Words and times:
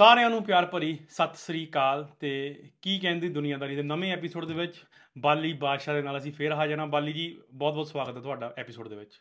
ਸਾਰਿਆਂ 0.00 0.28
ਨੂੰ 0.30 0.42
ਪਿਆਰ 0.44 0.66
ਭਰੀ 0.66 0.98
ਸਤਿ 1.10 1.36
ਸ੍ਰੀ 1.36 1.66
ਅਕਾਲ। 1.66 2.06
ਤੇ 2.20 2.30
ਕੀ 2.82 2.98
ਕਹਿੰਦੀ 2.98 3.28
ਦੁਨੀਆਦਾਰੀ 3.28 3.74
ਦੇ 3.76 3.82
ਨਵੇਂ 3.82 4.12
ਐਪੀਸੋਡ 4.12 4.44
ਦੇ 4.44 4.54
ਵਿੱਚ 4.54 4.76
ਬਾਲੀ 5.18 5.52
ਬਾਦਸ਼ਾਹ 5.52 5.94
ਦੇ 5.94 6.02
ਨਾਲ 6.02 6.18
ਅਸੀਂ 6.18 6.32
ਫੇਰ 6.32 6.52
ਹਾਜ਼ਰ 6.52 6.78
ਹਾਂ। 6.78 6.86
ਬਾਲੀ 6.86 7.12
ਜੀ 7.12 7.26
ਬਹੁਤ 7.52 7.74
ਬਹੁਤ 7.74 7.88
ਸਵਾਗਤ 7.88 8.16
ਹੈ 8.16 8.20
ਤੁਹਾਡਾ 8.22 8.52
ਐਪੀਸੋਡ 8.58 8.88
ਦੇ 8.88 8.96
ਵਿੱਚ। 8.96 9.20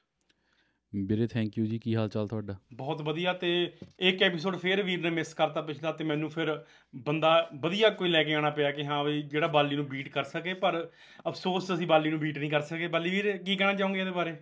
ਵੀਰੇ 0.94 1.27
ਥੈਂਕ 1.27 1.58
ਯੂ 1.58 1.66
ਜੀ। 1.66 1.80
ਕੀ 1.80 1.95
ਹਾਲ 1.95 2.09
ਚਾਲ 2.09 2.27
ਤੁਹਾਡਾ? 2.27 2.55
ਬਹੁਤ 2.73 3.02
ਵਧੀਆ। 3.02 3.33
ਤੇ 3.33 3.52
ਇੱਕ 3.99 4.23
ਐਪੀਸੋਡ 4.23 4.55
ਫੇਰ 4.55 4.83
ਵੀਰ 4.83 5.02
ਨੇ 5.02 5.09
ਮਿਸ 5.09 5.33
ਕਰਤਾ 5.33 5.61
ਪਿਛਲਾ 5.61 5.91
ਤੇ 5.91 6.03
ਮੈਨੂੰ 6.03 6.30
ਫਿਰ 6.30 6.66
ਬੰਦਾ 6.95 7.49
ਵਧੀਆ 7.61 7.89
ਕੋਈ 7.89 8.09
ਲੈ 8.09 8.23
ਕੇ 8.23 8.33
ਆਉਣਾ 8.33 8.49
ਪਿਆ 8.49 8.71
ਕਿ 8.71 8.86
ਹਾਂ 8.86 9.03
ਬਈ 9.03 9.21
ਜਿਹੜਾ 9.21 9.47
ਬਾਲੀ 9.47 9.75
ਨੂੰ 9.75 9.86
ਬੀਟ 9.86 10.09
ਕਰ 10.09 10.23
ਸਕੇ 10.23 10.53
ਪਰ 10.53 10.88
ਅਫਸੋਸ 11.27 11.73
ਅਸੀਂ 11.73 11.88
ਬਾਲੀ 11.88 12.09
ਨੂੰ 12.09 12.19
ਬੀਟ 12.19 12.38
ਨਹੀਂ 12.38 12.52
ਕਰ 12.52 12.61
ਸਕੇ। 12.61 12.88
ਬਾਲੀ 12.88 13.09
ਵੀਰ 13.09 13.38
ਕੀ 13.38 13.55
ਕਹਿਣਾ 13.55 13.73
ਚਾਹੋਗੇ 13.73 13.99
ਇਹਦੇ 13.99 14.11
ਬਾਰੇ? 14.11 14.36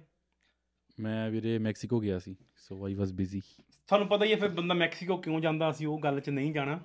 ਮੈਂ 0.99 1.31
ਵੀਰੇ 1.31 1.57
ਮੈਕਸੀਕੋ 1.59 1.99
ਗਿਆ 1.99 2.19
ਸੀ 2.19 2.35
ਸੋ 2.57 2.85
ਆਈ 2.85 2.93
ਵਾਸ 2.93 3.13
ਬਿਜ਼ੀ 3.13 3.41
ਤੁਹਾਨੂੰ 3.87 4.07
ਪਤਾ 4.07 4.25
ਹੀ 4.25 4.31
ਹੈ 4.31 4.37
ਫਿਰ 4.37 4.49
ਬੰਦਾ 4.49 4.73
ਮੈਕਸੀਕੋ 4.73 5.17
ਕਿਉਂ 5.17 5.41
ਜਾਂਦਾ 5.41 5.69
ਅਸੀਂ 5.69 5.87
ਉਹ 5.87 5.99
ਗੱਲ 5.99 6.19
'ਚ 6.19 6.29
ਨਹੀਂ 6.29 6.53
ਜਾਣਾ 6.53 6.79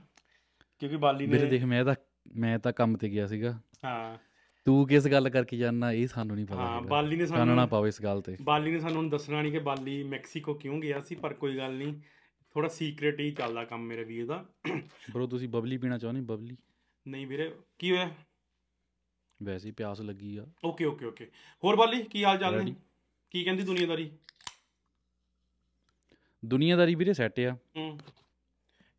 ਕਿਉਂਕਿ 0.78 0.96
ਬਾਲੀ 0.96 1.26
ਨੇ 1.26 1.38
ਦੇਖ 1.38 1.64
ਮੈਂ 1.64 1.84
ਤਾਂ 1.84 1.94
ਮੈਂ 2.36 2.58
ਤਾਂ 2.58 2.72
ਕੰਮ 2.72 2.96
ਤੇ 2.96 3.08
ਗਿਆ 3.08 3.26
ਸੀਗਾ। 3.26 3.60
ਹਾਂ। 3.84 4.18
ਤੂੰ 4.64 4.88
ਕਿਸ 4.88 5.08
ਗੱਲ 5.08 5.30
ਕਰਕੇ 5.30 5.56
ਜਾਣਾ 5.56 5.92
ਇਹ 5.92 6.08
ਸਾਨੂੰ 6.08 6.36
ਨਹੀਂ 6.36 6.46
ਪਤਾ 6.46 6.56
ਹਾਂ। 6.56 6.82
ਬਾਲੀ 6.82 7.16
ਨੇ 7.16 7.26
ਸਾਨੂੰ 7.26 7.68
ਪਾਓ 7.68 7.86
ਇਸ 7.86 8.02
ਗੱਲ 8.02 8.20
ਤੇ। 8.20 8.36
ਬਾਲੀ 8.42 8.70
ਨੇ 8.70 8.78
ਸਾਨੂੰ 8.78 9.10
ਦੱਸਣਾ 9.10 9.42
ਨਹੀਂ 9.42 9.52
ਕਿ 9.52 9.58
ਬਾਲੀ 9.58 10.02
ਮੈਕਸੀਕੋ 10.02 10.54
ਕਿਉਂ 10.54 10.80
ਗਿਆ 10.80 11.00
ਸੀ 11.00 11.14
ਪਰ 11.14 11.34
ਕੋਈ 11.34 11.56
ਗੱਲ 11.56 11.74
ਨਹੀਂ 11.74 12.00
ਥੋੜਾ 12.50 12.68
ਸੀਕ੍ਰੀਟ 12.68 13.20
ਹੀ 13.20 13.30
ਚੱਲਦਾ 13.30 13.64
ਕੰਮ 13.64 13.82
ਮੇਰੇ 13.82 14.04
ਵੀਰ 14.04 14.26
ਦਾ। 14.26 14.46
ਬ్రో 15.12 15.26
ਤੁਸੀਂ 15.26 15.48
ਬਬਲੀ 15.48 15.78
ਪੀਣਾ 15.78 15.98
ਚਾਹੁੰਦੇ 15.98 16.20
ਬਬਲੀ। 16.20 16.56
ਨਹੀਂ 17.08 17.26
ਵੀਰੇ 17.26 17.54
ਕੀ 17.78 17.90
ਹੋਇਆ? 17.90 18.10
ਵੈਸੇ 19.42 19.68
ਹੀ 19.68 19.72
ਪਿਆਸ 19.72 20.00
ਲੱਗੀ 20.00 20.36
ਆ। 20.36 20.46
ਓਕੇ 20.64 20.84
ਓਕੇ 20.84 21.06
ਓਕੇ 21.06 21.30
ਹੋਰ 21.64 21.76
ਬਾਲੀ 21.76 22.02
ਕੀ 22.02 22.24
ਹਾਲ 22.24 22.38
ਚਾਲ 22.38 22.64
ਨੇ? 22.64 22.74
ਕੀ 23.32 23.44
ਕਹਿੰਦੀ 23.44 23.62
ਦੁਨੀਆਦਾਰੀ? 23.62 24.10
ਦੁਨੀਆਦਾਰੀ 26.44 26.94
ਵੀਰੇ 26.94 27.12
ਸੈੱਟ 27.12 27.40
ਆ। 27.40 27.56
ਹੂੰ। 27.76 27.98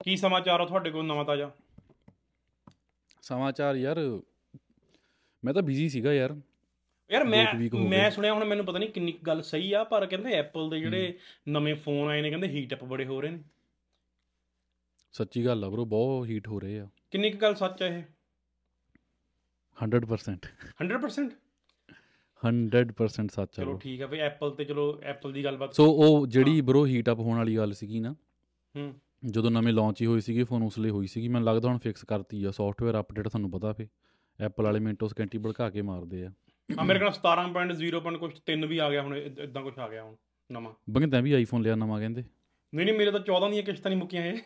ਕੀ 0.03 0.17
ਸਮਾਚਾਰ 0.17 0.61
ਆ 0.61 0.66
ਤੁਹਾਡੇ 0.66 0.91
ਕੋਲ 0.91 1.05
ਨਵਾਂ 1.05 1.25
ਤਾਜ਼ਾ? 1.25 1.55
ਸਮਾਚਾਰ 3.22 3.75
ਯਾਰ 3.75 3.99
ਮੈਂ 5.45 5.53
ਤਾਂ 5.53 5.61
ਬਿਜ਼ੀ 5.61 5.89
ਸੀਗਾ 5.89 6.13
ਯਾਰ। 6.13 6.41
ਯਾਰ 7.11 7.23
ਮੈਂ 7.23 7.53
ਮੈਂ। 7.89 8.11
ਸੁਣਿਆ 8.11 8.33
ਹੁਣ 8.33 8.45
ਮੈਨੂੰ 8.45 8.66
ਪਤਾ 8.66 8.79
ਨਹੀਂ 8.79 8.89
ਕਿੰਨੀ 8.89 9.11
ਗੱਲ 9.11 9.41
ਸਹੀ 9.41 9.73
ਆ 9.73 9.83
ਪਰ 9.83 10.05
ਕਹਿੰਦੇ 10.05 10.33
ਐਪਲ 10.33 10.69
ਦੇ 10.69 10.79
ਜਿਹੜੇ 10.79 11.19
ਨਵੇਂ 11.49 11.75
ਫੋਨ 11.75 12.09
ਆਏ 12.09 12.22
ਨੇ 12.22 12.29
ਕਹਿੰਦੇ 12.29 12.47
ਹੀਟ 12.47 12.73
ਅਪ 12.73 12.83
ਬੜੇ 12.83 13.05
ਹੋ 13.05 13.22
ਰਹੇ 13.22 13.29
ਨੇ। 13.29 13.43
ਸੱਚੀ 15.11 15.45
ਗੱਲ 15.45 15.63
ਆ 15.63 15.69
ਬ్రో 15.69 15.85
ਬਹੁਤ 15.85 16.27
ਹੀਟ 16.27 16.47
ਹੋ 16.47 16.59
ਰਹੇ 16.59 16.79
ਆ। 16.79 16.89
ਕਿੰਨੀ 17.11 17.31
ਕੁ 17.31 17.38
ਗੱਲ 17.38 17.55
ਸੱਚ 17.55 17.83
ਆ 17.83 17.88
ਇਹ? 17.88 18.03
100% 19.83 20.47
100% 20.81 21.42
100% 22.45 23.27
ਸੱਚ 23.31 23.59
ਆ 23.59 23.63
ਚਲੋ। 23.63 23.77
ਠੀਕ 23.77 24.01
ਆ 24.01 24.05
ਵੀ 24.05 24.19
ਐਪਲ 24.19 24.51
ਤੇ 24.51 24.65
ਚਲੋ 24.65 24.99
ਐਪਲ 25.03 25.31
ਦੀ 25.31 25.43
ਗੱਲਬਾਤ 25.43 25.73
ਸੋ 25.73 25.85
ਉਹ 25.85 26.27
ਜਿਹੜੀ 26.27 26.61
ਬ్రో 26.61 26.85
ਹੀਟ 26.85 27.09
ਅਪ 27.09 27.19
ਹੋਣ 27.19 27.37
ਵਾਲੀ 27.37 27.57
ਗੱਲ 27.57 27.73
ਸੀਗੀ 27.73 27.99
ਨਾ 27.99 28.15
ਹੂੰ। 28.75 28.93
ਜਦੋਂ 29.25 29.51
ਨਵੇਂ 29.51 29.73
ਲਾਂਚ 29.73 30.01
ਹੀ 30.01 30.05
ਹੋਏ 30.05 30.19
ਸੀਗੇ 30.19 30.43
ਫੋਨ 30.43 30.63
ਉਸ 30.63 30.79
ਲਈ 30.79 30.89
ਹੋਈ 30.89 31.07
ਸੀਗੀ 31.07 31.27
ਮੈਨੂੰ 31.27 31.47
ਲੱਗਦਾ 31.47 31.69
ਹੁਣ 31.69 31.77
ਫਿਕਸ 31.77 32.03
ਕਰਤੀ 32.03 32.43
ਆ 32.43 32.51
ਸੌਫਟਵੇਅਰ 32.51 32.99
ਅਪਡੇਟ 32.99 33.27
ਤੁਹਾਨੂੰ 33.27 33.51
ਪਤਾ 33.51 33.73
ਫੇ 33.73 33.87
ਐਪਲ 34.41 34.63
ਵਾਲੇ 34.63 34.79
ਮਿੰਟੋ 34.79 35.07
ਸਕਿੰਟੀ 35.07 35.37
ਭੜਕਾ 35.37 35.69
ਕੇ 35.69 35.81
ਮਾਰਦੇ 35.81 36.25
ਆ। 36.25 36.31
ਆ 36.79 36.83
ਮੇਰੇ 36.83 36.99
ਕੋਲ 36.99 37.09
17.0 37.09 37.99
ਪੁਆਇੰਟ 37.99 38.19
ਕੁਝ 38.19 38.39
3 38.51 38.67
ਵੀ 38.67 38.77
ਆ 38.77 38.89
ਗਿਆ 38.89 39.01
ਹੁਣ 39.01 39.17
ਇਦਾਂ 39.17 39.61
ਕੁਝ 39.61 39.79
ਆ 39.79 39.89
ਗਿਆ 39.89 40.03
ਹੁਣ 40.03 40.15
ਨਵਾਂ। 40.51 40.73
ਬੰਗੇ 40.89 41.07
ਤੈਂ 41.07 41.21
ਵੀ 41.21 41.31
ਆਈਫੋਨ 41.31 41.61
ਲਿਆ 41.61 41.75
ਨਵਾਂ 41.75 41.99
ਕਹਿੰਦੇ। 41.99 42.23
ਨਹੀਂ 42.75 42.85
ਨਹੀਂ 42.85 42.95
ਮੇਰੇ 42.95 43.11
ਤਾਂ 43.11 43.19
14 43.19 43.49
ਦੀਆਂ 43.51 43.63
ਕਿਸ਼ਤਾਂ 43.63 43.91
ਨਹੀਂ 43.91 43.99
ਮੁੱਕੀਆਂ 43.99 44.25
ਇਹ। 44.25 44.37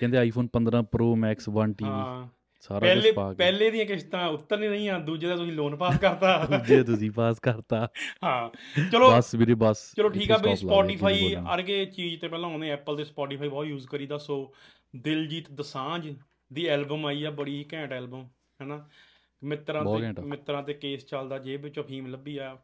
ਕਹਿੰਦੇ 0.00 0.18
ਆਈਫੋਨ 0.18 0.48
15 0.56 0.82
ਪ੍ਰੋ 0.82 1.16
ਮੈਕਸ 1.16 1.48
1 1.48 1.72
ਟੀਵੀ 1.72 1.90
ਹਾਂ। 1.90 2.37
ਸਾਰਾ 2.60 2.94
ਕੁਝ 2.94 3.10
ਪਾ 3.14 3.32
ਕੇ। 3.32 3.36
ਪਹਿਲੇ 3.36 3.70
ਦੀਆਂ 3.70 3.86
ਕਿਸ਼ਤਾਂ 3.86 4.28
ਉੱਤਰ 4.28 4.58
ਨਹੀਂ 4.58 4.70
ਰਹੀਆਂ 4.70 5.00
ਦੂਜੇ 5.00 5.26
ਦਾ 5.26 5.36
ਤੁਸੀਂ 5.36 5.52
ਲੋਨ 5.52 5.76
ਪਾਸ 5.76 5.98
ਕਰਤਾ। 5.98 6.48
ਜੇ 6.66 6.82
ਤੁਸੀਂ 6.84 7.10
ਪਾਸ 7.10 7.40
ਕਰਤਾ। 7.40 7.88
ਹਾਂ 8.24 8.50
ਚਲੋ 8.92 9.16
ਬਸ 9.16 9.34
ਵੀਰੇ 9.34 9.54
ਬਸ। 9.54 9.94
ਚਲੋ 9.96 10.08
ਠੀਕ 10.08 10.30
ਆ 10.30 10.38
ਬਈ 10.38 10.56
ਸਪੋਟੀਫਾਈ। 10.56 11.34
ਅਰਗੇ 11.54 11.84
ਚੀਜ਼ 11.84 12.20
ਤੇ 12.20 12.28
ਪਹਿਲਾਂ 12.28 12.50
ਆਉਂਦੇ 12.50 12.70
ਐਪਲ 12.70 12.96
ਦੇ 12.96 13.04
ਸਪੋਟੀਫਾਈ 13.04 13.48
ਬਹੁਤ 13.48 13.66
ਯੂਜ਼ 13.66 13.88
ਕਰੀਦਾ 13.88 14.18
ਸੋ 14.18 14.54
ਦਿਲਜੀਤ 14.96 15.50
ਦਸਾਂਝ 15.52 16.16
ਦੀ 16.52 16.66
ਐਲਬਮ 16.66 17.06
ਆਈ 17.06 17.24
ਆ 17.24 17.30
ਬੜੀ 17.30 17.66
ਘੈਂਟ 17.72 17.92
ਐਲਬਮ 17.92 18.28
ਹੈਨਾ? 18.60 18.88
ਮਿੱਤਰਾਂ 19.44 20.12
ਤੇ। 20.12 20.22
ਮਿੱਤਰਾਂ 20.22 20.62
ਤੇ 20.62 20.74
ਕੇਸ 20.74 21.04
ਚੱਲਦਾ 21.06 21.38
ਜੇਬ 21.38 21.62
ਵਿੱਚੋਂ 21.62 21.84
ਫੀਮ 21.84 22.06
ਲੱਭੀ 22.06 22.36
ਆ। 22.36 22.58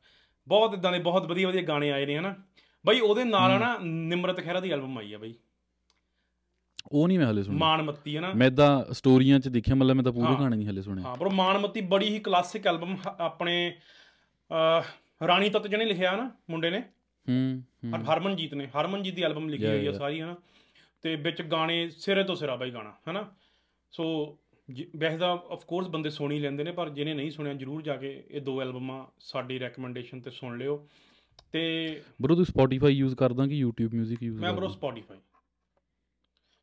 ਬਹੁਤ 0.49 0.75
ਇਦਾਂ 0.75 0.93
ਦੇ 0.93 0.99
ਬਹੁਤ 0.99 1.26
ਵਧੀਆ 1.26 1.49
ਵਧੀਆ 1.49 1.62
ਗਾਣੇ 1.62 1.93
ਆਏ 1.93 2.06
ਨੇ 2.06 2.19
ਹਨਾ? 2.19 2.34
ਬਈ 2.87 3.00
ਉਹਦੇ 3.00 3.25
ਨਾਲ 3.25 3.61
ਨਾ 3.61 3.78
ਨਿਮਰਤ 3.82 4.41
ਖਹਿਰਾ 4.41 4.61
ਦੀ 4.61 4.71
ਐਲਬਮ 4.71 4.99
ਆਈ 4.99 5.12
ਆ 5.12 5.19
ਬਈ। 5.19 5.34
ਉਹ 6.92 7.08
ਨਹੀਂ 7.08 7.18
ਮੈਂ 7.18 7.30
ਹਲੇ 7.30 7.42
ਸੁਣਿਆ। 7.42 7.58
ਮਾਨਮੱਤੀ 7.58 8.16
ਹੈ 8.16 8.20
ਨਾ। 8.20 8.32
ਮੈਂ 8.32 8.50
ਤਾਂ 8.50 8.94
ਸਟੋਰੀਆਂ 8.94 9.40
'ਚ 9.40 9.48
ਦੇਖਿਆ 9.48 9.74
ਮਤਲਬ 9.74 9.96
ਮੈਂ 9.96 10.04
ਤਾਂ 10.04 10.12
ਪੂਰੀ 10.12 10.36
ਕਹਾਣੀ 10.36 10.56
ਨਹੀਂ 10.56 10.68
ਹਲੇ 10.68 10.82
ਸੁਣਿਆ। 10.82 11.04
ਹਾਂ 11.04 11.16
ਪਰ 11.16 11.28
ਮਾਨਮੱਤੀ 11.28 11.80
ਬੜੀ 11.80 12.08
ਹੀ 12.08 12.18
ਕਲਾਸਿਕ 12.18 12.66
ਐਲਬਮ 12.66 12.96
ਆਪਣੇ 13.06 13.76
ਰਾਣੀ 15.26 15.50
ਤਤ 15.50 15.66
ਜਿਹਨੇ 15.66 15.84
ਲਿਖਿਆ 15.84 16.16
ਨਾ 16.16 16.30
ਮੁੰਡੇ 16.50 16.70
ਨੇ। 16.70 16.80
ਹੂੰ 17.28 17.62
ਹਰਮਨਜੀਤ 18.12 18.54
ਨੇ 18.54 18.66
ਹਰਮਨਜੀਤ 18.66 19.14
ਦੀ 19.14 19.22
ਐਲਬਮ 19.22 19.48
ਲਿਖੀ 19.48 19.66
ਹੋਈ 19.66 19.86
ਹੈ 19.86 19.92
ਸਾਰੀ 19.92 20.20
ਹੈ 20.20 20.26
ਨਾ। 20.26 20.36
ਤੇ 21.02 21.16
ਵਿੱਚ 21.16 21.42
ਗਾਣੇ 21.42 21.90
ਸਿਰੇ 21.90 22.24
ਤੋਂ 22.24 22.34
ਸਿਰਾ 22.34 22.56
ਬਾਈ 22.56 22.70
ਗਾਣਾ 22.70 22.92
ਹੈ 23.08 23.12
ਨਾ। 23.12 23.30
ਸੋ 23.90 24.36
ਵੈਸੇ 24.96 25.18
ਤਾਂ 25.18 25.28
ਆਫ 25.28 25.64
ਕੋਰਸ 25.64 25.88
ਬੰਦੇ 25.88 26.10
ਸੁਣੀ 26.10 26.38
ਲੈਂਦੇ 26.38 26.64
ਨੇ 26.64 26.72
ਪਰ 26.72 26.88
ਜਿਹਨੇ 26.88 27.14
ਨਹੀਂ 27.14 27.30
ਸੁਣਿਆ 27.30 27.54
ਜਰੂਰ 27.54 27.82
ਜਾ 27.82 27.96
ਕੇ 27.96 28.24
ਇਹ 28.30 28.40
ਦੋ 28.40 28.62
ਐਲਬਮਾਂ 28.62 29.06
ਸਾਡੀ 29.20 29.58
ਰეკਮੈਂਡੇਸ਼ਨ 29.58 30.20
ਤੇ 30.20 30.30
ਸੁਣ 30.30 30.58
ਲਿਓ। 30.58 30.88
ਤੇ 31.52 31.88
ਬ్రో 32.22 32.36
ਤੂੰ 32.36 32.44
Spotify 32.44 32.88
ਯੂਜ਼ 32.88 33.14
ਕਰਦਾ 33.14 33.46
ਕਿ 33.46 33.64
YouTube 33.64 33.98
Music 33.98 34.16
ਯੂਜ਼ 34.22 34.40
ਮੈਂ 34.40 34.52
ਬ్రో 34.52 34.66
Spotify 34.66 35.18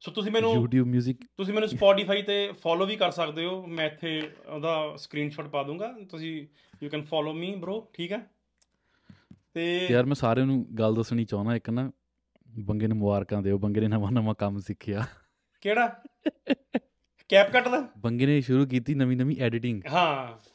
ਸੋ 0.01 0.11
ਤੁਸੀਂ 0.11 0.31
ਮੈਨੂੰ 0.31 0.53
YouTube 0.53 0.85
Music 0.85 1.13
ਤੁਸੀਂ 1.37 1.53
ਮੈਨੂੰ 1.53 1.69
Spotify 1.69 2.25
ਤੇ 2.27 2.51
ਫੋਲੋ 2.51 2.85
ਵੀ 2.85 2.95
ਕਰ 2.95 3.11
ਸਕਦੇ 3.11 3.45
ਹੋ। 3.45 3.65
ਮੈਂ 3.67 3.85
ਇੱਥੇ 3.85 4.31
ਉਹਦਾ 4.47 4.95
ਸਕਰੀਨਸ਼ਾਟ 4.97 5.47
ਪਾ 5.47 5.63
ਦੂੰਗਾ। 5.63 5.93
ਤੁਸੀਂ 6.09 6.47
you 6.83 6.89
can 6.89 7.01
follow 7.01 7.33
me 7.33 7.55
bro 7.55 7.81
ਠੀਕ 7.93 8.11
ਹੈ? 8.11 8.21
ਤੇ 9.53 9.87
ਯਾਰ 9.91 10.05
ਮੈਂ 10.05 10.15
ਸਾਰਿਆਂ 10.15 10.45
ਨੂੰ 10.45 10.67
ਗੱਲ 10.79 10.95
ਦੱਸਣੀ 10.95 11.25
ਚਾਹੁੰਦਾ। 11.25 11.55
ਇੱਕ 11.55 11.69
ਨਾ 11.69 11.91
ਬੰਗੇ 12.59 12.87
ਨੂੰ 12.87 12.97
ਮੁਬਾਰਕਾਂ 12.97 13.41
ਦਿਓ। 13.41 13.57
ਬੰਗੇ 13.57 13.81
ਨੇ 13.81 13.87
ਨਵਾਂ 13.87 14.11
ਨਵਾਂ 14.11 14.35
ਕੰਮ 14.35 14.59
ਸਿੱਖਿਆ। 14.59 15.05
ਕਿਹੜਾ? 15.61 16.03
ਕੈਪ 17.29 17.51
ਕੱਟ 17.51 17.67
ਦਾ? 17.67 17.89
ਬੰਗੇ 17.97 18.25
ਨੇ 18.25 18.41
ਸ਼ੁਰੂ 18.41 18.65
ਕੀਤੀ 18.65 18.95
ਨਵੀਂ 18.95 19.17
ਨਵੀਂ 19.17 19.37
ਐਡੀਟਿੰਗ 19.41 19.81
ਹਾਂ। 19.91 20.49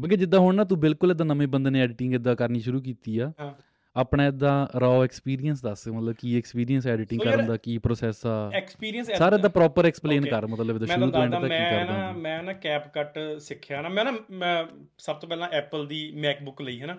ਬੰਗੇ 0.00 0.16
ਜਿੱਦਾਂ 0.16 0.40
ਹੁਣ 0.40 0.54
ਨਾ 0.54 0.64
ਤੂੰ 0.64 0.80
ਬਿਲਕੁਲ 0.80 1.10
ਇਦਾਂ 1.10 1.26
ਨਵੇਂ 1.26 1.48
ਬੰਦੇ 1.48 1.70
ਨੇ 1.70 1.80
ਐਡੀਟਿੰਗ 1.80 2.14
ਇਦਾਂ 2.14 2.36
ਕਰਨੀ 2.36 2.60
ਸ਼ੁਰੂ 2.60 2.80
ਕੀਤੀ 2.80 3.18
ਆ। 3.18 3.32
ਹਾਂ। 3.40 3.71
ਆਪਣਾ 3.96 4.26
ਇਦਾਂ 4.26 4.78
ਰॉ 4.80 5.04
ਐਕਸਪੀਰੀਅੰਸ 5.04 5.62
ਦੱਸ 5.62 5.88
ਮਤਲਬ 5.88 6.14
ਕੀ 6.14 6.38
ਐਕਸਪੀਰੀਅੰਸ 6.38 6.86
ਐਡੀਟਿੰਗ 6.86 7.20
ਕਰਨ 7.20 7.46
ਦਾ 7.46 7.56
ਕੀ 7.56 7.78
ਪ੍ਰੋਸੈਸ 7.78 8.26
ਆ? 8.26 8.50
ਐਕਸਪੀਰੀਅੰਸ 8.54 9.10
ਸਾਰਾ 9.10 9.36
ਦਾ 9.36 9.48
ਪ੍ਰੋਪਰ 9.48 9.86
ਐਕਸਪਲੇਨ. 9.86 10.26
ਕਰ 10.26 10.46
ਮਤਲਬ 10.46 10.74
ਇਹਦਾ 10.74 10.86
ਮੈਂ 10.86 10.96
ਸ਼ੁਰੂ 10.96 11.10
ਤਾਂ 11.10 11.22
ਐਂਡ 11.22 11.32
ਤੱਕ 11.32 11.42
ਕੀ 11.42 11.48
ਕਰਦਾ। 11.48 12.12
ਮੈਂ 12.12 12.42
ਨਾ 12.42 12.52
ਕੈਪ 12.52 12.88
ਕੱਟ 12.88 13.18
ਸਿੱਖਿਆ 13.40 13.82
ਨਾ। 13.82 13.88
ਮੈਂ 13.88 14.04
ਨਾ 14.04 14.12
ਮੈਂ 14.30 14.64
ਸਭ 14.98 15.16
ਤੋਂ 15.16 15.28
ਪਹਿਲਾਂ 15.28 15.48
ਐਪਲ 15.48 15.86
ਦੀ 15.86 16.12
ਮੈਕਬੁੱਕ 16.14 16.62
ਲਈ 16.62 16.80
ਹੈ 16.80 16.86
ਨਾ 16.86 16.96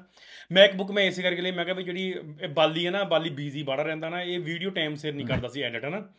ਮੈਕਬੁੱਕ 0.51 0.91
ਮੈਂ 0.91 1.03
ਇਸੇ 1.03 1.21
ਕਰਕੇ 1.21 1.41
ਲਈ 1.41 1.51
ਮੈਂ 1.51 1.65
ਕਿਹਾ 1.65 1.75
ਵੀ 1.75 1.83
ਜਿਹੜੀ 1.83 2.13
ਬਾਲੀ 2.49 2.85
ਹੈ 2.85 2.91
ਨਾ 2.91 3.03
ਬਾਲੀ 3.03 3.29
ਬੀਜ਼ੀ 3.29 3.63
ਬੜਾ 3.63 3.83
ਰਹਿੰਦਾ 3.83 4.09
ਨਾ 4.09 4.21
ਇਹ 4.21 4.39
ਵੀਡੀਓ 4.39 4.69
ਟਾਈਮ 4.69 4.95
ਸਿਰ 4.95 5.13
ਨਹੀਂ 5.13 5.25
ਕਰਦਾ 5.25 5.47
ਸੀ 5.47 5.61
ਐਡਿਟ 5.61 5.83
ਹੈ 5.83 5.89
ਨਾ 5.89 6.09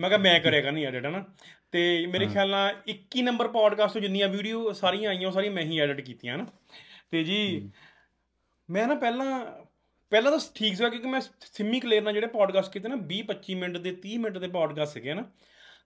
ਮੈਂ 0.00 0.10
ਕਿਹਾ 0.10 0.18
ਮੈਂ 0.18 0.40
ਕਰੇਗਾ 0.40 0.70
ਨਹੀਂ 0.70 0.86
ਐਡਿਟ 0.86 1.04
ਹੈ 1.04 1.10
ਨਾ 1.10 1.24
ਤੇ 1.72 2.06
ਮੇਰੇ 2.06 2.26
ਖਿਆਲ 2.26 2.50
ਨਾਲ 2.50 2.74
21 2.90 3.22
ਨੰਬਰ 3.22 3.48
ਪੋਡਕਾਸਟ 3.48 3.92
ਤੋਂ 3.94 4.00
ਜਿੰਨੀਆਂ 4.00 4.28
ਵੀਡੀਓ 4.28 4.72
ਸਾਰੀਆਂ 4.72 5.10
ਆਈਆਂ 5.10 5.26
ਉਹ 5.26 5.32
ਸਾਰੀਆਂ 5.32 5.52
ਮੈਂ 5.52 5.62
ਹੀ 5.62 5.78
ਐਡਿਟ 5.78 6.00
ਕੀਤੀਆਂ 6.00 6.38
ਨਾ 6.38 6.46
ਤੇ 7.10 7.24
ਜੀ 7.24 7.70
ਮੈਂ 8.70 8.86
ਨਾ 8.86 8.94
ਪਹਿਲਾਂ 8.94 9.63
ਪਹਿਲਾਂ 10.14 10.30
ਤਾਂ 10.32 10.38
ਠੀਕ 10.54 10.74
ਸੀਗਾ 10.76 10.88
ਕਿਉਂਕਿ 10.88 11.08
ਮੈਂ 11.08 11.20
ਸਿੰਮੀ 11.52 11.80
ਕਲੇਰ 11.80 12.02
ਨਾਲ 12.02 12.12
ਜਿਹੜੇ 12.12 12.26
ਪੋਡਕਾਸਟ 12.26 12.72
ਕੀਤੇ 12.72 12.88
ਨਾ 12.88 12.96
20 13.08 13.20
25 13.28 13.54
ਮਿੰਟ 13.56 13.76
ਦੇ 13.76 13.92
30 14.02 14.18
ਮਿੰਟ 14.18 14.38
ਦੇ 14.38 14.48
ਪੋਡਕਾਸਟ 14.48 14.92
ਸੀਗੇ 14.92 15.14
ਨਾ 15.14 15.24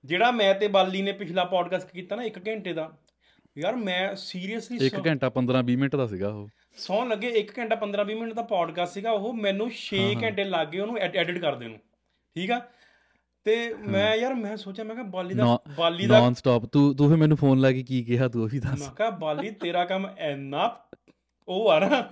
ਜਿਹੜਾ 0.04 0.30
ਮੈਂ 0.30 0.54
ਤੇ 0.54 0.68
ਬਾਲੀ 0.68 1.02
ਨੇ 1.02 1.12
ਪਿਛਲਾ 1.12 1.44
ਪੋਡਕਾਸਟ 1.44 1.90
ਕੀਤਾ 1.90 2.16
ਨਾ 2.16 2.24
1 2.24 2.40
ਘੰਟੇ 2.48 2.72
ਦਾ 2.72 2.84
ਯਾਰ 3.56 3.76
ਮੈਂ 3.76 4.00
ਸੀਰੀਅਸਲੀ 4.16 4.78
1 4.88 4.98
ਘੰਟਾ 5.06 5.30
15 5.38 5.62
20 5.70 5.76
ਮਿੰਟ 5.76 5.96
ਦਾ 5.96 6.06
ਸੀਗਾ 6.06 6.28
ਉਹ। 6.28 6.48
ਸੌਣ 6.78 7.08
ਲੱਗੇ 7.08 7.30
1 7.40 7.54
ਘੰਟਾ 7.58 7.78
15 7.80 8.04
20 8.10 8.18
ਮਿੰਟ 8.20 8.34
ਦਾ 8.34 8.42
ਪੋਡਕਾਸਟ 8.42 8.94
ਸੀਗਾ 8.94 9.10
ਉਹ 9.18 9.32
ਮੈਨੂੰ 9.38 9.68
6 9.78 10.02
ਘੰਟੇ 10.22 10.44
ਲੱਗ 10.44 10.68
ਗਏ 10.68 10.78
ਉਹਨੂੰ 10.78 10.98
ਐਡਿਟ 10.98 11.38
ਕਰਦੇ 11.38 11.68
ਨੂੰ 11.68 11.78
ਠੀਕ 12.36 12.50
ਆ? 12.50 12.58
ਤੇ 13.46 13.56
ਮੈਂ 13.88 14.14
ਯਾਰ 14.16 14.34
ਮੈਂ 14.34 14.56
ਸੋਚਿਆ 14.56 14.84
ਮੈਂ 14.84 14.94
ਕਿਹਾ 14.94 15.06
ਬਾਲੀ 15.08 15.34
ਦਾ 15.34 15.44
ਬਾਲੀ 15.78 16.06
ਦਾ 16.06 16.20
ਨਾਨ 16.20 16.34
ਸਟਾਪ 16.34 16.64
ਤੂੰ 16.66 16.84
ਤੂੰ 16.96 17.08
ਫਿਰ 17.08 17.16
ਮੈਨੂੰ 17.16 17.36
ਫੋਨ 17.36 17.60
ਲਾ 17.60 17.70
ਕੇ 17.72 17.82
ਕੀ 17.82 18.02
ਕਿਹਾ 18.04 18.28
ਤੂੰ 18.28 18.42
ਉਹ 18.42 18.48
ਵੀ 18.48 18.58
ਦੱਸ। 18.58 18.80
ਮੈਂ 18.80 18.90
ਕਿਹਾ 18.96 19.10
ਬਾਲੀ 19.18 19.50
ਤੇਰਾ 19.60 19.84
ਕੰਮ 19.84 20.06
ਇੰਨਾ 20.18 20.66
ਉਹ 21.48 21.70
ਆ 21.70 21.78
ਨਾ 21.78 22.08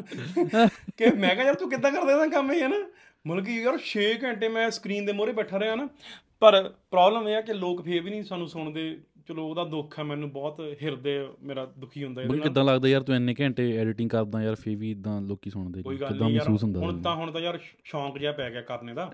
ਕਿ 0.96 1.10
ਮੈਂ 1.10 1.34
ਕਿਹਾ 1.34 1.46
ਯਾਰ 1.46 1.54
ਤੂੰ 1.54 1.70
ਕਿੱਦਾਂ 1.70 1.92
ਕਰਦਾ 1.92 2.12
ਇਹਦਾ 2.12 2.26
ਕੰਮ 2.26 2.52
ਇਹ 2.52 2.62
ਹੈ 2.62 2.68
ਨਾ? 2.68 2.76
ਮਤਲਬ 3.26 3.44
ਕਿ 3.44 3.52
ਯਾਰ 3.62 3.78
6 3.78 4.06
ਘੰਟੇ 4.24 4.48
ਮੈਂ 4.48 4.70
ਸਕਰੀਨ 4.70 5.06
ਦੇ 5.06 5.12
ਮੂਹਰੇ 5.12 5.32
ਬੈਠਾ 5.32 5.58
ਰਿਹਾ 5.58 5.74
ਨਾ। 5.74 5.88
ਪਰ 6.40 6.72
ਪ੍ਰੋਬਲਮ 6.90 7.28
ਇਹ 7.28 7.36
ਆ 7.36 7.40
ਕਿ 7.40 7.52
ਲੋਕ 7.52 7.82
ਫੇਰ 7.82 8.02
ਵੀ 8.02 8.10
ਨਹੀਂ 8.10 8.22
ਸਾਨੂੰ 8.22 8.48
ਸੁਣਦੇ। 8.48 9.00
ਚਲੋ 9.28 9.46
ਉਹਦਾ 9.48 9.64
ਦੁੱਖ 9.64 9.98
ਹੈ 9.98 10.04
ਮੈਨੂੰ 10.04 10.30
ਬਹੁਤ 10.30 10.60
ਹਿਰਦੇ 10.82 11.28
ਮੇਰਾ 11.42 11.64
ਦੁਖੀ 11.78 12.04
ਹੁੰਦਾ 12.04 12.22
ਇਹਦੇ 12.22 12.34
ਨਾਲ। 12.36 12.42
ਕਿੱਦਾਂ 12.42 12.64
ਲੱਗਦਾ 12.64 12.88
ਯਾਰ 12.88 13.02
ਤੂੰ 13.02 13.14
ਇੰਨੇ 13.16 13.34
ਘੰਟੇ 13.40 13.76
ਐਡੀਟਿੰਗ 13.78 14.10
ਕਰਦਾ 14.10 14.42
ਯਾਰ 14.42 14.54
ਫੇਰ 14.54 14.76
ਵੀ 14.76 14.90
ਇਦਾਂ 14.90 15.20
ਲੋਕੀ 15.20 15.50
ਸੁਣਦੇ 15.50 15.82
ਕਿੱਦਾਂ 15.82 16.28
ਮਹਿਸੂਸ 16.28 16.62
ਹੁੰਦਾ 16.64 16.80
ਹੁਣ? 16.80 17.02
ਤਾਂ 17.02 17.14
ਹੁਣ 17.14 17.32
ਤਾਂ 17.32 17.40
ਯਾਰ 17.40 17.58
ਸ਼ੌਂਕ 17.84 18.18
ਜਿਹਾ 18.18 18.32
ਪੈ 18.32 18.50
ਗਿਆ 18.50 18.62
ਕਰਨੇ 18.62 18.94
ਦਾ। 18.94 19.12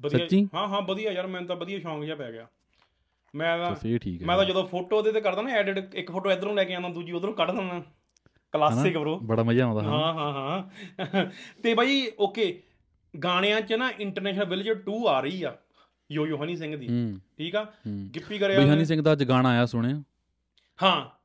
ਵਧੀਆ? 0.00 0.26
ਹਾਂ 0.54 0.68
ਹਾਂ 0.68 0.82
ਵਧੀਆ 0.82 1.10
ਯਾਰ 1.12 1.26
ਮੈਨੂੰ 1.26 1.48
ਤਾਂ 1.48 1.56
ਵਧੀਆ 1.56 1.78
ਸ਼ੌਂਕ 1.78 2.04
ਜਿਹਾ 2.04 2.16
ਪੈ 2.16 2.32
ਗਿਆ। 2.32 2.46
ਮੈਂ 3.34 3.58
ਤਾਂ 3.58 3.76
ਮੈਂ 4.26 4.36
ਤਾਂ 4.36 4.44
ਜਦੋਂ 4.44 4.66
ਫੋਟੋ 4.66 4.96
ਉਹਦੇ 4.96 5.12
ਤੇ 5.12 5.20
ਕਰਦਾ 5.20 5.42
ਨਾ 5.42 5.50
ਐਡਿਟ 5.50 5.94
ਇੱਕ 5.94 6.10
ਫੋਟੋ 6.12 6.30
ਇਧਰੋਂ 6.30 6.54
ਲੈ 6.54 6.64
ਕੇ 6.64 6.74
ਆਉਂਦਾ 6.74 6.88
ਦੂਜੀ 6.88 7.12
ਉਧਰੋਂ 7.12 7.34
ਕੱਢ 7.34 7.50
ਦਿੰਦਾ। 7.50 7.82
ਕਲਾਸਿਕ 8.52 8.96
ਬ్రో 8.98 9.18
ਬੜਾ 9.22 9.42
ਮਜ਼ਾ 9.42 9.64
ਆਉਂਦਾ 9.64 9.82
ਹਾਂ 9.82 10.14
ਹਾਂ 10.14 10.32
ਹਾਂ। 10.32 11.26
ਤੇ 11.62 11.74
ਬਾਈ 11.74 12.10
ਓਕੇ 12.18 12.62
ਗਾਣਿਆਂ 13.24 13.60
'ਚ 13.60 13.72
ਨਾ 13.72 13.90
ਇੰਟਰਨੈਸ਼ਨਲ 14.00 14.44
ਵਿਲੇਜਰ 14.44 14.74
2 14.74 15.06
ਆ 15.08 15.20
ਰਹੀ 15.20 15.42
ਆ 15.42 15.56
ਯੋ 16.12 16.26
ਯੋ 16.26 16.44
ਹਨੀ 16.44 16.56
ਸਿੰਘ 16.56 16.76
ਦੀ। 16.76 16.86
ਠੀਕ 17.38 17.56
ਆ? 17.56 17.66
ਗਿੱਪੀ 18.14 18.38
ਕਰਿਆ 18.38 18.74
ਹਨੀ 18.74 18.84
ਸਿੰਘ 18.84 19.02
ਦਾ 19.02 19.12
ਅੱਜ 19.12 19.24
ਗਾਣਾ 19.24 19.48
ਆਇਆ 19.48 19.66
ਸੁਣਿਆ? 19.66 20.02
ਹਾਂ। 20.82 21.20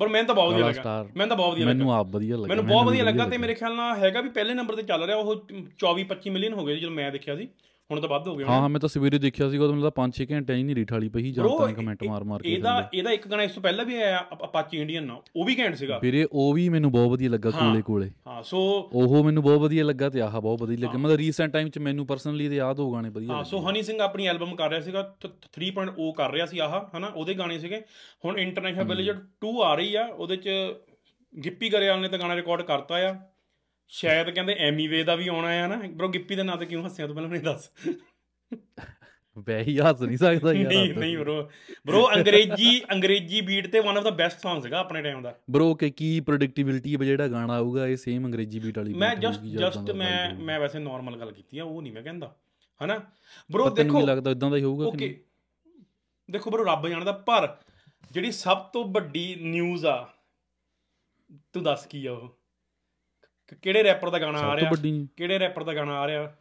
ਪਰ 0.00 0.08
ਮੈਨੂੰ 0.08 0.26
ਤਾਂ 0.26 0.34
ਬਹੁਤ 0.34 0.54
ਵਧੀਆ 0.54 0.66
ਲੱਗਾ। 0.66 1.08
ਮੈਨੂੰ 1.16 1.28
ਤਾਂ 1.28 1.36
ਬਹੁਤ 1.36 1.52
ਵਧੀਆ 1.52 1.66
ਲੱਗਾ। 1.66 1.78
ਮੈਨੂੰ 1.78 1.94
ਆਪ 1.94 2.06
ਵਧੀਆ 2.06 2.36
ਲੱਗਾ 2.36 2.48
ਮੈਨੂੰ 2.48 2.66
ਬਹੁਤ 2.66 2.86
ਵਧੀਆ 2.86 3.04
ਲੱਗਾ 3.04 3.26
ਤੇ 3.26 3.38
ਮੇਰੇ 3.38 3.54
ਖਿਆਲ 3.54 3.74
ਨਾਲ 3.76 3.96
ਹੈਗਾ 3.96 4.20
ਵੀ 4.20 4.28
ਪਹਿਲੇ 4.28 4.54
ਨੰਬਰ 4.54 4.76
ਤੇ 4.76 4.82
ਚੱਲ 4.82 5.04
ਰਿਹਾ 5.04 5.16
ਉਹ 5.16 5.34
24 5.78 6.04
25 6.04 6.30
ਮਿਲੀਅਨ 6.30 6.52
ਹੋ 6.52 6.64
ਗਏ 6.64 6.76
ਜਦੋਂ 6.76 6.90
ਮੈਂ 6.90 7.12
ਦੇਖਿਆ 7.12 7.36
ਸੀ। 7.36 7.48
ਹੁਣ 7.92 8.00
ਤਾਂ 8.00 8.08
ਵੱਧ 8.08 8.28
ਹੋ 8.28 8.34
ਗਏ 8.36 8.44
ਹਾਂ 8.44 8.60
ਹਾਂ 8.60 8.68
ਮੈਂ 8.68 8.80
ਤਾਂ 8.80 8.88
ਸਵੇਰੇ 8.88 9.18
ਦੇਖਿਆ 9.18 9.48
ਸੀਗਾ 9.50 9.64
ਉਦੋਂ 9.64 9.74
ਮਤਲਬ 9.76 9.92
5-6 9.96 10.24
ਘੰਟੇ 10.30 10.54
ਹੀ 10.54 10.62
ਨਹੀਂ 10.62 10.76
ਰੀਠ 10.76 10.92
ਵਾਲੀ 10.92 11.08
ਪਈ 11.08 11.30
ਜਾਂ 11.32 11.48
ਤਾਂ 11.48 11.66
ਕਮੈਂਟ 11.74 12.04
ਮਾਰ 12.04 12.24
ਮਾਰ 12.24 12.42
ਕੇ 12.42 12.52
ਇਹਦਾ 12.52 12.74
ਇਹਦਾ 12.94 13.10
ਇੱਕ 13.10 13.26
ਗਾਣਾ 13.28 13.42
ਇਸ 13.42 13.52
ਤੋਂ 13.52 13.62
ਪਹਿਲਾਂ 13.62 13.84
ਵੀ 13.84 13.96
ਆਇਆ 14.02 14.20
ਅਪਾਚੀ 14.44 14.78
ਇੰਡੀਅਨ 14.78 15.04
ਨਾਲ 15.06 15.20
ਉਹ 15.36 15.44
ਵੀ 15.44 15.56
ਘੈਂਟ 15.58 15.74
ਸੀਗਾ। 15.74 15.98
ਵੀਰੇ 16.02 16.26
ਉਹ 16.32 16.52
ਵੀ 16.54 16.68
ਮੈਨੂੰ 16.68 16.92
ਬਹੁਤ 16.92 17.10
ਵਧੀਆ 17.10 17.30
ਲੱਗਾ 17.30 17.50
ਹਾਂ। 17.50 17.60
ਕੋਲੇ 17.60 17.82
ਕੋਲੇ। 17.82 18.10
ਹਾਂ 18.26 18.42
ਸੋ 18.42 18.60
ਉਹ 18.94 19.22
ਮੈਨੂੰ 19.24 19.42
ਬਹੁਤ 19.42 19.60
ਵਧੀਆ 19.60 19.84
ਲੱਗਾ 19.84 20.08
ਤੇ 20.08 20.20
ਆਹ 20.20 20.40
ਬਹੁਤ 20.40 20.62
ਵਧੀਆ 20.62 20.78
ਲੱਗਾ। 20.78 20.98
ਮਤਲਬ 20.98 21.16
ਰੀਸੈਂਟ 21.16 21.52
ਟਾਈਮ 21.52 21.68
ਚ 21.68 21.78
ਮੈਨੂੰ 21.78 22.06
ਪਰਸਨਲੀ 22.06 22.48
ਤੇ 22.48 22.60
ਆਹ 22.60 22.74
ਦੋ 22.74 22.90
ਗਾਣੇ 22.92 23.08
ਵਧੀਆ 23.08 23.34
ਹਾਂ 23.34 23.42
ਸੋ 23.44 23.60
ਹਨੀ 23.70 23.82
ਸਿੰਘ 23.82 24.00
ਆਪਣੀ 24.00 24.26
ਐਲਬਮ 24.26 24.54
ਕਰ 24.56 24.70
ਰਿਹਾ 24.70 24.80
ਸੀਗਾ 24.80 25.02
3.0 25.58 26.12
ਕਰ 26.12 26.30
ਰਿਹਾ 26.32 26.46
ਸੀ 26.46 26.58
ਆਹ 26.58 26.78
ਹਨਾ 26.96 27.06
ਉਹਦੇ 27.06 27.34
ਗਾਣੇ 27.34 27.58
ਸੀਗੇ। 27.58 27.82
ਹੁਣ 28.24 28.38
ਇੰਟਰਨੈਸ਼ਨਲ 28.38 28.84
ਵਿਲੇਜਰ 28.84 29.20
2 29.44 29.52
ਆ 29.64 29.74
ਰਹੀ 29.74 29.94
ਆ 29.94 30.06
ਉਹਦੇ 30.06 30.36
ਚ 30.36 30.48
ਗਿੱਪੀ 31.34 31.68
ਗਰੇਵਾਲ 31.68 32.00
ਨੇ 32.00 32.08
ਤਾਂ 32.08 32.18
ਗਾਣਾ 32.18 32.34
ਰਿਕਾਰਡ 32.34 32.62
ਕਰਤਾ 32.62 32.94
ਆ। 33.08 33.14
ਸ਼ਾਇਦ 33.88 34.30
ਕਹਿੰਦੇ 34.30 34.56
ਐਮੀਵੇ 34.58 35.02
ਦਾ 35.02 35.16
ਵੀ 35.16 35.28
ਆਉਣਾ 35.28 35.48
ਆ 35.48 35.66
ਨਾ। 35.66 35.76
ਬ్రో 35.76 36.08
ਗਿੱਪੀ 36.08 36.34
ਦੇ 36.34 36.42
ਨਾਂ 36.42 36.56
ਤੇ 36.56 36.66
ਕਿਉਂ 36.66 36.86
ਹੱਸਿਆ 36.86 37.06
ਤੂੰ 37.06 37.14
ਪਹਿਲਾਂ 37.14 37.30
ਮੈਨੂੰ 37.30 37.44
ਦੱਸ? 37.44 37.70
ਵੈ 39.38 39.62
ਹੀ 39.62 39.78
ਹੱਸ 39.78 40.02
ਨਹੀਂ 40.02 40.16
ਸਕਦਾ 40.16 40.52
ਯਾਰ। 40.52 40.68
ਨਹੀਂ 40.68 40.94
ਨਹੀਂ 40.94 41.18
bro 41.18 41.48
bro 41.90 42.00
Angrezi 42.16 42.82
Angrezi 42.92 43.40
beat 43.40 43.66
ਤੇ 43.66 43.80
one 43.80 43.98
of 43.98 44.04
the 44.04 44.10
best 44.10 44.40
song 44.40 44.66
ਹੈਗਾ 44.66 44.78
ਆਪਣੇ 44.78 45.02
ਟਾਈਮ 45.02 45.22
ਦਾ। 45.22 45.38
bro 45.56 45.74
ਕਿ 45.74 45.90
ਕੀ 45.90 46.20
ਪ੍ਰੈਡਿਕਟੇਬਿਲਿਟੀ 46.20 46.96
ਹੈ 46.96 47.04
ਜਿਹੜਾ 47.04 47.28
ਗਾਣਾ 47.28 47.54
ਆਊਗਾ 47.54 47.86
ਇਹ 47.86 47.96
ਸੇਮ 47.96 48.26
ਅੰਗਰੇਜ਼ੀ 48.26 48.58
ਬੀਟ 48.58 48.78
ਵਾਲੀ 48.78 48.94
ਮੈਂ 48.94 49.16
ਜਸਟ 49.16 49.40
ਜਸਟ 49.40 49.90
ਮੈਂ 49.90 50.34
ਮੈਂ 50.34 50.60
ਵੈਸੇ 50.60 50.78
ਨਾਰਮਲ 50.78 51.18
ਗੱਲ 51.18 51.32
ਕੀਤੀ 51.32 51.58
ਆ 51.58 51.64
ਉਹ 51.64 51.82
ਨਹੀਂ 51.82 51.92
ਮੈਂ 51.92 52.02
ਕਹਿੰਦਾ। 52.02 52.36
ਹਨਾ? 52.84 52.96
bro 53.56 53.74
ਦੇਖੋ 53.74 53.94
ਮੈਨੂੰ 53.94 54.08
ਲੱਗਦਾ 54.08 54.30
ਇਦਾਂ 54.30 54.50
ਦਾ 54.50 54.56
ਹੀ 54.56 54.62
ਹੋਊਗਾ 54.62 54.86
ਓਕੇ। 54.86 55.24
ਦੇਖੋ 56.30 56.50
bro 56.50 56.66
ਰੱਬ 56.66 56.88
ਜਾਣਦਾ 56.88 57.12
ਪਰ 57.12 57.56
ਜਿਹੜੀ 58.10 58.32
ਸਭ 58.32 58.58
ਤੋਂ 58.58 58.84
ਵੱਡੀ 58.84 59.34
ਨਿਊਜ਼ 59.34 59.86
ਆ 59.86 60.08
ਤੂੰ 61.52 61.62
ਦੱਸ 61.62 61.86
ਕੀ 61.86 62.06
ਆ 62.06 62.12
ਉਹ? 62.12 62.41
ਕਿਹੜੇ 63.62 63.82
ਰੈਪਰ 63.84 64.10
ਦਾ 64.10 64.18
ਗਾਣਾ 64.18 64.38
ਆ 64.40 64.56
ਰਿਹਾ? 64.56 64.70
ਕਿਹੜੇ 65.16 65.38
ਰੈਪਰ 65.38 65.64
ਦਾ 65.64 65.74
ਗਾਣਾ 65.74 65.98
ਆ 66.00 66.06
ਰਿਹਾ? 66.06 66.32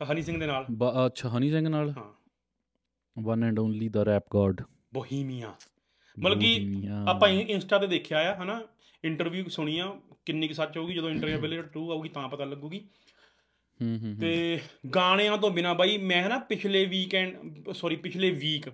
ਹਨੀ 0.00 0.22
ਸਿੰਘ 0.22 0.38
ਦੇ 0.40 0.46
ਨਾਲ। 0.46 0.66
ਅੱਛਾ 1.06 1.28
ਹਨੀ 1.28 1.50
ਸਿੰਘ 1.50 1.68
ਨਾਲ? 1.68 1.90
ਹਾਂ। 1.90 2.12
One 3.16 3.44
and 3.44 3.58
only 3.58 3.88
the 3.88 4.02
rap 4.04 4.24
god 4.30 4.62
Bohemia. 4.94 5.52
ਮਤਲਬ 6.16 6.40
ਕਿ 6.40 6.88
ਆਪਾਂ 7.08 7.28
ਇੰਸਟਾ 7.28 7.78
ਤੇ 7.78 7.86
ਦੇਖਿਆ 7.86 8.18
ਆ 8.30 8.34
ਹਨਾ? 8.34 8.60
ਇੰਟਰਵਿਊ 9.04 9.48
ਸੁਣੀ 9.48 9.78
ਆ 9.78 9.92
ਕਿੰਨੀ 10.26 10.48
ਕੁ 10.48 10.54
ਸੱਚ 10.54 10.76
ਹੋਊਗੀ 10.78 10.94
ਜਦੋਂ 10.94 11.10
ਇੰਟਰਵਿਊ 11.10 11.40
ਵੇਲੇ 11.40 11.58
2 11.74 11.82
ਆਊਗੀ 11.90 12.08
ਤਾਂ 12.08 12.28
ਪਤਾ 12.28 12.44
ਲੱਗੂਗੀ। 12.44 12.80
ਹੂੰ 13.80 13.98
ਹੂੰ 13.98 14.14
ਤੇ 14.16 14.60
ਗਾਣਿਆਂ 14.94 15.36
ਤੋਂ 15.38 15.50
ਬਿਨਾ 15.50 15.72
ਬਾਈ 15.72 15.96
ਮੈਂ 15.98 16.28
ਨਾ 16.28 16.38
ਪਿਛਲੇ 16.38 16.84
ਵੀਕਐਂਡ 16.84 17.70
ਸੌਰੀ 17.72 17.96
ਪਿਛਲੇ 17.96 18.30
ਵੀਕ 18.30 18.68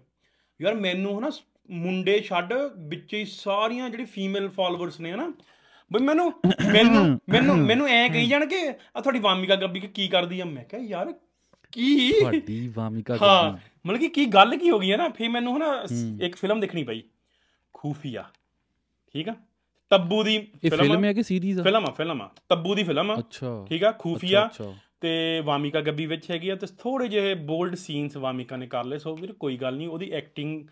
ਯਾਰ 0.61 0.75
ਮੈਨੂੰ 0.75 1.19
ਹਨਾ 1.19 1.31
ਮੁੰਡੇ 1.71 2.19
ਛੱਡ 2.21 2.53
ਵਿੱਚ 2.89 3.15
ਹੀ 3.15 3.25
ਸਾਰੀਆਂ 3.25 3.91
ਜਿਹੜੀ 3.91 4.05
ਫੀਮੇਲ 4.05 4.49
ਫਾਲੋਅਰਸ 4.49 5.01
ਨੇ 5.01 5.13
ਹਨਾ 5.13 5.33
ਬਈ 5.91 6.01
ਮੈਨੂੰ 6.01 6.33
ਮੈਨੂੰ 6.73 7.05
ਮੈਨੂੰ 7.31 7.57
ਮੈਨੂੰ 7.59 7.89
ਐ 7.89 8.09
ਕਹੀ 8.09 8.27
ਜਾਣ 8.27 8.47
ਕਿ 8.47 8.69
ਆ 8.69 9.01
ਤੁਹਾਡੀ 9.01 9.19
ਵਾਮਿਕਾ 9.19 9.57
ਗੱਬੀ 9.57 9.81
ਕੀ 9.81 10.09
ਕਰਦੀ 10.09 10.41
ਆ? 10.41 10.45
ਮੈਂ 10.45 10.65
ਕਿਹਾ 10.65 10.83
ਯਾਰ 10.83 11.13
ਕੀ? 11.73 12.13
ਤੁਹਾਡੀ 12.13 12.69
ਵਾਮਿਕਾ 12.69 13.17
ਹਾਂ 13.23 13.45
ਗੱਬੀ। 13.45 13.59
ਮਤਲਬ 13.87 14.01
ਕਿ 14.01 14.09
ਕੀ 14.09 14.25
ਗੱਲ 14.27 14.57
ਕੀ 14.57 14.71
ਹੋ 14.71 14.79
ਗਈ 14.79 14.93
ਹੈ 14.93 14.97
ਨਾ? 14.97 15.09
ਫੇ 15.09 15.29
ਮੈਨੂੰ 15.29 15.57
ਹਨਾ 15.57 15.85
ਇੱਕ 16.21 16.37
ਫਿਲਮ 16.37 16.61
ਦੇਖਣੀ 16.61 16.85
ਪਈ 16.85 17.03
ਖੂਫੀਆ। 17.75 18.25
ਠੀਕ 19.15 19.29
ਆ? 19.29 19.35
ਤੱਬੂ 19.91 20.23
ਦੀ 20.23 20.35
ਇਹ 20.65 20.71
ਫਿਲਮ 20.71 21.05
ਹੈ 21.05 21.13
ਕਿ 21.13 21.23
ਸੀਰੀਜ਼ 21.23 21.61
ਆ? 21.61 21.63
ਫਿਲਮ 21.63 21.85
ਆ 21.85 21.91
ਫਿਲਮ 21.91 22.23
ਆ। 22.23 22.31
ਤੱਬੂ 22.49 22.75
ਦੀ 22.75 22.85
ਫਿਲਮ 22.85 23.11
ਆ। 23.11 23.19
ਅੱਛਾ। 23.19 23.65
ਠੀਕ 23.69 23.85
ਆ? 23.85 23.93
ਖੂਫੀਆ। 23.93 24.49
ਤੇ 25.05 25.41
ਵਾਮਿਕਾ 25.45 25.81
ਗੱਬੀ 25.81 26.07
ਵਿੱਚ 26.07 26.31
ਹੈਗੀ 26.31 26.49
ਆ 26.49 26.55
ਤੇ 26.55 26.67
ਥੋੜੇ 26.79 27.09
ਜਿਹੇ 27.09 27.35
ਬੋਲਡ 27.35 27.75
ਸੀਨਸ 27.75 28.17
ਵਾਮਿਕਾ 28.17 28.57
ਨੇ 28.57 28.67
ਕਰ 28.67 28.85
ਲਏ 28.85 28.99
ਸੋ 28.99 29.17
ਵੀਰ 29.17 29.33
ਕੋਈ 29.33 29.57
ਗੱਲ 29.57 29.77
ਨਹੀਂ 29.77 29.89
ਉਹਦੀ 29.89 30.11
ਐਕਟਿੰਗ 30.11 30.67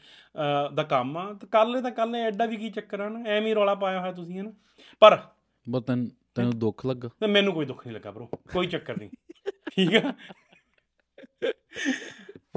ਦਾ 0.74 0.82
ਕੰਮ 0.82 1.18
ਆ। 1.18 1.32
ਤੇ 1.32 1.46
ਕਰ 1.46 1.66
ਲੈ 1.66 1.80
ਤਾਂ 1.80 1.90
ਕਰ 1.90 2.06
ਲੈ 2.06 2.18
ਐਡਾ 2.18 2.46
ਵੀ 2.46 2.56
ਕੀ 2.56 2.70
ਚੱਕਰ 2.70 3.00
ਆ 3.00 3.08
ਨਾ? 3.08 3.30
ਐਵੇਂ 3.30 3.48
ਹੀ 3.48 3.54
ਰੌਲਾ 3.54 3.74
ਪਾਇਆ 3.74 4.00
ਹੋਇਆ 4.00 4.12
ਤੁਸੀਂ 4.12 4.40
ਹਨਾ? 4.40 4.52
ਪਰ 5.00 5.22
ਬਸ 5.70 5.82
ਤੈਨੂੰ 6.34 6.58
ਦੁੱਖ 6.58 6.86
ਲੱਗਾ? 6.86 7.08
ਤੇ 7.20 7.26
ਮੈਨੂੰ 7.26 7.52
ਕੋਈ 7.52 7.66
ਦੁੱਖ 7.66 7.86
ਨਹੀਂ 7.86 7.94
ਲੱਗਾ 7.96 8.10
ਬ్రో 8.10 8.26
ਕੋਈ 8.26 8.66
ਚੱਕਰ 8.66 8.96
ਨਹੀਂ। 8.96 9.10
ਠੀਕ 9.70 9.94
ਆ? 9.94 10.14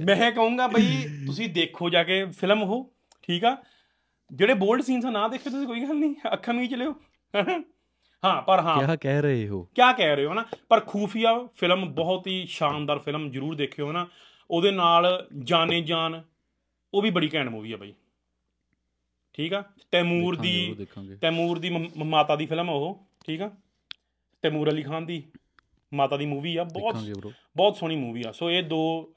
ਮੈਂ 0.04 0.32
ਕਹੂੰਗਾ 0.32 0.68
ਬਈ 0.68 1.04
ਤੁਸੀਂ 1.26 1.50
ਦੇਖੋ 1.50 1.90
ਜਾ 1.90 2.04
ਕੇ 2.04 2.26
ਫਿਲਮ 2.26 2.64
ਉਹ 2.64 2.94
ਠੀਕ 3.24 3.46
ਆ? 3.46 3.58
ਜਿਹੜੇ 4.34 4.54
ਬੋਲਡ 4.54 4.82
ਸੀਨਸ 4.82 5.06
ਆ 5.06 5.10
ਨਾ 5.10 5.28
ਦੇਖੇ 5.28 5.50
ਤੁਸੀਂ 5.50 5.68
ਕੋਈ 5.68 5.80
ਗੱਲ 5.80 5.96
ਨਹੀਂ 5.96 6.16
ਅੱਖਾਂ 6.34 6.54
ਮੀਚ 6.54 6.74
ਲਿਓ? 6.74 6.96
ਹਾਂ 8.26 8.42
ਪਰ 8.42 8.60
ਹਾਂ। 8.60 8.76
ਕੀ 8.88 8.98
ਕਹਿ 9.02 9.22
ਰਹੇ 9.22 9.48
ਹੋ? 9.48 9.62
ਕੀ 9.76 9.82
ਕਹਿ 9.98 10.16
ਰਹੇ 10.16 10.26
ਹੋ 10.26 10.34
ਨਾ 10.34 10.46
ਪਰ 10.70 10.80
ਖੂਫੀਆ 10.80 11.34
ਫਿਲਮ 11.56 11.86
ਬਹੁਤ 11.94 12.28
ਹੀ 12.28 12.46
ਸ਼ਾਨਦਾਰ 12.50 13.00
ਫਿਲਮ 13.00 13.30
ਜ਼ਰੂਰ 13.32 13.56
ਦੇਖਿਓ 13.56 13.92
ਨਾ 13.92 14.08
ਉਹਦੇ 14.50 14.72
ਨਾਲ 14.72 15.28
ਜਾਣੇ 15.44 15.82
ਜਾਨ 15.82 16.22
ਉਹ 16.94 17.02
ਵੀ 17.02 17.10
ਬੜੀ 17.10 17.30
ਘੈਂਟ 17.34 17.50
ਮੂਵੀ 17.50 17.72
ਆ 17.72 17.78
ਬਾਈ। 17.78 17.94
ਠੀਕ 19.34 19.54
ਆ? 19.54 19.64
ਤੈਮੂਰ 19.92 20.36
ਦੀ 20.36 20.76
ਤੈਮੂਰ 21.22 21.60
ਦੀ 21.60 21.70
ਮਾਤਾ 21.98 22.36
ਦੀ 22.36 22.46
ਫਿਲਮ 22.46 22.70
ਉਹ 22.70 23.08
ਠੀਕ 23.26 23.42
ਆ? 23.42 23.50
ਤੈਮੂਰ 24.44 24.70
ਅਲੀ 24.70 24.84
ਖਾਨ 24.84 25.06
ਦੀ 25.06 25.24
ਮਾਤਾ 25.92 26.18
ਦੀ 26.18 26.26
ਮੂਵੀ 26.26 26.56
ਆ 26.58 26.64
ਬਹੁਤ 26.64 26.96
ਬਹੁਤ 27.58 27.76
ਸੋਹਣੀ 27.78 27.96
ਮੂਵੀ 27.96 28.24
ਆ। 28.28 28.32
ਸੋ 28.32 28.50
ਇਹ 28.52 28.64
ਦੋ 28.64 29.14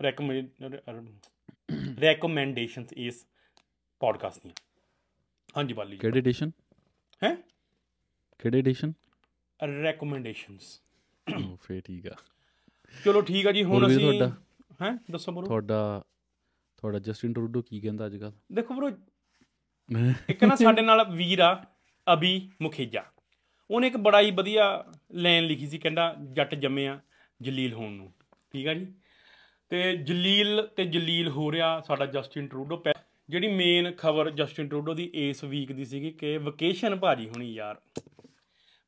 ਰეკਮੈਂਡੇਸ਼ਨਸ 2.03 2.93
ਇਸ 2.93 3.27
ਪੋਡਕਾਸਟ 4.01 4.43
ਦੀਆਂ। 4.43 4.55
ਹਾਂਜੀ 5.57 5.75
ਬਾਲੀ 5.75 5.97
ਕਿਹੜੇ 5.97 6.19
ਐਡੀਸ਼ਨ 6.19 6.51
ਹੈ? 7.23 7.37
ਕਿਹੜੇ 8.39 8.59
ਐਡੀਸ਼ਨ 8.59 8.93
ਰეკਮੈਂਡੇਸ਼ਨਸ 9.63 10.81
ਫੇਰ 11.63 11.81
ਠੀਕ 11.81 12.07
ਆ। 12.07 12.15
ਚਲੋ 13.05 13.21
ਠੀਕ 13.23 13.47
ਆ 13.47 13.53
ਜੀ 13.53 13.65
ਹੁਣ 13.65 13.87
ਅਸੀਂ 13.87 13.99
ਤੁਹਾਡਾ? 13.99 14.29
ਹੈ? 14.83 14.97
ਦੱਸੋ 15.11 15.33
ਬਰੋ। 15.33 15.47
ਤੁਹਾਡਾ 15.47 16.03
ਤੁਹਾਡਾ 16.77 16.99
ਜਸਟਿਨ 16.99 17.33
ਟਰੂਡੋ 17.33 17.63
ਕੀ 17.63 17.81
ਕਹਿੰਦਾ 17.81 18.07
ਅੱਜ 18.07 18.17
ਕੱਲ 18.17 18.33
ਦੇਖੋ 18.53 18.75
ਬਰੋ 18.75 18.89
ਇੱਕ 20.29 20.45
ਨਾ 20.45 20.57
ਸਾਡੇ 20.57 20.83
ਨਾਲ 20.83 21.05
ਵੀਰ 21.11 21.39
ਆ 21.39 21.65
ਅਬੀ 22.07 22.51
ਮੁਖੇਜਾ। 22.63 23.05
ਉਹਨੇ 23.71 23.87
ਇੱਕ 23.87 23.97
ਬੜਾ 23.97 24.21
ਹੀ 24.21 24.31
ਵਧੀਆ 24.31 24.85
ਲਾਈਨ 25.13 25.45
ਲਿਖੀ 25.45 25.67
ਸੀ 25.67 25.79
ਕਹਿੰਦਾ 25.79 26.15
ਜੱਟ 26.33 26.55
ਜੰਮਿਆ 26.55 27.01
ਜਲੀਲ 27.43 27.73
ਹੋਣ 27.73 27.91
ਨੂੰ। 27.93 28.13
ਠੀਕ 28.53 28.67
ਆ 28.67 28.75
ਜੀ? 28.75 28.87
ਤੇ 29.69 29.97
ਜਲੀਲ 29.97 30.67
ਤੇ 30.77 30.85
ਜਲੀਲ 30.85 31.29
ਹੋ 31.29 31.53
ਰਿਹਾ 31.53 31.81
ਸਾਡਾ 31.81 32.07
ਜਸਟਿਨ 32.07 32.49
ਟਰੂਡੋ। 32.49 32.83
ਜਿਹੜੀ 33.29 33.49
ਮੇਨ 33.49 33.93
ਖਬਰ 33.93 34.31
ਜਸਟਿਨ 34.31 34.69
ਟਰੂਡੋ 34.69 34.95
ਦੀ 34.95 35.11
ਇਸ 35.15 35.45
ਵੀਕ 35.45 35.73
ਦੀ 35.73 35.85
ਸੀਗੀ 35.85 36.11
ਕਿ 36.11 36.39
ਵਕੇਸ਼ਨ 36.39 36.97
ਭਾਜੀ 36.97 37.29
ਹੋਣੀ 37.29 37.53
ਯਾਰ। 37.53 37.81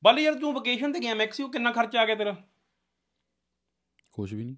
ਬਾਲੀ 0.03 0.25
ਯਾਰ 0.25 0.35
ਤੂੰ 0.35 0.55
ਵਕੇਸ਼ਨ 0.55 0.93
ਤੇ 0.93 1.01
ਗਿਆ 1.01 1.15
ਮੈਕਸੀਕੋ 1.15 1.49
ਕਿੰਨਾ 1.49 1.73
ਖਰਚਾ 1.73 2.01
ਆ 2.01 2.07
ਗਿਆ 2.07 2.15
ਤੇਰਾ? 2.15 2.37
ਕੁਝ 4.13 4.35
ਵੀ 4.35 4.45
ਨਹੀਂ। 4.45 4.57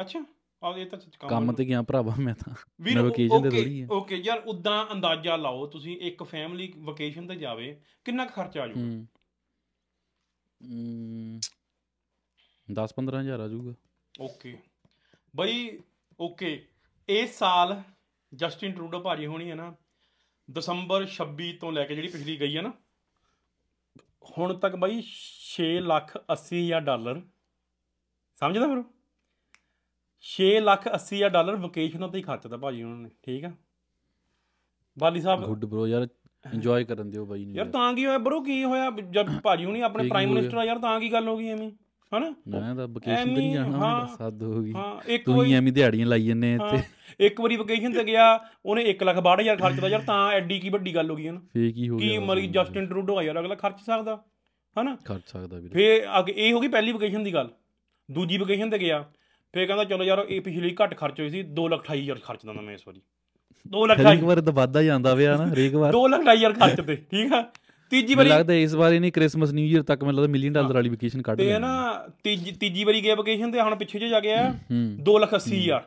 ਅੱਛਾ 0.00 0.24
ਆ 0.62 0.78
ਇਹ 0.78 0.86
ਤਾਂ 0.86 1.28
ਕੰਮ 1.28 1.52
ਤੇ 1.52 1.64
ਗਿਆ 1.64 1.82
ਭਰਾਵਾ 1.82 2.14
ਮੈਂ 2.18 2.34
ਤਾਂ। 2.34 2.54
ਮੈਂ 2.80 2.94
vacation 2.94 3.14
ਤੇ 3.14 3.34
ਓਕੇ 3.34 3.50
ਥੋੜ੍ਹੀ 3.50 3.80
ਆ। 3.80 3.86
ਓਕੇ 3.90 4.16
ਯਾਰ 4.16 4.42
ਉਦਾਂ 4.46 4.86
ਅੰਦਾਜ਼ਾ 4.92 5.36
ਲਾਓ 5.36 5.66
ਤੁਸੀਂ 5.66 6.00
ਇੱਕ 6.00 6.22
ਫੈਮਿਲੀ 6.22 6.72
ਵਕੇਸ਼ਨ 6.76 7.26
ਤੇ 7.26 7.36
ਜਾਵੇ 7.36 7.80
ਕਿੰਨਾ 8.04 8.26
ਖਰਚਾ 8.26 8.62
ਆ 8.62 8.66
ਜਾਊਗਾ? 8.66 8.80
ਹੂੰ। 8.80 9.06
10 12.68 12.94
15000 12.98 13.40
ਆ 13.40 13.48
ਜਾਊਗਾ। 13.48 13.74
ਓਕੇ 14.20 14.58
ਬਈ 15.36 15.78
ਓਕੇ 16.20 16.66
ਇਸ 17.08 17.38
ਸਾਲ 17.38 17.82
ਜਸਟਿਨ 18.34 18.72
ਟਰੂਡੋ 18.72 19.00
ਭਾਜੀ 19.00 19.26
ਹੋਣੀ 19.26 19.50
ਹੈ 19.50 19.54
ਨਾ 19.54 19.74
ਦਸੰਬਰ 20.50 21.06
26 21.08 21.52
ਤੋਂ 21.60 21.72
ਲੈ 21.72 21.84
ਕੇ 21.84 21.94
ਜਿਹੜੀ 21.94 22.08
ਪਿਛਲੀ 22.08 22.40
ਗਈ 22.40 22.56
ਹੈ 22.56 22.62
ਨਾ 22.62 22.72
ਹੁਣ 24.24 24.54
ਤੱਕ 24.54 24.76
ਬਈ 24.76 25.02
6 25.46 25.68
ਲੱਖ 25.86 26.16
80 26.34 26.60
ਹਜ਼ਾਰ 26.64 26.80
ਡਾਲਰ। 26.80 27.20
ਸਮਝਦਾ 28.40 28.66
ਫਿਰ? 28.66 28.82
6 30.24 30.48
ਲੱਖ 30.60 30.88
80 30.88 31.16
ਹਜ਼ਾਰ 31.16 31.30
ਡਾਲਰ 31.30 31.56
ਵਕੇਸ਼ਨਾਂ 31.56 32.08
ਤੇ 32.08 32.18
ਹੀ 32.18 32.22
ਖਰਚਦਾ 32.22 32.56
ਭਾਜੀ 32.56 32.82
ਉਹਨਾਂ 32.82 32.96
ਨੇ 32.96 33.10
ਠੀਕ 33.22 33.44
ਆ? 33.44 33.50
ਬਾਲੀ 34.98 35.20
ਸਾਹਿਬ 35.20 35.44
ਗੁੱਡ 35.44 35.64
ਬ్రో 35.64 35.86
ਯਾਰ 35.86 36.06
ਇੰਜੋਏ 36.52 36.84
ਕਰਨ 36.84 37.10
ਦਿਓ 37.10 37.26
ਬਾਈ 37.26 37.44
ਨੂੰ 37.44 37.56
ਯਾਰ 37.56 37.66
ਤਾਂ 37.70 37.92
ਕੀ 37.94 38.06
ਹੋਇਆ 38.06 38.18
ਬਰੋ 38.18 38.40
ਕੀ 38.40 38.64
ਹੋਇਆ? 38.64 38.90
ਜਦ 38.90 39.40
ਭਾਜੀ 39.40 39.64
ਹੁਣੀ 39.64 39.80
ਆਪਣੇ 39.80 40.08
ਪ੍ਰਾਈਮ? 40.08 40.32
ਮਿਨਿਸਟਰ 40.34 40.58
ਆ 40.58 40.64
ਯਾਰ 40.64 40.78
ਤਾਂ 40.78 41.00
ਕੀ 41.00 41.12
ਗੱਲ 41.12 41.28
ਹੋ 41.28 41.36
ਗਈ 41.36 41.48
ਐਵੇਂ? 41.48 41.70
ਹਨਾ? 42.12 42.34
ਮੈਂ 42.48 42.74
ਤਾਂ 42.74 42.86
ਵਕੇਸ਼ਨ 42.88 43.24
ਤੇ 43.24 43.30
ਨਹੀਂ 43.30 43.54
ਜਾਣਾ 43.54 43.78
ਹਾਂ। 43.78 43.94
ਮੇਰਾ 43.96 44.16
ਸੱਦ 44.16 44.42
ਹੋ 44.42 44.62
ਗਈ। 44.62 44.72
ਹਾਂ 44.72 45.00
ਇੱਕ 45.06 45.28
ਵਾਰੀ 45.28 45.52
ਐਵੇਂ 45.54 45.72
ਦਿਹਾੜੀਆਂ 45.72 46.06
ਲਾਈ 46.06 46.26
ਜੰਨੇ 46.26 46.54
ਇੱਥੇ। 46.54 46.82
ਇੱਕ 47.20 47.40
ਵਾਰੀ 47.40 47.56
ਵਕੇਸ਼ਨ 47.56 47.92
ਤੇ 47.92 48.04
ਗਿਆ 48.04 48.26
ਉਹਨੇ 48.64 48.84
1 48.84 49.02
ਲੱਖ 49.04 49.18
62000 49.18 49.56
ਖਰਚਦਾ 49.56 49.88
ਯਾਰ 49.88 50.00
ਤਾਂ 50.00 50.18
ਐਡੀ 50.32 50.58
ਕੀ 50.60 50.68
ਵੱਡੀ 50.68 50.94
ਗੱਲ 50.94 51.10
ਹੋ 51.10 51.16
ਗਈ 51.16 51.28
ਹਨ 51.28 51.38
ਫੇਕ 51.54 51.76
ਹੀ 51.76 51.88
ਹੋ 51.88 51.98
ਕੀ 51.98 52.08
ਗਿਆ 52.10 52.20
ਮਰੀ 52.20 52.46
ਜਸਟਿਨ 52.46 52.86
ਟਰੂਡੋ 52.86 53.18
ਆ 53.18 53.22
ਯਾਰ 53.22 53.40
ਅਗਲਾ 53.40 53.54
ਖਰਚ 53.54 53.80
ਸਕਦਾ 53.80 54.16
ਹਨਾ? 54.76 54.96
ਖਰਚ 55.04 55.22
ਸਕਦਾ 55.26 55.56
ਵੀਰੇ। 55.58 55.68
ਫੇ 55.68 56.06
ਅੱਗੇ 56.18 56.32
ਇਹ 56.36 56.52
ਹੋ 56.52 56.60
ਗਈ 56.60 56.68
ਪਹਿਲੀ 56.68 56.92
ਵਕੇਸ਼ਨ 56.92 57.24
ਦੀ 57.24 57.34
ਗੱਲ। 57.34 57.48
ਦੂਜੀ 58.10 58.38
ਵਕੇਸ਼ਨ 58.38 58.70
ਤੇ 58.70 58.78
ਗਿਆ 58.78 59.02
ਫੇ 59.54 59.66
ਕਹਿੰਦਾ 59.66 59.84
ਚਲੋ 59.84 60.04
ਯਾਰ 60.04 60.24
ਇਹ 60.28 60.40
ਪਿਛਲੀ 60.40 60.74
ਘੱਟ 60.82 60.94
ਖਰਚ 60.96 61.20
ਹੋਈ 61.20 61.30
ਸੀ 61.30 61.42
2 61.42 61.68
ਲੱਖ 61.68 61.84
28000 61.90 62.18
ਖਰਚ 62.24 62.46
ਦਿੰਦਾ 62.46 62.60
ਮੈਂ 62.62 62.74
ਇਸ 62.74 62.86
ਵਾਰੀ। 62.86 63.00
2 63.66 63.86
ਲੱਖ 63.86 64.00
ਹਰੇਕ 64.00 64.22
ਵਾਰ 64.24 64.40
ਤਾਂ 64.40 64.52
ਵੱਧਦਾ 64.52 64.82
ਜਾਂਦਾ 64.82 65.14
ਪਿਆ 65.14 65.36
ਨਾ 65.36 65.46
ਹਰੇਕ 65.52 65.74
ਵਾਰ। 65.74 65.92
2 65.92 66.06
ਲੱਖ 66.08 66.22
28000 66.22 66.52
ਖਰਚ 66.52 66.80
ਤੇ 66.80 66.96
ਠੀਕ 66.96 67.32
ਆ? 67.32 67.42
ਤੀਜੀ 67.94 68.14
ਵਾਰੀ 68.14 68.28
ਲੱਗਦਾ 68.28 68.54
ਇਸ 68.54 68.74
ਵਾਰ 68.74 68.92
ਇਹਨੇ 68.92 69.10
ਕ੍ਰਿਸਮਸ 69.10 69.52
ਨਿਊ 69.52 69.66
ਇਅਰ 69.66 69.82
ਤੱਕ 69.82 70.04
ਮੈਨੂੰ 70.04 70.14
ਲੱਗਦਾ 70.16 70.32
ਮਿਲੀਅਨ 70.32 70.52
ਡਾਲਰ 70.52 70.74
ਵਾਲੀ 70.74 70.88
ਵਕੇਸ਼ਨ 70.88 71.22
ਕੱਢ 71.22 71.38
ਤੇ 71.38 71.44
ਲਈ 71.44 71.58
ਨਾ 71.58 72.08
ਤੀਜੀ 72.24 72.52
ਤੀਜੀ 72.52 72.84
ਵਾਰੀ 72.84 73.02
ਗਿਆ 73.02 73.14
ਵਕੇਸ਼ਨ 73.14 73.52
ਤੇ 73.52 73.60
ਹੁਣ 73.60 73.74
ਪਿੱਛੇ 73.74 73.98
ਜੇ 73.98 74.08
ਜਾ 74.08 74.20
ਗਿਆ 74.20 74.50
ਹੂੰ 74.50 74.98
2 75.08 75.18
ਲੱਖ 75.20 75.34
80 75.34 75.60
ਹਜ਼ਾਰ 75.60 75.82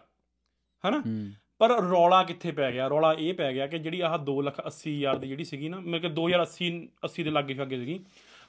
ਹਨਾ? 0.84 1.00
ਹੂੰ। 1.00 1.32
ਪਰ 1.58 1.70
ਰੌਲਾ 1.84 2.24
ਕਿੱਥੇ 2.24 2.52
ਪੈ 2.52 2.72
ਗਿਆ? 2.72 2.88
ਰੌਲਾ 2.88 3.14
ਇਹ 3.14 3.34
ਪੈ 3.34 3.54
ਗਿਆ 3.54 3.68
ਕਿ 3.68 3.80
ਜਿਹੜੀ 3.80 4.02
ਆਹ 4.02 4.18
2 4.32 4.42
ਲੱਖ 4.42 4.60
80 4.68 4.92
ਹਜ਼ਾਰ 4.96 5.18
ਦੀ 5.18 5.28
ਜਿਹੜੀ 5.28 5.44
ਸੀਗੀ 5.44 5.70
ਨਾ 5.70 5.80
ਮੇਰੇ 5.80 6.00
ਕਿ 6.00 6.14
2080 6.14 6.70
80 7.08 7.24
ਦੇ 7.24 7.30
ਲਾਗੇ 7.30 7.54
ਛਾਗੇ 7.54 7.78
ਸੀਗੀ 7.78 8.00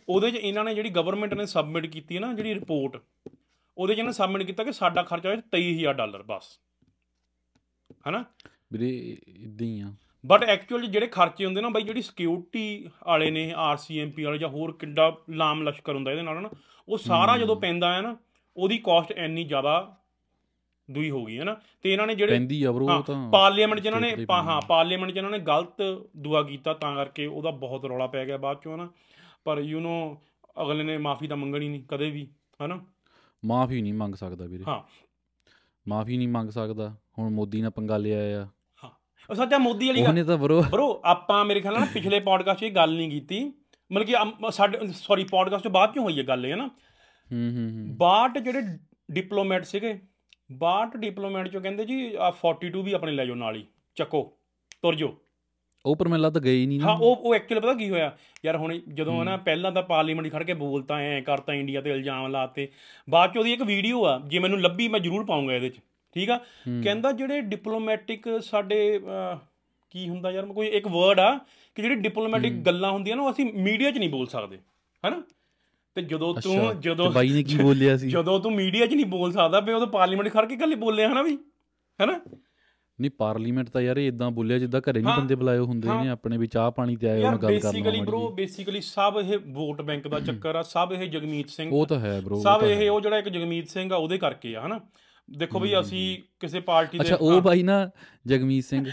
ਉਹਦੇ 0.09 0.31
'ਚ 0.31 0.35
ਇਹਨਾਂ 0.35 0.65
ਨੇ 0.65 0.75
ਜਿਹੜੀ 0.75 0.91
ਗਵਰਨਮੈਂਟ 0.91 1.35
ਨੇ 1.35 1.47
ਸਬਮਿਟ 1.47 1.87
ਕੀਤੀ 1.87 2.15
ਹੈ 2.15 2.21
ਨਾ 2.21 2.33
ਜਿਹੜੀ 2.33 2.55
ਰਿਪੋਰਟ 2.55 3.03
ਉਹਦੇ 3.77 3.95
'ਚ 3.95 3.99
ਇਹਨਾਂ 3.99 4.13
ਸਬਮਿਟ 4.13 4.43
ਕੀਤਾ 4.43 4.65
ਕਿ 4.65 4.73
ਸਾਡਾ 4.73 5.03
ਖਰਚਾ 5.03 5.29
ਹੋਇਆ 5.29 5.43
23000 5.57 5.93
ਡਾਲਰ 5.93 6.23
ਬਸ 6.23 6.59
ਹਨਾ? 8.09 8.25
ਵੀਰੇ 8.73 9.17
ਇਦਾਂ 9.27 9.67
ਹੀ 9.67 9.81
ਆ। 9.81 9.93
ਬਟ 10.29 10.43
ਐਕਚੁਅਲੀ 10.43 10.87
ਜਿਹੜੇ 10.87 11.07
ਖਰਚੇ 11.07 11.47
ਹੁੰਦੇ 11.47 11.61
ਨਾ 11.61 11.69
ਬਾਈ 11.69 11.83
ਜਿਹੜੀ 11.83 12.03
ਸਿਕਿਉਰਿਟੀ 12.03 12.91
ਵਾਲੇ 13.07 13.31
ਨੇ 13.31 13.53
ਆਰਸੀਐਮਪੀ 13.57 14.25
ਵਾਲੇ 14.25 14.39
ਜਾਂ 14.39 14.49
ਹੋਰ 14.49 14.73
ਕਿੰਡਾ 14.73 15.17
ਲਾਮ 15.31 15.63
ਲਸ਼ਕਰ 15.63 15.95
ਹੁੰਦਾ 15.95 16.11
ਇਹਦੇ 16.11 16.23
ਨਾਲ 16.23 16.43
ਨਾ 16.43 16.51
ਉਹ 16.89 16.99
ਸਾਰਾ 16.99 17.39
ਜਦੋਂ 17.39 17.57
ਪੈਂਦਾ 17.57 17.95
ਹੈ 17.95 18.01
ਨਾ 18.01 18.17
ਉਹਦੀ 18.57 18.79
ਕਾਸਟ 18.79 19.11
ਇੰਨੀ 19.11 19.45
ਜ਼ਿਆਦਾ 19.45 19.97
ਦੂਈ 20.91 21.11
ਹੋ 21.11 21.25
ਗਈ 21.25 21.39
ਹੈ 21.39 21.45
ਨਾ। 21.45 21.57
ਤੇ 21.83 21.93
ਇਹਨਾਂ 21.93 22.07
ਨੇ 22.07 22.15
ਜਿਹੜੇ 22.15 22.33
ਪੈਂਦੀ 22.33 22.63
ਆ 22.63 22.73
ਬਰੋ 22.73 23.03
ਤਾਂ 23.03 23.31
ਪਾਰਲੀਮੈਂਟ 23.31 23.81
ਜਿਨ੍ਹਾਂ 23.81 24.01
ਨੇ 24.01 24.27
ਹਾਂ 24.31 24.61
ਪਾਰਲੀਮੈਂਟ 24.61 25.13
ਜਿਨ੍ਹਾਂ 25.13 25.33
ਨੇ 25.33 25.39
ਗਲਤ 25.39 26.07
ਦੁਆ 26.17 26.43
ਕੀਤਾ 26.43 26.75
ਤਾਂ 26.75 26.95
ਕਰਕੇ 26.95 27.27
ਉਹਦਾ 27.27 27.51
ਬਹੁਤ 27.51 27.85
ਰੌਲਾ 27.85 28.07
ਪੈ 28.07 28.27
ਗਿਆ 28.27 28.37
ਬਾਅਦ 28.37 28.57
ਚੋਂ 28.63 28.79
ਨਾ। 28.79 28.91
ਪਰ 29.45 29.59
ਯੂ 29.59 29.81
نو 29.81 30.17
ਅਗਲੇ 30.63 30.85
ਨੇ 30.85 30.99
ਮਾਫੀ 30.99 31.27
ਤਾਂ 31.27 31.37
ਮੰਗਣੀ 31.37 31.69
ਨਹੀਂ 31.69 31.85
ਕਦੇ 31.85 32.11
ਵੀ 32.11 32.29
ਹੈਨਾ? 32.63 32.85
ਮਾਫੀ 33.45 33.83
ਨਹੀਂ 33.83 33.95
ਮੰਗ 33.95 34.15
ਸਕਦਾ 34.15 34.47
ਵੀਰੇ। 34.47 34.65
ਹਾਂ। 34.69 34.81
ਮਾਫੀ 35.89 36.17
ਨਹੀਂ 36.17 36.29
ਮੰਗ 36.29 36.51
ਸਕਦਾ। 36.51 36.97
ਹੁਣ 37.19 37.31
ਮੋਦੀ 37.31 37.63
ਨਾਲ 37.63 37.71
ਪੰਗਾ 37.71 37.97
ਲਿਆ 37.97 38.43
ਆ। 38.43 38.47
ਉਹ 39.31 39.35
ਸੱਚਾ 39.35 39.59
ਮੋਦੀ 39.59 39.87
ਵਾਲੀ 39.87 40.01
ਗੱਲ 40.03 40.09
ਉਹਨੇ 40.09 40.23
ਤਾਂ 40.25 40.37
ਬ్రో 40.39 40.61
ਬ్రో 40.71 40.85
ਆਪਾਂ 41.05 41.45
ਮੇਰੇ 41.45 41.61
ਖਿਆਲ 41.61 41.75
ਨਾਲ 41.75 41.87
ਪਿਛਲੇ 41.95 42.21
ਪੋਡਕਾਸਟ 42.21 42.61
'ਚ 42.61 42.63
ਇਹ 42.63 42.71
ਗੱਲ 42.73 42.95
ਨਹੀਂ 42.97 43.11
ਕੀਤੀ। 43.11 43.41
ਮਤਲਬ 43.91 44.07
ਕਿ 44.07 44.51
ਸਾਡੇ 44.53 44.79
ਸੌਰੀ 44.93 45.25
ਪੋਡਕਾਸਟ 45.25 45.63
ਤੋਂ 45.63 45.71
ਬਾਅਦ 45.71 45.91
'ਚੋਂ 45.91 46.03
ਹੋਈ 46.05 46.19
ਹੈ 46.19 46.25
ਗੱਲ 46.25 46.47
ਇਹ 46.47 46.57
ਨਾ। 46.57 46.67
ਹੂੰ 47.31 47.51
ਹੂੰ 47.57 47.69
ਹੂੰ। 47.71 47.87
62 48.03 48.41
ਜਿਹੜੇ 48.41 48.63
ਡਿਪਲੋਮੈਟ 49.11 49.65
ਸੀਗੇ 49.65 49.93
62 50.51 50.97
ਡਿਪਲੋਮੈਟ 50.97 51.49
'ਚੋਂ 51.49 51.61
ਕਹਿੰਦੇ 51.61 51.85
ਜੀ 51.85 51.99
ਆ 52.19 52.31
42 52.43 52.83
ਵੀ 52.83 52.93
ਆਪਣੇ 52.93 53.13
ਲੈ 53.13 53.27
ਜਾਓ 53.27 53.35
ਨਾਲ 53.35 53.57
ਹੀ 53.57 53.65
ਚੱਕੋ 53.97 54.23
ਤੁਰ 54.83 54.95
ਜਾਓ। 54.95 55.15
ਉਹ 55.87 55.97
ਪਰ 55.97 56.09
ਮੈਨੂੰ 56.09 56.23
ਲੱਗਦਾ 56.23 56.41
ਹੀ 56.51 56.67
ਨਹੀਂ 56.67 56.81
ਹਾਂ 56.81 56.97
ਉਹ 56.97 57.17
ਉਹ 57.17 57.35
ਐਕਚੁਅਲੀ 57.35 57.61
ਪਤਾ 57.61 57.75
ਕੀ 57.75 57.89
ਹੋਇਆ? 57.91 58.11
ਯਾਰ 58.45 58.57
ਹੁਣ 58.57 58.79
ਜਦੋਂ 58.95 59.25
ਨਾ 59.25 59.37
ਪਹਿਲਾਂ 59.37 59.73
ਤਾਂ 59.73 59.83
ਪਾਰਲੀਮੈਂਟ 59.83 60.33
ਖੜ 60.33 60.43
ਕੇ 60.43 60.55
ਬੋਲਤਾ 60.55 60.97
ਐ 60.97 61.21
ਕਰਤਾ 61.21 61.53
ਇੰਡੀਆ 61.55 61.81
ਤੇ 61.81 61.91
ਇਲਜ਼ਾਮ 61.91 62.27
ਲਾਤੇ। 62.27 62.69
ਬਾਅਦ 63.09 63.33
'ਚ 63.33 63.37
ਉਹਦੀ 63.37 63.53
ਇੱਕ 63.53 63.63
ਵੀਡੀਓ 63.63 64.05
ਆ 64.05 64.19
ਜੇ 64.27 64.39
ਮੈਨੂੰ 64.39 64.61
ਲੱਭੀ 64.61 64.89
ਮੈਂ 64.89 65.01
ਜ਼ਰੂਰ 65.01 65.25
ਪਾਉਂਗਾ 65.27 65.55
ਇਹਦੇ 65.55 65.69
'ਚ। 65.69 65.81
ਠੀਕ 66.19 66.31
ਆ? 66.31 66.37
ਕਹਿੰਦਾ 66.83 67.13
ਜਿਹੜੇ 67.13 67.41
ਡਿਪਲੋਮੈਟਿਕ 67.41 68.29
ਸਾਡੇ 68.41 69.01
ਕੀ 69.91 70.09
ਹੁੰਦਾ 70.09 70.31
ਯਾਰ 70.31 70.47
ਕੋਈ 70.47 70.67
ਇੱਕ 70.67 70.89
ਵਰਡ 70.89 71.21
ਆ 71.21 71.39
ਕਿ 71.77 71.83
ਜਿਹੜੀ 71.83 71.95
ਡਿਪਲੋਮੈਟਿਕ 71.95 72.53
ਗੱਲਾਂ 72.53 72.91
ਹੁੰਦੀਆਂ 72.93 73.17
ਨਾ 73.17 73.23
ਉਹ 73.23 73.31
ਅਸੀਂ 73.31 73.53
ਮੀਡੀਆ 73.55 73.91
'ਚ 73.91 73.99
ਨਹੀਂ 73.99 74.11
ਬੋਲ 74.11 74.27
ਸਕਦੇ 74.27 74.59
ਹੈਨਾ? 75.05 75.23
ਤੇ 75.95 76.03
ਜਦੋਂ 76.03 76.35
ਤੂੰ 76.35 76.81
ਜਦੋਂ 76.81 77.11
ਬਾਈ 77.11 77.33
ਨੇ 77.33 77.43
ਕੀ 77.43 77.57
ਬੋਲਿਆ 77.57 77.97
ਸੀ? 77.97 78.09
ਜਦੋਂ 78.11 78.41
ਤੂੰ 78.41 78.53
ਮੀਡੀਆ 78.53 78.87
'ਚ 78.87 78.95
ਨਹੀਂ 78.95 79.07
ਬੋਲ 79.07 79.33
ਸਕਦਾ 79.33 79.61
ਵੀ 79.61 79.73
ਉਹ 79.73 79.81
ਤਾਂ 79.81 79.87
ਪਾਰਲੀਮੈਂਟ 79.87 80.29
ਖੜ 80.29 80.47
ਕੇ 80.47 80.57
ਕੱਲੇ 80.57 80.75
ਬੋਲਿਆ 80.75 81.09
ਹਨਾ 81.09 81.23
ਵੀ? 81.23 81.39
ਹੈਨਾ? 82.01 82.21
ਨਹੀਂ 83.01 83.11
ਪਾਰਲੀਮੈਂਟ 83.11 83.69
ਤਾਂ 83.69 83.81
ਯਾਰ 83.83 83.97
ਇਦਾਂ 83.97 84.31
ਬੋਲਿਆ 84.31 84.59
ਜਿੱਦਾਂ 84.59 84.81
ਘਰੇ 84.81 85.01
ਨਹੀਂ 85.01 85.15
ਬੰਦੇ 85.17 85.35
ਬੁਲਾਏ 85.35 85.59
ਹੁੰਦੇ। 85.59 85.89
ਨੇ 85.89 86.09
ਆਪਣੇ 86.09 86.37
ਵੀ 86.39 86.47
ਚਾਹ 86.47 86.71
ਪਾਣੀ 86.71 86.97
ਤੇ 86.97 87.09
ਆਏ 87.09 87.23
ਹੁਣ 87.23 87.37
ਗੱਲ 87.37 87.59
ਕਰਨਾ 87.61 87.71
ਬੇਸਿਕਲੀ 87.71 88.01
ਬ్రో। 88.01 88.31
ਬੇਸਿਕਲੀ 88.31 88.81
ਸਭ 88.81 89.19
ਇਹ 89.21 89.39
ਵੋਟ 89.39 89.83
ਬੈਂਕ 89.83 90.09
ਦਾ 90.09 90.21
ਚੱਕਰ 90.21 90.57
ਆ 90.57 90.63
ਸਭ 90.63 90.93
ਇਹ 90.93 91.09
ਜਗਮੀਤ 91.09 91.49
ਸਿੰਘ 91.49 91.73
ਉਹ 91.73 91.87
ਤਾਂ 91.87 92.01
ਹੈ 92.01 92.21
ਬ్రో 92.21 92.41
ਸਭ 92.41 92.63
ਇਹ 92.63 92.91
ਉਹ 92.91 93.01
ਜਿਹੜਾ 93.01 93.19
ਇੱਕ 93.19 93.29
ਜਗਮੀਤ 93.29 93.69
ਸਿੰਘ 93.69 93.93
ਆ 93.93 93.97
ਉਹਦੇ 93.97 94.19
ਕਰਕੇ 94.19 94.57
ਆ 94.57 94.67
ਹਨਾ? 94.67 94.81
ਦੇਖੋ 95.37 95.61
ਵੀ 95.61 95.81
ਅਸੀਂ 95.81 96.19
ਕਿਸੇ 96.41 96.61
ਪਾਰਟੀ 96.61 96.99
ਦੇ 96.99 97.05
ਅੱਛਾ 97.05 97.17
ਉਹ 97.21 97.41
ਬਾਈ 97.41 97.63
ਨਾ 97.63 97.91
ਜਗਮੀਤ 98.27 98.65
ਸਿੰਘ 98.65 98.87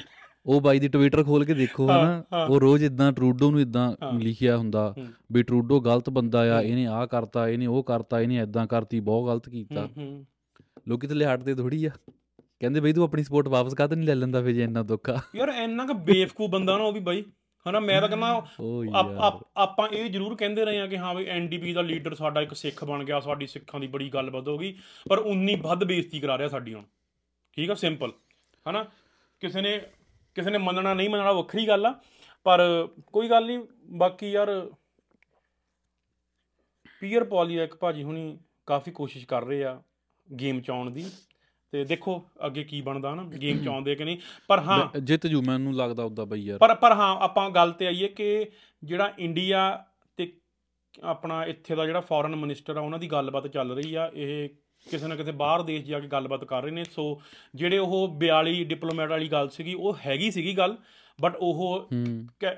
ਉਹ 0.46 0.62
ਬਾਈ 0.62 0.80
ਦੀ 0.80 0.88
ਟਵਿੱਟਰ 0.88 1.24
ਖੋਲ 1.24 1.46
ਕੇ 1.46 1.54
ਦੇਖੋ 1.54 1.88
ਹਨਾ। 1.88 2.24
ਉਹ 2.50 2.60
ਰੋਜ਼ 2.60 2.84
ਇਦਾਂ 2.84 3.12
ਟਰੂਡੋ 3.12 3.52
ਨੂੰ 3.52 3.62
ਇਦਾਂ। 3.62 3.94
ਲਿਖਿਆ 4.20 4.58
ਹੁੰਦਾ। 4.58 4.96
ਵੀ 5.32 5.44
ਟਰੂਡੋ 5.44 5.80
ਗਲਤ 5.80 6.10
ਬੰਦਾ 6.10 6.58
ਆ। 6.58 6.62
ਇਹਨੇ 6.62 6.86
ਆਹ 6.86 7.08
ਕਰਤਾ 7.08 7.50
ਇਹਨੇ 7.50 7.66
ਉਹ 7.66 7.84
ਕਰਤਾ 7.84 8.22
ਇਹਨੇ 8.22 8.38
ਇਦਾਂ 8.38 8.68
ਕਰਤੀ 8.68 9.00
ਬਹੁਤ 9.00 9.32
ਗਲਤ 9.32 9.50
ਕੀਤਾ। 9.50 9.90
ਲੋਕੀ 10.88 11.08
ਤੇ 11.08 11.26
ਹਟਦੇ 11.26 11.56
ਥੋੜੀ 11.56 11.86
ਆ 11.86 11.90
ਕਹਿੰਦੇ 12.60 12.80
ਬਈ 12.80 12.94
ਤੂੰ 12.94 13.04
ਆਪਣੀ 13.04 13.24
ਸਪੋਰਟ 13.24 13.48
ਵਾਪਸ 13.48 13.74
ਕਾਹਤੇ 13.74 13.96
ਨਹੀਂ 13.96 14.08
ਲੈ 14.08 14.16
ਲੈਂਦਾ 14.16 14.42
ਫੇ 14.42 14.54
ਜੇ 14.54 14.64
ਇੰਨਾ 14.64 14.84
ਦੁੱਖ 14.84 15.10
ਆ 15.10 15.22
ਯਾਰ 15.36 15.50
ਇੰਨਾ 15.50 15.86
ਕੁ 15.86 15.94
ਬੇਵਕੂਫ 15.94 16.50
ਬੰਦਾ 16.50 16.78
ਨਾ 16.78 16.84
ਉਹ 16.84 16.94
ਵੀ 16.94 17.00
ਬਾਈ 17.00 17.24
ਹਨਾ 17.66 17.80
ਮੈਂ 17.80 18.00
ਤਾਂ 18.02 18.10
ਕਹਿੰਦਾ 18.10 18.28
ਆਪ- 19.56 19.94
ਇਹ 19.94 20.10
ਜ਼ਰੂਰ 20.10 20.36
ਕਹਿੰਦੇ 20.36 20.66
ਰਹੇ 20.66 20.80
ਆ 20.82 20.88
ਕਿ 20.88 20.98
ਹਾਂ 20.98 21.14
ਵੀ 21.16 21.26
ਐਨਡੀਪੀ 21.28 21.74
ਦਾ 21.74 21.82
ਲੀਡਰ 21.82 22.16
ਸਾਡਾ 22.16 22.42
ਇੱਕ 22.42 22.54
ਸਿੱਖ 22.54 22.84
ਬਣ 22.84 23.04
ਗਿਆ 23.04 23.20
ਸਾਡੀ 23.20 23.48
ਸਿੱਖਾਂ 23.48 23.80
ਦੀ 23.80 23.88
ਬੜੀ 23.88 24.10
ਗੱਲਬਾਤ 24.10 24.48
ਹੋ 24.48 24.58
ਗਈ 24.58 24.78
ਪਰ 25.10 25.18
ਉਨੀ 25.18 25.56
ਵੱਧ 25.56 25.84
ਬੇਇੱਜ਼ਤੀ 25.84 26.20
ਕਰਾ 26.20 26.38
ਰਿਹਾ 26.38 26.48
ਸਾਡੀ 26.48 26.74
ਹੁਣ। 26.74 26.84
ਠੀਕ 27.58 27.70
ਆ 27.72 27.76
ਸਿੰਪਲ। 27.76 28.12
ਹਨਾ 28.70 28.86
ਕਿਸੇ 29.42 29.62
ਨੇ 29.62 29.80
ਕਿਸੇ 30.36 30.50
ਨੇ 30.50 30.58
ਮੰਨਣਾ 30.58 30.94
ਨਹੀਂ 30.94 31.10
ਮੰਨਣਾ 31.10 31.32
ਵੱਖਰੀ 31.32 31.68
ਗੱਲ 31.68 31.86
ਆ 31.86 31.94
ਪਰ 32.44 32.62
ਕੋਈ 33.14 33.30
ਗੱਲ 33.30 33.46
ਨਹੀਂ 33.46 33.60
ਬਾਕੀ 33.90 34.32
ਯਾਰ 34.32 34.50
ਪੀਅਰ 37.00 37.24
ਪੋਲੀਐਕ 37.24 37.76
ਭਾਜੀ 37.76 38.04
ਹੁਣੀ 38.04 38.38
ਕਾਫੀ 38.66 38.92
ਕੋਸ਼ਿਸ਼ 38.92 39.26
ਕਰ 39.28 39.44
ਰਹੇ 39.46 39.64
ਆ 39.64 39.82
ਗੇਮ 40.30 40.62
ਚ 40.62 40.70
ਆਉਣ 40.70 40.92
ਦੀ। 40.92 41.06
ਤੇ 41.72 41.84
ਦੇਖੋ 41.84 42.24
ਅੱਗੇ 42.46 42.64
ਕੀ 42.64 42.82
ਬਣਦਾ 42.82 43.16
ਨਾ 43.16 43.24
ਗੇਮ 43.24 43.64
ਚ 43.64 43.68
ਆਉਂਦੇ 43.68 43.96
ਕਿ 43.96 44.04
ਨਹੀਂ। 44.04 44.18
ਪਰ 44.48 44.60
ਹਾਂ। 44.60 45.00
ਜਿੱਤ 45.00 45.28
ਜੂ 45.28 45.42
ਮੈਨੂੰ 45.42 45.74
ਲੱਗਦਾ 45.76 46.04
ਉਦਾਂ 46.04 46.26
ਬਈ 46.26 46.40
ਯਾਰ। 46.40 46.60
ਪਰ 46.60 46.76
ਪਰ 46.76 46.92
ਹਾਂ 46.92 47.16
ਆਪਾਂ 47.16 47.50
ਗੱਲ 47.50 47.72
ਤੇ 47.72 47.88
ਆਈਏ 47.88 48.08
ਕਿ 48.08 48.46
ਜਿਹੜਾ 48.84 49.14
ਇੰਡੀਆ 49.20 49.86
ਤੇ 50.18 50.34
ਆਪਣਾ 51.04 51.46
ਇੱਥੇ 51.46 51.76
ਦਾ 51.76 51.86
ਜਿਹੜਾ 51.86 52.02
ਫੋਰਨ 52.02 52.36
ਮਿਨਿਸਟਰ 52.36 52.78
ਆ 52.78 52.82
ਉਹਨਾਂ 52.82 53.00
ਦੀ 53.00 53.08
ਗੱਲਬਾਤ 53.08 53.48
ਚੱਲ 53.48 53.72
ਰਹੀ 53.72 53.96
ਆ। 53.96 54.12
ਇਹ 54.14 54.50
ਕਿਸੇ 54.92 55.08
ਨਾ 55.08 55.16
ਕਿਸੇ 55.16 55.32
ਬਾਹਰ 55.32 55.62
ਦੇਸ਼ 55.62 55.84
ਜਾ 55.84 56.00
ਕੇ 56.00 56.08
ਗੱਲਬਾਤ 56.08 56.44
ਕਰ 56.44 56.62
ਰਹੇ 56.64 56.72
ਨੇ। 56.72 56.84
ਸੋ 56.84 57.22
ਜਿਹੜੇ 57.56 57.78
ਉਹ 57.78 58.08
42 58.20 58.64
ਡਿਪਲੋਮੈਟ 58.64 59.10
ਵਾਲੀ 59.10 59.28
ਗੱਲ 59.28 59.50
ਸੀਗੀ 59.50 59.74
ਉਹ 59.74 59.98
ਹੈਗੀ 60.06 60.32
ਸੀਗੀ 60.32 60.58
ਗੱਲ 60.58 60.78
ਬਟ 61.22 61.36
ਉਹ 61.36 61.90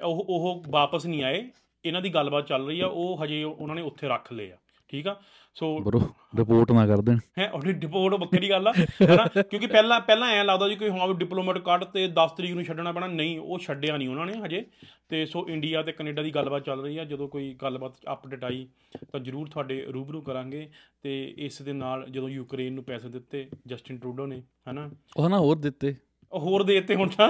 ਉਹ 0.04 0.26
ਉਹ 0.30 0.64
ਵਾਪਸ 0.70 1.06
ਨਹੀਂ 1.06 1.24
ਆਏ। 1.24 1.50
ਇਹਨਾਂ 1.86 2.02
ਦੀ 2.02 2.10
ਗੱਲਬਾਤ 2.10 2.48
ਚੱਲ 2.48 2.68
ਰਹੀ 2.68 2.80
ਆ। 2.80 2.88
ਉਹ 2.88 3.24
ਹਜੇ 3.24 3.44
ਉਹਨਾਂ 3.44 3.76
ਨੇ 3.76 3.82
ਉੱਥੇ 3.82 4.08
ਰੱਖ 4.08 4.34
ਲਏ 4.34 4.52
ਆ। 4.52 4.58
ਠੀਕ 4.88 5.08
ਆ? 5.08 5.22
ਸੋ 5.54 5.80
ਬ్రో 5.80 6.00
ਰਿਪੋਰਟ 6.38 6.72
ਨਾ 6.72 6.88
ਕਰ 6.88 7.02
ਦੇਣ। 7.02 7.18
ਹੈ 7.40 7.52
ਉਹਦੀ 7.52 7.74
ਡਿਪੋਰਟ 7.74 8.14
ਵੱਖਰੀ 8.14 8.50
ਗੱਲ 8.50 8.68
ਆ 8.68 8.72
ਹਨਾ? 8.72 9.42
ਕਿਉਂਕਿ 9.42 9.68
ਪਹਿਲਾਂ 9.68 10.00
ਪਹਿਲਾਂ 10.00 10.30
ਐ 10.30 10.44
ਲੱਗਦਾ 10.44 10.70
ਜੀ 10.70 10.76
ਕਿ 10.76 10.90
ਹਾਂ 10.90 11.14
ਡਿਪਲੋਮੈਟ 11.14 11.58
ਕੱਢ 11.58 11.84
ਤੇ 11.84 12.08
10 12.08 12.32
ਤਰੀਕ 12.38 12.52
ਨੂੰ 12.52 12.64
ਛੱਡਣਾ 12.64 12.92
ਪੈਣਾ। 12.92 13.08
ਨਹੀਂ 13.08 13.40
ਉਹ 13.40 13.60
ਛੱਡਿਆ 13.60 13.98
ਨਹੀਂ 13.98 14.10
ਉਹਨਾਂ 14.10 14.26
ਨੇ 14.26 14.34
ਹਜੇ। 14.46 14.66
ਤੇ 15.10 15.26
ਸੋ 15.26 15.50
ਇੰਡੀਆ 15.50 15.84
ਤੇ 15.84 15.92
ਕੈਨੇਡਾ 15.92 16.22
ਦੀ 16.22 16.32
ਗੱਲਬਾਤ 16.32 16.66
ਚੱਲ 16.66 16.82
ਰਹੀ 16.82 16.98
ਆ। 16.98 17.06
ਜਦੋਂ 17.06 17.28
ਕੋਈ 17.28 17.54
ਗੱਲਬਾਤ 17.62 17.94
ਅਪਡੇਟ 18.14 18.44
ਆਈ 18.44 18.68
ਤਾਂ 19.12 19.20
ਜਰੂਰ 19.20 19.48
ਤੁਹਾਡੇ 19.48 19.82
ਰੂਬਰੂ 19.82 20.22
ਕਰਾਂਗੇ। 20.22 20.70
ਤੇ 21.02 21.34
ਇਸ 21.38 21.62
ਦੇ 21.62 21.74
ਨਾਲ 21.74 22.06
ਜਦੋਂ 22.12 22.30
ਯੂਕਰੇਨ 22.30 22.74
ਨੂੰ 22.74 22.84
ਪੈਸੇ 22.84 23.10
ਦਿੱਤੇ 23.10 23.50
ਜਸਟਿਨ 23.68 23.98
ਟਰੂਡੋ 23.98 24.26
ਨੇ 24.26 24.44
ਹਨਾ? 24.72 24.90
ਉਹ 25.18 25.30
ਨਾ 25.30 25.40
ਹੋਰ 25.40 25.60
ਦਿੱਤੇ। 25.60 25.88
ਉਹ 25.90 26.07
ਹੋਰ 26.34 26.64
ਦੇ 26.64 26.74
ਦਿੱਤੇ 26.74 26.96
ਹੁਣ 26.96 27.10
ਤਾਂ। 27.10 27.28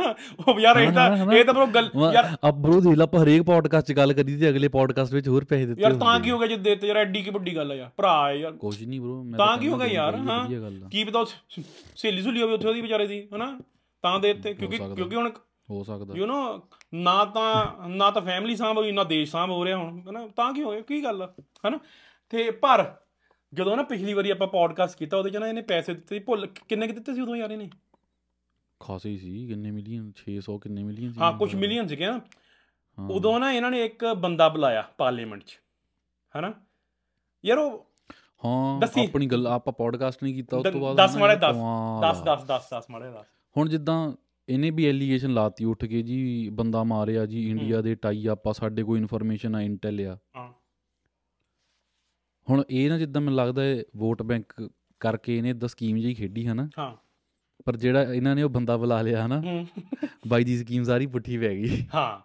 ਉਹ 0.47 0.59
ਯਾਰ 0.59 0.77
ਇਹ 0.77 0.91
ਤਾਂ 0.91 1.33
ਇਹ 1.33 1.43
ਤਾਂ 1.45 1.53
ਬਰੋ 1.53 1.65
ਗੱਲ 1.67 1.89
ਯਾਰ 2.13 2.27
ਅਬਰੂ 2.49 2.79
ਦੀ 2.81 2.95
ਲੱਪ 2.95 3.15
ਹਰੇਕ 3.15 3.41
ਪੋਡਕਾਸਟ 3.41 3.87
'ਚ 3.87 3.93
ਗੱਲ 3.93 4.13
ਕਰੀ 4.13 4.35
ਤੇ 4.37 4.49
ਅਗਲੇ 4.49 4.67
ਪੋਡਕਾਸਟ 4.67 5.13
ਵਿੱਚ 5.13 5.27
ਹੋਰ 5.27 5.45
ਪੈਸੇ 5.45 5.65
ਦਿੱਤੇ 5.65 5.81
ਯਾਰ 5.81 5.93
ਤਾਂ 5.93 6.19
ਕੀ 6.19 6.31
ਹੋ 6.31 6.39
ਗਿਆ 6.39 6.47
ਜੇ 6.47 6.57
ਦਿੱਤੇ? 6.57 6.87
ਯਾਰ 6.87 6.97
ਐਡੀ 6.97 7.21
ਕੀ 7.21 7.29
ਵੱਡੀ 7.29 7.55
ਗੱਲ 7.55 7.71
ਆ 7.71 7.75
ਯਾਰ। 7.75 7.89
ਭਰਾ 7.97 8.27
ਹੈ 8.27 8.33
ਯਾਰ। 8.33 8.51
ਕੁਝ 8.51 8.83
ਨਹੀਂ 8.83 9.01
ਬਰੋ 9.01 9.23
ਮੈਂ 9.23 9.37
ਤਾਂ 9.37 9.57
ਕੀ 9.57 9.67
ਹੋ 9.67 9.77
ਗਿਆ 9.77 9.87
ਯਾਰ 9.87 10.15
ਹਾਂ? 10.15 10.47
ਕੀ 10.91 11.03
ਪਤਾ 11.03 11.23
ਸੇਲੀ 11.95 12.21
ਸੁਲੀ 12.21 12.41
ਹੋਵੇ 12.41 12.53
ਉੱਥੇ 12.53 12.67
ਉਹਦੀ 12.67 12.81
ਵਿਚਾਰੇ 12.81 13.07
ਦੀ 13.07 13.27
ਹਨਾ? 13.35 13.59
ਤਾਂ 14.03 14.19
ਦੇ 14.19 14.33
ਦਿੱਤੇ 14.33 14.53
ਕਿਉਂਕਿ 14.53 14.77
ਕਿਉਂਕਿ 14.77 15.15
ਹੁਣ 15.15 15.31
ਹੋ 15.69 15.83
ਸਕਦਾ। 15.83 16.13
ਯੂ 16.17 16.25
نو 16.25 16.61
ਨਾ 16.93 17.25
ਤਾਂ 17.25 17.65
ਨਾ 17.89 18.11
ਤਾਂ 18.11 18.21
ਫੈਮਿਲੀ 18.21 18.55
ਸਾਂਭ 18.55 18.77
ਹੋਈ 18.77 18.91
ਨਾ 18.91 19.03
ਦੇਸ਼ 19.03 19.31
ਸਾਂਭ 19.31 19.49
ਹੋ 19.49 19.65
ਰਿਹਾ 19.65 19.77
ਹੁਣ 19.77 20.01
ਹਨਾ? 20.09 20.27
ਤਾਂ 20.35 20.53
ਕੀ 20.53 20.63
ਹੋ 20.63 20.71
ਗਿਆ? 20.71 20.81
ਕੀ 20.81 21.03
ਗੱਲ 21.03 21.27
ਹਨਾ? 21.67 21.79
ਤੇ 22.29 22.51
ਪਰ 22.51 22.85
ਜਦੋਂ 23.53 23.75
ਨਾ 23.77 23.83
ਪਿਛਲੀ 23.83 24.13
ਵਾਰੀ 24.13 24.29
ਆਪਾਂ 24.29 24.47
ਪੋਡਕਾਸਟ 24.47 24.97
ਕੀਤਾ 24.97 25.17
ਉਹਦੇ 25.17 25.29
ਚ 25.29 25.37
ਨਾ 25.37 25.47
ਇਹਨੇ 25.47 25.61
ਪੈਸੇ 25.61 25.93
ਦਿੱਤੇ 25.93 26.19
ਭੁੱਲ 26.19 26.47
ਕਿੰਨੇ 26.67 26.87
ਕਿ 26.87 26.93
ਦਿੱਤੇ 26.93 27.13
ਸੀ 27.13 27.21
ਉਦੋਂ 27.21 27.35
ਯਾਰ 27.35 27.51
ਇਹਨੇ? 27.51 27.69
ਖਾਸੇ 28.81 29.17
ਸੀ 29.17 29.47
ਕਿੰਨੇ 29.47 29.71
ਮਿਲੀਅਨ 29.71 30.11
600 30.21 30.57
ਕਿੰਨੇ 30.59 30.83
ਮਿਲੀਅਨ 30.83 31.11
ਸੀ 31.13 31.19
ਹਾਂ 31.19 31.31
ਕੁਝ 31.33 31.55
ਮਿਲੀਅਨ 31.55 31.87
ਸੀਗੇ 31.87 32.05
ਨਾ। 32.05 32.19
ਉਦੋਂ 32.97 33.39
ਨਾ 33.39 33.51
ਇਹਨਾਂ 33.53 33.71
ਨੇ 33.71 33.83
ਇੱਕ 33.85 34.05
ਬੰਦਾ 34.17 34.47
ਬੁਲਾਇਆ 34.49 34.81
ਪਾਰਲੀਮੈਂਟ 34.97 35.43
'ਚ 35.43 35.59
ਹਨਾ? 36.37 36.53
ਯਾਰ 37.45 37.57
ਉਹ 37.57 37.83
ਹਾਂ। 38.43 39.03
ਆਪਣੀ 39.03 39.25
ਗੱਲ 39.25 39.47
ਆਪਾਂ 39.47 39.73
ਪੋਡਕਾਸਟ 39.73 40.23
ਨਹੀਂ 40.23 40.33
ਕੀਤਾ 40.35 40.57
ਉਸ 40.57 40.63
ਦ- 40.63 40.71
ਤੋਂ 40.71 40.81
ਬਾਅਦ 40.81 40.97
ਦਸ 40.97 41.09
ਉਹਨਾਂ 41.09 41.19
ਮਾੜੇ 41.19 41.33
ਨੇ 41.35 41.39
ਦਸ, 41.39 41.55
ਕਮਾਲ 41.55 42.01
10 42.01 42.21
ਆ। 42.21 42.35
10 42.35 42.45
10 42.45 42.67
10 42.71 42.85
ਮਾੜੇ 42.89 43.09
10 43.11 43.23
ਹੁਣ 43.55 43.69
ਜਿੱਦਾਂ 43.69 44.13
ਇਹਨੇ 44.47 44.69
ਵੀ 44.69 44.85
ਐਲੀਗੇਸ਼ਨ 44.85 45.33
ਲਾਤੀ 45.33 45.65
ਉੱਠ 45.65 45.85
ਕੇ 45.85 46.01
ਜੀ 46.01 46.49
ਬੰਦਾ 46.49 46.83
ਮਾਰਿਆ 46.83 47.25
ਜੀ 47.25 47.49
ਇੰਡੀਆ 47.49 47.81
ਦੇ 47.81 47.95
ਟਾਈ 47.95 48.27
ਆਪਾਂ 48.27 48.53
ਸਾਡੇ 48.53 48.83
ਕੋਈ 48.83 48.99
ਇਨਫੋਰਮੇਸ਼ਨ 48.99 49.55
ਆ 49.55 49.61
ਇੰਟੈਲ 49.61 50.07
ਆ। 50.07 50.17
ਹੁਣ 52.47 52.63
ਇਹ 52.69 52.89
ਨਾ 52.89 52.97
ਜਿੱਦਾਂ 52.97 53.21
ਮੈਨੂੰ 53.21 53.37
ਲੱਗਦਾ 53.37 53.61
ਹੈ 53.61 53.83
ਵੋਟ 53.95 54.21
ਬੈਂਕ 54.21 54.69
ਕਰਕੇ 54.99 55.37
ਇਹਨੇ 55.37 55.49
ਇਦਾਂ 55.49 55.69
ਸਕੀਮ 55.69 55.97
ਜਿਹੀ 55.97 56.13
ਖੇਡੀ 56.13 56.47
ਹਨਾ? 56.47 56.69
ਹਾਂ। 56.79 57.06
ਪਰ 57.65 57.77
ਜਿਹੜਾ 57.77 58.13
ਇਹਨਾਂ 58.13 58.35
ਨੇ 58.35 58.43
ਉਹ 58.43 58.49
ਬੰਦਾ 58.49 58.77
ਬੁਲਾ 58.77 59.01
ਲਿਆ 59.01 59.25
ਹਨਾ? 59.25 59.65
ਬਾਈ 60.27 60.43
ਦੀ 60.43 60.57
ਸਕੀਮ 60.57 60.83
ਸਾਰੀ 60.83 61.05
ਪੁੱਠੀ 61.05 61.37
ਪੈ 61.37 61.53
ਗਈ। 61.55 61.85
ਹਾਂ। 61.95 62.19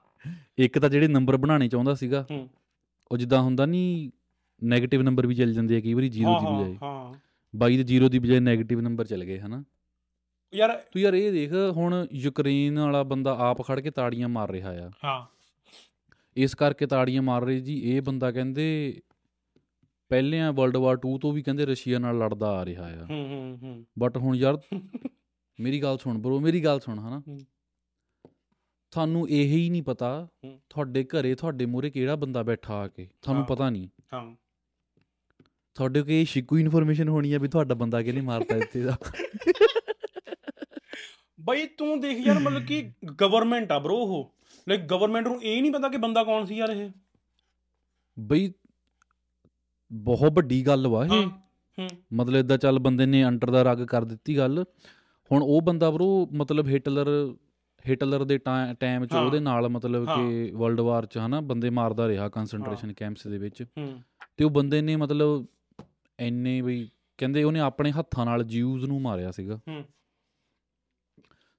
ਇੱਕ 0.59 0.79
ਤਾਂ 0.79 0.89
ਜਿਹੜੇ 0.91 1.09
ਨੰਬਰ 1.09 1.37
ਬਣਾਉਣੇ 1.37 1.69
ਚਾਹੁੰਦਾ 1.69 1.95
ਸੀਗਾ। 1.95 2.27
ਉਹ 3.11 3.17
ਜਿੱਦਾਂ 3.17 3.43
ਹੁੰਦਾ 3.43 3.67
ਨਹੀਂ 3.67 4.11
네ਗੇਟਿਵ 4.63 5.03
ਨੰਬਰ 5.03 5.27
ਵੀ 5.27 5.35
ਚੱਲ 5.35 5.53
ਜਾਂਦੇ 5.53 5.77
ਆ 5.77 5.81
ਕਈ 5.81 5.95
ਵਾਰੀ 5.95 6.09
ਜ਼ੀਰੋ 6.09 6.33
ਹਾਂ 6.33 6.41
ਦੀ 6.41 6.47
ਹਾਂ 6.47 6.59
ਬਜਾਏ। 6.59 6.77
ਹਾਂ 6.83 7.15
ਬਾਈ 7.55 7.77
ਦੇ 7.77 7.83
ਜ਼ੀਰੋ 7.83 8.09
ਦੀ 8.09 8.19
ਬਜਾਏ 8.19 8.39
네ਗੇਟਿਵ 8.39 8.81
ਨੰਬਰ 8.81 9.07
ਚੱਲ 9.07 9.25
ਗਏ 9.25 9.39
ਹਨਾ? 9.39 9.63
ਯਾਰ 10.55 10.77
ਤੂੰ 10.93 11.03
ਯਾਰ 11.03 11.15
ਇਹ 11.15 11.33
ਦੇਖ 11.33 11.53
ਹੁਣ 11.77 12.07
ਯੂਕਰੇਨ 12.13 12.79
ਵਾਲਾ 12.79 13.03
ਬੰਦਾ 13.03 13.37
ਆਪ 13.39 13.63
ਖੜ 13.67 13.81
ਕੇ 13.81 13.91
ਤਾੜੀਆਂ 13.91 14.29
ਮਾਰ 14.29 14.51
ਰਿਹਾ 14.51 14.71
ਆ। 14.87 14.91
ਹਾਂ। 15.05 15.27
ਇਸ 16.37 16.55
ਕਰਕੇ 16.55 16.87
ਤਾੜੀਆਂ 16.87 17.23
ਮਾਰ 17.23 17.43
ਰਹੇ 17.43 17.61
ਜੀ 17.61 17.81
ਇਹ 17.91 18.03
ਬੰਦਾ 18.03 18.31
ਕਹਿੰਦੇ 18.31 19.01
ਪਹਿਲਿਆਂ 20.09 20.53
ਵਰਲਡ 20.53 20.77
ਵਾਰ 20.77 20.97
2 20.97 21.17
ਤੋਂ 21.19 21.33
ਵੀ 21.33 21.43
ਕਹਿੰਦੇ 21.43 21.67
ਰਸ਼ੀਆ 21.67 21.99
ਨਾਲ 21.99 22.19
ਲੜਦਾ 22.19 22.51
ਆ 22.51 22.65
ਰਿਹਾ 22.65 22.85
ਆ। 22.85 23.05
ਹੂੰ 23.11 23.27
ਹੂੰ 23.29 23.59
ਹੂੰ। 23.63 23.85
ਬਟ 23.99 24.17
ਹੁਣ 24.17 24.37
ਯਾਰ 24.37 24.59
ਮੇਰੀ 25.61 25.83
ਗੱਲ 25.83 25.99
ਸੁਣ 25.99 26.19
ਬ్రో 26.19 26.39
ਮੇਰੀ 26.39 26.65
ਗੱਲ 26.65 26.81
ਸੁਣ 26.81 26.99
ਹਨਾ। 26.99 27.23
ਤੁਹਾਨੂੰ 28.91 29.29
ਇਹ 29.29 29.45
ਹੀ 29.45 29.71
ਨਹੀਂ 29.71 29.83
ਪਤਾ। 29.83 30.29
ਤੁਹਾਡੇ 30.71 31.05
ਘਰੇ 31.05 31.35
ਤੁਹਾਡੇ 31.35 31.67
ਮੂਹਰੇ 31.67 31.91
ਕਿਹੜਾ 31.91 32.17
ਬੰਦਾ 32.17 32.43
ਬੈਠਾ 32.43 32.75
ਆ 32.75 32.89
ਕੇ 32.89 33.09
ਤੁਹਾਨੂੰ। 33.23 33.47
ਪਤਾ 33.47 33.71
ਨਹੀਂ। 33.71 33.89
ਹਾਂ। 34.15 34.37
ਤੁਹਾਡੇ 35.75 36.03
ਕੋਲ 36.03 36.11
ਇਹ 36.11 36.27
ਸ਼ਿਕੂ 36.27 36.59
ਇਨਫੋਰਮੇਸ਼ਨ 36.59 37.09
ਹੋਣੀ 37.09 37.33
ਆ 37.33 37.39
ਵੀ 37.39 37.49
ਤੁਹਾਡਾ 37.49 37.75
ਬੰਦਾ 37.75 38.03
ਕਿਹਨੇ 38.03 38.21
ਮਾਰਤਾ 38.21 38.57
ਇੱਥੇ 38.57 38.83
ਦਾ। 38.83 38.99
ਬਈ 41.41 41.67
ਤੂੰ 41.67 42.01
ਦੇਖ 42.01 42.19
ਯਾਰ 42.19 42.39
ਮਤਲਬ 42.39 42.63
ਕਿ 42.63 42.93
ਗਵਰਨਮੈਂਟ 43.21 43.73
ਆ 43.73 43.79
ਬ్రో 43.79 43.93
ਉਹ। 43.93 44.35
ਲਾਈਕ 44.69 44.81
ਗਵਰਨਮੈਂਟ 44.81 45.29
ਨੂੰ 45.29 45.43
ਇਹ 45.43 45.63
ਨਹੀਂ 45.63 45.73
ਪਤਾ 45.73 45.89
ਕਿ 45.89 45.97
ਬੰਦਾ 45.97 46.25
ਕੌਣ 46.25 46.45
ਸੀ 46.45 46.57
ਯਾਰ 46.57 46.69
ਇਹ। 46.69 46.91
ਬਈ 48.19 48.53
ਬਹੁਤ 49.93 50.33
ਵੱਡੀ 50.33 50.67
ਗੱਲ 50.67 50.87
ਵਾ 50.89 51.07
ਇਹ। 51.07 51.27
ਮਤਲਬ 52.13 52.37
ਇਦਾਂ 52.37 52.59
ਚੱਲ 52.59 52.79
ਬੰਦੇ 52.79 53.07
ਨੇ 53.07 53.25
ਅੰਡਰ 53.25 53.51
ਦਾ 53.51 53.63
ਰਗ 53.63 53.87
ਕਰ 53.87 54.05
ਦਿੱਤੀ 54.05 54.39
ਗੱਲ। 54.39 54.65
ਹੁਣ 55.33 55.43
ਉਹ 55.43 55.63
ਬੰਦਾ 55.63 55.91
ਬ్రో 55.91 56.27
ਮਤਲਬ 56.33 56.67
ਹਿਟਲਰ 56.69 57.35
ਹਿਟਲਰ 57.89 58.25
ਦੇ 58.25 58.39
ਟਾਈਮ 58.81 59.07
'ਚ। 59.07 59.15
ਉਹਦੇ 59.15 59.41
ਨਾਲ 59.41 59.69
ਮਤਲਬ। 59.69 60.07
ਕਿ 60.07 60.51
ਵਰਲਡ 60.55 60.81
ਵਾਰ 60.81 61.07
'ਚ 61.07 61.19
ਹਨਾ 61.19 61.41
ਬੰਦੇ 61.41 61.71
ਮਾਰਦਾ 61.71 62.09
ਰਿਹਾ 62.09 62.29
ਕਨਸੈਂਟਰੇਸ਼ਨ 62.29 62.93
ਕੈਂਪਸ 62.93 63.27
ਦੇ 63.27 63.39
ਵਿੱਚ। 63.39 63.65
ਤੇ 64.37 64.45
ਉਹ 64.45 64.51
ਬੰਦੇ 64.51 64.81
ਨੇ 64.83 64.97
ਮਤਲਬ 64.97 65.47
ਐਨੇ 66.19 66.63
ਬਈ 66.63 66.89
ਕਹਿੰਦੇ 67.19 67.43
ਉਹਨੇ 67.43 67.61
ਆਪਣੇ 67.61 67.91
ਹੱਥਾਂ 67.91 68.27
ਨਾਲ 68.27 68.45
ਜਿਊਜ਼ 68.45 68.85
ਨੂੰ 68.85 69.01
ਮਾਰਿਆ 69.01 69.31
ਸੀਗਾ। 69.31 69.61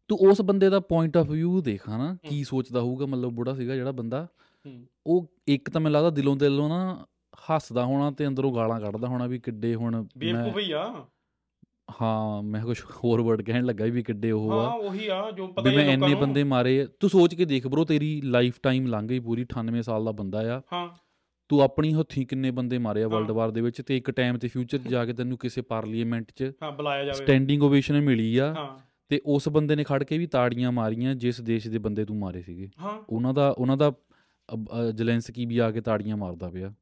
ਤੂੰ 0.07 0.17
ਉਸ 0.17 0.41
ਬੰਦੇ 0.41 0.69
ਦਾ 0.69 0.79
ਪੁਆਇੰਟ 0.79 1.17
ਆਫ 1.17 1.29
View 1.29 1.61
ਦੇਖ 1.61 1.89
ਹਨਾ 1.89 2.17
ਕੀ 2.29 2.43
ਸੋਚਦਾ 2.43 2.81
ਹੋਊਗਾ 2.81 3.05
ਮਤਲਬ 3.05 3.31
ਬੁੜਾ 3.31 3.53
ਸੀਗਾ 3.53 3.75
ਜਿਹੜਾ 3.75 3.91
ਬੰਦਾ। 3.91 4.27
ਉਹ 5.07 5.25
ਇੱਕ 5.47 5.69
ਤਾਂ 5.69 5.81
ਮੈਨੂੰ 5.81 5.93
ਲੱਗਦਾ 5.93 6.09
ਦਿਲੋਂ 6.09 6.35
ਦਿਲੋਂ 6.35 6.69
ਨਾ 6.69 7.05
ਹੱਸਦਾ 7.35 7.85
ਹੋਣਾ 7.85 8.11
ਤੇ 8.11 8.27
ਅੰਦਰੋਂ 8.27 8.55
ਗਾਲਾਂ 8.55 8.81
ਕੱਢਦਾ 8.81 9.07
ਹੋਣਾ 9.07 9.27
ਵੀ 9.27 9.39
ਕਿੱਡੇ 9.39 9.75
ਹੁਣ 9.75 10.05
ਬੇਵਕੂਫ 10.17 10.57
ਆ। 10.71 11.05
ਹਾਂ 12.01 12.43
ਮੈਂ 12.43 12.61
ਕੁਝ 12.61 12.81
ਹੋਰ 12.81 13.21
ਵਰਡ 13.21 13.41
ਕਹਿਣ 13.41 13.65
ਲੱਗਾ 13.65 13.85
ਵੀ 13.85 14.03
ਕਿੱਡੇ 14.03 14.31
ਉਹ 14.31 14.51
ਹਾਂ 14.51 14.59
ਆ 14.59 14.73
ਉਹੀ 14.73 15.07
ਆ 15.07 15.31
ਜੋ 15.31 15.47
ਪਤਾ 15.47 15.69
ਹੀ 15.69 15.75
ਲੋਕਾਂ 15.75 15.93
ਇੰਨੇ 15.93 16.07
ਨੂੰ। 16.07 16.19
ਬੰਦੇ 16.19 16.43
ਮਾਰੇ। 16.43 16.87
ਤੂੰ 16.99 17.09
ਸੋਚ 17.09 17.35
ਕੇ 17.35 17.45
ਦੇਖ 17.45 17.67
ਬ్రో 17.67 17.85
ਤੇਰੀ 17.85 18.21
ਲਾਈਫ 18.21 18.59
ਟਾਈਮ 18.63 18.87
ਲੰਘ 18.87 19.07
ਗਈ 19.07 19.19
ਪੂਰੀ 19.19 19.45
98 19.45 19.81
ਸਾਲ 19.81 20.05
ਦਾ 20.05 20.11
ਬੰਦਾ 20.11 20.39
ਆ। 20.55 20.61
ਹਾਂ। 20.73 20.89
ਤੂੰ 21.49 21.61
ਆਪਣੀ 21.61 21.93
ਹੱਥੀਂ 21.93 22.25
ਕਿੰਨੇ 22.27 22.51
ਬੰਦੇ 22.51 22.77
ਮਾਰੇ 22.77 23.03
ਆ 23.03 23.07
ਵਰਲਡ 23.07 23.29
ਹਾਂ। 23.29 23.35
ਵਾਰ 23.35 23.51
ਦੇ 23.51 23.61
ਵਿੱਚ 23.61 23.81
ਤੇ 23.81 23.97
ਇੱਕ 23.97 24.11
ਟਾਈਮ 24.11 24.37
ਤੇ 24.37 24.47
ਫਿਊਚਰ 24.47 24.77
'ਚ 24.77 24.87
ਜਾ 24.87 25.05
ਕੇ 25.05 25.13
ਤੈਨੂੰ 25.13 25.37
ਕਿਸੇ 25.37 25.61
ਪਾਰਲੀਮੈਂਟ 25.61 26.31
'ਚ 26.35 26.51
ਹਾਂ 26.63 26.71
ਬੁਲਾਇਆ 26.71 27.03
ਜਾਵੇ। 27.03 27.25
ਸਟੈਂਡਿੰਗ 27.25 27.63
ਓਵੇਸ਼ਨ 27.63 28.01
ਮਿਲੀ 28.01 28.37
ਆ। 28.37 28.53
ਹਾਂ। 28.53 28.79
ਤੇ 29.09 29.21
ਉਸ 29.25 29.49
ਬੰਦੇ 29.49 29.75
ਨੇ 29.75 29.83
ਖੜ 29.83 30.03
ਕੇ 30.03 30.17
ਵੀ 30.17 30.27
ਤਾੜੀਆਂ 30.27 30.71
ਮਾਰੀਆਂ 30.71 31.15
ਜਿਸ 31.15 31.41
ਦੇਸ਼ 31.41 31.67
ਦੇ 31.67 31.77
ਬੰਦੇ 31.77 32.05
ਤੂੰ 32.05 32.17
ਮਾਰੇ 32.17 32.41
ਸੀਗੇ। 32.41 32.69
ਹਾਂ। 32.81 33.01
ਉਹਨਾਂ 33.09 33.33
ਦਾ 33.33 33.49
ਉਹਨਾਂ 33.49 33.77
ਦਾ 33.77 33.93
ਜਲੈਂਸਕੀ 34.95 35.45
ਵੀ 35.45 35.57
ਆ 35.57 35.71
ਕੇ 35.71 35.81
ਤਾੜੀਆਂ 35.81 36.17
ਮਾਰਦਾ 36.17 36.49
ਪਿਆ। 36.49 36.73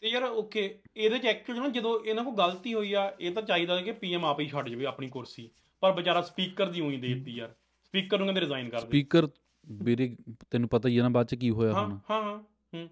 ਤੇ 0.00 0.08
ਯਾਰ 0.08 0.22
ਓਕੇ 0.22 0.78
ਇਹਦੇ 0.96 1.18
ਚ 1.18 1.26
ਐਕਚੁਅਲੀ 1.26 1.60
ਨਾ 1.60 1.68
ਜਦੋਂ 1.68 2.00
ਇਹਨਾਂ 2.04 2.24
ਕੋਲ 2.24 2.34
ਗਲਤੀ 2.34 2.74
ਹੋਈ 2.74 2.92
ਆ 2.92 3.12
ਇਹ 3.20 3.30
ਤਾਂ 3.30 3.42
ਚਾਹੀਦਾ 3.42 3.80
ਕਿ 3.80 3.92
ਪੀਐਮ 3.92 4.24
ਆਪ 4.24 4.40
ਹੀ 4.40 4.48
ਛੱਡ 4.48 4.68
ਜਾਵੇ 4.68 4.84
ਆਪਣੀ 4.84 5.08
ਕੁਰਸੀ। 5.08 5.50
ਪਰ 5.80 5.92
ਵਿਚਾਰਾ 5.92 6.22
ਸਪੀਕਰ 6.22 6.66
ਦੀ 6.66 6.80
ਉਹੀ 6.80 6.96
ਦੇਤੀ 6.96 7.32
ਯਾਰ। 7.32 7.54
ਸਪੀਕਰ 7.84 8.18
ਨੂੰ 8.18 8.26
ਕਹਿੰਦੇ 8.26 8.40
ਰਿਜ਼ਾਈਨ 8.40 8.68
ਕਰ 8.68 8.80
ਦੇ। 8.80 8.86
ਸਪੀਕਰ 8.86 9.28
ਵੀਰੇ 9.72 10.16
ਤੈਨੂੰ 10.50 10.68
ਪਤਾ 10.68 10.88
ਹੀ 10.88 10.98
ਆ 10.98 11.02
ਨਾ 11.02 11.08
ਬਾਅਦ 11.08 11.26
ਚ 11.26 11.34
ਕੀ 11.34 11.50
ਹੋਇਆ 11.50 11.72
ਹੁਣ। 11.72 11.98
ਹਾਂ 12.10 12.22
ਹਾਂ 12.22 12.38
ਹੂੰ। 12.74 12.88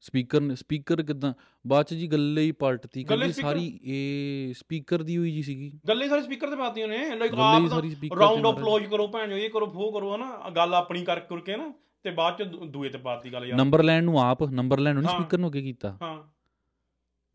ਸਪੀਕਰ 0.00 0.40
ਨੇ 0.40 0.54
ਸਪੀਕਰ 0.54 1.02
ਕਿਦਾਂ 1.02 1.32
ਬਾਅਦ 1.66 1.86
ਚ 1.86 1.94
ਜੀ 1.94 2.06
ਗੱਲੇ 2.06 2.42
ਹੀ 2.42 2.52
ਪਲਟਤੀ 2.52 3.04
ਕਹਿੰਦੀ 3.04 3.32
ਸਾਰੀ 3.32 3.80
ਇਹ 3.84 4.54
ਸਪੀਕਰ 4.54 5.02
ਦੀ 5.02 5.16
ਹੋਈ 5.16 5.30
ਜੀ 5.30 5.42
ਸੀਗੀ। 5.42 5.80
ਗੱਲੇ 5.88 6.08
ਸਾਰੇ 6.08 6.22
ਸਪੀਕਰ 6.22 6.50
ਤੇ 6.50 6.56
ਪਾਤੀ 6.56 6.82
ਉਹਨੇ 6.82 7.16
ਲਾਈਕ 7.16 7.34
ਆਪ 7.34 8.18
ਰਾਉਂਡ 8.18 8.46
ਆਫ। 8.46 8.54
ਅਪਲੋਜ 8.54 8.86
ਕਰੋ 8.86 9.08
ਭੈਣ 9.08 9.32
ਇਹ 9.32 9.50
ਕਰੋ 9.50 9.66
ਫੋ 9.66 9.90
ਕਰੋ 9.90 10.16
ਹਨਾ 10.16 10.50
ਗੱਲ 10.56 10.74
ਆਪਣੀ 10.74 11.04
ਕਰ 11.04 11.20
ਕਰਕੇ 11.20 11.56
ਨਾ 11.56 11.74
ਤੇ 12.02 12.10
ਬਾਅਦ 12.10 12.38
ਚ 12.38 12.42
ਦੂਏ 12.42 12.88
ਤੇ 12.88 12.98
ਪਾਤੀ 12.98 13.32
ਗੱਲ 13.32 13.44
ਯਾਰ। 13.44 13.58
ਨੰਬਰ 13.58 13.82
ਲੈਣ 13.82 14.04
ਨੂੰ 14.04 14.20
ਆਪ 14.20 14.42
ਨੰਬਰ 14.42 14.78
ਲੈਣ 14.78 14.94
ਨੂੰ 14.94 15.02
ਨਹੀਂ। 15.02 15.16
ਸਪੀਕਰ 15.16 15.38
ਨੂੰ 15.38 15.48
ਅੱਗੇ 15.48 15.62
ਕੀਤਾ। 15.62 15.98
ਹਾਂ। 16.02 16.39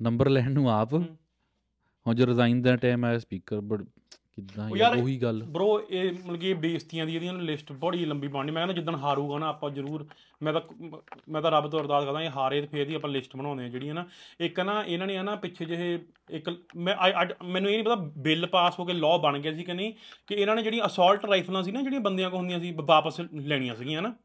ਨੰਬਰ 0.02 0.30
ਲੈਣ 0.30 0.52
ਨੂੰ 0.52 0.72
ਆਪ। 0.72 0.94
ਹੂੰ। 0.94 1.18
ਹੁਣ 2.08 2.16
ਜੋ 2.16 2.26
ਰਿਜ਼ਾਈਨ 2.26 2.62
ਦਾ 2.62 2.76
ਟਾਈਮ 2.76 3.06
ਆਇਆ 3.06 3.20
ਸਪੀਕਰ 3.20 3.62
ਬੜ 3.62 3.84
ਕਿਦਾਂ 4.32 4.70
ਉਹ 4.70 5.10
ਗੱਲ। 5.22 5.44
ਬ్రో 5.44 5.80
ਇਹ 5.90 6.12
ਮਤਲਬ 6.12 6.36
ਕਿ 6.36 6.54
ਬੇਇੱਜ਼ਤੀਆਂ 6.54 7.06
ਦੀ 7.06 7.16
ਇਹਦੀਆਂ 7.16 7.34
ਲਿਸਟ 7.34 7.72
ਬੜੀ 7.72 8.06
ਲੰਬੀ 8.06 8.28
ਬਣਨੀ। 8.28 8.52
ਮੈਂ 8.52 8.62
ਕਹਿੰਦਾ 8.62 8.74
ਜਿੱਦਣ 8.74 8.96
ਹਾਰੂਗਾ 8.96 9.40
ਨਾ 9.40 9.48
ਆਪਾਂ 9.48 9.72
ਜ਼ਰੂਰ 9.72 10.08
ਮੈਂ 10.44 10.54
ਤਾਂ 10.54 10.62
ਮੈਂ 11.30 11.42
ਤਾਂ 11.42 11.52
ਰੱਬ 11.52 11.70
ਤੋਂ 11.70 11.80
ਅਰਦਾਸ 11.80 12.06
ਕਰਦਾ 12.06 12.22
ਇਹ 12.22 12.30
ਹਾਰੇ 12.30 12.62
ਤੇ 12.62 12.68
ਫੇਰ 12.68 12.88
ਦੀ 12.88 12.94
ਆਪਾਂ 12.94 13.10
ਲਿਸਟ 13.10 13.36
ਬਣਾਉਂਦੇ 13.36 13.66
ਆ 13.66 13.68
ਜਿਹੜੀਆਂ 13.68 13.94
ਨਾ। 13.94 14.06
ਇੱਕ 14.40 14.60
ਨਾ 14.60 14.84
ਇਹਨਾਂ 14.84 15.08
ਨੇ 15.08 15.24
ਨਾ 15.24 15.36
ਪਿੱਛੇ 15.36 15.66
ਜਿਹੇ 15.66 16.00
ਇੱਕ 16.30 16.64
ਮੈਂ 16.78 16.96
ਮੈਨੂੰ 17.46 17.72
ਇਹ 17.72 17.76
ਨਹੀਂ 17.76 17.84
ਪਤਾ 17.84 17.96
ਬਿੱਲ 17.96 18.46
ਪਾਸ 18.46 18.80
ਹੋ 18.80 18.86
ਕੇ 18.86 18.94
ਲਾਅ 18.94 19.18
ਬਣ 19.18 19.40
ਗਿਆ 19.40 19.54
ਸੀ 19.54 19.64
ਕਿ 19.64 19.74
ਨਹੀਂ 19.74 19.94
ਕਿ 20.28 20.36
ਇਹਨਾਂ 20.36 20.56
ਨੇ 20.56 20.64
ਜਿਹੜੀਆਂ 20.64 20.86
ਅਸੌਲਟ 20.86 21.26
ਰਾਈਫਲਾਂ 21.26 21.64
ਸੀ 21.64 21.72
ਨਾ 21.72 21.82
ਜਿਹੜੀਆਂ 21.82 22.02
ਬੰਦਿਆਂ 22.02 22.30
ਕੋਲ 22.30 22.38
ਹੁੰਦੀਆਂ 22.38 22.60
ਸੀ 22.60 22.76
ਵਾਪਸ 22.82 23.22
ਲੈਣੀਆਂ 23.34 23.76
ਸੀਗੀਆਂ 23.76 24.02
ਨਾ। 24.02 24.16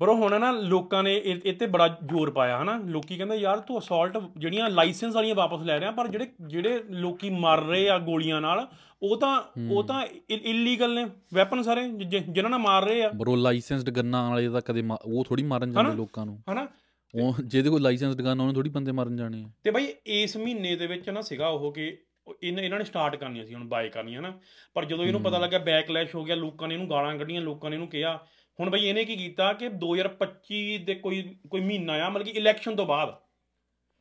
ਬਰੋ 0.00 0.14
ਹੁਣ 0.14 0.40
ਨਾ 0.40 0.50
ਲੋਕਾਂ 0.50 1.02
ਨੇ 1.02 1.14
ਇਹ 1.16 1.40
ਇਹ 1.44 1.54
ਤੇ 1.54 1.66
ਬੜਾ 1.66 1.88
ਜ਼ੋਰ 1.88 2.30
ਪਾਇਆ 2.30 2.62
ਹਨਾ? 2.62 2.76
ਲੋਕੀ 2.84 3.16
ਕਹਿੰਦੇ 3.16 3.36
ਯਾਰ 3.36 3.60
ਤੂੰ 3.60 3.78
ਅਸੌਲਟ 3.78 4.18
ਜਿਹੜੀਆਂ 4.38 4.70
ਲਾਇਸੈਂਸ 4.70 5.14
ਵਾਲੀਆਂ 5.14 5.34
ਵਾਪਸ 5.34 5.62
ਲੈ 5.62 5.80
ਰਿਹਾ 5.80 5.90
ਪਰ 5.90 6.08
ਜਿਹੜੇ 6.08 6.26
ਜਿਹੜੇ 6.46 6.82
ਲੋਕੀ 6.90 7.30
ਮਰ 7.30 7.62
ਰਹੇ 7.62 7.88
ਆ 7.88 7.98
ਗੋਲੀਆਂ 7.98 8.40
ਨਾਲ 8.40 8.66
ਉਹ 9.02 9.16
ਤਾਂ 9.16 9.42
ਉਹ 9.70 9.82
ਤਾਂ 9.84 10.02
ਇਲੀਗਲ 10.30 10.94
ਨੇ 10.94 11.06
ਵੈਪਨ 11.34 11.62
ਸਾਰੇ 11.62 11.88
ਜਿਨ੍ਹਾਂ 11.88 12.50
ਨਾਲ 12.50 12.58
ਮਾਰ 12.58 12.84
ਰਹੇ 12.84 13.02
ਆ। 13.02 13.08
ਬਰੋ 13.08 13.36
ਲਾਇਸੈਂਸਡ 13.36 13.90
ਗੰਨਾਂ 13.90 14.30
ਵਾਲੇ 14.30 14.48
ਤਾਂ 14.48 14.60
ਕਦੇ 14.60 14.82
ਉਹ 15.04 15.24
ਥੋੜੀ 15.24 15.42
ਮਾਰਨ 15.42 15.72
ਜਾਂਦੇ? 15.72 15.96
ਲੋਕਾਂ 15.96 16.26
ਨੂੰ। 16.26 16.42
ਹਨਾ? 16.52 16.66
ਉਹ 17.14 17.34
ਜਿਹਦੇ 17.44 17.70
ਕੋਲ 17.70 17.82
ਲਾਇਸੈਂਸਡ 17.82 18.20
ਗਨ 18.22 18.40
ਉਹਨੂੰ 18.40 18.54
ਥੋੜੀ 18.54 18.70
ਬੰਦੇ 18.70 18.92
ਮਾਰਨ 18.92 19.16
ਜਾਣੇ 19.16 19.42
ਆ। 19.42 19.48
ਤੇ 19.64 19.70
ਬਾਈ 19.70 19.88
ਇਸ 20.06 20.36
ਮਹੀਨੇ 20.36 20.76
ਦੇ 20.76 20.86
ਵਿੱਚ 20.86 21.10
ਨਾ 21.10 21.20
ਸੀਗਾ 21.20 21.48
ਉਹ 21.48 21.72
ਕਿ 21.72 21.96
ਇਹਨਾਂ 22.42 22.62
ਇਹਨਾਂ 22.62 22.78
ਨੇ 22.78 22.84
ਸਟਾਰਟ 22.84 23.16
ਕਰਨੀਆਂ 23.16 23.44
ਸੀ 23.44 23.54
ਹੁਣ 23.54 23.64
ਬਾਏ 23.68 23.88
ਕਰਨੀਆਂ 23.88 24.22
ਨਾ 24.22 24.32
ਪਰ 24.74 24.84
ਜਦੋਂ 24.84 25.04
ਇਹਨੂੰ 25.04 25.22
ਪਤਾ 25.22 25.38
ਲੱਗਾ 25.38 25.58
ਬੈਕਲੈਸ਼ 25.58 26.14
ਹੋ 26.14 26.24
ਗਿਆ 26.24 26.34
ਲੋਕਾਂ 26.34 26.68
ਨੇ 26.68 26.74
ਇਹਨੂੰ 26.74 26.90
ਗਾਲਾਂ 26.90 27.16
ਕੱਢੀਆਂ 27.18 27.42
ਲੋਕਾਂ 27.42 27.70
ਨੇ 27.70 27.76
ਇਹਨੂੰ 27.76 27.88
ਕਿਹਾ 27.88 28.18
ਹੁਣ 28.60 28.70
ਬਈ 28.70 28.80
ਇਹਨੇ 28.80 29.04
ਕੀ 29.04 29.16
ਕੀਤਾ 29.16 29.52
ਕਿ 29.52 29.68
2025 29.68 30.78
ਦੇ 30.78 30.94
ਕੋਈ 30.94 31.36
ਕੋਈ 31.50 31.60
ਮਹੀਨਾ 31.60 31.92
ਆ 31.92 32.08
ਮਤਲਬ 32.08 32.26
ਕਿ 32.26 32.30
ਇਲੈਕਸ਼ਨ 32.30 32.76
ਤੋਂ 32.76 32.86
ਬਾਅਦ। 32.86 33.14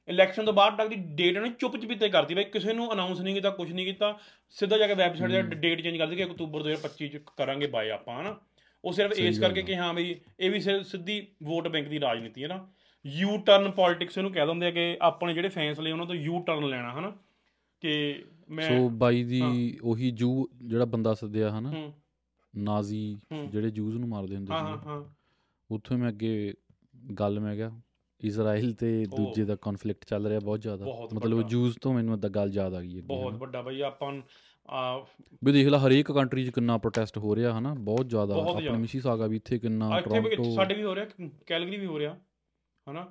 ਇਲੈਕਸ਼ਨ 0.07 0.45
ਤੋਂ 0.45 0.53
ਬਾਅਦ 0.53 0.77
ਤੱਕ 0.77 0.87
ਦੀ 0.87 0.95
ਡੇਟ 0.95 1.37
ਇਹਨੇ 1.37 1.49
ਚੁੱਪ 1.59 1.77
ਚਪੀਤੇ 1.77 2.09
ਕਰਤੀ 2.09 2.35
ਬਈ 2.35 2.43
ਕਿਸੇ 2.43 2.73
ਨੂੰ 2.73 2.93
ਅਨਾਉਂਸ 2.93 3.21
ਨਹੀਂ 3.21 3.35
ਕੀਤਾ 3.35 3.49
ਕੁਝ 3.49 3.71
ਨਹੀਂ 3.71 3.85
ਕੀਤਾ। 3.85 4.19
ਸਿੱਧਾ 4.49 4.77
ਜਾ 4.77 4.87
ਕੇ 4.87 4.93
ਵੈਬਸਾਈਟ 4.93 5.31
ਤੇ 5.31 5.55
ਡੇਟ 5.55 5.81
ਚੇਂਜ 5.81 5.97
ਕਰ 5.97 6.07
ਦਿੱਤੀ 6.07 6.23
ਕਿ 6.23 6.29
ਅਕਤੂਬਰ 6.29 6.61
2025 6.61 7.07
ਚ 7.07 7.17
ਕਰਾਂਗੇ 7.37 7.67
ਬਾਏ 7.67 7.89
ਆਪਾਂ 7.89 8.21
ਹਨਾ। 8.21 8.39
ਉਹ 8.85 8.93
ਸਿਰਫ 8.93 9.11
ਇਸ 9.11 9.39
ਕਰਕੇ। 9.39 9.61
ਕਿ 9.61 9.75
ਹਾਂ 9.75 9.93
ਬਈ 9.93 10.15
ਇਹ 10.39 10.51
ਵੀ 10.51 10.59
ਸਿੱਧੀ 10.59 11.27
ਵੋਟ 11.43 11.67
ਬੈਂਕ 11.67 11.87
ਦੀ 11.87 11.99
ਰਾਜਨੀਤੀ 11.99 12.43
ਹੈ 12.43 12.47
ਨਾ। 12.47 12.73
ਯੂ 13.05 13.37
ਟਰਨ 13.37 13.71
ਪੋਲਿਟਿਕਸ 13.71 14.17
ਇਹਨੂੰ 14.17 14.31
ਕਹਿ 14.31 14.45
ਦਿੰਦੇ 14.45 14.67
ਆ 14.67 14.71
ਕਿ 14.71 14.97
ਆਪਣੇ 15.01 15.33
ਜਿਹੜੇ 15.33 15.49
ਫੈਸਲੇ 15.49 15.91
ਉਹਨਾਂ 15.91 16.05
ਤੋਂ 16.05 16.15
ਯੂ 16.15 16.41
ਟਰਨ 16.41 16.69
ਲੈਣਾ 16.69 16.99
ਹਨਾ। 16.99 17.17
ਕਿ 17.81 18.23
ਮੈਂ 18.49 18.77
ਸੋ 18.77 18.89
ਬਾਈ 18.89 19.23
ਦੀ। 19.23 19.77
ਉਹੀ 19.83 20.11
ਜੂ 20.11 20.49
ਜਿਹੜਾ 20.65 20.85
ਬੰਦਾ 20.85 21.13
ਸੱਦਿਆ 21.13 21.59
ਹਨਾ। 21.59 21.91
ਨਾਜ਼ੀ 22.53 23.01
ਹੂੰ। 23.31 23.49
ਜਿਹੜੇ 23.49 23.69
ਜੂਜ਼ 23.69 23.97
ਨੂੰ 23.97 24.09
ਮਾਰਦੇ 24.09 24.35
ਹੁੰਦੇ 24.35 24.53
ਹਾਂ 24.53 24.61
ਹਾਂ 24.61 24.77
ਸੀ 24.77 24.87
ਹਾਂ 24.87 25.01
ਉੱਥੋਂ 25.69 25.97
ਮੈਂ 25.97 26.09
ਅੱਗੇ 26.09 26.53
ਗੱਲ 27.13 27.39
ਮੈਂ 27.39 27.55
ਕਿਹਾ 27.55 27.71
ਇਜ਼ਰਾਈਲ 28.21 28.73
ਤੇ। 28.73 28.87
ਦੂਜੇ 29.07 29.43
ਦਾ 29.45 29.55
ਕਨਫਲਿਕਟ 29.55 30.05
ਚੱਲ 30.05 30.27
ਰਿਹਾ 30.27 30.39
ਬਹੁਤ 30.39 30.61
ਜ਼ਿਆਦਾ 30.61 30.85
ਮਤਲਬ। 31.13 31.41
ਜੂਜ਼ 31.47 31.77
ਤੋਂ 31.81 31.93
ਮੈਨੂੰ 31.93 32.13
ਅੱਦਾ 32.15 32.29
ਗੱਲ 32.29 32.53
ਯਾਦ 32.53 32.73
ਆ 32.73 32.81
ਗਈ 32.81 32.89
ਅੱਗੇ 32.89 33.01
ਬਹੁਤ। 33.07 33.35
ਵੱਡਾ 33.35 33.61
ਬਈ 33.61 33.81
ਆਪਾਂ 33.81 34.11
ਵੀ 35.43 35.51
ਦੇਖ 35.51 35.67
ਲੈ 35.67 35.77
ਹਰੇਕ 35.77 36.11
ਕੰਟਰੀ 36.11 36.45
'ਚ 36.45 36.49
ਕਿੰਨਾ 36.49 36.77
ਪ੍ਰੋਟੈਸਟ 36.77 37.17
ਹੋ 37.17 37.35
ਰਿਹਾ 37.35 37.57
ਹਨਾ 37.59 37.73
ਬਹੁਤ 37.81 38.07
ਜ਼ਿਆਦਾ 38.07 38.35
ਆਪਣੇ। 38.35 38.77
ਮਿਸੀ 38.77 38.99
ਸਾਗਾ 38.99 39.27
ਵੀ 39.27 39.35
ਇੱਥੇ 39.35 39.59
ਕਿੰਨਾ 39.59 39.99
ਟੋਰਾਂਟੋ 40.01 40.55
ਸਾਡੇ 40.55 40.73
ਵੀ 40.75 40.83
ਹੋ 40.83 40.95
ਰਿਹਾ 40.95 41.27
ਕੈਲਗਰੀ 41.45 41.77
ਵੀ 41.77 41.85
ਹੋ 41.85 41.99
ਰਿਹਾ 41.99 42.15
ਹਨਾ 42.87 43.05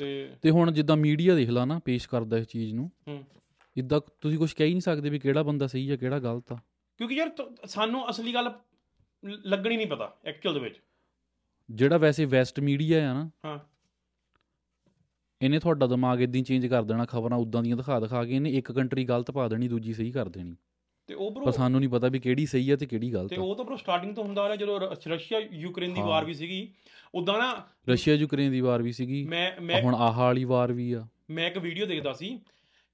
ਤੇ 0.00 0.08
ਤੇ 0.42 0.50
ਹੁਣ 0.50 0.70
ਜਿੱਦਾਂ 0.72 0.96
ਮੀਡੀਆ 0.96 1.34
ਦੇਖ 1.34 1.50
ਲਾ 1.50 1.64
ਨਾ 1.64 1.78
ਪੇਸ਼ 1.78 2.08
ਕਰਦਾ 2.08 2.38
ਇਸ 2.38 2.46
ਚੀਜ਼ 2.46 2.74
ਨੂੰ 2.74 2.90
ਹੂੰ 3.08 3.24
ਇਦਾਂ 3.76 4.00
ਤੁਸੀਂ 4.20 4.38
ਕੁਝ 4.38 4.52
ਕਹਿ 4.52 4.66
ਹੀ 4.66 4.72
ਨਹੀਂ 4.72 4.80
ਸਕਦੇ 4.80 5.10
ਵੀ 5.10 5.18
ਕਿਹੜਾ 5.18 5.42
ਬੰਦਾ 5.42 5.66
ਸਹੀ 5.66 5.88
ਆ 5.90 5.96
ਕਿਹੜਾ 5.96 6.18
ਗਲਤ 6.18 6.52
ਆ 6.52 6.56
ਕਿਉਂਕਿ 7.00 7.14
ਯਾਰ 7.14 7.30
ਸਾਨੂੰ 7.66 8.10
ਅਸਲੀ 8.10 8.34
ਗੱਲ 8.34 8.50
ਲੱਗਣੀ 9.26 9.76
ਨਹੀਂ 9.76 9.86
ਪਤਾ 9.86 10.16
ਐਕਚੁਅਲ 10.24 10.54
ਦੇ 10.54 10.60
ਵਿੱਚ। 10.60 10.80
ਜਿਹੜਾ 11.70 11.98
ਵੈਸੇ 11.98 12.24
ਵੈਸਟ 12.24 12.60
ਮੀਡੀਆ 12.60 13.10
ਆ 13.10 13.14
ਨਾ 13.14 13.30
ਹਾਂ। 13.44 13.58
ਇਹਨੇ 15.42 15.58
ਤੁਹਾਡਾ 15.58 15.86
ਦਿਮਾਗ 15.86 16.20
ਇਦਾਂ 16.20 16.42
ਚੇਂਜ 16.42 16.66
ਕਰ 16.66 16.82
ਦੇਣਾ 16.82 17.04
ਖਬਰਾਂ 17.04 17.38
ਉਦਾਂ 17.38 17.62
ਦੀਆਂ 17.62 17.76
ਦਿਖਾ 17.76 18.00
ਦਿਖਾ 18.00 18.24
ਕੇ 18.24 18.34
ਇਹਨੇ 18.34 18.50
ਇੱਕ 18.50 18.72
ਕੰਟਰੀ 18.72 19.04
ਗਲਤ 19.04 19.30
ਪਾ 19.30 19.48
ਦੇਣੀ 19.48 19.68
ਦੂਜੀ 19.68 19.92
ਸਹੀ 19.92 20.10
ਕਰ 20.12 20.28
ਦੇਣੀ। 20.28 20.56
ਤੇ 21.06 21.14
ਉਹ 21.14 21.30
ਪਰ 21.32 21.40
ਬਰੋ 21.40 21.50
ਸਾਨੂੰ 21.50 21.80
ਨਹੀਂ 21.80 21.90
ਪਤਾ 21.90 22.08
ਵੀ 22.08 22.18
ਕਿਹੜੀ 22.18 22.46
ਸਹੀ 22.46 22.70
ਆ 22.70 22.76
ਤੇ 22.76 22.86
ਕਿਹੜੀ 22.86 23.12
ਗਲਤ 23.12 23.30
ਤੇ 23.30 23.36
ਆ। 23.36 23.40
ਉਹ 23.40 23.56
ਤਾਂ 23.56 23.64
ਬਰੋ 23.64 23.76
ਸਟਾਰਟਿੰਗ 23.76 24.14
ਤੋਂ 24.14 24.24
ਹੁੰਦਾ 24.24 24.42
ਆ 24.42 24.46
ਰਿਹਾ 24.46 24.56
ਜਦੋਂ 24.56 24.80
ਰਸ਼ੀਆ 25.08 25.38
ਯੂਕਰੇਨ 25.38 25.94
ਦੀ 25.94 26.00
ਹਾਂ। 26.00 26.06
ਵਾਰ 26.06 26.24
ਵੀ 26.24 26.34
ਸੀਗੀ 26.34 26.72
ਉਦਾਂ 27.14 27.38
ਨਾ 27.38 27.66
ਰਸ਼ੀਆ 27.88 28.14
ਯੂਕਰੇਨ 28.14 28.50
ਦੀ 28.52 28.60
ਵਾਰ 28.60 28.82
ਵੀ 28.82 28.92
ਸੀਗੀ 28.92 29.24
ਮੈਂ 29.26 29.60
ਮੈਂ 29.60 29.82
ਹੁਣ 29.82 29.94
ਆਹ 29.94 30.12
ਵਾਲੀ 30.12 30.44
ਵਾਰ 30.44 30.72
ਵੀ 30.72 30.92
ਆ। 30.92 31.06
ਮੈਂ 31.30 31.46
ਇੱਕ 31.46 31.58
ਵੀਡੀਓ 31.58 31.86
ਦੇਖਦਾ 31.86 32.12
ਸੀ 32.12 32.40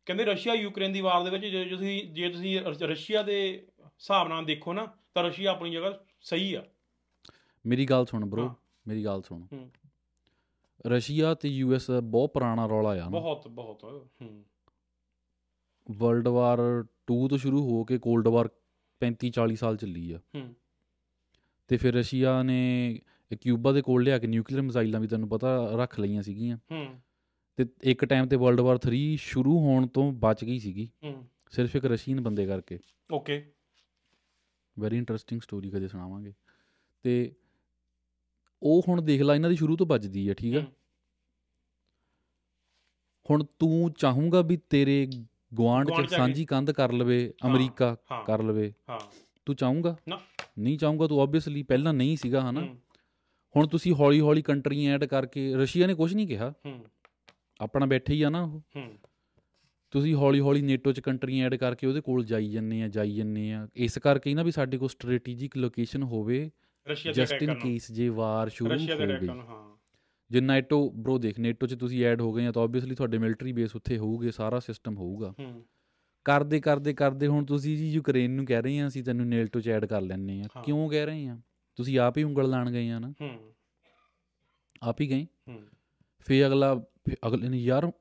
ਕਹਿੰਦੇ 0.07 0.25
ਰਸ਼ੀਆ 0.25 0.55
ਯੂਕਰੇਨ 0.55 0.93
ਦੀ 0.93 1.01
ਵਾਰ 1.01 1.25
ਦੇ 1.25 1.31
ਵਿੱਚ 1.31 1.47
ਜੇ 1.47 1.65
ਤੁਸੀਂ 1.65 2.05
ਜੇ 2.05 2.29
ਤੁਸੀਂ 2.29 2.61
ਰਸ਼ੀਆ 2.61 3.23
ਦੇ 3.23 3.67
ਹਿਸਾਬ 3.81 4.29
ਨਾਲ 4.29 4.45
ਦੇਖੋ 4.45 4.73
ਨਾ 4.73 4.87
ਤਾਂ 5.15 5.25
ਰਸ਼ੀਆ 5.25 5.51
ਆਪਣੀ 5.51 5.71
ਜਗ੍ਹਾ 5.71 5.91
ਸਹੀ 6.23 6.55
ਆ। 6.55 6.65
ਮੇਰੀ 7.67 7.85
ਗੱਲ 7.85 8.05
ਸੁਣ 8.07 8.27
ਬ్రో। 8.27 8.51
ਮੇਰੀ 8.89 9.05
ਗੱਲ 9.05 9.23
ਸੁਣ। 9.23 9.69
ਰਸ਼ੀਆ 10.87 11.35
ਤੇ 11.35 11.49
ਯੂਐਸ 11.49 11.91
ਬਹੁਤ 11.91 12.33
ਪੁਰਾਣਾ 12.33 12.67
ਰੌਲਾ 12.67 12.91
ਆ 12.91 12.95
ਨਾ। 12.95 13.09
ਬਹੁਤ 13.09 13.49
ਬਹੁਤ 13.49 14.11
ਹੂੰ। 14.23 14.45
ਵਰਲਡ 15.91 16.29
ਵਾਰ 16.29 16.59
2 17.07 17.29
ਤੋਂ 17.29 17.39
ਸ਼ੁਰੂ 17.39 17.71
ਹੋ 17.71 17.85
ਕੇ 17.85 17.99
ਕੋਲਡ 17.99 18.29
ਵਾਰ 18.29 18.49
35 19.01 19.31
40 19.31 19.57
ਸਾਲ 19.57 19.77
ਚੱਲੀ 19.77 20.13
ਆ। 20.13 20.21
ਹੂੰ। 20.35 20.55
ਤੇ 21.69 21.77
ਫਿਰ 21.77 21.95
ਰਸ਼ੀਆ 21.95 22.43
ਨੇ 22.43 22.99
ਕਿਊਬਾ 23.41 23.73
ਦੇ 23.73 23.83
ਕੋਲ 23.83 24.03
ਲਿਆ 24.03 24.19
ਕੇ 24.19 24.27
ਨਿਊਕਲੀਅਰ 24.27 24.63
ਮਿਜ਼ਾਈਲਾਂ 24.63 25.01
ਵੀ 25.01 25.07
ਤੈਨੂੰ 25.07 25.29
ਪਤਾ 25.29 25.71
ਰੱਖ 25.77 26.01
ਲਈਆਂ 26.01 26.23
ਸੀਗੀਆਂ। 26.23 26.57
ਹੂੰ। 26.57 27.01
ਤੇ 27.57 27.67
ਇੱਕ 27.83 28.05
ਟਾਈਮ 28.05 28.27
ਤੇ 28.27 28.37
ਵਰਲਡ 28.37 28.61
ਵਾਰ 28.61 28.79
3 28.79 29.17
ਸ਼ੁਰੂ 29.17 29.59
ਹੋਣ 29.59 29.87
ਤੋਂ 29.87 30.13
ਬਚ 30.13 30.45
ਗਈ 30.45 30.59
ਸੀਗੀ। 30.59 30.91
ਹੂੰ। 31.05 31.29
ਸਿਰਫ 31.51 31.77
ਇੱਕ 31.77 31.85
ਰਸ਼ੀਅਨ 31.85 32.21
ਬੰਦੇ 32.21 32.47
ਕਰਕੇ। 32.47 32.79
ਓਕੇ। 33.13 33.53
ਵੈਰੀ 34.79 34.97
ਇੰਟਰਸਟਿੰਗ 34.97 35.41
ਸਟੋਰੀ 35.41 35.71
ਕਦੇ 35.71 35.89
ਸੁਣਾਵਾਂਗੇ। 35.89 36.33
ਤੇ 37.03 37.35
ਉਹ 38.63 38.83
ਹੁਣ 38.89 39.03
ਦੇਖ 39.03 39.23
ਲੈ 39.23 39.35
ਇਹਨਾਂ 39.35 39.51
ਦੀ 39.51 39.57
ਸ਼ੁਰੂ 39.57 39.77
ਤੋਂ 39.77 39.87
ਵੱਜਦੀ 39.87 40.29
ਹੈ 40.29 40.35
ਠੀਕ 40.35 40.55
ਆ? 40.55 40.61
ਹੂੰ। 40.61 40.73
ਹੁਣ 43.31 43.45
ਤੂੰ 43.45 43.93
ਚਾਹੂੰਗਾ 43.93 44.43
ਵੀ 44.43 44.57
ਤੇਰੇ 44.57 45.09
ਗੁਆਂਢ 45.55 45.91
ਚ 45.91 45.93
ਆ 45.93 46.07
ਸਾਂਝੀ 46.07 46.45
ਕੰਧ 46.45 46.71
ਕਰ 46.71 46.93
ਲਵੇ 46.93 47.33
ਅਮਰੀਕਾ। 47.47 47.97
ਕਰ 48.27 48.43
ਲਵੇ। 48.43 48.73
ਹਾਂ। 48.91 49.01
ਤੂੰ 49.47 49.57
ਚਾਹੂੰਗਾ? 49.57 49.97
ਨਾ। 50.09 50.21
ਨਹੀਂ 50.59 50.79
ਚਾਹੂੰਗਾ 50.79 51.07
ਤੂੰ 51.07 51.21
ਆਬਵੀਅਸਲੀ 51.21 51.63
ਪਹਿਲਾਂ 51.63 51.93
ਨਹੀਂ 51.93 52.17
ਸੀਗਾ 52.17 52.51
ਹਨਾ? 52.51 52.75
ਹੁਣ 53.57 53.67
ਤੁਸੀਂ 53.67 53.95
ਹੌਲੀ 53.95 54.21
ਹੌਲੀ 54.21 54.43
ਕੰਟਰੀਆਂ 54.43 54.95
ਐਡ 54.95 55.05
ਕਰਕੇ 55.05 55.55
ਰਸ਼ੀਆ 55.55 55.87
ਨੇ 55.87 55.95
ਕੁਝ 55.95 56.15
ਨਹੀਂ 56.15 56.29
ਕਿਹਾ। 56.29 56.53
ਆਪਣਾ 57.61 57.87
ਬੈਠੇ 57.87 58.15
ਹੀ 58.15 58.23
ਆ 58.23 58.31
ਨਾ 58.31 58.43
ਉਹ। 58.43 58.61
ਹੂੰ। 58.77 58.99
ਤੁਸੀਂ 59.93 60.15
ਹੌਲੀ 60.15 60.41
ਹੌਲੀ 60.41 60.63
ਨੇਟੋ 60.63 60.93
ਚ 60.93 61.01
ਕੰਟਰੀਆਂ 61.01 61.47
ਐਡ 61.47 61.55
ਕਰਕੇ 61.55 61.87
ਉਹਦੇ 61.87 62.01
ਕੋਲ 62.01 62.25
ਜਾਈ 62.25 62.51
ਜੰਨੇ 62.51 62.83
ਆ 62.83 62.89
ਜਾਈ 62.89 63.15
ਜੰਨੇ 63.15 63.53
ਆ। 63.53 63.69
ਇਸ 63.77 63.99
ਕਰਕੇ 63.99 64.31
ਹੀ 64.31 64.35
ਨਾ 64.35 64.43
ਵੀ 64.43 64.51
ਸਾਡੇ 64.51 64.79
ਕੋਲ 64.79 64.89
ਸਟ੍ਰੈਟੇਜਿਕ 64.89 65.57
ਲੋਕੇਸ਼ਨ 65.57 66.03
ਹੋਵੇ 66.03 66.51
ਜਸਟ 67.15 67.43
ਇਨ 67.43 67.55
ਕੇਸ 67.55 67.93
ਜੇ 67.93 68.09
ਵਾਰ 68.09 68.49
ਸ਼ੁਰੂ 68.49 68.71
ਹੋ 68.71 69.09
ਗਈ। 69.09 69.29
ਜੇ 70.31 70.41
ਨੇਟੋ 70.41 70.91
ਬ్రో 70.91 71.19
ਦੇਖ 71.19 71.41
ਨੇਟੋ 71.41 71.67
ਚ 71.67 71.75
ਤੁਸੀਂ 71.75 72.07
ਐਡ 72.07 72.21
ਹੋ 72.21 72.33
ਗਏ 72.33 72.47
ਆ 72.47 72.53
ਤਾਂ 72.53 72.63
ਆਬਵੀਅਸਲੀ 72.63 72.95
ਤੁਹਾਡੇ 72.95 73.19
ਮਿਲਟਰੀ 73.19 73.53
ਬੇਸ 73.53 73.77
ਉੱਥੇ 73.77 73.99
ਹੋਊਗੇ 73.99 74.31
ਸਾਰਾ 74.31 74.61
ਸਿਸਟਮ 74.61 74.97
ਹੋਊਗਾ। 74.97 75.35
ਕਰਦੇ 76.25 76.61
ਕਰਦੇ 76.61 76.93
ਕਰਦੇ 76.93 77.27
ਹੁਣ 77.27 77.45
ਤੁਸੀਂ 77.45 77.77
ਜੀ 77.77 77.91
ਯੂਕਰੇਨ 77.91 78.31
ਨੂੰ 78.31 78.47
ਕਹਿ 78.47 78.63
ਰਹੇ 78.63 78.81
ਆ 78.81 78.89
ਅਸੀਂ 78.89 79.05
ਤੈਨੂੰ 79.05 79.29
ਨੇਟੋ 79.29 79.61
ਚ 79.61 79.69
ਐਡ 79.69 79.85
ਕਰ 79.85 80.01
ਲੈਣੇ 80.01 80.43
ਆ। 80.43 80.63
ਕਿਉਂ 80.63 80.91
ਕਹਿ 80.91 81.07
ਰਹੇ 81.07 81.27
ਆ? 81.27 81.39
ਤੁਸੀਂ 81.77 81.99
ਆਪ 81.99 82.19
ਹੀ 82.19 82.23
ਉਂਗਲ 82.23 82.51
ਲਾਣ 82.51 82.71
ਗਏ 82.71 82.89
ਆ 82.89 82.99
ਨਾ। 82.99 83.11
ਹੂੰ। 83.11 83.55
ਆਪ 84.83 85.01
ਹੀ 85.01 85.11
ਗਏ? 85.11 85.27
ਹੂੰ। 85.49 85.63
ਫੇ 86.19 86.47
ਅਗਲਾ 86.47 86.85
ਅਗਲੇ 87.27 87.49
ਨੇ 87.49 87.59
ਯਾਰ 87.59 87.93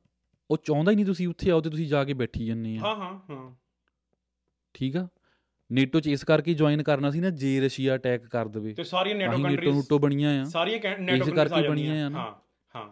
ਉਹ 0.52 0.58
ਚਾਹੁੰਦਾ 0.64 0.92
ਹੀ 0.92 0.96
ਨਹੀਂ 0.96 1.06
ਤੁਸੀਂ 1.06 1.28
ਉੱਥੇ 1.28 1.52
ਆਓ 1.52 1.62
ਤੇ 1.62 1.70
ਤੁਸੀਂ 1.70 1.88
ਜਾ 1.88 2.04
ਕੇ 2.04 2.14
ਬੈਠੀ 2.14 2.46
ਜੰਨੇ 2.46 2.78
ਆ। 2.78 2.80
ਹਾਂ 2.82 2.96
ਹਾਂ 2.96 3.20
ਹਾਂ। 3.30 3.56
ਠੀਕ 4.74 4.98
ਆ? 4.98 5.08
ਨੇਟੋ 5.72 6.00
ਚ 6.00 6.08
ਇਸ 6.08 6.24
ਕਰਕੇ 6.24 6.54
ਜੁਆਇਨ 6.54 6.84
ਕਰਨਾ 6.84 7.12
ਸੀ 7.12 7.20
ਨਾ 7.20 7.30
ਜੇ 7.30 7.60
ਰਸ਼ੀਆ 7.62 7.96
ਅਟੈਕ 7.96 8.28
ਕਰ 8.28 8.48
ਦੇਵੇ। 8.48 8.74
ਤੇ 8.74 8.84
ਸਾਰੀਆਂ 8.84 9.16
ਨੈਟੋ 9.16 9.32
ਹੀ 9.32 9.38
ਨੇਟੋ 9.38 9.50
ਕੰਟਰੀਜ਼ 9.50 9.76
ਨੂਟੋ 9.76 10.00
ਬਣੀਆਂ 10.00 10.42
ਆ। 10.42 10.44
ਸਾਰੀਆਂ 10.44 11.00
ਨੈਟੋ 11.00 11.56
ਆ 11.56 11.70
ਬਣੀਆਂ। 11.70 12.10
ਆ। 12.10 12.10
ਹਾਂ 12.10 12.34
ਹਾਂ। 12.76 12.90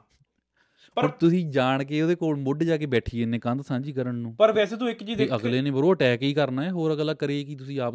ਪਰ 0.95 1.08
ਤੁਸੀਂ 1.08 1.52
ਜਾਣ 1.52 1.84
ਕੇ 1.84 2.02
ਉਹਦੇ 2.02 2.15
ਕੋਲ 2.15 2.36
ਮੁੱਢ 2.36 2.63
ਜਾ 2.63 2.78
ਕੇ 2.78 2.86
ਬੈਠੀ 2.86 3.19
ਜੰਨੇ 3.19 3.39
ਕੰਧ 3.39 3.62
ਸਾਂਝੀ 3.62 3.93
ਕਰਨ 3.93 4.15
ਨੂੰ। 4.15 4.36
ਪਰ 4.36 4.52
ਵੈਸੇ 4.52 4.76
ਤੂੰ 4.76 4.89
ਇੱਕ 4.89 5.04
ਚੀਜ਼ 5.04 5.17
ਦੇਖ 5.17 5.36
ਅਗਲੇ 5.36 5.62
ਨੇ 5.62 5.72
ਬਰੋ 5.72 5.93
ਅਟੈਕ 5.93 6.22
ਹੀ 6.22 6.34
ਕਰਨਾ 6.34 6.63
ਹੈ 6.63 6.72
ਹੋਰ 6.72 6.93
ਅਗਲਾ 6.93 7.13
ਕਰੇ 7.13 7.43
ਕੀ 7.43 7.56
ਤੁਸੀਂ 7.56 7.80
ਆਪ 7.80 7.93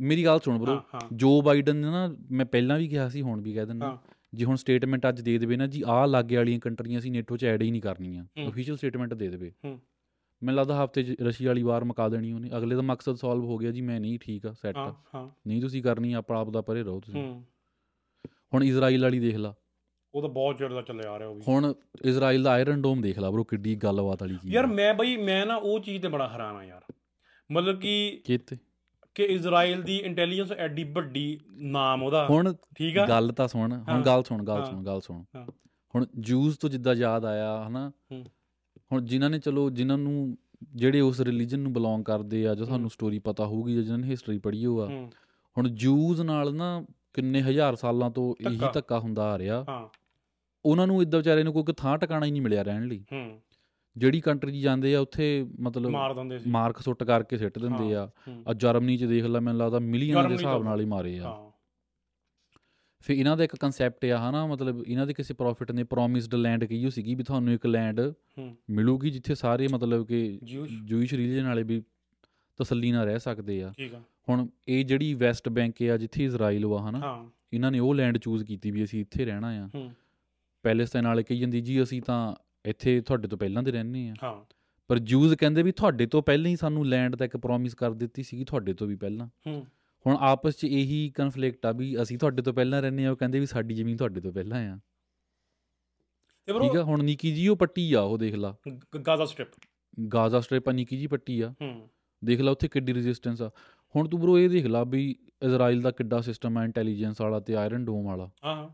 ਮੇਰੀ 0.00 0.24
ਗੱਲ 0.24 0.40
ਸੁਣ 0.40 0.58
ਬਰੋ 0.58 0.80
ਜੋ 1.12 1.42
ਬਾਈਡਨ 1.42 1.76
ਨੇ 1.76 1.88
ਨਾ 1.88 2.16
ਮੈਂ 2.30 2.46
ਪਹਿਲਾਂ 2.46 2.78
ਵੀ 2.78 2.88
ਕਿਹਾ 2.88 3.08
ਸੀ 3.08 3.22
ਹੁਣ 3.22 3.40
ਵੀ 3.40 3.52
ਕਹਿ 3.52 3.66
ਦਿੰਦਾ। 3.66 3.86
ਹਾਂ। 3.86 4.11
ਜੇ 4.34 4.44
ਹੁਣ 4.44 4.56
ਸਟੇਟਮੈਂਟ 4.56 5.08
ਅੱਜ 5.08 5.20
ਦੇ 5.20 5.38
ਦੇਵੇ 5.38 5.56
ਨਾ 5.56 5.66
ਜੀ 5.66 5.82
ਆਹ 5.86 6.06
ਲਾਗੇ 6.06 6.36
ਵਾਲੀਆਂ 6.36 6.60
ਕੰਟਰੀਆਂ 6.60 7.00
ਸੀ 7.00 7.10
ਨੇਟੋ 7.10 7.36
ਚ 7.36 7.44
ਐਡ 7.44 7.62
ਹੀ 7.62 7.70
ਨਹੀਂ 7.70 7.82
ਕਰਨੀਆਂ। 7.82 8.24
ਅਫੀਸ਼ੀਅਲ 8.48 8.76
ਸਟੇਟਮੈਂਟ 8.76 9.14
ਦੇ 9.14 9.28
ਦੇਵੇ। 9.28 9.52
ਹੂੰ। 9.64 9.80
ਮੈਨੂੰ 10.42 10.60
ਲੱਗਦਾ 10.60 10.84
ਹਫ਼ਤੇ 10.84 11.02
ਚ 11.02 11.20
ਰਸ਼ੀਆ 11.20 11.50
ਵਾਲੀ 11.50 11.62
ਵਾਰ 11.62 11.84
ਮੁਕਾ 11.84 12.08
ਦੇਣੀ 12.08 12.32
ਉਹਨੇ। 12.32 12.50
ਅਗਲੇ 12.56 12.76
ਦਾ 12.76 12.82
ਮਕਸਦ 12.82 13.14
ਸੋਲਵ 13.14 13.44
ਹੋ 13.44 13.56
ਗਿਆ 13.58 13.70
ਜੀ 13.70 13.80
ਮੈਂ 13.80 14.00
ਨਹੀਂ 14.00 14.18
ਠੀਕ 14.18 14.46
ਆ 14.46 14.52
ਸੈੱਟ 14.52 14.76
ਹਾਂ 14.76 15.38
ਨਹੀਂ 15.48 15.60
ਤੁਸੀਂ 15.60 15.82
ਕਰਨੀ 15.82 16.12
ਆਪਾਂ 16.12 16.40
ਆਪ 16.40 16.50
ਦਾ 16.50 16.60
ਪਰੇ 16.62 16.82
ਰਹੋ 16.82 17.00
ਤੁਸੀਂ। 17.00 17.22
ਹੂੰ। 17.22 17.44
ਹੁਣ 18.54 18.64
ਇਜ਼ਰਾਈਲ 18.64 19.02
ਵਾਲੀ 19.02 19.18
ਦੇਖ 19.18 19.36
ਲਾ। 19.36 19.54
ਉਹ 20.14 20.22
ਤਾਂ 20.22 20.28
ਬਹੁਤ 20.28 20.58
ਚਿਰ 20.58 20.72
ਦਾ 20.72 20.82
ਚੱਲਿਆ 20.82 21.10
ਆ 21.10 21.18
ਰਿਹਾ 21.18 21.28
ਉਹ 21.28 21.34
ਵੀ। 21.34 21.42
ਹੁਣ 21.48 21.74
ਇਜ਼ਰਾਈਲ 22.04 22.42
ਦਾ 22.42 22.50
ਆਇਰਨ 22.50 22.82
ਡੋਮ 22.82 23.00
ਦੇਖ 23.00 23.18
ਲਾ 23.18 23.30
ਬਰੋ 23.30 23.44
ਕਿੱਡੀ 23.44 23.76
ਗੱਲਬਾਤ 23.76 24.22
ਵਾਲੀ 24.22 24.34
ਚੀਜ਼ 24.34 24.54
ਯਾਰ 24.54 24.64
ਆ। 24.64 24.66
ਮੈਂ 24.66 24.94
ਬਈ 24.94 25.16
ਮੈਂ 25.16 25.46
ਨਾ 25.46 25.56
ਉਹ 25.56 25.80
ਚੀਜ਼ 25.80 26.02
ਤੇ 26.02 26.08
ਬੜਾ 26.08 26.28
ਹੈਰਾਨ 26.28 26.56
ਆ 26.56 26.64
ਯਾਰ। 26.64 26.94
ਮਤਲਬ 27.52 27.80
ਕਿ 27.80 28.22
ਕਿਤੇ 28.24 28.56
ਕਿ 29.14 29.22
ਇਜ਼ਰਾਈਲ 29.22 29.82
ਦੀ 29.82 29.96
ਇੰਟੈਲੀਜੈਂਸ 29.96 30.52
ਐਡੀ 30.52 30.84
ਵੱਡੀ 30.84 31.40
ਨਾਮ 31.52 32.02
ਉਹਦਾ 32.02 32.26
ਹੁਣ 32.30 32.54
ਠੀਕ 32.76 32.98
ਆ 32.98 33.06
ਗੱਲ 33.06 33.32
ਤਾਂ 33.32 33.48
ਸੁਣ। 33.48 33.72
ਹੁਣ 33.88 34.02
ਗੱਲ 34.02 34.22
ਸੁਣ 34.22 34.42
ਗੱਲ। 34.44 34.64
ਸੁਣ 34.64 34.84
ਗੱਲ 34.84 35.00
ਸੁਣ। 35.00 35.24
ਹੁਣ 35.94 36.06
ਜੂਸ 36.18 36.56
ਤੋਂ 36.56 36.70
ਜਿੱਦਾਂ 36.70 36.94
ਯਾਦ 36.94 37.24
ਆਇਆ 37.24 37.64
ਹਨਾ। 37.68 37.92
ਹੁਣ 38.92 39.04
ਜਿਨ੍ਹਾਂ 39.04 39.30
ਨੇ 39.30 39.38
ਚਲੋ 39.38 39.70
ਜਿਨ੍ਹਾਂ 39.70 39.98
ਨੂੰ 39.98 40.38
ਜਿਹੜੇ 40.74 41.00
ਉਸ 41.00 41.20
ਰਿਲੀਜਨ 41.20 41.58
ਨੂੰ 41.58 41.72
ਬਿਲੋਂਗ 41.72 42.02
ਕਰਦੇ 42.04 42.48
ਆ 42.48 42.54
ਜੋ 42.54 42.64
ਤੁਹਾਨੂੰ 42.64 42.84
ਹੂੰ। 42.84 42.90
ਸਟੋਰੀ 42.90 43.18
ਪਤਾ 43.18 43.46
ਹੋਊਗੀ 43.46 43.74
ਜਾਂ 43.74 43.82
ਜਿਨ੍ਹਾਂ 43.82 43.98
ਨੇ 43.98 44.08
ਹਿਸਟਰੀ 44.08 44.38
ਪੜ੍ਹੀ 44.38 44.66
ਹੋਊਗਾ 44.66 44.86
ਹੂੰ 44.86 45.10
ਹੁਣ 45.58 45.68
ਜੂਸ 45.68 46.20
ਨਾਲ 46.20 46.54
ਨਾ 46.54 46.84
ਕਿੰਨੇ 47.12 47.42
ਹਜ਼ਾਰ 47.42 47.76
ਸਾਲਾਂ 47.76 48.10
ਤੋਂ 48.10 48.34
ਇਹੀ। 48.48 48.60
ਧੱਕਾ 48.74 48.98
ਹੁੰਦਾ 48.98 49.22
ਆ 49.32 49.38
ਰਿਹਾ 49.38 49.64
ਹਾਂ 49.68 49.88
ਉਹਨਾਂ 50.64 50.86
ਨੂੰ 50.86 51.02
ਇਦਾਂ 51.02 51.20
ਵਿਚਾਰੇ 51.20 51.42
ਨੂੰ 51.42 51.52
ਕੋਈ 51.52 51.64
ਥਾਂ 51.76 51.98
ਟਿਕਾਣਾ 51.98 52.26
ਹੀ 52.26 52.30
ਨਹੀਂ 52.30 52.42
ਮਿਲਿਆ 52.42 52.62
ਰਹਿਣ 52.62 52.86
ਲਈ 52.86 53.04
ਹੂੰ 53.12 53.40
ਜਿਹੜੀ 53.96 54.20
ਕੰਟਰੀ 54.20 54.52
'ਚ 54.52 54.62
ਜਾਂਦੇ 54.62 54.94
ਆ 54.94 55.00
ਉੱਥੇ 55.00 55.24
ਮਤਲਬ 55.60 55.90
ਮਾਰ 55.90 56.14
ਦਿੰਦੇ 56.14 56.38
ਸੀ। 56.38 56.50
ਮਾਰਕ 56.50 56.78
ਸੁੱਟ 56.82 57.02
ਕਰਕੇ 57.04 57.36
ਸਿੱਟ 57.36 57.58
ਦਿੰਦੇ 57.58 57.94
ਆ। 57.94 58.08
ਆ 58.48 58.52
ਜਰਮਨੀ 58.52 58.96
'ਚ 58.96 59.04
ਦੇਖ 59.04 59.24
ਲੈ 59.24 59.40
ਮੈਨੂੰ 59.40 59.60
ਲੱਗਦਾ 59.60 59.78
ਮਿਲੀਅਨਾਂ 59.78 60.24
ਦੇ 60.28 60.34
ਹਿਸਾਬ 60.34 60.62
ਨਾਲ 60.64 60.80
ਹੀ 60.80 60.84
ਮਾਰੇ 60.84 61.18
ਆ। 61.18 61.34
ਫਿਰ 63.04 63.16
ਇਹਨਾਂ 63.16 63.36
ਦਾ 63.36 63.44
ਇੱਕ 63.44 63.54
ਕਨਸੈਪਟ 63.56 64.04
ਆ 64.04 64.18
ਹਨਾ 64.18 64.46
ਮਤਲਬ 64.46 64.82
ਇਹਨਾਂ 64.86 65.06
ਦੇ 65.06 65.12
ਕਿਸੇ 65.14 65.34
ਪ੍ਰੋਫਿਟ 65.34 65.70
ਨੇ 65.72 65.84
ਪ੍ਰੋਮਿਸਡ 65.84 66.34
ਲੈਂਡ 66.34 66.64
ਕਹੀ 66.64 66.84
ਹੋ 66.84 66.90
ਸੀਗੀ 66.90 67.14
ਵੀ 67.14 67.22
ਤੁਹਾਨੂੰ 67.22 67.54
ਇੱਕ 67.54 67.66
ਲੈਂਡ 67.66 68.00
ਮਿਲੂਗੀ 68.70 69.10
ਜਿੱਥੇ 69.10 69.34
ਸਾਰੇ 69.34 69.68
ਮਤਲਬ 69.68 70.06
ਕਿ 70.06 70.38
ਜੂਇਸ਼ 70.42 71.14
ਰਿਲੀਜਨ 71.14 71.46
ਵਾਲੇ 71.46 71.62
ਵੀ 71.62 71.82
ਤਸੱਲੀ 72.58 72.92
ਨਾਲ 72.92 73.06
ਰਹਿ 73.06 73.18
ਸਕਦੇ 73.18 73.62
ਆ। 73.62 73.72
ਠੀਕ 73.76 73.94
ਆ। 73.94 74.00
ਹੁਣ 74.28 74.46
ਇਹ 74.68 74.84
ਜਿਹੜੀ 74.84 75.12
ਵੈਸਟ 75.14 75.48
ਬੈਂਕ 75.48 75.82
ਆ 75.92 75.96
ਜਿੱਥੇ 75.96 76.24
ਇਜ਼ਰਾਈਲ 76.24 76.66
ਵਾ 76.66 76.88
ਹਨਾ 76.90 77.24
ਇਹਨਾਂ 77.52 77.70
ਨੇ 77.70 77.78
ਉਹ 77.78 77.94
ਲੈਂਡ 77.94 78.18
ਚੂਜ਼ 78.18 78.44
ਕੀਤੀ 78.44 78.70
ਵੀ 78.70 78.84
ਅਸੀਂ 78.84 79.00
ਇੱਥੇ 79.00 79.24
ਰਹਿਣਾ 79.24 79.48
ਆ। 79.64 79.68
ਪੈਲੇਸਟਾਈਨ 80.64 81.06
ਵਾਲੇ 81.06 81.22
ਕਹੀ 81.22 81.38
ਜਾਂਦੀ 81.38 81.60
ਜੀ 81.60 81.82
ਅਸੀਂ 81.82 82.02
ਤਾਂ 82.02 82.34
ਇੱਥੇ 82.64 83.00
ਤੁਹਾਡੇ 83.00 83.28
ਤੋਂ 83.28 83.38
ਪਹਿਲਾਂ 83.38 83.62
ਦੇ 83.62 83.72
ਰਹਿੰਦੇ 83.72 84.08
ਆ। 84.08 84.14
ਹਾਂ। 84.22 84.54
ਪਰ 84.88 84.98
ਜੂਜ਼ 84.98 85.34
ਕਹਿੰਦੇ 85.34 85.62
ਵੀ 85.62 85.72
ਤੁਹਾਡੇ 85.72 86.06
ਤੋਂ 86.06 86.22
ਪਹਿਲਾਂ 86.22 86.50
ਹੀ 86.50 86.56
ਸਾਨੂੰ 86.56 86.86
ਲੈਂਡ 86.86 87.16
ਦਾ 87.16 87.24
ਇੱਕ 87.24 87.36
ਪ੍ਰੋਮਿਸ 87.36 87.74
ਕਰ 87.74 87.90
ਦਿੱਤੀ 87.90 88.22
ਸੀਗੀ 88.22 88.44
ਤੁਹਾਡੇ 88.44 88.74
ਤੋਂ 88.74 88.86
ਵੀ 88.86 88.96
ਪਹਿਲਾਂ। 88.96 89.26
ਹੂੰ। 89.46 89.66
ਹੁਣ 90.06 90.16
ਆਪਸ 90.20 90.56
'ਚ 90.56 90.64
ਇਹੀ 90.64 91.12
ਕਨਫਲਿਕਟ 91.14 91.66
ਆ 91.66 91.72
ਵੀ 91.72 92.02
ਅਸੀਂ 92.02 92.18
ਤੁਹਾਡੇ 92.18 92.42
ਤੋਂ 92.42 92.52
ਪਹਿਲਾਂ 92.52 92.82
ਰਹਿੰਦੇ 92.82 93.06
ਆ 93.06 93.10
ਉਹ 93.10 93.16
ਕਹਿੰਦੇ 93.16 93.40
ਵੀ 93.40 93.46
ਸਾਡੀ 93.46 93.74
ਜ਼ਮੀਨ 93.74 93.96
ਤੁਹਾਡੇ 93.96 94.20
ਤੋਂ 94.20 94.32
ਪਹਿਲਾਂ 94.32 94.74
ਆ। 94.74 94.78
ਤੇ 96.46 96.52
ਠੀਕ 96.52 96.76
ਆ 96.76 96.82
ਹੁਣ 96.82 97.02
ਨਿੱਕੀ 97.02 97.34
ਜੀ 97.34 97.48
ਉਹ 97.48 97.56
ਪੱਟੀ 97.56 97.92
ਆ 97.92 98.00
ਉਹ 98.00 98.18
ਦੇਖ 98.18 98.34
ਲਾ। 98.34 98.56
Gaza 99.06 99.24
strip. 99.24 99.48
ਗਾਜ਼ਾ 100.14 100.40
ਸਟ੍ਰਿਪ 100.40 100.68
ਆ 100.68 100.72
ਨਿੱਕੀ 100.72 100.96
ਜੀ 100.96 101.06
ਪੱਟੀ 101.06 101.40
ਆ। 101.40 101.54
ਹੂੰ। 101.62 101.88
ਦੇਖ 102.24 102.40
ਲਾ 102.40 102.50
ਉੱਥੇ 102.52 102.68
ਕਿੱਡੀ 102.68 102.94
ਰੈਜ਼ਿਸਟੈਂਸ 102.94 103.42
ਆ। 103.42 103.50
ਹੁਣ 103.96 104.08
ਤੂੰ 104.08 104.20
ਬਰੋ 104.20 104.38
ਇਹ 104.38 104.50
ਦੇਖ 104.50 104.66
ਲਾ 104.66 104.84
ਵੀ 104.84 105.16
ਇਜ਼ਰਾਈਲ 105.42 105.80
ਦਾ 105.80 105.90
ਕਿੱਡਾ 105.90 106.20
ਸਿਸਟਮ 106.20 106.58
ਆ 106.58 106.64
ਇੰਟੈਲੀਜੈਂਸ 106.64 107.20
ਵਾਲਾ 107.20 107.40
ਤੇ 107.40 107.56
ਆਇਰਨ 107.56 107.84
ਡੋਮ 107.84 108.06
ਵਾਲਾ। 108.06 108.30
ਹਾਂ। 108.44 108.68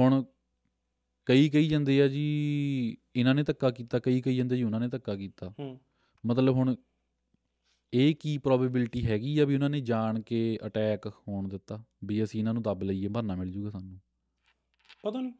ਹੁਣ 0.00 0.24
ਕਈ 1.26 1.48
ਕਈ 1.48 1.68
ਜਾਂਦੇ 1.68 2.02
ਆ 2.02 2.08
ਜੀ 2.08 2.96
ਇਹਨਾਂ 3.16 3.34
ਨੇ 3.34 3.42
ਧੱਕਾ 3.42 3.70
ਕੀਤਾ 3.70 3.98
ਕਈ 3.98 4.20
ਕਈ 4.20 4.36
ਜਾਂਦੇ 4.36 4.56
ਜੀ 4.56 4.62
ਉਹਨਾਂ 4.62 4.80
ਨੇ 4.80 4.88
ਧੱਕਾ 4.88 5.16
ਕੀਤਾ। 5.16 5.52
ਹੂੰ। 5.58 5.80
ਮਤਲਬ 6.26 6.54
ਹੁਣ 6.54 6.74
ਇਹ 7.94 8.14
ਕੀ 8.14 8.38
ਪ੍ਰੋਬੇਬਿਲਿਟੀ 8.38 9.04
ਹੈਗੀ 9.06 9.38
ਆ 9.38 9.44
ਵੀ 9.44 9.54
ਉਹਨਾਂ 9.54 9.70
ਨੇ 9.70 9.80
ਜਾਣ 9.80 10.20
ਕੇ 10.20 10.58
ਅਟੈਕ 10.66 11.06
ਹੋਣ 11.06 11.48
ਦਿੱਤਾ? 11.48 11.84
ਵੀ 12.04 12.22
ਅਸੀਂ 12.24 12.40
ਇਹਨਾਂ 12.40 12.54
ਨੂੰ 12.54 12.62
ਦੱਬ 12.62 12.82
ਲਈਏ 12.82 13.08
ਬਹਾਨਾ 13.08 13.36
ਮਿਲ 13.36 13.50
ਜੂਗਾ 13.50 13.70
ਸਾਨੂੰ। 13.70 14.00
ਪਤਾ 15.02 15.20
ਨਹੀਂ 15.20 15.32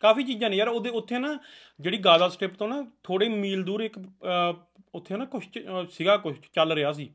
ਕਾਫੀ 0.00 0.22
ਚੀਜ਼ਾਂ 0.22 0.50
ਨੇ 0.50 0.56
ਯਾਰ 0.56 0.68
ਉਹਦੇ 0.68 0.90
ਉੱਥੇ 0.90 1.18
ਨਾ 1.18 1.38
ਜਿਹੜੀ 1.80 1.98
ਗਾਜ਼ਾ 1.98 2.28
ਸਟ੍ਰਿਪ 2.28 2.54
ਤੋਂ 2.54 2.68
ਨਾ 2.68 2.90
ਥੋੜੇ 3.02 3.28
ਮੀਲ 3.28 3.62
ਦੂਰ 3.64 3.80
ਇੱਕ 3.80 3.98
ਉੱਥੇ 4.94 5.16
ਨਾ 5.16 5.24
ਕੁਝ 5.24 5.44
ਸੀਗਾ 5.90 6.16
ਕੁਝ 6.16 6.34
ਚੱਲ 6.52 6.72
ਰਿਹਾ 6.72 6.92
ਸੀ। 6.92 7.14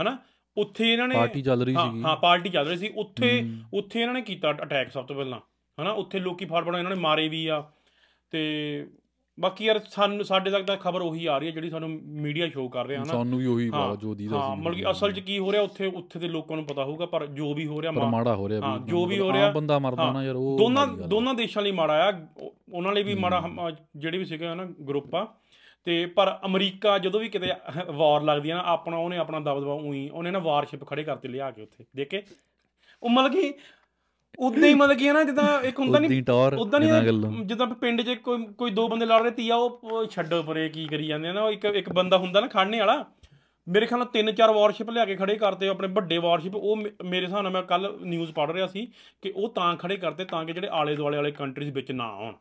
ਹਨਾ? 0.00 0.18
ਉੱਥੇ 0.56 0.92
ਇਹਨਾਂ 0.92 1.08
ਨੇ 1.08 1.14
ਪਾਰਟੀ 1.14 1.42
ਚੱਲ 1.42 1.62
ਰਹੀ 1.62 1.74
ਸੀਗੀ। 1.74 2.02
ਹਾਂ 2.02 2.16
ਪਾਰਟੀ 2.16 2.48
ਚੱਲ 2.48 2.66
ਰਹੀ 2.66 2.76
ਸੀ। 2.76 2.88
ਉੱਥੇ। 2.88 3.30
ਉੱਥੇ 3.74 4.00
ਇਹਨਾਂ 4.00 4.14
ਨੇ 4.14 4.22
ਕੀਤਾ 4.22 4.52
ਅਟੈਕ 4.52 4.90
ਸਭ 4.92 5.06
ਤੋਂ 5.06 5.16
ਪਹਿਲਾਂ। 5.16 5.40
ਹਨਾ 5.80 5.90
ਉੱਥੇ 5.90 6.18
ਲੋਕੀ 6.18 6.44
ਫੜ 6.44 6.66
ਇਹਨਾਂ 6.66 6.90
ਨੇ 6.90 6.94
ਮਾਰੇ 6.94 7.28
ਵੀ 7.28 7.46
ਆ। 7.46 7.64
ਤੇ 8.30 8.86
ਬਾਕੀ 9.40 9.64
ਯਾਰ 9.64 9.80
ਸਾਨੂੰ 9.88 10.24
ਸਾਡੇ 10.24 10.50
ਤੱਕ 10.50 10.66
ਤਾਂ 10.66 10.76
ਖਬਰ 10.76 11.00
ਉਹੀ 11.00 11.26
ਆ 11.26 11.38
ਰਹੀ 11.38 11.46
ਹੈ 11.46 11.52
ਜਿਹੜੀ 11.52 11.70
ਸਾਨੂੰ 11.70 11.90
ਮੀਡੀਆ 12.04 12.48
ਸ਼ੋਅ 12.48 12.70
ਕਰ 12.70 12.86
ਰਿਹਾ 12.86 13.02
ਹਨਾ। 13.02 13.12
ਸਾਨੂੰ 13.12 13.38
ਵੀ 13.38 13.46
ਉਹੀ 13.46 13.70
ਜੋ 14.00 14.14
ਦੀ 14.14 14.28
ਦਾ 14.28 14.38
ਹਾਂ 14.38 14.56
ਮਤਲਬ 14.56 14.74
ਕਿ 14.74 14.90
ਅਸਲ 14.90 15.12
'ਚ 15.12 15.20
ਕੀ 15.20 15.38
ਹੋ 15.38 15.52
ਰਿਹਾ 15.52 15.62
ਉੱਥੇ 15.62 15.86
ਉੱਥੇ 15.86 16.18
ਦੇ 16.18 16.28
ਲੋਕਾਂ 16.28 16.56
ਨੂੰ 16.56 16.64
ਪਤਾ 16.66 16.84
ਹੋਊਗਾ 16.84 17.06
ਪਰ 17.06 17.26
ਜੋ 17.26 17.54
ਵੀ 17.54 17.66
ਹੋ 17.66 17.82
ਰਿਹਾ 17.82 17.92
ਮਾੜਾ 17.92 18.34
ਹੋ 18.34 18.48
ਰਿਹਾ 18.48 18.60
ਹਾਂ, 18.60 18.78
ਜੋ 18.78 19.06
ਵੀ 19.06 19.18
ਹੋ 19.18 19.32
ਰਿਹਾ- 19.32 19.52
ਬੰਦਾ 19.52 19.78
ਮਰਦਾ 19.78 20.12
ਨਾ 20.12 20.24
ਯਾਰ 20.24 20.34
ਉਹ 20.34 20.58
ਦੋਨਾਂ। 20.58 20.86
ਦੋਨਾਂ 20.86 21.34
ਦੇਸ਼ਾਂ 21.34 21.62
ਲਈ 21.62 21.72
ਮਾੜਾ 21.72 22.08
ਆ। 22.08 22.28
ਉਹ- 22.36 22.52
ਉਹਨਾਂ 22.72 22.92
ਲਈ 22.92 23.02
ਵੀ 23.02 23.14
ਮਾੜਾ 23.14 23.70
ਜਿਹੜੇ 23.96 24.18
ਵੀ 24.18 24.24
ਸੀਗੇ 24.24 24.54
ਨਾ 24.54 24.64
ਗਰੁੱਪ 24.64 25.14
ਆ। 25.14 25.34
ਤੇ 25.84 26.06
ਪਰ 26.06 26.38
ਅਮਰੀਕਾ 26.46 26.98
ਜਦੋਂ 26.98 27.20
ਵੀ 27.20 27.28
ਕਿਤੇ 27.28 27.46
ਵਾਰ 27.86 28.22
ਲੱਗਦੀ 28.22 28.50
ਆ 28.50 28.56
ਨਾ 28.56 28.62
ਆਪਣਾ 28.66 28.96
ਉਹਨੇ 28.96 29.16
ਆਪਣਾ 29.18 29.40
ਦਬਦਬਾ 29.40 29.72
ਉਹੀ 29.72 30.08
ਉਹਨੇ 30.08 30.30
ਨਾ 30.30 30.38
ਵਾਰਸ਼ਿਪ 30.38 30.84
ਖੜੇ 30.84 31.04
ਕਰਤੇ 31.04 31.28
ਲਿਆ 31.28 31.50
ਕੇ 31.50 31.62
ਉੱਥੇ 31.62 31.84
ਦੇਖੇ 31.96 32.22
ਉਹ 33.02 33.10
ਮਤਲਬ 33.10 33.32
ਕਿ 33.32 33.54
ਉਦਾਂ 34.38 34.68
ਹੀ 34.68 34.74
ਮਤਲਬ 34.74 34.98
ਕਿ 34.98 35.12
ਨਾ 35.12 35.22
ਜਿੱਦਾਂ 35.24 35.60
ਇੱਕ 35.62 35.78
ਹੁੰਦਾ 35.80 35.98
ਹੀ 35.98 36.08
ਨਹੀਂ 36.08 36.22
ਉਦਾਂ। 36.56 36.80
ਨਹੀਂ 36.80 37.44
ਜਿੱਦਾਂ 37.44 37.66
ਪਿੰਡ 37.66 38.00
'ਚ 38.02 38.14
ਕੋਈ 38.14 38.44
ਕੋਈ 38.58 38.70
ਦੋ 38.70 38.86
ਬੰਦੇ 38.88 39.06
ਲੜ 39.06 39.20
ਰਹੇ 39.22 39.30
ਤੀਆ 39.30 39.56
ਉਹ 39.56 40.06
ਛੱਡੋ 40.06 40.42
ਪਰੇ 40.42 40.68
ਕੀ 40.68 40.86
ਕਰੀ 40.86 41.06
ਜਾਂਦੇ 41.06 41.28
ਆ 41.28 41.32
ਨਾ 41.32 41.42
ਉਹ 41.42 41.50
ਇੱਕ 41.52 41.64
ਇੱਕ 41.64 41.92
ਬੰਦਾ 41.92 42.18
ਹੁੰਦਾ 42.18 42.40
ਨਾ 42.40 42.46
ਖੜਨੇ 42.46 42.78
ਵਾਲਾ 42.78 43.04
ਮੇਰੇ 43.66 43.86
ਖਿਆਲ 43.86 43.98
ਨਾਲ 43.98 44.08
ਤਿੰਨ 44.08 44.32
ਚਾਰ 44.32 44.50
ਵਾਰਸ਼ਿਪ 44.50 44.90
ਲਿਆ 44.90 45.04
ਕੇ 45.04 45.16
ਖੜੇ 45.16 45.34
ਕਰਤੇ 45.34 45.68
ਆਪਣੇ 45.68 45.88
ਵੱਡੇ 45.88 46.18
ਵਾਰਸ਼ਿਪ 46.18 46.54
ਉਹ 46.56 46.76
ਮੇਰੇ 46.76 47.26
ਹਿਸਾਬ 47.26 47.42
ਨਾਲ 47.42 47.52
ਮੈਂ 47.52 47.62
ਕੱਲ 47.62 47.98
ਨਿਊਜ਼ 48.02 48.32
ਪੜ੍ਹ 48.32 48.52
ਰਿਹਾ 48.52 48.66
ਸੀ 48.66 48.86
ਕਿ 49.22 49.32
ਉਹ 49.36 49.48
ਤਾਂ 49.48 49.76
ਖੜੇ 49.76 49.96
ਕਰਤੇ 49.96 50.24
ਤਾਂ 50.24 50.44
ਕਿ 50.44 50.52
ਜਿਹੜੇ 50.52 50.68
ਆਲੇ 50.72 50.96
ਦੁਆਲੇ 50.96 51.16
ਵਾਲੇ 51.16 51.30
ਕੰਟਰੀਜ਼ 51.30 51.70
ਵਿੱਚ 51.70 51.92
ਨਾ 51.92 52.04
ਆਉਣ 52.04 52.34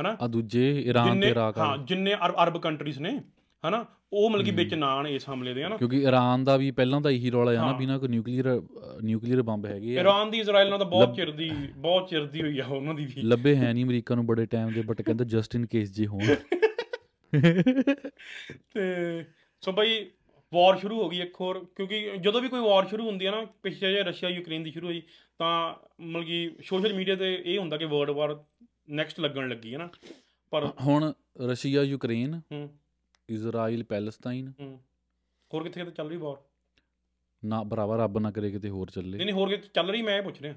ਹਨਾ 0.00 0.16
ਆ 0.20 0.26
ਦੂਜੇ 0.26 0.70
ਇਰਾਨ 0.80 1.20
ਤੇ 1.20 1.28
ਇਰਾਕ 1.28 1.58
ਹਾਂ। 1.58 1.76
ਜਿੰਨੇ 1.78 2.14
ਅਰਬ 2.14 2.58
ਕੰਟਰੀਜ਼ 2.58 3.00
ਨੇ 3.00 3.20
ਹਨਾ 3.68 3.84
ਉਹ 4.12 4.30
ਮਤਲਬ 4.30 4.44
ਕਿ 4.44 4.50
ਵਿੱਚ 4.50 4.74
ਨਾ 4.74 4.86
ਆਣ 4.86 5.06
ਇਸ 5.06 5.28
ਹਮਲੇ 5.28 5.54
ਦੇ 5.54 5.64
ਹਨਾ? 5.64 5.76
ਕਿਉਂਕਿ 5.76 6.02
ਇਰਾਨ 6.02 6.44
ਦਾ 6.44 6.56
ਵੀ 6.56 6.70
ਪਹਿਲਾਂ 6.70 7.00
ਤਾਂ 7.00 7.10
ਇਹੀ 7.10 7.30
ਰੌਲਾ 7.30 7.50
ਆ 7.52 7.54
ਨਾ। 7.54 7.72
ਬਿਨਾਂ 7.72 7.98
ਕੋਈ 7.98 8.08
ਨਿਊਕਲੀਅਰ 8.08 8.62
ਨਿਊਕਲੀਅਰ 9.02 9.42
ਬੰਬ 9.42 9.66
ਹੈਗੇ 9.66 9.96
ਆ। 9.96 10.00
ਇਰਾਨ 10.00 10.30
ਦੀ 10.30 10.38
ਇਜ਼ਰਾਈਲ 10.40 10.68
ਨਾਲ 10.68 10.78
ਤਾਂ 10.78 10.86
ਬਹੁਤ 10.86 11.16
ਚਿਰ 11.16 11.30
ਦੀ 11.30 11.50
ਬਹੁਤ 11.76 12.08
ਚਿਰ 12.08 12.26
ਦੀ 12.26 12.42
ਹੋਈ 12.42 12.58
ਆ 12.58 12.66
ਉਹਨਾਂ 12.66 12.94
ਦੀ 12.94 13.06
ਵੀ। 13.06 13.22
ਲੱਭੇ 13.22 13.56
ਹੈ 13.56 13.72
ਨਹੀਂ 13.72 13.84
ਅਮਰੀਕਾ 13.84 14.14
ਨੂੰ 14.14 14.26
ਬੜੇ 14.26 14.46
ਟਾਈਮ 14.46 14.72
ਦੇ 14.72 14.82
ਬਟ 14.82 15.02
ਕਹਿੰਦਾ 15.02 15.24
ਜਸਟ 15.24 15.54
ਇਨ 15.54 15.66
ਕੇਸ 15.66 15.92
ਜੇ 15.92 16.06
ਹੋਣ। 16.06 16.34
ਤੇ 18.74 19.24
ਸੋ 19.60 19.72
ਬਈ 19.72 20.06
ਵਾਰ 20.52 20.78
ਸ਼ੁਰੂ 20.78 21.02
ਹੋ 21.02 21.08
ਗਈ 21.08 21.20
ਇੱਕ 21.20 21.34
ਹੋਰ 21.40 21.66
ਕਿਉਂਕਿ 21.76 22.10
ਜਦੋਂ 22.20 22.40
ਵੀ 22.42 22.48
ਕੋਈ 22.48 22.60
ਵਾਰ 22.60 22.86
ਸ਼ੁਰੂ 22.86 23.06
ਹੁੰਦੀ 23.06 23.26
ਹੈ 23.26 23.30
ਨਾ 23.30 23.44
ਪਿੱਛੇ 23.62 23.92
ਜੇ 23.92 24.02
ਰਸ਼ੀਆ 24.02 24.28
ਯੂਕਰੇਨ 24.28 24.62
ਦੀ 24.62 24.70
ਸ਼ੁਰੂ 24.70 24.86
ਹੋਈ 24.86 25.02
ਤਾਂ 25.38 25.74
ਮਤਲਬ 26.00 26.24
ਕਿ 26.24 26.50
ਸੋਸ਼ਲ 26.62 26.92
ਮੀਡੀਆ 26.92 27.16
ਤੇ 27.16 27.42
ਇਹ 27.46 27.58
ਹੁੰਦਾ 27.58 27.76
ਕਿ 27.76 27.84
ਵਰਲਡ 27.84 28.10
ਵਾਰ 28.10 28.44
ਨੈਕਸਟ 28.90 29.20
ਲੱਗਣ 29.20 29.48
ਲੱਗੀ 29.48 29.72
ਹੈ 29.72 29.78
ਨਾ 29.78 29.88
ਪਰ 30.50 30.66
ਹੁਣ 30.86 31.12
ਰਸ਼ੀਆ 31.40 31.82
ਯੂਕਰੇਨ 31.82 32.40
ਹੂੰ। 32.52 32.78
ਇਜ਼ਰਾਈਲ 33.28 33.84
ਪੈਲਸਤਾਈਨ 33.84 34.52
ਹੂੰ। 34.60 34.80
ਹੋਰ 35.54 35.62
ਕਿੱਥੇ 35.62 35.80
ਕਿੱਥੇ 35.80 35.94
ਚੱਲ 35.94 36.08
ਰਹੀ 36.08 36.16
ਵਾਰ 36.16 36.36
ਨਾ 37.44 37.64
ਭਰਾਵਾ 37.64 37.96
ਰੱਬ 37.96 38.18
ਨਾ 38.18 38.30
ਕਰੇ 38.30 38.50
ਕਿਤੇ 38.50 38.68
ਹੋਰ 38.68 38.90
ਚੱਲੇ। 38.90 39.16
ਨਹੀਂ 39.16 39.26
ਨਹੀਂ 39.26 39.34
ਹੋਰ 39.34 39.48
ਕਿਤੇ 39.48 39.68
ਚੱਲ 39.74 39.90
ਰਹੀ 39.90 40.02
ਮੈਂ 40.02 40.18
ਇਹ 40.18 40.22
ਪੁੱਛ 40.22 40.42
ਰਿਹਾ। 40.42 40.54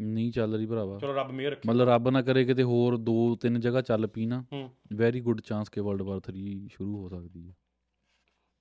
ਨਹੀਂ 0.00 0.32
ਚੱਲ 0.32 0.54
ਰਹੀ 0.54 0.66
ਭਰਾਵਾ। 0.66 0.98
ਚਲੋ 0.98 1.12
ਰੱਬ 1.12 1.30
ਮਿਹਰ 1.30 1.50
ਰੱਖੇ। 1.50 1.68
ਮਤਲਬ 1.68 1.88
ਰੱਬ 1.88 2.08
ਨਾ 2.08 2.22
ਕਰੇ 2.22 2.44
ਕਿਤੇ 2.44 2.62
ਹੋਰ 2.62 2.96
ਦੋ 2.96 3.36
ਤਿੰਨ 3.36 3.60
ਜਗ੍ਹਾ 3.60 3.80
ਚੱਲ 3.82 4.06
ਪਈ 4.06 4.26
ਨਾ। 4.26 4.44
ਵੈਰੀ 4.94 5.20
ਗੁੱਡ 5.20 5.40
ਚਾਂਸ 5.40 5.68
ਕਿ 5.68 5.80
ਵਰਲਡ 5.80 6.02
ਵਾਰ 6.02 6.20
3 6.20 6.68
ਸ਼ੁਰੂ 6.68 6.96
ਹੋ 6.96 7.08
ਸਕਦੀ 7.08 7.48
ਹੈ। 7.48 7.54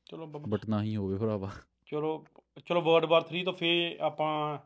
ਚਲੋ 0.06 0.28
ਬਟ 0.28 0.70
ਨਾ 0.70 0.84
ਹੀ 0.84 0.96
ਹੋਵੇ 0.96 1.18
ਭਰਾਵਾ। 1.18 1.52
ਚਲੋ 1.86 2.26
ਚਲੋ 2.66 2.82
ਵਰਲਡ 2.82 3.06
ਵਾਰ 3.06 3.22
3 3.22 3.44
ਤੋਂ 3.44 3.54
ਫੇ 3.54 3.98
ਆਪਾਂ 4.02 4.60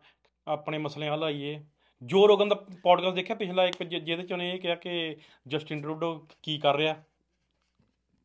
ਆਪਣੇ 0.48 0.78
ਮਸਲੇ 0.78 1.10
ਹੱਲ 1.10 1.24
ਆਈਏ। 1.24 1.66
ਜੋ 2.04 2.28
ਰੋਗਨ 2.28 2.50
ਦਾ 2.50 2.56
ਪੋਡਕਾਸਟ 2.84 3.16
ਦੇਖਿਆ 3.16 3.36
ਪਿਛਲਾ 3.36 3.66
ਇੱਕ 3.66 3.84
ਜਿਹਦੇ 3.84 4.24
ਚ 4.24 4.32
ਉਹਨੇ 4.32 4.52
ਇਹ 4.52 4.60
ਕਿਹਾ 4.60 4.76
ਕਿ 4.76 5.18
ਜਸਟਿਨ 5.48 5.82
ਟਰੂਡੋ 5.82 6.28
ਕੀ 6.44 6.58
ਕਰ 6.58 6.76
ਰਿਹਾ। 6.76 7.04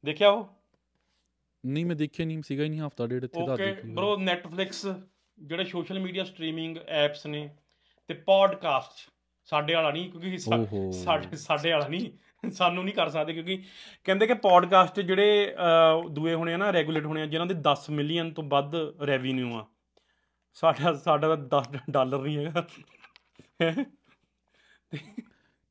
ਦੇਖਿਆ 0.05 0.31
ਉਹ? 0.31 0.60
ਨਹੀਂ 1.67 1.87
ਮੈਂ 1.87 1.97
ਦੇਖਿਆ 1.97 2.27
ਨਹੀਂ 2.27 2.43
ਸੀਗਾ 2.43 2.65
ਹੀ 2.65 2.69
ਨਹੀਂ 2.69 2.81
ਹਫਤਾ 2.81 3.07
ਡੇਢ 3.07 3.25
ਇੱਥੇ 3.25 3.47
ਦਾ 3.47 3.53
ਓਕੇ 3.53 3.73
ਬ్రో 3.73 4.17
ਨੈਟਫਲਿਕਸ 4.19 4.87
ਜਿਹੜੇ 5.39 5.65
ਸੋਸ਼ਲ 5.65 5.99
ਮੀਡੀਆ 5.99 6.25
ਸਟ੍ਰੀਮਿੰਗ 6.25 6.77
ਐਪਸ 6.89 7.27
ਨੇ 7.27 7.57
ਤੇ 8.09 8.15
ਪੋਡਕਾਸਟ 8.15 9.13
ਸਾਡੇ 9.45 9.75
ਵਾਲਾ 9.75 9.91
ਨਹੀਂ 9.91 10.11
ਕਿਉਂਕਿ। 10.11 10.39
ਸਾਡੇ 10.93 11.37
ਸਾਡੇ 11.37 11.73
ਵਾਲਾ 11.73 11.89
ਨਹੀਂ 11.89 12.11
ਸਾਨੂੰ 12.51 12.85
ਨਹੀਂ 12.85 12.95
ਕਰ 12.95 13.09
ਸਕਦੇ 13.09 13.33
ਕਿਉਂਕਿ 13.33 13.63
ਕਹਿੰਦੇ 14.05 14.27
ਕਿ 14.27 14.35
ਪੋਡਕਾਸਟ 14.35 15.01
ਜਿਹੜੇ 15.01 15.55
ਦੂਏ 16.11 16.35
ਹੋਣੇ 16.35 16.55
ਆ 16.55 16.57
ਨਾ 16.57 16.71
ਰੈਗੂਲੇਟ 16.71 17.05
ਹੋਣੇ 17.07 17.23
ਆ 17.23 17.27
ਜਿਨ੍ਹਾਂ 17.27 17.47
ਦੇ 17.47 17.55
10 17.55 17.91
ਮਿਲੀਅਨ 17.91 18.33
ਤੋਂ 18.33 18.45
ਵੱਧ 18.45 18.75
ਰੈਵਨਿਊ 19.07 19.55
ਆ। 19.55 19.67
ਸਾਡਾ 20.55 20.93
ਸਾਡਾ 20.95 21.37
ਤਾਂ 21.37 21.63
10 21.63 21.79
ਡਾਲਰ 21.91 22.21
ਨਹੀਂ 22.23 22.39
ਹੈਗਾ। 22.39 22.67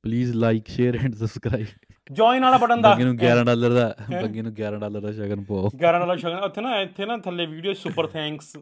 Please 0.04 0.36
like 0.36 0.68
share 0.68 0.96
and 0.96 1.16
subscribe 1.16 1.66
join 2.10 2.44
ਵਾਲਾ 2.44 2.58
ਬਟਨ 2.58 2.82
ਦਾ। 2.82 2.90
ਬੱਗੇ 2.90 3.04
ਨੂੰ 3.04 3.16
11 3.18 3.44
ਡਾਲਰ 3.46 3.74
ਦਾ 3.74 3.94
ਬੱਗੇ 4.12 4.42
ਨੂੰ 4.42 4.52
11 4.54 4.80
ਡਾਲਰ 4.80 5.02
ਦਾ 5.02 5.12
ਸ਼ਗਨ 5.12 5.44
ਪਾਓ। 5.44 5.70
11 5.76 6.00
ਵਾਲਾ 6.00 6.16
ਸ਼ਗਨ 6.16 6.44
ਉੱਥੇ 6.44 6.62
ਨਾ 6.62 6.80
ਇੱਥੇ 6.82 7.06
ਨਾ 7.06 7.18
ਥੱਲੇ 7.18 7.46
ਵੀਡੀਓ 7.46 7.74
ਸੁਪਰ 7.74 8.08
ਥੈਂਕਸ 8.08 8.56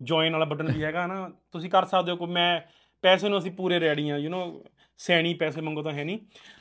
ਜੁਆਇਨ 0.00 0.32
ਵਾਲਾ 0.32 0.44
ਬਟਨ 0.44 0.72
ਵੀ 0.72 0.84
ਹੈਗਾ 0.84 1.06
ਨਾ। 1.06 1.28
ਤੁਸੀਂ 1.52 1.70
ਕਰ 1.70 1.84
ਸਕਦੇ 1.84 2.12
ਹੋ 2.12 2.16
ਕੋਈ 2.16 2.32
ਮੈਂ 2.32 2.60
ਪੈਸੇ 3.04 3.28
ਨੂੰ 3.28 3.38
ਅਸੀਂ 3.38 3.50
ਪੂਰੇ 3.52 3.80
ਰੈਡੀ 3.80 4.08
ਆ 4.10 4.16
ਯੂ 4.18 4.30
نو 4.30 4.40
ਸੈਣੀ 5.00 5.34
ਪੈਸੇ 5.34 5.60
ਮੰਗੋ 5.60 5.82
ਤਾਂ 5.82 5.92
ਹੈ 5.92 6.04
ਨਹੀਂ। 6.04 6.18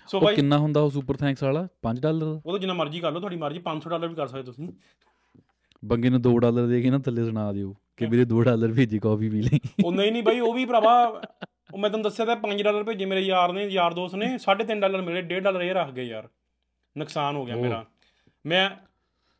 ਸੋ 0.10 0.19
ਬਾਈ 0.19 0.36
ਕਿੰਨਾ 0.36 0.58
ਹੁੰਦਾ 0.58 0.82
ਉਹ 0.82 0.89
ਸੁਪਰ 0.89 1.17
ਥੈਂਕਸ 1.17 1.43
ਵਾਲਾ? 1.43 1.67
5 1.84 2.00
ਡਾਲਰ 2.02 2.26
ਉਹ 2.26 2.52
ਤਾਂ 2.52 2.60
ਜਿੰਨਾ 2.60 2.74
ਮਰਜ਼ੀ 2.74 3.00
ਕਰ 3.00 3.12
ਲਓ 3.12 3.19
ਤੁਹਾਡੀ 3.19 3.38
ਮਰਜ਼ੀ 3.38 3.62
500 3.65 3.89
ਡਾਲਰ 3.89 4.08
ਵੀ 4.08 4.15
ਕਰ 4.15 4.28
ਸਕਦੇ 4.28 4.43
ਤੁਸੀਂ। 4.43 4.67
ਬੱਗੇ 5.84 6.10
ਨੂੰ 6.10 6.21
2 6.21 6.38
ਡਾਲਰ 6.39 6.67
ਦੇ 6.67 6.82
ਕੇ 6.82 6.89
ਨਾ 6.89 7.00
ਥੱਲੇ 7.06 7.26
ਸੁਣਾ 7.26 7.52
ਦਿਓ 7.54 7.74
ਕਿ 7.98 8.06
ਵੀਰੇ 8.06 8.26
2 8.26 8.41
ਡਾਲਰ 8.43 8.74
ਭੇਜੀ 8.74 9.00
ਕਾਫੀ 9.00 9.30
ਪੀ 9.30 9.41
ਲਈ। 9.41 9.60
ਉਹ 9.86 9.91
ਨਹੀਂ 9.91 10.12
ਨਹੀਂ 10.12 10.24
ਬਾਈ 10.24 10.39
ਉਹ 10.39 10.54
ਵੀ 10.54 10.65
ਭਰਾਵਾ 10.65 11.21
ਉਹ 11.75 11.79
ਮੈਂ 11.79 11.89
ਤੁਹਾਨੂੰ 11.89 12.03
ਦੱਸਿਆ 12.03 12.25
ਤਾਂ 12.25 12.35
5 12.35 12.63
ਡਾਲਰ 12.63 12.83
ਭੇਜੇ 12.83 13.05
ਮੇਰੇ 13.05 13.21
ਯਾਰ 13.21 13.53
ਨੇ 13.53 13.65
ਯਾਰ 13.65 13.93
ਦੋਸਤ 13.93 14.15
ਨੇ 14.15 14.38
3.5 14.38 14.79
ਡਾਲਰ 14.79 15.01
ਮਿਲੇ 15.01 15.21
1.5 15.21 15.39
ਡਾਲਰ 15.39 15.61
ਇਹ 15.61 15.73
ਰੱਖ 15.73 15.91
ਗਏ 15.91 16.03
ਯਾਰ। 16.03 16.29
ਨੁਕਸਾਨ 16.97 17.35
ਹੋ 17.35 17.45
ਗਿਆ। 17.45 17.55
ਮੇਰਾ। 17.55 17.85
ਮੈਂ 18.45 18.69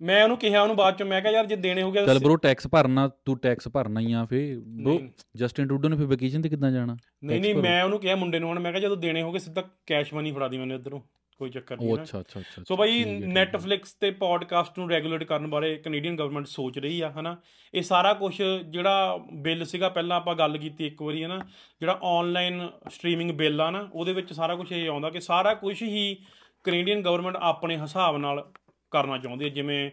ਮੈਂ 0.02 0.24
ਉਹਨੂੰ 0.24 0.38
ਕਿਹਾ 0.38 0.62
ਉਹਨੂੰ 0.62 0.76
ਬਾਅਦ 0.76 0.98
ਚ 0.98 1.04
ਮੈਂ 1.04 1.22
ਕਿਹਾ 1.22 1.34
ਯਾਰ 1.34 1.46
ਜੇ 1.46 1.56
ਦੇਣੇ 1.56 1.82
ਹੋ 1.82 1.92
ਗਏ 1.92 2.06
ਚੱਲ 2.06 2.20
ਬ్రో 2.20 2.36
ਟੈਕਸ 2.36 2.68
ਭਰਨਾ 2.68 3.10
ਤੂੰ 3.26 3.38
ਟੈਕਸ 3.38 3.68
ਭਰਨਾ 3.68 4.00
ਹੀ 4.00 4.14
ਆ 4.14 4.26
ਫੇ। 4.26 4.56
ਬ్రో 4.56 5.00
ਜਸਟਿਨ 5.36 5.68
ਟੂਡੋ 5.68 5.90
ਨੇ 5.90 5.98
ਫੇ 5.98 6.06
ਵੈਕੇਸ਼ਨ 6.06 6.42
ਤੇ 6.42 6.50
ਕਿੱਦਾਂ 6.50 6.72
ਜਾਣਾ? 6.72 6.98
ਨਹੀਂ 7.24 7.42
ਨਹੀਂ। 7.42 7.56
ਮੈਂ 7.56 7.84
ਉਹਨੂੰ 7.84 8.00
ਕਿਹਾ 8.00 8.16
ਮੁੰਡੇ 8.16 8.40
ਨੂੰ 8.40 8.50
ਹੁਣ 8.50 8.60
ਮੈਂ 8.60 8.72
ਕਿਹਾ 8.72 8.82
ਜਦੋਂ 8.82 8.98
ਦੇਣੇ 8.98 9.22
ਹੋਗੇ 9.22 9.40
ਸਿੱਧਾ 9.40 9.64
ਕੈਸ਼ 9.86 10.14
ਮਨੀ 10.14 10.32
ਫੜਾ 10.32 10.48
ਦੀ 10.48 10.58
ਮੈਨੂੰ 10.58 10.76
ਇੱਧਰੋਂ। 10.78 11.02
ਕੋਈ 11.38 11.50
ਚੱਕਰ 11.50 11.78
ਨਹੀਂ 11.78 11.90
ਉਹ 11.92 11.98
ਨਾ। 11.98 12.04
ਅੱਛਾ 12.04 12.20
ਅੱਛਾ 12.20 12.40
ਅੱਛਾ 12.40 12.64
ਸੋ 12.68 12.78
ਬਾਈ 12.78 13.04
ਹੈ, 13.04 13.08
ਹੈ। 13.14 13.20
ਨੈਟਫਲਿਕਸ 13.20 13.94
ਤੇ 13.94 14.12
ਪੋਡਕਾਸਟ 14.12 14.80
ਨੂੰ 14.80 14.90
ਰੈਗੂਲੇਟ 14.90 15.24
ਕਰਨ 15.24 15.48
ਬਾਰੇ 15.48 15.76
ਕੈਨੇਡੀਅਨ 15.76 16.16
ਗਵਰਨਮੈਂਟ 16.16 16.48
ਸੋਚ 16.48 16.80
ਰਹੀ 16.80 17.02
ਆ 17.02 17.12
ਹਨਾ? 17.12 17.38
ਇਹ 17.74 17.82
ਸਾਰਾ 17.82 18.14
ਕੁਝ 18.14 18.42
ਜਿਹੜਾ 18.70 19.20
ਬਿੱਲ 19.34 19.66
ਸੀਗਾ 19.66 19.90
ਪਹਿਲਾਂ 19.90 20.18
ਆਪਾਂ 20.18 20.36
ਗੱਲ 20.36 20.58
ਕੀਤੀ 20.58 20.88
ਇੱਕ 20.88 21.02
ਵਾਰੀ 21.02 21.24
ਹਨਾ? 21.24 21.40
ਜਿਹੜਾ 21.80 22.00
ਆਨਲਾਈਨ 22.04 22.70
ਸਟ੍ਰੀਮਿੰਗ 22.90 23.32
ਬਿੱਲ 23.32 23.62
ਆ 23.62 23.70
ਨਾ 23.70 23.90
ਉਹਦੇ 23.94 24.14
ਵਿੱਚ 24.14 24.34
ਸਾਰਾ 24.34 24.56
ਕੁਝ 24.56 24.72
ਇਹ 24.72 24.90
ਆਉਂਦਾ 24.90 25.10
ਕਿ 25.10 25.20
ਸਾਰਾ 25.20 25.54
ਕੁਝ 25.54 25.84
ਹੀ 25.84 26.18
ਕੈਨੇਡੀਅਨ 26.64 27.02
ਗਵਰਨਮੈਂਟ 27.02 27.36
ਆਪਣੇ 27.36 27.78
ਹਿਸਾਬ 27.78 28.18
ਨਾਲ 28.18 28.52
ਕਰਨਾ 28.92 29.18
ਚਾਹੁੰਦੀ 29.18 29.46
ਹੈ। 29.46 29.50
ਜਿਵੇਂ 29.50 29.92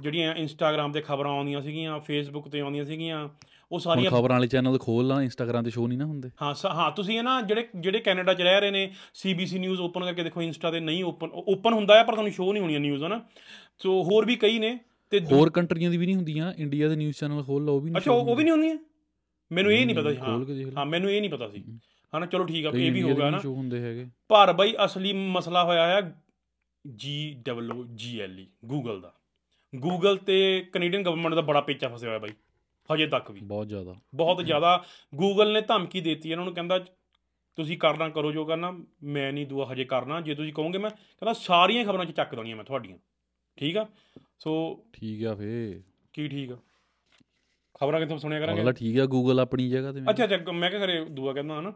ਜਿਹੜੀਆਂ 0.00 0.34
ਇੰਸਟਾਗ੍ਰam 0.34 0.92
ਤੇ 0.92 1.00
ਖਬਰਾਂ 1.00 1.32
ਆਉਂਦੀਆਂ 1.32 1.62
ਸੀਗੀਆਂ 1.62 2.00
ਫੇਸਬੁੱਕ 2.00 2.48
ਤੇ 2.48 2.60
ਆਉਂਦੀਆਂ 2.60 2.84
ਸੀਗੀਆਂ 2.84 3.28
ਉਹ 3.72 3.78
ਸਾਰੀਆਂ 3.78 4.10
ਖਬਰਾਂ 4.10 4.36
ਵਾਲੇ 4.36 4.46
ਚੈਨਲ 4.46 4.78
ਖੋਲ 4.78 5.06
ਲਾ 5.06 5.22
ਇੰਸਟਾਗ੍ਰam 5.22 5.64
ਤੇ 5.64 5.70
ਸ਼ੋ 5.70 5.86
ਨਹੀਂ 5.86 5.98
ਨਾ 5.98 6.04
ਹੁੰਦੇ। 6.04 6.30
ਹਾਂ 6.42 6.54
ਹਾਂ 6.70 6.90
ਤੁਸੀਂ 6.90 7.18
ਇਹ 7.18 7.22
ਨਾ 7.22 7.40
ਜਿਹੜੇ 7.42 7.68
ਜਿਹੜੇ 7.76 7.98
ਕੈਨੇਡਾ 7.98 8.34
'ਚ 8.34 8.40
ਰਹਿ 8.40 8.60
ਰਹੇ 8.60 8.70
ਨੇ 8.70 8.92
ਸੀਬੀਸੀ 9.14 9.58
ਨਿਊਜ਼ 9.58 9.80
ਓਪਨ 9.80 10.04
ਕਰਕੇ 10.04 10.22
ਦੇਖੋ 10.22 10.42
ਇੰਸਟਾ 10.42 10.70
ਤੇ 10.70 10.80
ਨਹੀਂ 10.80 11.04
ਓਪਨ 11.04 11.30
ਓਪਨ 11.32 11.72
ਹੁੰਦਾ 11.72 11.96
ਹੈ 11.98 12.04
ਪਰ 12.04 12.12
ਤੁਹਾਨੂੰ 12.12 12.32
ਸ਼ੋ 12.32 12.52
ਨਹੀਂ 12.52 12.62
ਹੋਣੀਆਂ 12.62 12.80
ਨਿਊਜ਼ 12.80 13.04
ਹਨਾ? 13.04 13.20
ਸੋ 13.78 14.02
ਹੋਰ 14.02 14.26
ਵੀ 14.26 14.36
ਕਈ 14.36 14.58
ਨੇ 14.58 14.78
ਤੇ 15.10 15.20
ਹੋਰ 15.32 15.50
ਕੰਟਰੀਆਂ 15.50 15.90
ਦੀ 15.90 15.96
ਵੀ 15.96 16.06
ਨਹੀਂ 16.06 16.16
ਹੁੰਦੀਆਂ 16.16 16.52
ਇੰਡੀਆ 16.58 16.88
ਦੇ 16.88 16.96
ਨਿਊਜ਼ 16.96 17.16
ਚੈਨਲ 17.16 17.42
ਖੋਲ 17.42 17.64
ਲਾ 17.64 17.72
ਉਹ 17.72 17.80
ਵੀ 17.80 17.90
ਨਹੀਂ 17.90 17.96
ਅੱਛਾ 18.00 18.12
ਉਹ 18.12 18.36
ਵੀ 18.36 18.42
ਨਹੀਂ 18.44 18.52
ਹੁੰਦੀਆਂ? 18.52 18.76
ਮੈਨੂੰ 19.52 19.72
ਇਹ 19.72 19.86
ਨਹੀਂ 19.86 19.96
ਪਤਾ 19.96 20.10
ਸੀ 20.12 20.16
ਹਾਂ। 20.16 20.72
ਹਾਂ 20.76 20.86
ਮੈਨੂੰ 20.86 21.10
ਇਹ 21.10 21.20
ਨਹੀਂ 21.20 21.30
ਪਤਾ 21.30 21.48
ਸੀ। 21.48 21.64
ਹਨਾ 22.16 22.26
ਚਲੋ 22.26 22.44
ਠੀਕ 22.44 22.66
ਆ 22.66 22.70
ਇਹ 22.74 22.92
ਵੀ 22.92 23.00
India 23.00 23.02
ਹੋ 23.02 23.08
ਦੇ 23.08 23.20
ਗਿਆ 23.20 23.30
ਨਾ 23.30 23.38
ਸ਼ੋ 23.38 23.54
ਹੁੰਦੇ 23.54 23.80
ਹੈਗੇ। 23.80 24.06
ਪਰ 24.28 24.52
ਬਈ 24.52 24.74
ਅਸਲੀ 24.84 25.12
ਮਸਲਾ 25.12 25.64
ਹੋਇਆ 25.64 25.86
ਹੈ 25.86 26.20
G 26.96 27.34
W 27.46 27.86
G 27.94 28.20
L 28.20 28.40
E 28.40 28.46
Google 28.64 29.00
ਦਾ। 29.00 29.12
ਗੂਗਲ 29.74 30.16
ਤੇ 30.16 30.66
ਕੈਨੇਡੀਅਨ 30.72 31.02
ਗਵਰਨਮੈਂਟ 31.02 31.34
ਦਾ 31.34 31.40
ਬੜਾ 31.40 31.60
ਪੇਚਾ 31.60 31.88
ਫਸਿਆ 31.88 32.08
ਹੋਇਆ 32.08 32.18
ਬਾਈ। 32.18 32.30
ਹਜੇ 32.90 33.06
ਤੱਕ 33.06 33.30
ਵੀ। 33.30 33.40
ਬਹੁਤ 33.40 33.68
ਜ਼ਿਆਦਾ। 33.68 33.94
ਬਹੁਤ 34.14 34.44
ਜ਼ਿਆਦਾ। 34.44 34.84
ਗੂਗਲ 35.14 35.52
ਨੇ 35.52 35.60
ਧਮਕੀ 35.60 36.00
ਦਿੱਤੀ 36.00 36.30
ਇਹਨਾਂ 36.30 36.44
ਨੂੰ 36.44 36.54
ਕਹਿੰਦਾ 36.54 36.78
ਤੁਸੀਂ 37.58 37.78
ਕਰਨਾ 37.78 38.08
ਕਰੋ 38.08 38.32
ਜੋ 38.32 38.44
ਕਰਨਾ 38.44 38.70
ਮੈਂ 39.02 39.32
ਨਹੀਂ 39.32 39.46
ਦੁਆ 39.46 39.66
ਹਜੇ 39.72 39.84
ਕਰਨਾ। 39.84 40.20
ਜੇ 40.20 40.34
ਤੁਸੀਂ 40.34 40.52
ਕਹੋਗੇ 40.52 40.78
ਮੈਂ 40.78 40.90
ਕਹਿੰਦਾ 40.90 41.32
ਸਾਰੀਆਂ 41.32 41.84
ਖਬਰਾਂ 41.84 42.04
'ਚ 42.04 42.10
ਚੱਕ 42.10 42.34
ਦੇਣੀਆਂ 42.34 42.56
ਮੈਂ 42.56 42.64
ਤੁਹਾਡੀਆਂ। 42.64 42.98
ਠੀਕ 43.58 43.76
ਆ? 43.76 43.86
ਸੋ 44.38 44.54
ਠੀਕ 44.92 45.24
ਆ 45.26 45.34
ਫੇ। 45.34 45.82
ਕੀ 46.12 46.28
ਠੀਕ 46.28 46.52
ਆ? 46.52 46.56
ਖਬਰਾਂ 47.80 48.00
ਕਿੱਥੋਂ 48.00 48.18
ਸੁਣਿਆ 48.18 48.40
ਕਰਾਂਗੇ? 48.40 48.72
ਠੀਕ 48.72 48.98
ਆ 48.98 49.04
ਗੂਗਲ 49.06 49.40
ਆਪਣੀ 49.40 49.68
ਜਗ੍ਹਾ 49.70 49.92
ਤੇ 49.92 50.00
ਅੱਛਾ 50.10 50.24
ਅੱਛਾ 50.24 50.52
ਮੈਂ 50.52 50.70
ਕਿਹਾ 50.70 50.80
ਕਰੇ 50.80 51.04
ਦੁਆ 51.04 51.32
ਕਹਿੰਦਾ 51.32 51.58
ਹਨਾ? 51.60 51.72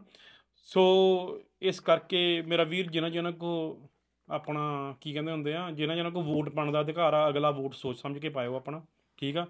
ਸੋ 0.67 1.41
ਇਸ 1.61 1.79
ਕਰਕੇ 1.79 2.41
ਮੇਰਾ 2.41 2.63
ਵੀਰ 2.63 2.89
ਜਿਨ੍ਹਾਂ 2.91 3.11
ਜਿਨ੍ਹਾਂ 3.11 3.31
ਕੋ 3.33 3.51
ਆਪਣਾ 4.27 4.95
ਕੀ 5.01 5.13
ਕਹਿੰਦੇ 5.13 5.31
ਹੁੰਦੇ 5.31 5.53
ਆ 5.55 5.69
ਜਿਨ੍ਹਾਂ 5.71 5.95
ਜਿਨ੍ਹਾਂ 5.95 6.11
ਕੋ 6.13 6.21
ਵੋਟ 6.21 6.49
ਪਾਉਣ 6.49 6.71
ਦਾ 6.71 6.81
ਅਧਿਕਾਰ 6.81 7.13
ਆ 7.13 7.27
ਅਗਲਾ 7.29 7.51
ਵੋਟ 7.51 7.73
ਸੋਚ 7.73 7.97
ਸਮਝ 7.97 8.17
ਕੇ 8.17 8.29
ਪਾਇਓ 8.29 8.55
ਆਪਣਾ। 8.55 8.81
ਠੀਕ 9.17 9.37
ਆ? 9.37 9.45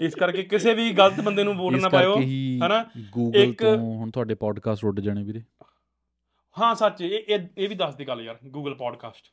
ਇਸ 0.00 0.14
ਕਰਕੇ 0.14 0.42
ਕਿਸੇ 0.42 0.74
ਵੀ 0.74 0.90
ਗਲਤ 0.92 1.20
ਬੰਦੇ 1.20 1.44
ਨੂੰ 1.44 1.54
ਵੋਟ 1.54 1.72
ਨਾ 1.72 1.88
ਪਾਇਓ 1.88 2.16
ਹਨਾ? 2.66 2.84
ਗੂਗਲ 3.12 3.52
ਤੋਂ 3.52 3.76
ਹੁਣ 3.76 4.10
ਤੁਹਾਡੇ 4.10 4.34
ਪੋਡਕਾਸਟ 4.34 4.84
ਉੱਡ 4.84 5.00
ਜਾਣੇ 5.00 5.22
ਵੀਰੇ। 5.22 5.42
ਹਾਂ 6.56 6.74
ਸੱਚ 6.74 7.00
ਇਹ 7.02 7.38
ਇਹ 7.58 7.68
ਵੀ 7.68 7.74
ਦੱਸ 7.74 7.94
ਦੇ 7.94 8.04
ਗੱਲ 8.04 8.20
ਯਾਰ 8.20 8.38
ਗੂਗਲ 8.46 8.74
ਪੋਡਕਾਸਟ 8.74 9.32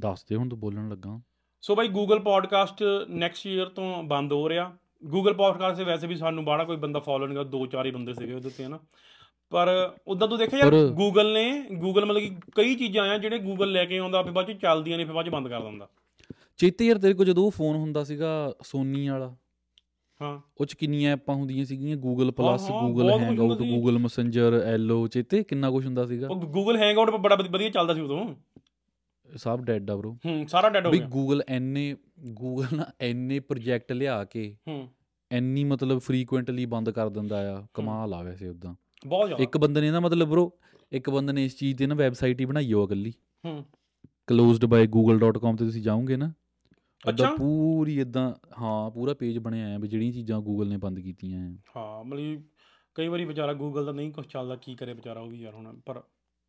ਦੱਸ 0.00 0.24
ਦੇ 0.24 0.36
ਹੁਣ 0.36 0.48
ਤੂੰ 0.48 0.58
ਬੋਲਣ 0.60 0.88
ਲੱਗਾ। 0.88 1.20
So 1.62 1.74
bye 1.76 1.88
Google 1.88 2.18
podcast 2.18 2.82
next 3.08 3.46
year 3.46 3.66
ਤੋਂ 3.68 4.02
ਬੰਦ 4.02 4.32
ਹੋ 4.32 4.48
ਰਿਹਾ। 4.48 4.76
ਗੂਗਲ 5.04 5.34
ਪੋਡਕਾਸਟ 5.34 5.76
ਤੇ 5.76 5.84
ਵੈਸੇ 5.84 6.06
ਵੀ 6.06 6.16
ਸਾਨੂੰ 6.16 6.44
ਬਾਹਲਾ 6.44 6.64
ਕੋਈ 6.64 6.76
ਬੰਦਾ 6.76 7.00
ਫੋਲੋ 7.00 7.26
ਨਹੀਂ 7.26 7.36
ਕਰਦਾ 7.36 7.50
ਦੋ 7.50 7.66
ਚਾਰ 7.66 7.86
ਹੀ 7.86 7.90
ਬੰਦੇ 7.90 8.14
ਸੀਗੇ 8.14 8.32
ਉਹਦੇ 8.34 8.50
ਤੇ 8.50 8.64
ਹਨਾ? 8.64 8.78
ਪਰ 9.50 9.94
ਉਦਾਂ 10.06 10.28
ਤੂੰ 10.28 10.38
ਦੇਖਿਆ 10.38 10.58
ਯਾਰ 10.58 10.74
ਗੂਗਲ 10.86 11.32
ਨੇ 11.32 11.66
ਗੂਗਲ 11.72 12.04
ਮਤਲਬ 12.04 12.20
ਕਿ 12.20 12.36
ਕਈ 12.54 12.74
ਚੀਜ਼ਾਂ 12.74 13.08
ਆ 13.08 13.18
ਜਿਹੜੇ 13.18 13.38
ਗੂਗਲ 13.38 13.72
ਲੈ 13.72 13.84
ਕੇ 13.84 13.98
ਆਉਂਦਾ 13.98 14.22
ਫਿਰ 14.22 14.32
ਬਾਅਦ 14.32 14.52
ਚ 14.52 14.60
ਚੱਲਦੀਆਂ 14.60 14.98
ਨੇ 14.98 15.04
ਫਿਰ 15.04 15.14
ਬਾਅਦ 15.14 15.26
ਚ 15.26 15.28
ਬੰਦ 15.28 15.48
ਕਰ 15.48 15.60
ਦਿੰਦਾ। 15.60 15.88
ਚੇਤੇ 16.58 16.86
ਯਾਰ 16.86 16.98
ਤੇਰੇ 16.98 17.14
ਕੋਲ 17.14 17.26
ਜਦੋਂ 17.26 17.50
ਫੋਨ 17.50 17.76
ਹੁੰਦਾ 17.76 18.04
ਸੀਗਾ 18.04 18.52
ਸੋਨੀ 18.62 19.08
ਵਾਲਾ 19.08 19.36
ਹਾਂ। 20.22 20.40
ਉਹ 20.60 20.66
ਚ 20.66 20.74
ਕਿੰਨੀਆਂ 20.74 21.12
ਐਪਾਂ 21.12 21.34
ਹੁੰਦੀਆਂ 21.34 21.64
ਸੀਗੀਆਂ? 21.64 21.96
ਕੁਛ 21.96 22.70
ਹੈਂਗਆਊਟ 22.70 23.50
ਹੁੰਦਾ 23.50 23.64
ਸੀ। 23.64 23.70
ਗੂਗਲ 23.70 23.98
ਮੈਸੇਂਜਰ 23.98 24.62
ਐਲਓ 24.64 25.06
ਚੇਤੇ 25.06 25.42
ਕਿੰਨਾ 25.42 25.70
ਕੁਝ 25.70 25.86
ਹੁੰਦਾ 25.86 26.06
ਸੀਗਾ? 26.06 26.28
ਉਹ 26.28 26.36
ਗੂਗਲ 26.36 26.76
ਹੈਂਗਆਊਟ 26.76 27.10
ਬੜਾ 27.10 27.36
ਵਧੀ- 27.36 27.50
ਵਧੀਆ 27.50 27.70
ਚੱਲਦਾ 27.70 27.94
ਸੀ 27.94 28.00
ਉਦੋਂ। 28.00 28.34
ਸਭ 29.36 29.60
ਡੈਡ 29.60 29.90
ਆ 29.90 29.96
ਬ్రో 29.96 30.12
ਹੂੰ 30.26 30.46
ਸਾਰਾ 30.48 30.68
ਡੈਡ 30.68 30.86
ਹੋ 30.86 30.92
ਗਿਆ। 30.92 31.06
ਗੂਗਲ 31.06 31.42
ਐਨੇ 31.48 31.96
ਗੂਗਲ 32.20 32.76
ਨਾ 32.76 32.86
ਐਨੇ 33.00 33.40
ਪ੍ਰੋਜੈਕਟ 33.40 33.92
ਲਿਆ 33.92 34.24
ਕੇ 34.24 34.56
ਹੂੰ। 34.68 34.88
ਐਨੀ 35.32 35.64
ਮਤਲਬ 35.64 35.98
ਫ੍ਰੀਕੁਐਂਟਲੀ 35.98 36.66
ਬੰਦ 36.66 36.90
ਕਰ 36.90 37.08
ਦਿੰਦਾ 37.08 37.58
ਆ 37.58 37.66
ਕਮਾਲ 37.74 38.14
ਆ 38.14 38.22
ਵੈਸੇ 38.22 38.48
ਉਦਾਂ 38.48 38.74
ਬਹੁਤ 39.06 39.26
ਜ਼ਿਆਦਾ। 39.26 39.42
ਇੱਕ 39.42 39.58
ਬੰਦੇ 39.58 39.80
ਨੇ 39.80 39.90
ਨਾ 39.90 40.00
ਮਤਲਬ 40.00 40.28
ਬ్రో 40.28 40.50
ਇੱਕ 40.92 41.10
ਬੰਦੇ 41.10 41.32
ਨੇ 41.32 41.44
ਇਸ 41.44 41.58
ਚੀਜ਼ 41.58 41.78
ਤੇ 41.78 41.86
ਨਾ 41.86 41.94
ਵੈਬਸਾਈਟ 41.94 42.40
ਹੀ 42.40 42.44
ਬਣਾਈ 42.44 42.72
ਹੋ 42.72 42.84
ਇਕੱਲੀ। 42.84 43.12
ਹੂੰ। 43.44 43.64
closedbyGoogle.com 44.32 45.56
ਤੇ 45.56 45.64
ਤੁਸੀਂ 45.64 45.82
ਜਾਓਗੇ 45.82 46.16
ਨਾ 46.16 46.32
ਅੱਛਾ। 47.05 47.09
ਅੱਛਾ 47.09 47.35
ਪੂਰੀ 47.35 47.99
ਇਦਾਂ 47.99 48.33
ਹਾਂ 48.61 48.89
ਪੂਰਾ 48.91 49.13
ਪੇਜ 49.13 49.37
ਬਣਿਆ 49.37 49.73
ਆ 49.75 49.77
ਵੀ 49.77 49.87
ਜਿਹੜੀਆਂ 49.87 50.11
ਚੀਜ਼ਾਂ 50.13 50.39
ਗੂਗਲ 50.41 50.67
ਨੇ 50.67 50.77
ਬੰਦ 50.77 50.99
ਕੀਤੀਆਂ 50.99 51.39
ਆ 51.41 51.55
ਹਾਂ 51.75 52.03
ਮਤਲਬ 52.03 52.41
ਕਈ 52.95 53.07
ਵਾਰੀ 53.07 53.25
ਵਿਚਾਰਾ 53.25 53.53
ਗੂਗਲ 53.53 53.85
ਦਾ 53.85 53.91
ਨਹੀਂ 53.91 54.11
ਕੁਝ 54.11 54.25
ਚੱਲਦਾ 54.27 54.55
ਕੀ 54.55 54.75
ਕਰੇ 54.75 54.93
ਵਿਚਾਰਾ 54.93 55.21
ਉਹ 55.21 55.29
ਵੀ 55.29 55.41
ਯਾਰ 55.41 55.53
ਹੁਣ 55.53 55.73
ਪਰ 55.85 56.01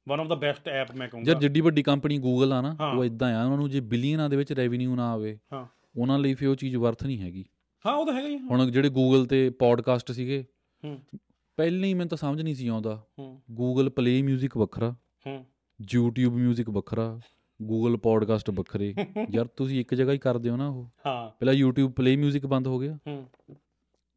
one 0.07 0.21
of 0.21 0.29
the 0.29 0.35
best 0.35 0.69
app 0.69 0.93
ਮੈਂ 0.95 1.09
ਕਹੂੰਗਾ 1.09 1.31
ਯਾਰ 1.31 1.41
ਜਿੱਡੀ 1.41 1.61
ਵੱਡੀ 1.61 1.83
ਕੰਪਨੀ 1.83 2.19
ਗੂਗਲ 2.19 2.53
ਆ 2.53 2.61
ਨਾ 2.61 2.75
ਹਾਂ। 2.81 2.93
ਉਹ 2.97 3.05
ਇਦਾਂ 3.05 3.33
ਆ 3.35 3.45
ਉਹਨਾਂ 3.45 3.57
ਨੂੰ 3.57 3.69
ਜੇ 3.71 3.81
ਬਿਲੀਅਨਾਂ 3.81 4.29
ਦੇ 4.31 4.37
ਵਿੱਚ 4.37 4.53
ਰੈਵਨਿਊ 4.53 4.95
ਨਾ 4.97 5.11
ਆਵੇ 5.13 5.39
ਹਾਂ। 5.53 5.67
ਉਹਨਾਂ 5.97 6.19
ਲਈ 6.19 6.35
ਫਿਰ 6.35 6.49
ਉਹ 6.49 6.55
ਚੀਜ਼ 6.55 6.77
ਵਰਥ 6.77 7.05
ਨਹੀਂ 7.05 7.19
ਹੈਗੀ 7.21 7.45
ਹਾਂ 7.85 7.95
ਉਹ 7.95 8.07
ਤਾਂ 8.07 8.15
ਹੈਗਾ 8.15 8.29
ਹੀ 8.29 8.35
ਆ। 8.35 8.39
ਹੁਣ 8.51 8.71
ਜਿਹੜੇ 8.71 8.89
ਗੂਗਲ 8.89 9.27
ਤੇ 9.27 9.49
ਪੋਡਕਾਸਟ 9.51 10.13
ਸੀਗੇ 10.13 10.45
ਹੂੰ 10.83 10.99
ਪਹਿਲਾਂ 11.59 11.85
ਹੀ 11.85 11.95
ਮੈਨੂੰ 11.95 12.09
ਤਾਂ 12.09 12.19
ਸਮਝ 12.19 12.41
ਨਹੀਂ 12.43 12.55
ਸੀ 12.55 12.67
ਆਉਂਦਾ 12.69 12.95
ਹੂੰ 13.19 13.41
ਗੂਗਲ 13.51 13.91
ਪਲੇ 13.91 14.21
뮤직 14.23 14.59
ਵੱਖਰਾ 14.59 14.91
ਹੂੰ 15.27 15.45
YouTube 15.81 16.39
뮤직 16.41 16.73
ਵੱਖਰਾ 16.73 17.09
ਗੂਗਲ 17.62 17.98
ਪੋਡਕਾਸਟ 17.98 18.50
ਵੱਖਰੇ। 18.50 18.94
ਯਾਰ 19.32 19.46
ਤੁਸੀਂ 19.46 19.80
ਇੱਕ 19.80 19.94
ਜਗ੍ਹਾ 19.94 20.14
ਹੀ 20.14 20.18
ਕਰਦੇ 20.18 20.50
ਹੋ 20.50 20.56
ਨਾ 20.58 20.68
ਉਹ। 20.68 20.90
ਹਾਂ। 21.06 21.30
ਪਹਿਲਾਂ 21.40 21.66
YouTube 21.66 21.94
ਪਲੇ 21.94 22.18
뮤직 22.26 22.48
ਬੰਦ 22.48 22.68
ਹੋ 22.68 22.80
ਗਿਆ। 22.80 22.98
ਹੂੰ। 23.08 23.28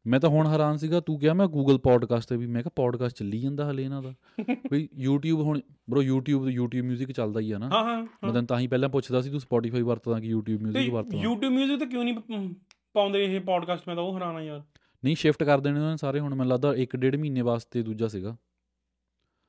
ਮੈਂ 0.07 0.19
ਤਾਂ 0.19 0.29
ਹੁਣ 0.29 0.47
ਹੈਰਾਨ 0.47 0.77
ਸੀਗਾ 0.77 0.99
ਤੂੰ 0.99 1.19
ਕਿਹਾ 1.19 1.33
ਮੈਂ 1.33 1.47
ਗੂਗਲ 1.47 1.77
ਪੋਡਕਾਸਟ 1.77 2.29
ਤੇ 2.29 2.37
ਵੀ 2.37 2.47
ਮੈਂ 2.47 2.63
ਕਿਹਾ 2.63 2.71
ਪੋਡਕਾਸਟ 2.75 3.15
ਚੱਲੀ 3.17 3.39
ਜਾਂਦਾ 3.39 3.71
ਹਲੇ 3.71 3.83
ਇਹਨਾਂ 3.83 4.01
ਦਾ। 4.03 4.13
ਬਈ 4.71 4.87
YouTube 5.07 5.37
ਹੁਣ 5.37 5.59
ਬ్రో 5.89 6.01
YouTube 6.01 6.45
ਤੇ 6.45 6.59
YouTube 6.59 6.93
뮤직 6.93 7.11
ਚੱਲਦਾ 7.11 7.39
ਹੀ 7.39 7.51
ਆ 7.51 7.57
ਨਾ। 7.57 7.69
ਹਾਂ 7.69 7.83
ਹਾਂ 7.83 8.07
ਮੈਂ 8.23 8.33
ਤਾਂ 8.33 8.43
ਤਾਂ 8.43 8.59
ਹੀ 8.59 8.67
ਪਹਿਲਾਂ 8.67 8.89
ਪੁੱਛਦਾ 8.89 9.21
ਸੀ 9.21 9.29
ਤੂੰ 9.29 9.39
Spotify 9.39 9.85
ਵਰਤਦਾ 9.85 10.19
ਕਿ 10.19 10.35
YouTube 10.35 10.59
뮤직 10.63 10.91
ਵਰਤਦਾ? 10.91 11.17
YouTube 11.17 11.55
뮤직 11.57 11.79
ਤਾਂ 11.79 11.87
ਕਿਉਂ 11.87 12.03
ਨਹੀਂ 12.03 12.53
ਪਾਉਂਦੇ 12.93 13.25
ਇਹ 13.25 13.41
ਪੋਡਕਾਸਟ 13.41 13.83
ਮੈਂ 13.87 13.95
ਤਾਂ 13.95 14.03
ਉਹ 14.03 14.15
ਹੈਰਾਨ 14.15 14.35
ਆ 14.35 14.41
ਯਾਰ। 14.41 14.61
ਨਹੀਂ 15.05 15.15
ਸ਼ਿਫਟ 15.15 15.43
ਕਰ 15.43 15.59
ਦੇਣੇ 15.59 15.79
ਉਹਨਾਂ 15.79 15.97
ਸਾਰੇ 15.97 16.19
ਹੁਣ 16.19 16.35
ਮੈਨੂੰ 16.35 16.51
ਲੱਗਦਾ 16.51 16.73
1.5 16.73 17.17
ਮਹੀਨੇ 17.17 17.41
ਵਾਸਤੇ 17.41 17.83
ਦੂਜਾ 17.83 18.07
ਸੀਗਾ। 18.07 18.37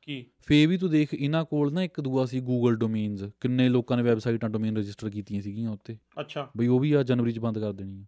ਕੀ? 0.04 0.26
ਫੇ 0.42 0.66
ਵੀ 0.66 0.78
ਤੂੰ 0.78 0.90
ਦੇਖ 0.90 1.14
ਇਹਨਾਂ 1.14 1.44
ਕੋਲ 1.44 1.72
ਨਾ 1.72 1.82
ਇੱਕ 1.82 2.00
ਦੂਆ 2.00 2.26
ਸੀ 2.26 2.40
Google 2.40 2.76
ਡੋਮੇਨਸ 2.76 3.22
ਕਿੰਨੇ 3.40 3.68
ਲੋਕਾਂ 3.68 3.96
ਨੇ 3.96 4.02
ਵੈਬਸਾਈਟਾਂ 4.02 4.50
ਡੋਮੇਨ 4.50 4.76
ਰਜਿਸਟਰ 4.76 5.10
ਕੀਤੀਆਂ 5.10 5.42
ਸੀਗੀਆਂ 5.42 5.70
ਉੱਤੇ 5.70 5.98
ਅੱਛਾ। 6.20 6.50
ਬਈ 6.56 6.66
ਉਹ 6.66 6.80
ਵੀ 6.80 6.92
ਆ 6.92 7.02
ਜਨਵਰੀ 7.02 7.32
ਚ 7.32 7.38
ਬੰਦ 7.38 7.58
ਕਰ 7.58 7.72
ਦੇਣੀ 7.72 8.00
ਆ। 8.00 8.04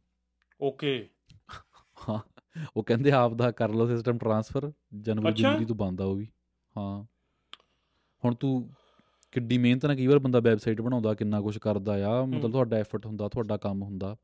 ਓਕੇ। 0.60 1.08
ਹਾਂ 2.08 2.18
ਉਹ 2.76 2.82
ਕਹਿੰਦੇ 2.82 3.10
ਆਪ 3.10 3.34
ਦਾ 3.34 3.50
ਕਰ 3.50 3.70
ਲਓ 3.70 3.86
ਸਿਸਟਮ 3.86 4.18
ਟਰਾਂਸਫਰ 4.18 4.72
ਜਨਵਰੀ। 5.00 5.32
ਜਨਵਰੀ 5.32 5.64
ਤੋਂ 5.64 5.76
ਬੰਦ 5.76 6.00
ਆ 6.00 6.04
ਉਹ 6.04 6.16
ਵੀ। 6.16 6.28
ਹਾਂ। 6.76 7.04
ਹੁਣ 8.24 8.34
ਤੂੰ 8.34 8.70
ਕਿੱਡੀ 9.32 9.58
ਮਿਹਨਤ 9.58 9.86
ਨਾਲ 9.86 9.96
ਕਈ 9.96 10.06
ਵਾਰ 10.06 10.18
ਬੰਦਾ 10.18 10.40
ਵੈਬਸਾਈਟ 10.40 10.80
ਬਣਾਉਂਦਾ 10.80 11.14
ਕਿੰਨਾ 11.14 11.40
ਕੁਝ 11.40 11.58
ਕਰਦਾ 11.58 12.06
ਆ 12.06 12.24
ਮਤਲਬ 12.24 12.52
ਤੁਹਾਡਾ 12.52 12.76
ਐਫਰਟ 12.76 13.06
ਹੁੰਦਾ 13.06 13.28
ਤੁਹਾਡਾ 13.28 13.56
ਕੰਮ 13.56 13.82
ਹੁੰਦਾ। 13.82 14.16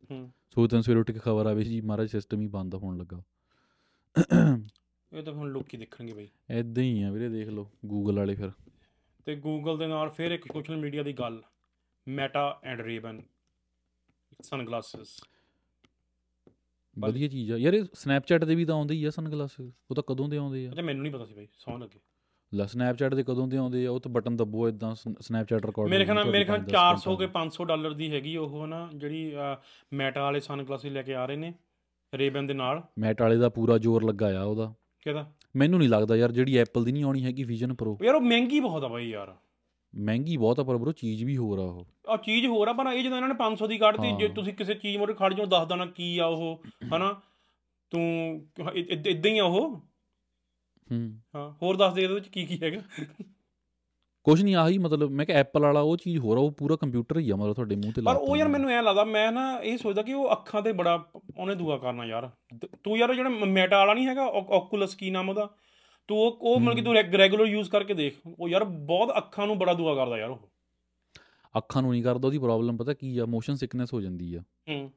ਸੋ 0.51 0.67
ਤੈਨੂੰ 0.67 0.83
ਸਵੇਰੇ 0.83 1.01
ਉੱਠ 1.01 1.11
ਕੇ 1.11 1.19
ਖਬਰ 1.19 1.47
ਆਵੇ 1.47 1.65
ਜੀ 1.65 1.81
ਮਹਾਰਾਜ 1.81 2.11
ਸਿਸਟਮ 2.11 2.41
ਹੀ 2.41 2.47
ਬੰਦ 2.47 2.75
ਹੋਣ 2.75 2.99
ਲੱਗਾ। 2.99 3.23
ਇਹ 5.13 5.23
ਤਾਂ 5.23 5.33
ਹੁਣ 5.33 5.51
ਲੋਕੀ 5.53 5.77
ਦੇਖਣਗੇ 5.77 6.13
ਬਈ। 6.13 6.29
ਐਦਾਂ 6.51 6.83
ਹੀ 6.83 7.03
ਆ 7.03 7.11
ਵੀਰੇ 7.13 7.29
ਦੇਖ 7.29 7.49
ਲਓ 7.49 7.71
ਗੂਗਲ 7.87 8.19
ਵਾਲੇ 8.19 8.35
ਫਿਰ। 8.35 8.51
ਤੇ 9.27 9.35
ਗੂਗਲ 9.37 9.79
ਦੇ 9.79 9.87
ਨਾਲ 9.87 10.11
ਫਿਰ 10.11 10.31
ਇੱਕ 10.31 10.45
ਸੋਸ਼ਲ 10.53 10.77
ਮੀਡੀਆ 10.77 11.03
ਦੀ 11.03 11.13
ਗੱਲ 11.13 11.43
ਮੈਟਾ 12.07 12.61
ਐਂਡ 12.65 12.81
ਰੇਬਨ 12.81 13.21
ਸਨਗਲਾਸਸ। 14.43 15.21
ਵਧੀਆ 16.97 17.29
ਚੀਜ਼ 17.29 17.53
ਆ। 17.53 17.57
ਯਾਰ 17.57 17.75
ਇਹ 17.75 17.85
ਸਨੈਪਚੈਟ 17.95 18.45
ਦੇ 18.45 18.55
ਵੀ 18.55 18.65
ਤਾਂ 18.65 18.75
ਆਉਂਦੇ 18.75 18.95
ਹੀ 18.95 19.05
ਆ 19.05 19.11
ਸਨਗਲਾਸਸ 19.11 19.61
ਉਹ 19.61 19.95
ਤਾਂ 19.95 20.03
ਕਦੋਂ 20.07 20.29
ਦੇ 20.29 20.37
ਆਉਂਦੇ 20.37 20.67
ਆ? 20.67 20.71
ਤੇ 20.71 20.83
ਮੈਨੂੰ 20.83 21.03
ਨਹੀਂ 21.03 21.13
ਪਤਾ 21.13 21.25
ਸੀ 21.25 21.35
ਬਈ 21.35 21.47
ਸੌਂ 21.59 21.79
ਲੱਗੇ। 21.79 22.01
ਲੈ 22.53 22.67
ਸਨੈਪਚੈਟ 22.67 23.15
ਦੇ 23.15 23.23
ਕਦੋਂ 23.23 23.47
ਦੇ 23.49 23.57
ਆਉਂਦੇ 23.57 23.87
ਆ? 23.87 23.91
ਉਹ 23.91 24.01
ਤਾਂ 24.01 24.11
ਬਟਨ 24.11 24.37
ਦੱਬੋ 24.37 24.69
ਇਦਾਂ 24.69 24.95
ਸਨੈਪਚੈਟ 24.95 25.67
ਰਿਕਾਰਡ 25.67 25.89
ਮੇਰੇ 25.89 26.05
ਖਿਆਲ 26.05 26.17
ਨਾਲ 26.17 26.31
ਮੇਰੇ 26.31 26.45
ਖਿਆਲ 26.45 26.59
ਨਾਲ 26.59 26.69
400 26.71 27.17
ਕੇ 27.17 27.27
500 27.35 27.65
ਡਾਲਰ 27.65 27.93
ਦੀ 27.95 28.11
ਹੈਗੀ 28.13 28.37
ਉਹ 28.37 28.67
ਨਾ 28.67 28.89
ਜਿਹੜੀ 28.95 29.33
ਮੈਟਾ 29.93 30.23
ਵਾਲੇ 30.23 30.41
ਸਨਗਲਾਸਿਸ 30.41 30.93
ਲੈ 30.93 31.03
ਕੇ 31.03 31.15
ਆ 31.15 31.25
ਰਹੇ 31.27 31.37
ਨੇ 31.37 31.53
ਰੇਬਨ 32.13 32.47
ਦੇ 32.47 32.55
ਨਾਲ। 32.55 32.83
ਮੈਟ 32.99 33.23
ਵਾਲੇ 33.23 33.37
ਦਾ 33.37 33.49
ਪੂਰਾ 33.49 33.79
ਜ਼ੋਰ 33.79 34.05
ਲੱਗਾ 34.05 34.39
ਆ 34.41 34.43
ਉਹਦਾ। 34.43 34.73
ਕਿਹਦਾ? 35.03 35.33
ਮੈਨੂੰ 35.57 35.79
ਨਹੀਂ 35.79 35.89
ਲੱਗਦਾ 35.89 36.17
ਯਾਰ 36.17 36.33
ਜਿਹੜੀ 36.33 36.57
ਐਪਲ 36.57 36.85
ਦੀ 36.85 36.93
ਨਹੀਂ 36.93 37.05
ਆਉਣੀ 37.05 37.25
ਹੈਗੀ 37.25 37.45
ਵਿਜ਼ਨ 37.45 37.75
ਪ੍ਰੋ 37.75 37.99
ਯਾਰ 38.03 38.15
ਉਹ 38.15 38.21
ਮਹਿੰਗੀ 38.21 38.61
ਬਹੁਤ 38.61 38.85
ਆ 38.85 38.89
ਬਾਈ 38.89 39.09
ਯਾਰ। 39.11 39.35
ਮਹਿੰਗੀ 39.95 40.37
ਬਹੁਤ 40.37 40.61
ਆ 40.61 40.63
ਪਰ 40.63 40.77
ਬਰੋ 40.77 40.93
ਚੀਜ਼ 40.93 41.25
ਵੀ 41.25 41.37
ਹੋਰ 41.37 41.59
ਆ 41.59 41.63
ਉਹ। 41.63 41.87
ਆ 42.09 42.17
ਚੀਜ਼ 42.17 42.47
ਹੋਰ 42.47 42.69
ਆ 42.69 42.73
ਪਰ 42.73 42.93
ਇਹ 42.93 43.05
ਜਦੋਂ 43.05 43.17
ਇਹਨਾਂ 43.17 43.29
ਨੇ 43.29 43.35
500 43.35 43.69
ਦੀ 43.69 43.79
ਕੱਢਤੀ 43.79 44.13
ਜੇ। 44.19 44.29
ਤੁਸੀਂ 44.29 44.53
ਕਿਸੇ 44.53 44.75
ਚੀਜ਼ 44.75 44.97
ਮੋਰੇ 44.99 45.15
ਖੜ 45.15 45.35
ਜਾਓ 45.35 45.47
ਦੱਸ 45.47 45.69
ਦੇਣਾ 45.69 45.87
ਕੀ 45.87 46.19
ਆ 46.19 46.27
ਉਹ 46.27 46.63
ਹਨਾ? 46.97 47.21
ਤੂੰ 47.91 48.03
ਇਦਾਂ 48.77 49.31
ਹੀ 49.31 49.39
ਆ 49.39 49.45
ਉਹ। 49.45 49.77
ਹੂੰ। 50.91 51.21
ਹਾਂ 51.35 51.51
ਹੋਰ 51.63 51.77
ਦੱਸ 51.77 51.95
ਦੇ 51.95 52.03
ਇਹਦੇ 52.03 52.15
ਵਿੱਚ 52.15 52.29
ਕੀ 52.29 52.47
ਕੀ 52.47 52.59
ਹੈਗਾ? 52.63 52.81
ਕੁਝ 54.25 54.43
ਨਹੀਂ 54.43 54.55
ਆਹੀ 54.55 54.79
ਮਤਲਬ 54.79 55.11
ਮੈਂ 55.11 55.27
ਕਿ 55.27 55.33
ਐਪਲ 55.33 55.61
ਵਾਲਾ 55.63 55.81
ਉਹ 55.81 55.97
ਚੀਜ਼ 55.97 56.19
ਹੋਰ 56.19 56.37
ਆ 56.37 56.41
ਉਹ 56.41 56.51
ਪੂਰਾ 56.51 56.77
ਕੰਪਿਊਟਰ 56.77 57.19
ਹੀ 57.19 57.31
ਆ 57.31 57.37
ਮਤਲਬ 57.37 57.55
ਤੁਹਾਡੇ 57.55 57.75
ਮੂੰਹ 57.75 57.93
ਤੇ 57.93 58.03
ਪਰ 58.03 58.13
ਲਾ 58.13 58.19
ਉਹ 58.19 58.37
ਯਾਰ 58.37 58.49
ਮੈਨੂੰ 58.49 58.71
ਐ 58.71 58.83
ਲੱਗਦਾ 58.83 59.05
ਮੈਂ 59.05 59.33
ਨਾ 59.33 59.61
ਇਹ 59.63 59.79
ਸੋਚਦਾ 59.79 60.03
ਕਿ 60.03 60.13
ਉਹ 60.13 60.33
ਅੱਖਾਂ 60.33 60.63
ਤੇ 60.63 60.73
ਬੜਾ 60.73 61.05
ਉਹਨੇ 61.39 61.55
ਦੁਆ 61.55 61.79
ਕਰਨਾ 61.79 62.05
ਯਾਰ। 62.05 62.31
ਤ- 62.61 62.69
ਯਾਰ 62.97 63.11
ਉਹ 63.11 63.15
ਜਿਹੜਾ 63.15 63.29
ਮੈਟਾ 63.29 63.79
ਵਾਲਾ 63.79 63.95
ਨਹੀਂ 63.95 64.07
ਹੈਗਾ 64.07 64.27
ਓਕੂਲਸ 64.27 64.95
ਕੀ 64.95 65.11
ਨਾਮ 65.11 65.29
ਉਹਦਾ? 65.29 65.51
ਤੂੰ 66.09 66.19
ਉਹ 66.19 66.39
ਉਹ 66.41 66.61
ਮਤਲਬ 66.61 66.77
ਕਿ 66.77 66.83
ਤੂੰ 66.83 66.95
ਰੈਗੂਲਰ 66.95 67.45
ਯੂਜ਼ 67.47 67.71
ਕਰਕੇ 67.71 67.95
ਦੇਖ। 67.95 68.17
ਉਹ 68.41 68.49
ਯਾਰ 68.49 68.65
ਬਹੁਤ 68.65 69.17
ਅੱਖਾਂ 69.17 69.47
ਨੂੰ 69.47 69.59
ਬੜਾ 69.59 69.75
ਦੁਆ 69.75 69.95
ਕਰਦਾ 69.95 70.19
ਯਾਰ 70.19 70.31
ਉਹ। 70.31 70.51
ਅੱਖਾਂ 71.57 71.83
ਨੂੰ 71.83 71.91
ਨਹੀਂ 71.91 72.03
ਕਰਦਾ 72.03 72.27
ਉਹਦੀ 72.27 72.39
ਪ੍ਰੋਬਲਮ 72.39 72.77
ਪਤਾ 72.77 72.93
ਕੀ 72.93 73.19
ਆ 73.19 73.27
ਮੋਸ਼ਨ 73.27 73.55
ਸਿਕਨੈਸ 73.55 73.95
ਹੋ 73.95 74.01
ਜਾਂਦੀ 74.01 74.35
ਆ। 74.35 74.41
ਹੂੰ। 74.41 74.91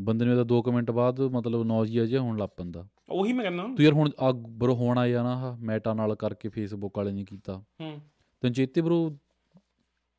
ਬੰਦੇ 0.00 0.24
ਨੂੰ 0.24 0.32
ਇਹਦਾ 0.32 0.44
2 0.44 0.72
ਮਿੰਟ 0.72 0.90
ਬਾਅਦ 0.90 1.20
ਮਤਲਬ 1.20 1.62
ਨੌਜ਼ੀਆ 1.62 2.04
ਜਿਹਾ 2.04 2.22
ਹੋਣ 2.22 2.38
ਲੱਗ 2.38 2.48
ਪੈਂਦਾ। 2.56 2.88
ਉਹੀ 3.10 3.32
ਮੈਂ 3.32 3.42
ਕਹਿੰਦਾ। 3.44 3.62
ਤੂੰ 3.62 3.80
ਯਾਰ 3.80 3.92
ਹੁਣ 3.92 4.10
ਆ 4.20 4.32
ਬਰੋ 4.32 4.74
ਹੋਣ 4.74 4.98
ਆਇਆ 4.98 5.22
ਨਾ 5.22 5.56
ਮੈਟਾ 5.60 5.94
ਨਾਲ 5.94 6.14
ਕਰਕੇ 6.14 6.48
ਫੇਸਬੁੱਕ 6.48 6.98
ਵਾਲੇ 6.98 7.12
ਨੇ 7.12 7.24
ਕੀਤਾ। 7.24 7.64
ਹੂੰ। 7.80 8.00
ਤੈਨੂੰ 8.40 8.54
ਚੇਤੇ 8.54 8.80
ਬਰੋ 8.80 9.18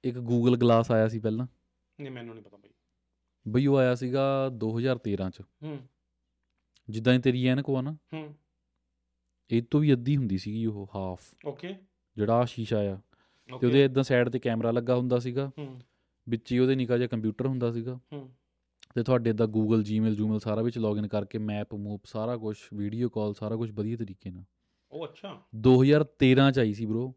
ਇੱਕ 0.04 0.18
ਗੂਗਲ 0.18 0.58
ਗਲਾਸ 0.58 0.92
ਆਇਆ 0.92 1.08
ਸੀ 1.08 1.20
ਪਹਿਲਾਂ। 1.20 1.48
ਨਹੀਂ 2.02 2.12
ਮੈਨੂੰ 2.12 2.36
ਨਹੀਂ 2.36 2.44
ਪਤਾ 2.44 2.58
ਬਈ। 2.58 2.70
ਬਈ 3.48 3.66
ਉਹ 3.66 3.78
ਆਇਆ 3.78 3.96
ਸੀਗਾ 3.96 4.50
2013 4.50 5.30
ਚ। 5.30 5.42
ਹੂੰ। 5.42 5.80
ਜਿੱਦਾਂ 6.90 7.14
ਹੀ 7.14 7.20
ਤੇਰੀ 7.20 7.46
ਐਨਕ 7.46 7.66
ਆ 7.70 7.82
ਨਾ 7.82 7.98
ਹੂੰ। 8.14 8.36
ਇਹ 9.52 9.64
ਤੋਂ 9.72 9.80
ਵੀ 9.80 9.94
ਅੱਧੀ 9.94 10.18
ਹੁੰਦੀ 10.18 10.38
ਸੀਗੀ 10.38 10.66
ਉਹ 10.66 10.90
ਹਾਫ 10.96 11.22
ਓਕੇ 11.46 11.76
ਜਿਹੜਾ 12.16 12.46
ਸ਼ੀਸ਼ਾ 12.46 12.80
ਆ। 12.80 12.98
ਤੇ 13.60 13.68
ਉਹਦੇ 13.68 13.84
ਇਦਾਂ 13.84 14.04
ਸਾਈਡ 14.04 14.30
ਤੇ 14.30 14.40
ਕੈਮਰਾ 14.40 14.72
ਲੱਗਾ 14.72 14.96
ਹੁੰਦਾ 14.96 15.20
ਸੀਗਾ। 15.20 15.52
ਹੂੰ। 15.58 15.82
ਵਿੱਚ 16.30 16.52
ਹੀ 16.52 16.60
ਉਹਦੇ 16.60 16.76
ਨਿੱਕਾ 16.76 16.98
ਜਿਹਾ 16.98 17.08
ਕੰਪਿਊਟਰ 17.08 17.48
ਹੁੰਦਾ 17.48 17.72
ਸੀਗਾ। 17.72 18.00
ਹੂੰ। 18.14 18.34
ਤੇ 18.96 19.04
ਤੁਹਾਡੇ 19.04 19.30
ਇਦਾਂ 19.30 19.48
ਗੂਗਲ 19.48 19.84
ਜੀਮੇਲ 19.84 20.16
ਜੂਮੇਲ 20.16 20.40
ਸਾਰਾ 20.40 20.62
ਵਿੱਚ 20.62 20.78
ਲੌਗਇਨ 20.78 21.08
ਕਰਕੇ 21.08 21.38
ਮੈਪ 21.38 21.74
ਮੂਪ 21.74 22.06
ਸਾਰਾ 22.06 22.38
ਕੁਝ 22.38 22.58
ਵੀਡੀਓ 22.74 23.10
ਕਾਲ 23.10 23.34
ਸਾਰਾ 23.34 23.56
ਕੁਝ 23.56 23.72
ਵਧੀਆ 23.72 23.98
ਤਰੀਕੇ 23.98 24.30
ਨਾਲ। 24.30 24.44
ਉਹ 24.92 25.08
ਅੱਛਾ। 25.08 25.42
2013 25.56 26.52
ਚ 26.52 26.60
ਆਈ 26.60 26.74
ਸੀ 26.74 26.86
ਬ్రో 26.86 27.14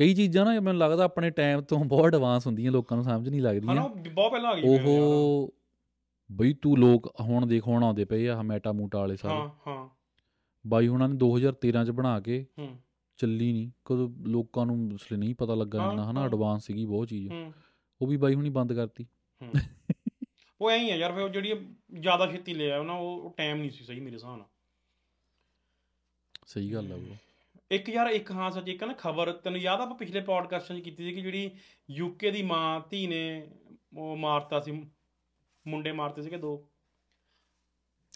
ਕਈ 0.00 0.14
ਚੀਜ਼ਾਂ 0.14 0.44
ਨਾ 0.44 0.60
ਮੈਨੂੰ 0.60 0.76
ਲੱਗਦਾ 0.76 1.04
ਆਪਣੇ 1.04 1.30
ਟਾਈਮ 1.30 1.60
ਤੋਂ 1.60 1.84
ਬਹੁਤ 1.84 2.06
ਐਡਵਾਂਸ 2.06 2.46
ਹੁੰਦੀਆਂ 2.46 2.72
ਲੋਕਾਂ 2.72 2.96
ਨੂੰ 2.96 3.04
ਸਮਝ 3.04 3.28
ਨਹੀਂ 3.28 3.40
ਹਾਂ 3.40 3.54
ਲੱਗਦੀਆਂ 3.54 3.82
ਉਹ 3.82 3.88
ਬਹੁਤ 3.88 4.32
ਪਹਿਲਾਂ 4.32 4.50
ਆ 4.50 4.54
ਗਈ। 4.54 4.62
ਉਹ 4.78 5.54
ਬਈ 6.32 6.52
ਤੂੰ 6.52 6.78
ਲੋਕ 6.78 7.14
ਹੁਣ 7.20 7.46
ਦੇਖ 7.46 7.66
ਹੁਣ 7.66 7.84
ਆਉਂਦੇ 7.84 8.04
ਪਏ 8.04 8.28
ਆ 8.28 8.36
ਆਹ 8.36 8.42
ਮੈਟਾ 8.42 8.72
ਮੂਟਾ 8.72 8.98
ਵਾਲੇ 8.98 9.16
ਸਾਰੇ। 9.16 9.34
ਹਾਂ 9.34 9.48
ਹਾਂ। 9.66 9.88
ਬਾਈ 10.66 10.88
ਹੁਣਾਂ 10.88 11.08
ਨੇ 11.08 11.16
2013 11.16 11.84
ਚ 11.84 11.90
ਬਣਾ 11.90 12.20
ਕੇ 12.20 12.46
ਹੂੰ। 12.58 12.78
ਚੱਲੀ 13.16 13.52
ਨਹੀਂ 13.52 13.70
ਕਦੋਂ 13.84 14.10
ਲੋਕਾਂ 14.26 14.66
ਨੂੰ 14.66 14.90
ਅਸਲੇ 14.96 15.18
ਨਹੀਂ 15.18 15.34
ਪਤਾ 15.34 15.54
ਲੱਗਾ 15.54 15.82
ਹਾਂ, 15.82 15.90
ਇੰਨਾ 15.90 16.10
ਹਨਾ 16.10 16.20
ਹਾਂ। 16.20 16.26
ਐਡਵਾਂਸ 16.26 16.66
ਸੀਗੀ 16.66 16.84
ਬਹੁਤ 16.86 17.08
ਚੀਜ਼। 17.08 17.32
ਹੂੰ। 17.32 17.52
ਉਹ 18.02 18.06
ਵੀ 18.06 18.16
ਬਾਈ 18.16 18.34
ਹੁਣੀ 18.34 18.50
ਬੰਦ 18.50 18.72
ਕਰਤੀ। 18.72 19.06
ਹੂੰ। 19.42 19.52
ਉਹ 20.60 20.70
ਐਂ 20.70 20.78
ਹੀ 20.78 20.90
ਆ 20.90 20.96
ਯਾਰ 20.96 21.12
ਫਿਰ 21.12 21.22
ਉਹ 21.22 21.28
ਜਿਹੜੀ 21.28 21.66
ਜ਼ਿਆਦਾ 22.00 22.26
ਛੇਤੀ 22.26 22.54
ਲਿਆ 22.54 22.78
ਉਹਨਾਂ 22.80 22.94
ਉਹ 22.94 23.34
ਟਾਈਮ 23.36 23.56
ਨਹੀਂ 23.56 23.70
ਸੀ 23.70 23.84
ਸਹੀ 23.84 24.00
ਮੇਰੇ 24.00 24.14
ਹਿਸਾਬ 24.14 24.36
ਨਾਲ। 24.36 24.46
ਸਹੀ 26.46 26.72
ਗੱਲ 26.72 26.92
ਆ 26.92 26.94
ਉਹ 26.94 27.29
ਇੱਕ 27.70 27.88
ਯਾਰ 27.88 28.06
ਇੱਕ 28.06 28.30
ਹਾਂ 28.32 28.50
ਸੱਚ 28.50 28.68
ਇੱਕ 28.68 28.84
ਨਾ 28.84 28.92
ਖਬਰ। 28.92 29.32
ਤੈਨੂੰ 29.32 29.60
ਯਾਦ 29.60 29.80
ਆ 29.80 29.82
ਆਪਾਂ 29.82 29.96
ਪਿਛਲੇ 29.96 30.20
ਪੋਡਕਾਸਟਾਂ 30.20 30.76
'ਚ 30.76 30.80
ਕੀਤੀ 30.80 31.04
ਸੀ 31.04 31.12
ਕਿ 31.12 31.20
ਜਿਹੜੀ 31.20 31.50
ਯੂਕੇ 31.90 32.30
ਦੀ 32.30 32.42
ਮਾਂ 32.42 32.80
ਧੀ 32.90 33.06
ਨੇ 33.06 33.46
ਉਹ 33.96 34.16
ਮਾਰਤਾ 34.16 34.60
ਸੀ 34.60 34.84
ਮੁੰਡੇ 35.66 35.92
ਮਾਰਤੇ 35.92 36.22
ਸੀਗੇ 36.22 36.36
ਦੋ। 36.36 36.66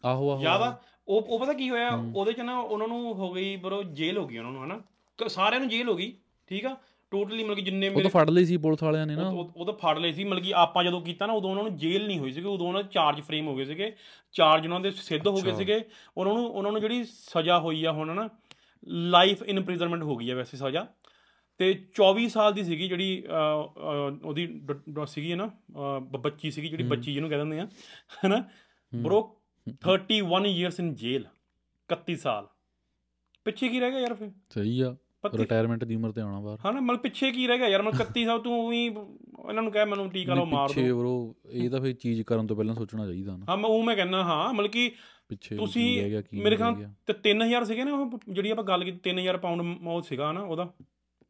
ਆਹੋ 0.04 0.30
ਆਹੋ 0.30 0.42
ਯਾਦ 0.42 0.62
ਆ। 0.62 0.78
ਉਹ 1.08 1.22
ਉਹ 1.22 1.38
ਪਤਾ 1.38 1.52
ਕੀ 1.52 1.70
ਹੋਇਆ। 1.70 1.90
ਉਹਦੇ 2.14 2.32
'ਚ 2.32 2.40
ਨਾ 2.40 2.58
ਉਹਨਾਂ 2.58 2.88
ਨੂੰ 2.88 3.14
ਹੋ 3.14 3.32
ਗਈ 3.32 3.56
ਬਰੋ 3.56 3.82
ਜੇਲ੍ਹ 3.82 4.20
ਹੋ 4.20 4.26
ਗਈ 4.26 4.38
ਉਹਨਾਂ 4.38 4.52
ਨੂੰ 4.52 4.64
ਹਨਾ? 4.64 4.80
ਸਾਰਿਆਂ 5.28 5.60
ਨੂੰ 5.60 5.68
ਜੇਲ੍ਹ 5.68 5.90
ਹੋ 5.90 5.96
ਗਈ 5.96 6.16
ਠੀਕ 6.46 6.66
ਆ? 6.66 6.76
ਟੋਟਲੀ 7.10 7.44
ਮਤਲਬ 7.44 7.56
ਕਿ 7.56 7.62
ਜਿੰਨੇ 7.62 7.88
ਉਹ 7.88 8.00
ਤਾਂ 8.02 8.10
ਫੜ 8.10 8.30
ਲਈ 8.30 8.44
ਸੀ 8.44 8.56
ਪੁਲਿਸ 8.56 8.82
ਵਾਲਿਆਂ 8.82 9.06
ਨੇ 9.06 9.16
ਨਾ। 9.16 9.28
ਉਹ 9.28 9.66
ਤਾਂ 9.66 9.74
ਫੜ 9.74 9.98
ਲਏ 9.98 10.12
ਸੀ 10.12 10.24
ਮਤਲਬ 10.24 10.42
ਕਿ 10.42 10.52
ਆਪਾਂ 10.54 10.84
ਜਦੋਂ 10.84 11.00
ਕੀਤਾ 11.02 11.26
ਨਾ 11.26 11.32
ਉਦੋਂ 11.32 11.50
ਉਹਨਾਂ 11.50 11.62
ਨੂੰ 11.62 11.76
ਜੇਲ੍ਹ 11.76 12.06
ਨਹੀਂ 12.06 12.18
ਹੋਈ 12.18 12.32
ਸੀਗੀ 12.32 12.46
ਉਦੋਂ 12.46 12.68
ਉਹਨਾਂ 12.68 12.82
ਦੇ 12.82 12.88
ਚਾਰਜ 12.92 13.20
ਫਰੇਮ 13.20 13.46
ਹੋ 13.46 13.56
ਗਏ 13.56 13.64
ਸੀਗੇ। 13.64 13.96
ਚਾਰਜ 14.32 14.64
ਉਹਨਾਂ 14.64 14.80
ਦੇ 14.80 14.90
ਸਿੱਧ 14.90 15.26
ਹੋ 15.28 15.36
ਗਏ। 15.36 15.52
ਸੀਗੇ। 15.52 15.84
ਉਹਨਾਂ 16.16 16.34
ਨੂੰ 16.34 16.46
ਉਹਨਾਂ 16.46 16.72
ਨੂੰ 16.72 16.80
ਜਿਹੜੀ 16.80 17.04
ਸਜ਼ਾ 17.04 17.58
ਹੋਈ 17.58 17.84
ਆ 17.84 17.92
ਹੁਣ 17.92 18.14
ਨਾ 18.14 18.28
ਲਾਈਫ 18.86 19.42
ਇਨਪ੍ਰਿਜ਼ਨਮੈਂਟ 19.42 20.02
ਹੋ 20.02 20.16
ਗਈ 20.16 20.30
ਆ 20.30 20.34
ਵੈਸੇ 20.36 20.56
ਸਜ਼ਾ। 20.56 20.86
ਤੇ 21.60 21.72
24 21.96 22.26
ਸਾਲ 22.28 22.52
ਦੀ 22.52 22.62
ਸੀਗੀ 22.64 22.88
ਜਿਹੜੀ 22.88 23.22
ਉਹਦੀ 24.24 24.46
ਸੀਗੀ 25.08 25.34
ਨਾ 25.34 25.48
ਬੱਚੀ 26.16 26.50
ਸੀਗੀ 26.50 26.68
ਜਿਹੜੀ 26.68 26.82
ਹੂੰ। 26.82 26.90
ਬੱਚੀ 26.90 27.12
ਜਿਹਨੂੰ 27.12 27.30
ਕਹਿ 27.30 27.38
ਦਿੰਦੇ 27.38 27.60
ਆ 27.60 27.66
ਹਨਾ? 28.26 28.42
ਬ్రో 28.92 29.20
31 29.88 30.46
ਇਅਰਸ 30.46 30.80
ਇਨ 30.80 30.94
ਜੇਲ 30.94 31.24
31 31.88 32.16
ਸਾਲ। 32.16 32.48
ਪਿੱਛੇ 33.46 33.68
ਕੀ 33.68 33.80
ਰਹਿ 33.80 33.90
ਗਿਆ 33.90 34.00
ਯਾਰ 34.00 34.14
ਫਿਰ? 34.14 34.30
ਸਹੀ 34.50 34.80
ਆ 34.80 34.94
ਰਿਟਾਇਰਮੈਂਟ 35.34 35.84
ਦੀ 35.84 35.94
ਉਮਰ 35.94 36.10
ਤੇ 36.12 36.20
ਆਉਣਾ 36.20 36.40
ਬਾਹਰ। 36.40 36.58
ਹਨਾ 36.64 36.80
ਮਤਲਬ 36.80 37.00
ਪਿੱਛੇ 37.00 37.30
ਕੀ 37.32 37.46
ਰਹਿ 37.46 37.58
ਗਿਆ 37.58 37.68
ਯਾਰ? 37.68 37.82
ਮਤਲਬ 37.82 38.00
31 38.00 38.24
ਸਾਲ 38.26 38.38
ਤੂੰ 38.40 38.68
ਵੀ 38.68 38.84
ਇਹਨਾਂ 38.84 39.62
ਨੂੰ 39.62 39.72
ਕਹਿ 39.72 39.84
ਮੈਨੂੰ 39.86 40.10
ਟੀਕਾ 40.10 40.34
ਲਾਓ 40.34 40.44
ਮਾਰ 40.46 40.68
ਪਿੱਛੇ 40.68 40.88
ਦੋ। 40.88 40.98
ਬ్రో 41.00 41.50
ਇਹ 41.52 41.70
ਤਾਂ 41.70 41.80
ਫਿਰ 41.80 41.92
ਚੀਜ਼ 41.94 42.22
ਕਰਨ 42.22 42.46
ਤੋਂ 42.46 42.56
ਪਹਿਲਾਂ 42.56 42.74
ਸੋਚਣਾ 42.74 43.06
ਚਾਹੀਦਾ 43.06 43.36
ਨਾ। 43.36 43.46
ਹਾਂ 43.48 43.56
ਮੈਂ 43.56 43.70
ਉਹ 43.70 43.82
ਮੈਂ 43.82 43.96
ਕਹਿੰਦਾ 43.96 44.22
ਹਾਂ 44.24 44.52
ਮਤਲਬ 44.54 44.70
ਕਿ 44.70 44.90
ਪਿੱਛੇ 45.28 45.56
ਤੁਸੀਂ 45.56 46.02
ਮੇਰੇ 46.32 46.56
ਖਿਆਲ 46.56 46.74
ਤੇ 47.06 47.14
3000 47.30 47.64
ਸੀਗੇ 47.64 47.84
ਨਾ 47.84 47.92
ਉਹ 47.92 48.18
ਜਿਹੜੀ 48.28 48.50
ਆਪਾਂ 48.50 48.64
ਗੱਲ 48.64 48.84
ਕੀਤੀ 48.84 49.10
3000 49.10 49.38
ਪਾਉਂਡ 49.38 49.62
ਉਹ 49.86 50.02
ਸੀਗਾ 50.02 50.32
ਨਾ 50.32 50.40
ਉਹਦਾ 50.40 50.72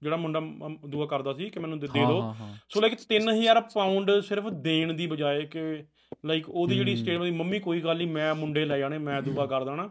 ਜਿਹੜਾ 0.03 0.17
ਮੁੰਡਾ 0.17 0.41
ਦੁਆ 0.89 1.07
ਕਰਦਾ 1.07 1.33
ਸੀ 1.35 1.51
ਕਿ 1.51 1.61
ਮੈਨੂੰ 1.61 1.79
ਦੇ 1.79 1.87
ਦਿਓ 1.87 2.35
ਸੋ 2.69 2.81
ਲਾਈਕ 2.81 2.95
3000 3.15 3.61
ਪਾਉਂਡ 3.75 4.21
ਸਿਰਫ 4.21 4.49
ਦੇਣ 4.49 4.93
ਦੀ 4.93 5.07
ਬਜਾਏ 5.07 5.47
ਕਿ 5.47 5.85
ਲਾਈਕ 6.25 6.49
ਉਹਦੀ 6.49 6.75
ਜਿਹੜੀ। 6.75 6.97
ਸਟੇਟਮੈਂਟ 6.97 7.23
ਦੀ 7.23 7.31
ਮੰਮੀ 7.31 7.59
ਕੋਈ 7.59 7.81
ਗੱਲ 7.81 7.97
ਨਹੀਂ 7.97 8.07
ਮੈਂ 8.09 8.35
ਮੁੰਡੇ 8.35 8.65
ਲੈ 8.65 8.79
ਜਾਣੇ 8.79 8.99
ਮੈਂ 8.99 9.23
ਦੁਆ 9.23 9.47
ਕਰ 9.47 9.65
ਦੇਣਾ 9.65 9.91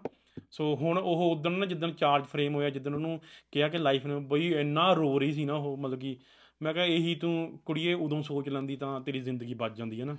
ਸੋ 0.52 0.76
ਹੁਣ 0.76 0.98
ਉਹ 0.98 1.32
ਉਦੋਂ 1.32 1.52
ਨਾ 1.52 1.66
ਜਿੱਦਣ 1.66 1.92
ਚਾਰਜ 1.92 2.24
ਫਰੇਮ 2.26 2.56
ਹੋਇਆ 2.56 2.70
ਜਿੱਦਣ 2.70 2.94
ਉਹਨੂੰ 2.96 3.20
ਕਿਹਾ 3.52 3.68
ਕਿ 3.68 3.78
ਲਾਈਫ 3.78 4.06
ਨੇ 4.06 4.16
ਬਈ 4.20 4.54
ਇੰਨਾ 4.54 4.94
ਰੋ 4.94 5.20
ਰਹੀ 5.20 5.34
ਸੀ 5.34 5.46
ਨਾ 5.46 5.54
ਉਹ 5.54 5.78
ਮਤਲਬ 5.78 6.00
ਕਿ 6.00 6.18
ਮੈਂ 6.62 6.74
ਕਿਹਾ 6.74 6.86
ਇਹੀ 6.86 7.16
ਤੂੰ 7.16 7.60
ਕੁੜੀਏ 7.66 7.94
ਉਦੋਂ 7.94 8.24
ਸੋਚ 8.24 8.50
ਲੈਂਦੀ 8.50 8.76
ਤਾਂ 8.76 9.02
ਤੇਰੀ 9.02 9.20
ਜ਼ਿੰਦਗੀ 9.20 9.54
ਬਚ 9.54 9.78
ਜਾਂਦੀ 9.78 10.00
ਹੈ 10.00 10.06
ਨਾ। 10.06 10.18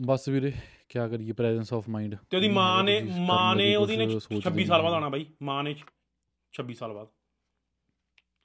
ਬਸ 0.00 0.28
ਵੀਰੇ 0.28 0.52
ਕੀ 0.94 1.10
ਕਰੀਏ 1.10 1.32
ਪ੍ਰੈਜ਼ੈਂਸ 1.32 1.72
ਆਫ 1.72 1.88
ਮਾਈਂਡ 1.88 2.16
ਤੇ 2.30 2.36
ਉਹਦੀ 2.36 2.48
ਮਾਂ 2.48 2.84
ਨੇ 2.84 3.02
ਮਾਂ 3.18 3.56
ਨੇ 3.56 3.76
ਉਹਦੀ 3.76 3.96
ਨੇ 3.96 4.06
26 4.40 4.64
ਸਾਲ 4.64 4.82
ਬਾਅਦ 4.82 4.92
ਆਣਾ 4.92 5.08
ਬਾਈ 5.08 5.26
ਮਾਂ 5.42 5.64
ਨੇ 5.64 5.74
26 6.54 6.74
ਸਾਲ 6.74 6.92
ਬਾਅਦ। 6.92 7.08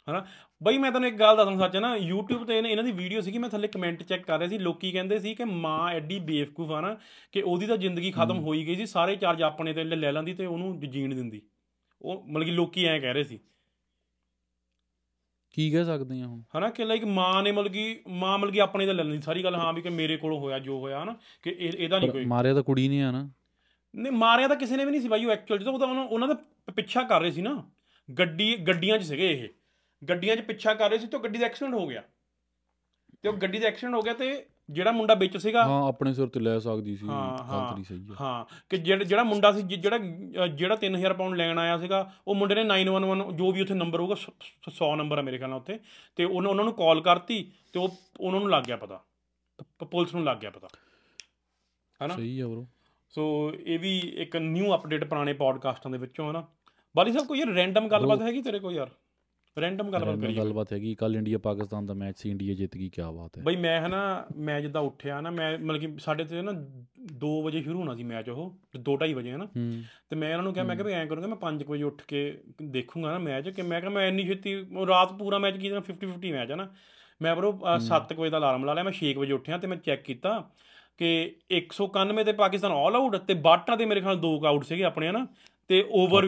ਹਨਾ? 0.10 0.26
ਬਾਈ 0.64 0.78
ਮੈਂ 0.78 0.92
ਤੁਹਾਨੂੰ 0.92 1.10
ਇੱਕ 1.10 1.18
ਗੱਲ 1.20 1.38
ਦੱਸਣਾ 1.38 1.58
ਸੱਚ 1.58 1.78
ਨਾ 1.78 1.96
YouTube 1.96 2.46
ਤੇ 2.46 2.58
ਇਹਨੇ- 2.58 2.84
ਦੀ 2.84 2.92
ਵੀਡੀਓ 2.92 3.22
ਸੀਗੀ 3.22 3.38
ਮੈਂ 3.38 3.50
ਥੱਲੇ 3.50 3.68
ਕਮੈਂਟ 3.68 4.04
ਚੈੱਕ 4.04 4.24
ਕਰ 4.24 4.38
ਰਿਹਾ 4.40 4.50
ਸੀ। 4.50 4.58
ਲੋਕੀ 4.58 4.92
ਕਹਿੰਦੇ 4.92 5.20
ਸੀ 5.20 5.36
ਕਿ 5.36 5.44
ਮਾਂ 5.44 5.92
ਐਡੀ 5.92 6.20
ਬੇਵਕੂਫ 6.20 6.72
ਆ 6.72 6.82
ਨਾ 6.82 6.98
ਕਿ 7.32 7.42
ਉਹਦੀ 7.42 7.68
ਤਾਂ 7.68 7.78
ਜ਼ਿੰਦਗੀ 7.78 8.12
ਖਤਮ। 8.12 8.40
ਹੋਈ 8.40 8.68
ਗਈ 8.68 8.76
ਸੀ 8.76 8.86
ਸਾਰੇ 8.86 9.16
ਚਾਰਜ 9.16 9.42
ਆਪਣੇ 9.42 9.74
ਤੇ 9.74 9.84
ਲੈ 9.84 9.96
ਲੈ 9.96 10.12
ਲੈਂਦੀ 10.12 10.34
ਤੇ 10.34 10.46
ਉਹਨੂੰ 10.46 10.80
ਜੀਣ 10.80 11.16
ਦਿੰਦੀ। 11.16 11.42
ਉਹ 12.02 12.28
ਮਤਲਬ 12.28 12.46
ਕਿ 12.46 12.52
ਲੋਕੀ 12.52 12.86
ਐਂ 12.86 13.00
ਕਹਿ 13.00 13.14
ਰਹੇ 13.14 13.24
ਸੀ। 13.24 13.40
ਕੀ 15.52 15.72
ਕਹਿ 15.72 15.86
ਸਕਦੇ 15.86 16.22
ਆ 16.22 16.26
ਹੁਣ? 16.26 16.42
ਹਨਾ 16.58 16.70
ਕਿ 16.70 16.86
ਲਾਈਕ 16.86 17.06
ਮਾਂ 17.06 17.44
ਨੇ 17.44 17.52
ਮਤਲਬ 17.52 17.72
ਕਿ 17.72 18.02
ਮਾਂ 18.08 18.38
ਮਤਲਬ 18.38 18.54
ਕਿ 18.54 18.62
ਆਪਣੇ 18.62 18.86
ਤੇ 18.86 18.94
ਲੈ 18.94 19.04
ਲੈਂਦੀ 19.04 19.22
ਸਾਰੀ 19.22 19.44
ਗੱਲ 19.44 19.56
ਹਾਂ 19.56 19.74
ਵੀ 19.74 19.82
ਕਿ 19.82 19.90
ਮੇਰੇ 19.90 20.18
ਕੋਲ 20.18 20.34
ਹੋਇਆ 20.34 20.60
ਜੋ 20.60 20.80
ਹੋਇਆ 20.80 21.04
ਹਨਾ 21.04 21.16
ਕਿ 21.44 21.50
ਇਹ- 21.50 21.74
ਇਹਦਾ 21.78 22.00
ਨਹੀਂ 22.00 22.12
ਕੋਈ। 22.12 22.26
ਮਾਰਿਆ 22.26 22.54
ਤਾਂ 22.54 22.64
ਕੁੜੀ 22.64 22.88
ਨੇ 22.88 23.04
ਆ 23.04 23.12
ਨਾ। 23.12 23.30
ਨਹੀਂ 23.96 24.12
ਮਾਰਿਆ 24.12 24.48
ਤਾਂ 24.48 24.56
ਕਿਸੇ 24.56 24.78
ਨੇ 24.78 24.86
ਵੀ 24.86 24.92
ਨਹੀਂ 24.92 25.02
ਸੀ 25.02 25.08
ਬਾਈ 25.08 25.26
ਉਹ 25.26 25.32
ਐਕਚੁਅਲ 25.32 25.60
ਜਦੋਂ 25.60 25.74
ਉਹਨਾਂ- 25.74 26.08
ਉਹਨਾਂ 26.08 26.28
ਦਾ 26.28 26.36
ਪਿੱਛਾ 26.76 27.04
ਕਰ 27.04 27.22
ਰਹੇ 27.22 27.32
ਸੀ 27.32 27.42
ਨਾ। 27.42 27.72
ਗੱਡੀ 28.20 28.58
ਗੱਡੀਆਂ 28.58 28.98
'ਚ 29.00 29.04
ਸੀਗੇ 29.04 29.32
ਇਹ। 29.32 29.50
ਗੱਡੀਆਂ 30.10 30.36
'ਚ 30.36 30.42
ਪਿੱਛਾ 30.42 30.74
ਕਰ 30.74 30.90
ਰਹੇ 30.90 30.98
ਸੀ 31.00 31.08
ਤੇ 31.08 31.20
ਗੱਡੀ 31.20 31.40
ਦਾ 31.40 31.46
ਐਕਸੀਡੈਂਟ 31.46 31.74
ਹੋ 31.74 31.88
ਗਿਆ। 31.88 32.04
ਤੇ 33.22 33.30
ਉਹ 33.30 33.34
ਗੱਡੀ 33.34 33.60
ਦਾ 33.60 33.68
ਐਕਸੀਡੈਂਟ 33.68 33.96
ਹੋ 33.96 34.02
ਗਿਆ 34.02 34.14
ਤੇ 34.14 34.46
ਜਿਹੜਾ 34.70 34.92
ਮੁੰਡਾ 34.92 35.14
ਵਿੱਚ 35.14 35.38
ਸੀਗਾ? 35.38 35.66
ਹਾਂ 35.66 35.88
ਆਪਣੇ 35.88 36.14
ਸਿਰ 36.14 36.28
ਤੇ 36.28 36.40
ਲੈ 36.40 36.60
ਸਕਦੀ 36.60 36.96
ਸੀ। 36.96 37.08
ਹਾਂ 37.08 37.38
ਗੱਲ 37.38 37.46
ਹਾਂ 37.46 37.74
ਤੇਰੀ 37.74 37.84
ਸਹੀ 37.84 38.08
ਹੈ 38.10 38.16
ਹਾਂ 38.22 38.46
ਕਿ 38.70 38.78
ਜਿਹੜਾ 38.78 39.24
ਮੁੰਡਾ 39.24 39.52
ਸੀ 39.52 39.62
ਜਿਹੜਾ 39.62 39.98
ਜਿਹੜਾ 40.48 40.76
3000 40.76 41.14
ਪਾਉਂਡ 41.14 41.36
ਲੈਣ 41.36 41.58
ਆਇਆ 41.60 41.78
ਸੀਗਾ 41.78 42.14
ਉਹ 42.28 42.36
ਮੁੰਡੇ 42.36 42.56
ਨੇ 42.56 42.64
911 42.64 43.32
ਜੋ 43.32 43.52
ਵੀ 43.52 43.62
ਉੱਥੇ 43.62 43.74
ਨੰਬਰ 43.74 44.00
ਹੋਊਗਾ 44.00 44.16
100 44.72 44.96
ਨੰਬਰ 44.96 45.18
ਆ 45.18 45.22
ਮੇਰੇ 45.22 45.38
ਖਿਆਲ 45.38 45.50
ਨਾਲ 45.50 45.60
ਉੱਥੇ। 45.60 45.80
ਤੇ 46.16 46.24
ਉਹਨੇ 46.24 46.50
ਉਹਨਾਂ 46.50 46.64
ਨੂੰ 46.64 46.74
ਕਾਲ 46.74 47.02
ਕਰਤੀ 47.02 47.52
ਤੇ 47.74 47.80
ਉਹ 47.80 47.90
ਉਹਨਾਂ 48.20 48.40
ਨੂੰ 48.40 48.50
ਲੱਗ 48.50 48.64
ਗਿਆ 48.64 48.78
ਪਤਾ। 48.78 49.04
ਪੁਲਿਸ 49.92 50.16
ਨੂੰ 50.16 50.24
ਲੱਗ 50.24 50.38
ਗਿਆ 50.38 50.50
ਪਤਾ। 50.50 50.68
ਹਨਾ? 52.06 52.16
ਸਹੀ 52.16 52.40
ਆ 52.40 52.48
ਬ్రో 52.48 52.66
ਸੋ 53.10 53.54
ਇਹ 53.66 53.80
ਵੀ 53.80 54.00
ਇੱਕ 54.00 54.36
ਨਿਊ 54.36 54.76
ਅਪਡੇਟ 54.76 55.04
ਪੁਰਾਣੇ 55.04 55.34
ਪੋਡਕਾਸਟਾਂ 55.34 55.92
ਦੇ 55.92 55.98
ਵਿੱਚੋਂ 55.98 56.32
ਹਨਾ 56.32 56.48
ਬਾਲੀ 56.96 57.12
ਸਾਹਿਬ 57.12 57.28
ਕੋਈ 57.28 57.40
ਯਾਰ 57.40 57.48
ਰੈਂਡਮ 57.48 57.88
ਗੱਲਬਾਤ 57.88 58.22
ਹੈਗੀ 58.22 58.42
ਤੇਰੇ 58.42 58.60
ਕੋਲ 58.60 58.74
ਯਾਰ? 58.74 58.90
ਰੈਂਡਮ 59.62 59.92
ਗੱਲਬਾਤ 59.92 60.20
ਕਰੀਏ। 60.20 60.36
ਗੱਲਬਾਤ 60.38 60.74
ਹੈਗੀ 60.74 60.94
ਕੱਲ 60.96 61.16
ਇੰਡੀਆ 61.16 61.38
ਪਾਕਿਸਤਾਨ 61.38 61.86
ਦਾ 61.86 61.94
ਮੈਚ 61.94 62.18
ਸੀ 62.18 62.30
ਇੰਡੀਆ 62.30 62.54
ਜਿੱਤ 62.54 62.78
ਗਈ 62.78 62.90
ਕੀ 62.90 63.02
ਬਾਤ 63.16 63.38
ਹੈ। 63.38 63.44
ਬਈ 63.44 63.56
ਮੈਂ 63.56 63.80
ਹਨਾ 63.82 64.02
ਮੈਂ 64.38 64.60
ਜਿੱਦਾਂ 64.62 64.82
ਉੱਠਿਆ 64.82 65.20
ਨਾ 65.22 65.30
ਮੈਂ 65.32 65.52
ਮਤਲਬ 65.60 65.80
ਕਿ 65.82 65.90
ਸਾਡੇ 66.00 66.24
ਤੇ 66.24 66.42
ਨਾ 66.42 66.52
2 67.24 67.32
ਵਜੇ 67.44 67.62
ਸ਼ੁਰੂ 67.62 67.80
ਹੋਣਾ 67.80 67.96
ਸੀ 67.96 68.04
ਮੈਚ 68.04 68.30
ਉਹ 68.30 68.56
2:30 68.88 69.14
ਵਜੇ 69.14 69.32
ਹਨਾ 69.32 69.48
ਤੇ 70.10 70.16
ਮੈਂ 70.16 70.30
ਇਹਨਾਂ 70.30 70.44
ਨੂੰ 70.44 70.54
ਕਿਹਾ 70.54 70.66
ਮੈਂ 70.66 70.76
ਕਿਹਾ 70.76 70.88
ਵੀ 70.88 70.94
ਐਂ 70.94 71.06
ਕਰੂੰਗਾ 71.06 71.28
ਮੈਂ 71.28 71.38
5 71.44 71.66
ਵਜੇ 71.70 71.84
ਉੱਠ 71.84 72.02
ਕੇ 72.08 72.22
ਦੇਖੂੰਗਾ 72.62 73.12
ਨਾ 73.12 73.20
ਮੈਚ 73.20 73.50
ਕਿ 73.50 73.62
ਮੈਂ 73.64 73.82
ਕਿਹਾ 73.82 73.92
ਮੈਂ 73.92 74.08
ਇੰਨੀ 74.08 74.28
ਛੇਤੀ 74.28 74.56
ਰਾਤ 74.88 75.14
ਪੂਰਾ 75.14 75.38
ਮੈਚ 75.40 75.58
ਕੀਤਾ 75.58 75.82
50 75.90 76.10
50 76.14 76.32
ਮੈਚ 76.32 76.52
ਹੈ 76.52 76.56
ਨਾ। 76.56 76.68
ਮੈਂ 77.22 77.36
ਬਰੋ 77.36 77.52
7 77.86 78.16
ਵਜੇ 78.18 78.30
ਦਾ 78.30 78.38
ਅਲਾਰਮ 78.38 78.66
ਲਾ 78.66 78.74
ਲਿਆ 78.74 78.84
ਮੈਂ 78.84 78.94
6 78.98 79.14
ਵਜੇ 79.18 79.34
ਉੱਠਿਆ 79.34 79.58
ਤੇ 79.58 79.68
ਮੈਂ 79.68 79.78
ਚੈੱਕ 79.86 80.04
ਕੀਤਾ 80.04 80.34
ਕਿ 81.00 81.10
191 81.58 82.24
ਤੇ 82.26 82.34
ਪਾਕਿਸਤਾਨ 82.38 82.72
ਆਲ 82.72 82.96
ਆਊਟ 82.96 83.16
ਤੇ 83.28 83.34
ਬਾਟਾਂ 83.46 83.78
ਤੇ 83.78 83.86
ਮੇਰੇ 83.86 84.02
ਖਿਆਲ 84.02 84.20
ਦੋ 84.20 84.32
ਆਊਟ 84.48 84.64
ਸੀਗੇ 84.66 84.84
ਆਪਣੇ 84.84 85.10
ਹਨਾ 85.10 85.26
ਤੇ 85.70 85.84
ਓਵਰ 85.94 86.26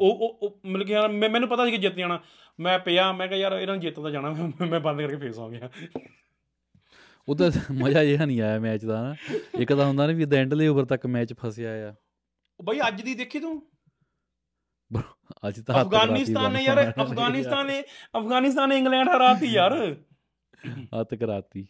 ਉਹ 0.00 0.58
ਮਤਲਬ 0.66 0.86
ਕਿ 0.86 1.28
ਮੈਨੂੰ 1.28 1.48
ਪਤਾ 1.48 1.64
ਸੀ 1.64 1.70
ਕਿ 1.70 1.76
ਜਿੱਤ 1.76 1.94
ਜਾਣਾ। 1.96 2.18
ਮੈਂ 2.60 2.78
ਪਿਆ 2.78 3.12
ਮੈਂ 3.12 3.28
ਕਿਹਾ 3.28 3.38
ਯਾਰ 3.38 3.52
ਇਹਨਾਂ 3.52 3.74
ਨੂੰ 3.74 3.82
ਜਿੱਤ 3.82 4.00
ਤਾਂ 4.00 4.10
ਜਾਣਾ 4.10 4.30
ਮੈਂ- 4.30 4.66
ਮੈਂ 4.66 4.80
ਬੰਦ 4.80 5.00
ਕਰਕੇ 5.00 5.16
ਫੇਰ 5.16 5.32
ਸੌਂ 5.32 5.50
ਗਿਆ। 5.50 5.70
ਉਹਦਾ 7.28 7.50
ਮਜ਼ਾ 7.70 8.04
ਜਿਹਾ 8.04 8.24
ਨਹੀਂ 8.24 8.42
ਆਇਆ 8.42 8.58
ਮੈਚ 8.58 8.84
ਦਾ 8.84 9.02
ਨਾ। 9.02 9.16
ਇੱਕ 9.58 9.74
ਤਾਂ 9.74 9.86
ਹੁੰਦਾ 9.86 10.06
ਨਾ 10.06 10.12
ਵੀ 10.12 10.24
ਦ 10.24 10.34
ਐਂਡਲੇ 10.34 10.68
ਓਵਰ 10.68 10.84
ਤੱਕ 10.84 11.06
ਮੈਚ 11.06 11.34
ਫਸਿਆ 11.34 11.90
ਆ। 11.90 11.94
ਬਈ 12.64 12.80
ਅੱਜ 12.88 13.02
ਦੀ 13.02 13.14
ਦੇਖੀ 13.14 13.40
ਤੂੰ? 13.40 13.70
ਅੱਜ 15.48 15.60
ਤਾਂ 15.60 15.82
ਅਫਗਾਨਿਸਤਾਨ 15.82 16.52
ਨੇ 16.52 16.62
ਯਾਰ। 16.62 16.90
ਅਫਗਾਨਿਸਤਾਨ 16.90 17.66
ਨੇ 17.66 17.82
ਅਫਗਾਨਿਸਤਾਨ 18.16 18.68
ਨੇ 18.68 18.76
ਇੰਗਲੈਂਡ 18.76 19.08
ਹਰਾਤੀ 19.08 19.46
ਯਾਰ। 19.46 19.96
ਹੱਥ 20.68 21.14
ਕਰਾਤੀ। 21.14 21.66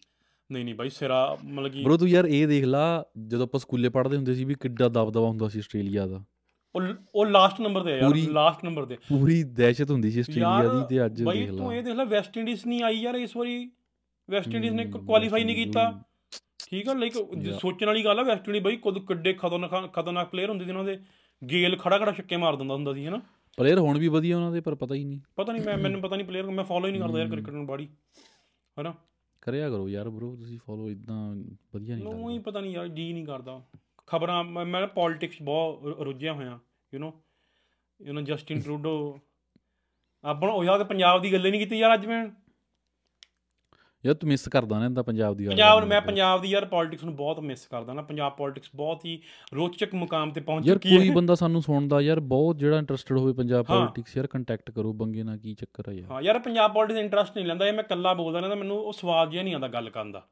ਨਹੀਂ 0.53 0.65
ਨਹੀਂ 0.65 0.75
ਬਾਈ 0.75 0.91
ਸਿਰਾ 0.91 1.39
ਮਤਲਬ 1.45 1.73
ਕਿ 1.73 1.85
ਬ్రో 1.85 1.97
ਤੂੰ 1.97 2.09
ਯਾਰ 2.09 2.25
ਇਹ 2.25 2.49
ਦੇਖ 2.49 2.65
ਲਾ 2.65 3.05
ਜਦੋਂ 3.27 3.47
ਆਪਾਂ 3.47 3.61
ਸਕੂਲੇ 3.61 3.89
ਪੜ੍ਹਦੇ 3.89 4.17
ਹੁੰਦੇ 4.17 4.35
ਸੀ 4.35 4.45
ਵੀ 4.45 4.55
ਕਿੱਡਾ 4.55 4.89
ਦਬਦਬਾ 4.89 5.29
ਹੁੰਦਾ 5.29 5.49
ਸੀ 5.49 5.59
ਆਸਟ੍ਰੇਲੀਆ 5.59 6.07
ਦਾ। 6.07 6.25
ਉਹ 6.77 6.83
ਉਹ 7.15 7.27
ਲਾਸਟ 7.27 7.61
ਨੰਬਰ 7.61 7.83
ਤੇ 7.83 7.99
ਯਾਰ 7.99 8.17
ਲਾਸਟ 8.17 8.65
ਨੰਬਰ 8.65 8.85
ਤੇ। 8.85 8.97
ਪੂਰੀ 8.97 9.43
ਦਹਿਸ਼ਤ 9.43 9.91
ਹੁੰਦੀ 9.91 10.11
ਸੀ 10.11 10.21
ਆਸਟ੍ਰੇਲੀਆ 10.21 10.63
ਦੀ 10.63 10.87
ਤੇ 10.89 11.07
ਅੱਜ 11.07 11.23
ਬਾਈ 11.23 11.41
ਦੇਖ 11.41 11.49
ਤੂੰ 11.49 11.69
ਲਾ 11.71 11.75
ਇਹ 11.75 11.83
ਦੇਖ 11.83 11.95
ਲੈ 11.95 12.05
ਵੈਸਟ 12.05 12.39
ਇੰਡੀਜ਼ 12.39 12.67
ਨਹੀਂ 12.67 12.83
ਆਈ 12.83 12.97
ਯਾਰ 12.97 13.15
ਇਸ 13.15 13.37
ਵਾਰੀ। 13.37 13.71
ਵੈਸਟ 14.31 14.55
ਇੰਡੀਜ਼ 14.55 14.75
ਨੇ 14.75 14.85
ਕੁਆਲੀਫਾਈ 14.85 15.45
ਨਹੀਂ 15.45 15.57
ਕੀਤਾ। 15.57 16.03
ਠੀਕ 16.69 16.89
ਆ 16.89 16.93
ਲਾਈਕ। 16.93 17.13
ਸੋਚਣ 17.61 17.87
ਵਾਲੀ 17.87 18.05
ਗੱਲ 18.05 18.19
ਆ 18.19 18.23
ਵੈਸਟ 18.23 18.49
ਇੰਡੀਜ਼ 18.49 18.65
ਬਾਈ 18.65 18.77
ਕਦ 18.77 18.99
ਕਿੱਡੇ 18.99 19.33
ਖਤਰਨਾਕ 19.33 19.93
ਖਤਰਨਾਕ 19.93 20.31
ਪਲੇਅਰ 20.31 20.51
ਹੁੰਦੇ 20.51 20.65
ਸੀ 20.65 20.71
ਉਹਨਾਂ 20.71 20.85
ਦੇ। 20.85 20.99
ਗੇਲ 21.51 21.77
ਖੜਾ 21.77 21.99
ਖੜਾ 21.99 22.13
ਛੱਕੇ 22.13 22.37
ਮਾਰ 22.37 22.57
ਦਿੰਦਾ 22.57 22.75
ਹੁੰਦਾ 22.75 22.95
ਸੀ 22.95 23.07
ਹਨਾ? 23.07 23.21
ਪਲੇਅਰ 23.57 23.79
ਹੁਣ 23.79 23.99
ਵੀ 23.99 24.09
ਵਧੀਆ 24.09 24.37
ਉਹਨਾਂ 24.37 24.53
ਦੇ 24.53 24.61
ਪਰ 24.61 24.75
ਪਤਾ 24.75 24.95
ਹੀ 24.95 25.05
ਨਹੀਂ। 25.05 25.21
ਪਤਾ 25.37 25.53
ਨਹੀਂ 25.53 25.63
ਮੈਂ 25.63 25.79
ਮੈਨੂੰ 25.79 26.01
ਪਤਾ 26.01 26.17
ਨਹੀਂ 26.17 26.27
ਪਲੇਅਰ 26.27 26.51
ਮੈਂ 26.51 26.65
ਫੋਲੋ 26.65 26.87
ਹੀ 26.87 26.93
ਨਹੀਂ 26.93 27.03
ਕਰਦਾ 27.03 27.19
ਯਾਰ 27.19 27.29
ਕ੍ਰਿਕਟ 27.29 27.51
ਨੂੰ 27.51 27.67
ਬਾੜੀ। 27.67 27.89
ਹਨਾ? 28.81 28.95
ਕਰਿਆ 29.43 29.71
ਕਰੋ 29.71 29.89
ਯਾਰ 29.89 30.09
ਬ్రో 30.09 30.37
ਤੁਸੀਂ 30.37 30.59
ਫੋਲੋ 30.59 30.91
ਇਦਾਂ 30.91 31.35
ਵਧੀਆ 31.75 31.95
ਨਹੀਂ 31.95 32.05
ਨੂੰ 32.05 32.31
ਹੀ 32.31 32.37
ਲੱਗਦਾ। 32.37 32.51
ਪਤਾ 32.51 32.61
ਨਹੀਂ 32.61 32.73
ਯਾਰ 32.73 32.89
ਜੀ 32.89 33.13
ਨਹੀਂ 33.13 33.27
ਕਰਦਾ। 33.27 33.63
ਖਬਰਾਂ 34.08 34.44
ਮੈਂ 34.44 34.66
ਮੈਂ 34.66 34.86
ਪੋਲਿਟਿਕਸ 34.90 35.42
ਬਹੁਤ 35.42 35.84
ਰੁ- 35.84 36.06
ਰੁੱਝਿਆ 36.06 36.34
ਹੋਇਆ 36.34 36.60
you 36.94 37.00
know 37.00 37.12
you 38.00 38.14
know 38.14 38.24
Justin 38.26 38.62
Trudeau 38.62 38.94
ਆਪਣ 40.24 40.50
ਉਹ 40.50 40.64
ਯਾਰ 40.64 40.84
ਪੰਜਾਬ 40.86 41.22
ਦੀ 41.22 41.34
ਗੱਲ 41.34 41.46
ਹੀ 41.46 41.52
ਨਹੀਂ 41.52 41.62
ਕੀਤੀ 41.62 41.78
ਯਾਰ 41.80 41.94
ਅੱਜ 41.94 42.06
ਮੈਂ 42.06 42.26
ਯਾਰ 44.04 44.14
ਤੂੰ 44.16 44.28
ਮਿਸ 44.30 44.48
ਕਰਦਾ 44.50 44.78
ਨਾ 44.80 44.86
ਇਹਦਾ 44.86 45.02
ਪੰਜਾਬ 45.02 45.36
ਦੀ 45.36 45.46
ਗੱਲ 45.46 45.52
ਪੰਜਾਬ 45.52 45.70
ਨੂੰ 45.72 45.80
ਕਰਨੀ 45.80 45.90
ਮੈਂ 45.90 46.00
ਬਹੁਤ। 46.00 46.08
ਪੰਜਾਬ 46.08 46.42
ਦੀ 46.42 46.50
ਯਾਰ 46.50 46.66
ਪੋਲਿਟਿਕਸ 46.66 47.04
ਨੂੰ 47.04 47.16
ਬਹੁਤ 47.16 47.40
ਮਿਸ 47.42 47.66
ਕਰਦਾ 47.68 47.94
ਨਾ 47.94 48.02
ਪੰਜਾਬ 48.02 48.36
ਪੋਲਿਟਿਕਸ 48.36 48.70
ਬਹੁਤ 48.76 49.04
ਹੀ 49.06 49.20
ਰੋਚਕ 49.54 49.94
ਮੁਕਾਮ 49.96 50.32
ਤੇ 50.32 50.42
ਪਹੁੰਚ 50.42 50.68
ਯਾਰ 50.68 50.76
ਚੁੱਕੀ 50.76 50.96
ਕੋਈ 50.98 51.10
ਹੈ 51.10 51.14
ਬੰਦਾ 51.16 51.36
ਸਾਨੂੰ 51.36 51.62
ਸੁਣਦਾ 51.62 52.00
ਯਾਰ 52.02 52.20
ਬਹੁਤ 52.30 52.58
ਜਿਹੜਾ 52.58 52.78
ਇੰਟਰਸਟਿਡ 52.80 53.18
ਹੋਵੇ 53.18 53.34
ਪੰਜਾਬ 53.34 53.66
ਹਾਂ। 53.70 53.78
ਪੋਲਿਟਿਕਸ 53.78 54.16
ਯਾਰ 54.18 54.28
ਕੰਟੈਕਟ 54.28 54.72
ਕਰੋ 54.72 54.94
ਬੰਗੇ 54.96 55.24
ਨਾਲ 55.24 55.38
ਕੀ 55.38 55.54
ਚੱਕਰ 55.56 55.90
ਆ 55.90 55.94
ਯਾਰ 55.94 56.12
ਹਾਂ 56.12 56.22
ਯਾਰ 56.22 56.40
ਪੰਜਾਬ 56.40 56.74
ਪੋਲਿਟਿਕਸ 56.74 57.00
ਇੰਟਰਸਟ 57.00 57.36
ਨਹੀਂ 57.36 57.46
ਲੈਂਦਾ 57.46 57.68
ਇਹ 57.68 57.74
ਮੈਂ 57.74 57.84
ਕੱਲਾ 57.84 58.14
ਬੋਲਦਾ 58.14 58.40
ਨਾ 58.40 58.48
ਤਾਂ 58.48 58.56
ਮੈਨੂੰ 58.56 58.78
ਉਹ 58.80 58.94
ਸਵਾਦ 58.94 59.32
ਜਿਹਾ 59.32 59.44
ਨਹੀਂ 59.44 59.54
ਆਉਂਦਾ 59.54 59.68
ਗੱਲ 59.68 59.90
ਕਰਨ 59.90 60.12
ਦਾ 60.12 60.28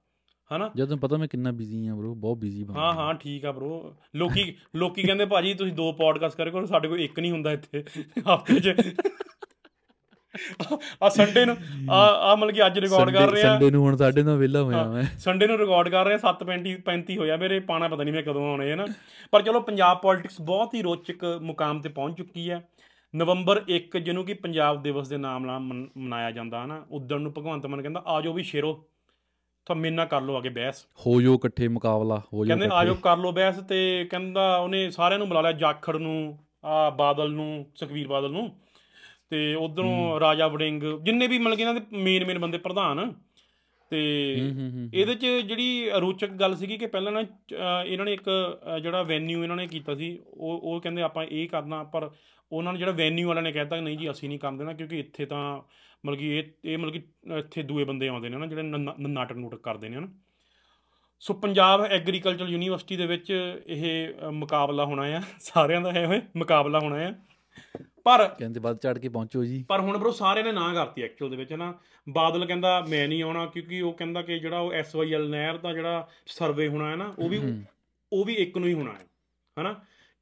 ਹਨਾ? 0.57 0.71
ਜਦ 0.77 0.85
ਤੈਨੂੰ 0.85 0.99
ਪਤਾ 0.99 1.17
ਮੈਂ 1.17 1.29
ਕਿੰਨਾ 1.29 1.51
ਬਿਜ਼ੀ 1.53 1.87
ਆ 1.87 1.95
ਬ్రో 1.95 2.15
ਬਹੁਤ 2.15 2.39
ਬਿਜ਼ੀ 2.39 2.65
ਬੰਦਾ 2.65 2.81
ਹਾਂ 2.81 2.93
ਹਾਂ 2.93 3.15
ਠੀਕ 3.15 3.45
ਆ 3.45 3.53
ਬ్రో 3.53 3.95
ਲੋਕੀ 4.17 4.55
ਲੋਕੀ 4.77 5.03
ਕਹਿੰਦੇ 5.03 5.25
ਭਾਜੀ 5.27 5.55
ਤੁਸੀਂ 5.55 5.73
ਦੋ 5.73 5.93
ਪੋਡਕਾਸਟ 5.93 6.37
ਕਰੇ 6.37 6.51
ਕਰੋ 6.51 6.67
ਸਾਡੇ 6.67 6.89
ਕੋਲ 6.89 7.01
ਇੱਕ 7.01 7.21
ਨਹੀਂ 7.21 7.33
ਹੁੰਦਾ 7.33 7.53
ਇੱਥੇ 7.53 7.85
ਹਫ਼ਤੇ 8.35 8.61
'ਚ। 8.61 8.97
ਆ 11.03 11.09
ਸੰਡੇ 11.09 11.47
ਨੂੰ 11.47 11.57
ਆ 11.91 11.97
ਆ 12.07 12.35
ਮਤਲਬ 12.35 12.55
ਕਿ 12.55 12.67
ਅੱਜ 12.67 12.79
ਰਿਕਾਰਡ 12.79 13.11
ਕਰ 13.11 13.31
ਰਹੇ। 13.31 13.43
ਆ 13.43 13.53
ਸੰਡੇ 13.53 13.71
ਨੂੰ 13.71 13.85
ਹੁਣ 13.85 13.97
ਸਾਡੇ 13.97 14.23
ਨਾਲ 14.23 14.37
ਵਿਹਲਾ 14.37 14.63
ਹੋਇਆ 14.63 14.85
ਮੈਂ। 14.85 15.03
ਸੰਡੇ 15.19 15.47
ਨੂੰ 15.47 15.59
ਰਿਕਾਰਡ 15.59 15.89
ਕਰ 15.89 16.05
ਰਹੇ 16.05 16.15
ਆ 16.15 16.17
7:35 16.17 16.77
35 16.85 17.17
ਹੋਇਆ 17.17 17.37
ਮੇਰੇ 17.37 17.61
ਪਾਣਾ 17.61 17.89
ਪਤਾ 17.89 18.03
ਨਹੀਂ 18.03 18.15
ਮੈਂ 18.15 18.23
ਕਦੋਂ 18.23 18.51
ਆਉਣੇ 18.51 18.71
ਹੈ 18.71 18.77
ਨਾ। 18.77 18.87
ਪਰ 19.31 19.43
ਚਲੋ 19.43 19.61
ਪੰਜਾਬ 19.61 19.99
ਪੋਲਿਟਿਕਸ 19.99 20.41
ਬਹੁਤ 20.41 20.75
ਹੀ 20.75 20.83
ਰੋਚਕ 20.83 21.39
ਮੁਕਾਮ 21.43 21.81
ਤੇ 21.81 21.89
ਪਹੁੰਚ 21.89 22.19
ਚੁੱਕੀ 22.19 22.51
ਹੈ। 22.51 22.69
ਨਵੰਬਰ 23.17 23.63
1 23.69 23.99
ਜਿਹਨੂੰ 23.99 24.25
ਕਿ 24.25 24.35
ਪੰਜਾਬ 24.35 24.83
ਦਿਵਸ 24.83 25.09
ਦੇ 25.09 25.17
ਨਾਮ 25.17 25.47
ਨਾਲ 25.47 25.59
ਮਨ- 25.59 25.87
ਮਨਾਇਆ 25.99 26.31
ਜਾਂਦਾ 26.31 26.65
ਹਨਾ। 26.65 26.87
ਉਦੋਂ 26.91 27.21
ਨੂੰ 27.21 27.33
ਭਗਵੰਤ 27.33 27.67
ਮਾਨ 27.67 27.83
ਕਹਿੰਦਾ 27.83 28.03
ਆਜੋ 28.07 28.33
ਵੀ 28.33 28.43
ਸ਼ੇਰੋ। 28.43 28.85
ਤਾਂ 29.67 29.77
ਮੇਰੇ 29.77 29.95
ਨਾਲ 29.95 30.07
ਕਰ 30.07 30.21
ਲਓ 30.21 30.37
ਆਗੇ 30.37 30.49
ਬਹਿਸ। 30.49 30.85
ਹੋ 31.07 31.21
ਜੋ 31.23 31.35
ਇਕੱਠੇ 31.35 31.69
ਮੁਕਾਬਲਾ 31.69 32.21
ਹੋ 32.33 32.45
ਜੋ 32.45 32.49
ਕਹਿੰਦੇ 32.49 32.69
ਆਜੋ 32.73 32.95
ਕਰ 32.95 33.17
ਲਓ 33.17 33.33
ਬਹਿਸ 33.33 33.57
ਤੇ 33.69 34.07
ਕਹਿੰਦਾ 34.11 34.57
ਉਹਨੇ 34.57 34.91
ਸਾਰਿਆਂ 34.91 35.19
ਨੂੰ 35.19 35.29
ਬੁਲਾ 35.29 35.41
ਲਿਆ 35.41 35.53
ਜਾਖੜ 35.53 35.97
ਨੂੰ 35.97 36.39
ਆ 36.65 36.89
ਬਾਦਲ 36.91 37.31
ਨੂੰ 37.33 37.67
ਸੁਖਵੀਰ 37.75 38.09
ਬਾਦਲ 38.09 38.31
ਨੂੰ। 38.31 38.51
ਤੇ 39.31 39.55
ਉਧਰੋਂ 39.55 40.21
ਰਾਜਾ 40.21 40.49
ਵੜਿੰਗ 40.49 40.83
ਜਿੰਨੇ 41.03 41.27
ਵੀ 41.27 41.39
ਮਤਲਬ 41.39 41.57
ਕਿ 41.57 41.63
ਇਹਨਾਂ 41.63 41.75
ਦੇ 41.75 41.97
ਮੇਨ 41.97 42.25
ਮੇਨ 42.25 42.39
ਬੰਦੇ 42.39 42.59
ਪ੍ਰਧਾਨ। 42.59 43.13
ਤੇ 43.91 44.01
ਇਹਦੇ 44.95 45.15
ਚ 45.15 45.27
ਜਿਹੜੀ 45.47 45.91
ਰੋਚਕ 46.01 46.31
ਗੱਲ 46.31 46.57
ਸੀਗੀ 46.57 46.77
ਕਿ 46.77 46.87
ਪਹਿਲਾਂ 46.87 47.13
ਨਾ 47.13 47.21
ਇਹਨਾਂ 47.87 48.05
ਨੇ 48.07 48.13
ਇੱਕ 48.13 48.29
ਜਿਹੜਾ 48.83 49.03
ਵੈਨਿਊ 49.03 49.43
ਇਹਨਾਂ 49.43 49.57
ਨੇ 49.57 49.67
ਕੀਤਾ 49.67 49.95
ਸੀ 49.95 50.19
ਉਹ 50.27 50.61
ਉਹ 50.61 50.81
ਕਹਿੰਦੇ 50.81 51.03
ਆਪਾਂ 51.03 51.25
ਇਹ 51.25 51.49
ਕਰਨਾ 51.49 51.83
ਪਰ 51.85 52.11
ਉਹਨਾਂ 52.53 52.73
ਨੇ 52.73 52.79
ਜਿਹੜਾ 52.79 52.93
ਵੈਨਿਊ 52.93 53.29
ਵਾਲਿਆਂ 53.29 53.43
ਨੇ 53.43 53.53
ਕਹਿਤਾ 53.53 53.81
ਨਹੀਂ 53.81 53.99
ਜੀ 53.99 54.11
ਅਸੀਂ 54.11 54.29
ਨਹੀਂ 54.29 54.39
ਕਰਨ 54.39 54.57
ਦੇਣਾ 54.57 54.73
ਕਿਉਂਕਿ 54.73 54.99
ਇੱਥੇ 54.99 55.27
ਤਾਂ 55.27 55.61
ਮਤਲਬ 56.07 56.19
ਕਿ 56.19 56.39
ਇਹ 56.39 56.45
ਇਹ 56.65 56.79
ਮਤਲਬ 56.79 56.93
ਕਿ 56.93 57.03
ਇੱਥੇ 57.39 57.63
ਦੂਏ 57.63 57.85
ਬੰਦੇ 57.85 58.09
ਆਉਂਦੇ 58.09 58.29
ਨੇ 58.29 58.37
ਨਾ 58.37 58.47
ਜਿਹੜੇ 58.47 58.63
ਨਾਟਕ 59.01 59.37
ਨੂਟਕ 59.37 59.59
ਕਰਦੇ 59.59 59.89
ਨੇ 59.89 60.01
ਨਾ 60.01 60.09
ਸੋ 61.21 61.35
ਪੰਜਾਬ 61.35 61.81
ਐਗਰੀਕਲਚਰ 61.81 62.49
ਯੂਨੀਵਰਸਿਟੀ 62.49 62.97
ਦੇ 62.97 63.07
ਵਿੱਚ 63.07 63.61
ਇਹ 63.67 64.09
ਮੁਕਾਬਲਾ 64.31 64.85
ਹੋਣਾ 64.85 65.03
ਆ। 65.03 65.23
ਸਾਰਿਆਂ 65.41 65.81
ਦਾ 65.81 65.93
ਹੈ 65.93 66.07
ਹੋਏ 66.07 66.21
ਮੁਕਾਬਲਾ 66.37 66.79
ਹੋਣਾ 66.79 66.97
ਆ। 66.97 67.15
ਪਰ 68.05 68.35
ਕਹਿੰਦੇ 68.39 68.61
ਵੱਧ 68.61 68.77
ਚੜ 68.77 68.99
ਕੇ 68.99 69.09
ਪਹੁੰਚੋ 69.09 69.45
ਜੀ। 69.45 69.65
ਪਰ 69.69 69.81
ਹੁਣ 69.81 69.99
ਬਰੋ 69.99 70.11
ਸਾਰਿਆਂ 70.11 70.45
ਨੇ 70.45 70.53
ਨਾ 70.53 70.75
ਕਰਤੀ 70.75 71.03
ਐਕਚੁਅਲ 71.03 71.31
ਦੇ 71.31 71.37
ਵਿੱਚ 71.37 71.53
ਨਾ 71.53 71.75
ਬਾਦਲ 72.09 72.47
ਕਹਿੰਦਾ 72.47 72.87
ਮੈਂ 72.89 73.09
ਨਹੀਂ 73.09 73.23
ਆਉਣਾ 73.23 73.47
ਕਿਉਂਕਿ 73.47 73.81
ਉਹ 73.81 73.93
ਕਹਿੰਦਾ 73.93 74.23
ਕਿ 74.23 74.39
ਜਿਹੜਾ 74.39 74.59
ਉਹ 74.59 74.73
ਐਸਵਾਈਐਲ 74.73 75.31
ਨਹਿਰ 75.31 75.57
ਦਾ 75.57 75.73
ਜਿਹੜਾ 75.73 76.09
ਸਰਵੇ 76.27 76.69
ਹੋਣਾ 76.69 76.91
ਹੈ 76.91 76.97
ਨਾ 76.97 77.15
ਉਹ 77.19 77.29
ਵੀ 77.29 77.63
ਉਹ 78.13 78.25
ਵੀ 78.25 78.35
ਇੱਕ 78.35 78.59
ਨੂੰ 78.59 78.69
ਹੀ 78.69 78.73
ਹੋਣਾ 78.73 78.93
ਹੈ 78.93 79.07
ਹਨਾ। 79.61 79.73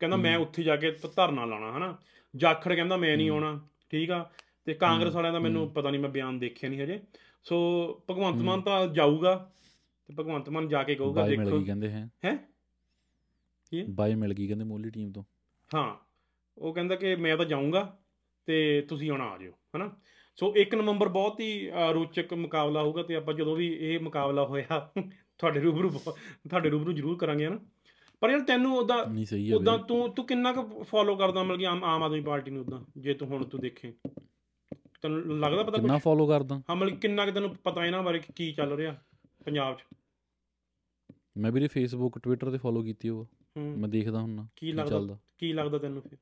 ਕਹਿੰਦਾ 0.00 0.16
ਮੈਂ 0.16 0.38
ਉੱਥੇ 0.38 0.62
ਜਾ 0.62 0.76
ਕੇ 0.76 0.90
ਧਰਨਾ 0.90 1.44
ਲਾਣਾ 1.44 1.76
ਹਨਾ। 1.76 1.98
ਜਾਖੜ 2.36 2.74
ਕਹਿੰਦਾ 2.74 2.96
ਮੈਂ 2.96 3.16
ਨਹੀਂ 3.16 3.30
ਆਉਣਾ 3.30 3.60
ਠੀਕ 3.90 4.10
ਆ। 4.10 4.30
ਤੇ 4.66 4.74
ਕਾਂਗਰਸ 4.74 5.14
ਵਾਲਿਆਂ 5.14 5.32
ਦਾ 5.32 5.38
ਮੈਨੂੰ 5.38 5.68
ਪਤਾ 5.70 5.90
ਨਹੀਂ 5.90 6.00
ਮੈਂ 6.00 6.10
ਬਿਆਨ 6.10 6.38
ਦੇਖਿਆ 6.38 6.70
ਨਹੀਂ 6.70 6.80
ਹਜੇ। 6.80 7.00
ਸੋ 7.44 7.56
ਭਗਵੰਤ 8.10 8.42
ਮਾਨ 8.42 8.60
ਤਾਂ 8.60 8.86
ਜਾਊਗਾ 8.86 9.34
ਤੇ 10.08 10.14
ਭਗਵੰਤ 10.14 10.48
ਮਾਨ 10.48 10.68
ਜਾ 10.68 10.82
ਕੇ 10.82 10.94
ਕਹੂਗਾ 10.94 11.20
ਬਾਈ 11.22 11.36
ਮਿਲ 11.36 11.44
ਦੇਖੋ। 11.44 11.58
ਗਈ 11.58 11.64
ਕਹਿੰਦੇ 11.64 11.90
ਹੈ? 11.90 12.08
ਹੈ? 12.24 12.36
ਕੀ? 13.70 13.82
ਬਾਈ 13.90 14.14
ਮਿਲ 14.14 14.34
ਗਈ 14.34 14.46
ਕਹਿੰਦੇ 14.46 14.64
ਮੋਲੀ 14.64 14.90
ਟੀਮ 14.90 15.12
ਤੋਂ। 15.12 15.22
ਹਾਂ 15.74 15.94
ਉਹ 16.58 16.74
ਕਹਿੰਦਾ 16.74 16.96
ਕਿ 16.96 17.14
ਮੈਂ 17.16 17.36
ਤਾਂ 17.36 17.44
ਜਾਊਂਗਾ 17.44 17.98
ਤੇ 18.46 18.80
ਤੁਸੀਂ 18.88 19.10
ਆਉਣਾ 19.10 19.24
ਆ 19.24 19.38
ਜਿਓ 19.38 19.52
ਹਨਾ? 19.76 19.90
ਸੋ 20.38 20.52
1 20.58 20.74
ਨਵੰਬਰ 20.76 21.08
ਬਹੁਤ 21.08 21.40
ਹੀ 21.40 21.70
ਰੋਚਕ 21.92 22.32
ਮੁਕਾਬਲਾ 22.34 22.82
ਹੋਊਗਾ 22.82 23.02
ਤੇ 23.02 23.14
ਆਪਾਂ 23.14 23.34
ਜਦੋਂ 23.34 23.56
ਵੀ 23.56 23.66
ਇਹ 23.72 23.98
ਮੁਕਾਬਲਾ 24.00 24.44
ਹੋਇਆ 24.44 24.90
ਤੁਹਾਡੇ 25.38 25.60
ਰੂਬਰੂ 25.60 25.90
ਤੁਹਾਡੇ 25.90 26.70
ਰੂਬਰੂ 26.70 26.92
ਜ਼ਰੂਰ 26.92 27.16
ਕਰਾਂਗੇ 27.18 27.46
ਹਨਾ? 27.46 27.58
ਪਰ 28.20 28.30
ਯਾਰ 28.30 28.40
ਤੈਨੂੰ 28.40 28.76
ਉਹਦਾ 28.76 28.96
ਉਦਾਂ। 29.56 29.78
ਤੂੰ 29.78 30.12
ਤੂੰ 30.14 30.26
ਕਿੰਨਾ 30.26 30.52
ਕੁ 30.52 30.82
ਫੋਲੋ 30.82 31.16
ਕਰਦਾ 31.16 31.44
ਕਿ 31.56 31.66
ਆਮ 31.66 31.84
ਆਮ 31.84 32.02
ਆਦਮੀ 32.02 32.20
ਪਾਰਟੀ 32.20 32.50
ਨੂੰ 32.50 32.62
ਉਦਾਂ 32.62 32.80
ਜੇ 32.96 33.14
ਤੂੰ 33.14 33.28
ਹੁਣ 33.28 33.44
ਤੂੰ 33.44 33.60
ਦੇਖੇ? 33.60 33.92
ਤੈਨੂੰ 35.02 35.38
ਲੱਗਦਾ 35.40 35.62
ਪਤਾ 35.62 35.78
ਕਿੰਨਾ 35.78 35.98
ਫੋਲੋ 35.98 36.26
ਕਰਦਾ? 36.26 36.62
ਹਾਂ 36.70 36.76
ਮਤਲਬ 36.76 36.98
ਕਿੰਨਾ 36.98 37.26
ਕਿ 37.26 37.32
ਤੈਨੂੰ 37.32 37.56
ਪਤਾ 37.56 37.86
ਇਹਨਾਂ 37.86 38.02
ਬਾਰੇ 38.02 38.18
ਕਿ 38.36 38.52
ਚੱਲ 38.52 38.72
ਰਿਹਾ 38.72 38.96
ਪੰਜਾਬ 39.44 39.78
'ਚ? 39.78 39.84
ਮੈਂ 41.36 41.52
ਵੀਰੇ 41.52 41.68
ਫੇਸਬੁੱਕ 41.68 42.18
ਟਵਿੱਟਰ 42.18 42.50
ਤੇ 42.50 42.58
ਫੋਲੋ 42.58 42.82
ਕੀਤੀ 42.82 43.08
ਉਹ। 43.08 43.26
ਮੈਂ 43.58 43.88
ਦੇਖਦਾ 43.88 44.20
ਹੁੰਨਾ 44.20 44.48
ਕੀ 44.56 44.72
ਲੱਗਦਾ? 44.72 45.18
ਕੀ 45.38 45.52
ਲੱਗਦਾ 45.52 45.78
ਤੈਨੂੰ 45.78 46.02
ਫਿਰ? 46.02 46.18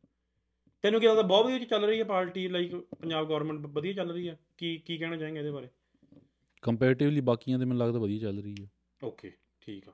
ਤੈਨੂੰ 0.83 1.01
ਕੀ 1.01 1.07
ਲੱਗਦਾ 1.07 1.23
ਬਹੁਤ 1.23 1.45
ਵਧੀਆ 1.45 1.59
ਚੱਲ 1.59 1.85
ਰਹੀ 1.85 1.99
ਹੈ 1.99 2.05
ਪਾਰਟੀ 2.05 2.49
ਲਾਈਕ 2.49 2.77
ਪੰਜਾਬ 2.77 3.29
ਗਵਰਨਮੈਂਟ 3.29 3.67
ਵਧੀਆ 3.67 3.93
ਚੱਲ 3.93 4.13
ਰਹੀ 4.13 4.29
ਹੈ? 4.29 4.39
ਕੀ 4.59 4.79
ਕੀ 4.79 4.99
ਕਹਿਣਾ 4.99 5.17
ਚਾहेंगे 5.17 5.39
ਇਹਦੇ 5.39 5.51
ਬਾਰੇ? 5.51 5.69
ਕੰਪੈਰੀਟਿਵਲੀ 6.63 7.21
ਬਾਕੀਆਂ 7.21 7.59
ਦੇ 7.59 7.65
ਮੈਨੂੰ 7.65 7.87
ਲੱਗਦਾ 7.87 7.99
ਵਧੀਆ 7.99 8.19
ਚੱਲ 8.19 8.43
ਰਹੀ 8.43 8.55
ਹੈ। 8.61 8.69
ਓਕੇ 9.05 9.33
ਠੀਕ 9.61 9.89
ਆ। 9.89 9.93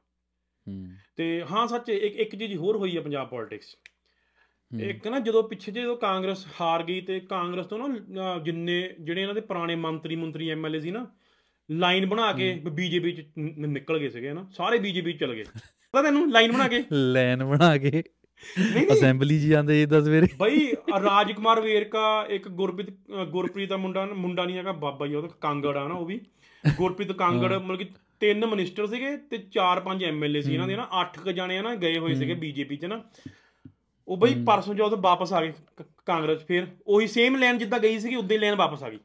ਹੂੰ। 0.69 0.87
ਤੇ 1.17 1.45
ਹਾਂ 1.51 1.67
ਸੱਚ 1.67 1.89
ਇੱਕ 1.89 2.17
ਇੱਕ 2.17 2.37
ਚੀਜ਼ 2.37 2.57
ਹੋਰ 2.57 2.77
ਹੋਈ 2.77 2.97
ਹੈ 2.97 3.03
ਪੰਜਾਬ 3.03 3.29
ਪੋਲਿਟਿਕਸ। 3.29 3.77
ਇੱਕ 4.81 5.09
ਨਾ 5.09 5.21
ਜਦੋਂ 5.21 5.43
ਪਿੱਛੇ 5.43 5.73
ਜਿਹੇ 5.73 5.85
ਜਦੋਂ 5.85 5.97
ਕਾਂਗਰਸ 5.97 6.47
ਹਾਰ 6.61 6.83
ਗਈ 6.83 7.01
ਤੇ 7.01 7.21
ਕਾਂਗਰਸ 7.21 7.67
ਤੋਂ 7.67 7.89
ਨਾ 8.09 8.39
ਜਿੰਨੇ 8.39 8.95
ਜਿਹੜੇ 9.01 9.23
ਇਹਨਾਂ 9.23 9.35
ਦੇ 9.35 9.41
ਪੁਰਾਣੇ 9.41 9.75
ਮੰਤਰੀ 9.75 10.17
ਮੰਤਰੀ 10.17 10.51
ਐਮਐਲਏ 10.51 10.81
ਸੀ 10.81 10.91
ਨਾ 10.91 11.07
ਲਾਈਨ 11.71 12.07
ਬਣਾ 12.07 12.33
ਕੇ 12.33 12.63
ਬੀਜੇਪੀ 12.73 13.13
ਚ 13.13 13.25
ਨਿਕਲ 13.39 13.99
ਗਏ 13.99 14.09
ਸੀਗੇ 14.09 14.33
ਨਾ 14.33 14.49
ਸਾਰੇ 14.53 14.79
ਬੀਜੇਪੀ 14.79 15.13
ਚ 15.13 15.21
ਚਲ 15.21 15.35
ਗਏ। 15.35 15.45
ਪਤਾ 15.93 16.03
ਤੈਨੂੰ 16.03 16.31
ਲਾਈਨ 16.31 16.53
ਬਣਾ 16.53 16.69
ਕੇ? 16.69 16.85
ਲਾਈਨ 16.93 17.45
ਬਣਾ 17.45 17.77
ਕੇ। 17.79 18.03
ਅਸੈਂਬਲੀ 18.93 19.39
'ਚ 19.39 19.43
ਜਾਂਦੇ 19.43 19.83
ਇਦਾਂ 19.83 20.01
ਸਵੇਰੇ। 20.01 20.27
ਬਈ 20.39 20.73
ਰਾਜਕੁਮਾਰ 21.03 21.61
ਵੇਰਕਾ 21.61 22.27
ਇੱਕ 22.31 22.49
ਗੁਰਪ੍ਰੀਤ 22.49 22.91
ਗੁਰਪ੍ਰੀਤ 23.31 23.69
ਦਾ 23.69 23.77
ਮੁੰਡਾ 23.77 24.07
ਮੁੰਡਾ 24.07 24.45
ਨਹੀਂ 24.45 24.57
ਹੈਗਾ 24.57 24.73
ਬਾਬਾ 24.73 25.07
ਜੀ 25.07 25.15
ਉਹਦਾ 25.15 25.29
ਕਾਂਗੜ 25.41 25.77
ਆ 25.77 25.89
ਨਾ 25.89 25.95
ਉਹ 25.95 26.07
ਵੀ। 26.07 26.21
ਗੁਰਪ੍ਰੀਤ 26.77 27.13
ਕਾਂਗੜ 27.13 27.53
ਮਤਲਬ 27.53 27.79
ਕਿ 27.79 27.87
ਤਿੰਨ 28.21 28.47
ਮਿਨਿਸਟਰ 28.47 28.87
ਸੀਗੇ 28.87 29.17
ਤੇ 29.17 29.39
ਚਾਰ 29.39 29.81
ਪੰਜ 29.81 30.05
ਐਮਐਲਏ 30.05 30.41
ਸੀ 30.41 30.55
ਇਹਨਾਂ 30.55 30.69
ਦੇ 30.69 30.77
ਨਾ 30.77 30.89
ਅੱਠ 31.01 31.19
ਕ 31.19 31.29
ਜਾਣੇ 31.29 31.63
ਨਾ 31.63 31.75
ਗਏ 31.75 31.99
ਹੋਏ 31.99 32.15
ਸੀਗੇ 32.15 32.35
ਬੀਜੇਪੀ 32.35 32.77
ਚ 32.77 32.85
ਨਾ। 32.85 33.03
ਉਹ 34.09 34.17
ਬਈ 34.17 34.35
ਪਰਸੋਂ 34.45 34.75
ਜਦੋਂ 34.75 34.97
ਵਾਪਸ 34.97 35.33
ਆ 35.33 35.45
ਗਏ 35.45 35.53
ਕਾਂਗਰਸ 36.07 36.45
ਫਿਰ 36.45 36.67
ਉਹੀ 36.87 37.07
ਸੇਮ 37.07 37.37
ਲਾਈਨ 37.37 37.59
ਜਿੱਦਾਂ 37.59 37.79
ਗਈ 37.79 37.99
ਸੀਗੀ 37.99 38.15
ਉਦਾਂ 38.15 38.37
ਹੀ 38.37 38.41
ਲਾਈਨ 38.41 38.55
ਵਾਪਸ 38.55 38.83
ਆ 38.83 38.91
ਗਈ। 38.91 38.99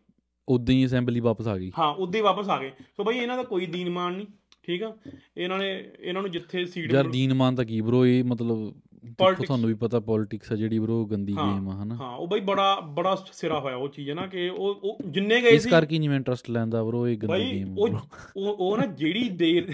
ਉਦਾਂ 0.50 0.76
ਹੀ 0.76 0.86
ਅਸੈਂਬਲੀ 0.86 1.20
ਵਾਪਸ 1.20 1.48
ਆ 1.48 1.58
ਗਈ। 1.58 1.72
ਹਾਂ 1.80 1.94
ਉਦਾਂ 1.96 2.18
ਹੀ 2.18 2.24
ਵਾਪਸ 2.24 2.50
ਆ 2.50 2.60
ਗਏ। 2.60 2.72
ਸੋ 2.98 3.04
ਬਈ 3.04 3.18
ਇਹਨਾਂ 3.18 3.38
ਦਾ 3.38 3.44
ਕੋਈ 3.44 3.66
ਦੀਨਮਾਨ 3.66 4.14
ਨਹੀਂ 4.14 4.28
ਠੀਕ 4.64 4.84
ਆ? 4.84 4.98
ਇਹਨਾਂ 5.38 5.58
ਨੇ 5.58 5.90
ਇਹਨਾਂ 6.00 6.22
ਨੂੰ 6.22 6.32
ਜਿੱਥੇ 6.32 6.66
ਸੀਟ 6.66 6.94
ਯਾਰ 6.94 7.08
ਦੀਨਮਾਨ 7.08 7.56
ਤਾਂ 7.56 7.66
ਕੀ 7.66 7.82
ਬ్రో 7.82 8.06
ਇਹ 8.06 8.24
ਮਤਲਬ 8.24 8.74
ਤੁਹਾਨੂੰ 9.18 9.68
ਵੀ 9.68 9.74
ਪਤਾ 9.74 10.00
ਪੋਲਿਟਿਕਸ 10.00 10.52
ਆ 10.52 10.56
ਜਿਹੜੀ 10.56 10.80
ਬ్రో 10.80 11.06
ਗੰਦੀ 11.06 11.34
ਗੇਮ 11.34 11.70
ਆ 11.70 11.84
ਹਨਾ? 11.84 11.96
ਹਾਂ 11.96 12.16
ਉਹ 12.18 12.28
ਬਈ 12.28 12.40
ਬੜਾ 12.40 12.80
ਬੜਾ 12.80 13.16
ਸਿਰਾ 13.34 13.60
ਹੋਇਆ 13.60 13.76
ਉਹ 13.76 13.90
ਚੀਜ਼ 13.90 14.10
ਹੈ 14.10 14.16
ਨਾ 14.16 14.28
ਕਿ 14.28 14.50
ਉਹ 14.50 14.98
ਜਿੰਨੇ 15.06 15.42
ਗਏ 15.42 15.50
ਸੀ 15.50 15.56
ਇਸ 15.56 15.66
ਕਰਕੇ 15.68 16.00
ਨਹੀਂ 16.00 16.10
ਮੈਂ 16.10 16.18
ਇੰਟਰਸਟ 16.18 16.50
ਲੈਂਦਾ 16.50 16.84
ਬ్రో 16.84 17.08
ਇਹ 17.08 17.18
ਗੰਦੀ 17.18 17.52
ਗੇਮ 17.52 17.78
ਉਹ 17.80 17.98
ਉਹ 18.38 18.78
ਨਾ 18.78 18.86
ਜਿਹੜੀ 18.86 19.30
ਦੇਰ 19.30 19.74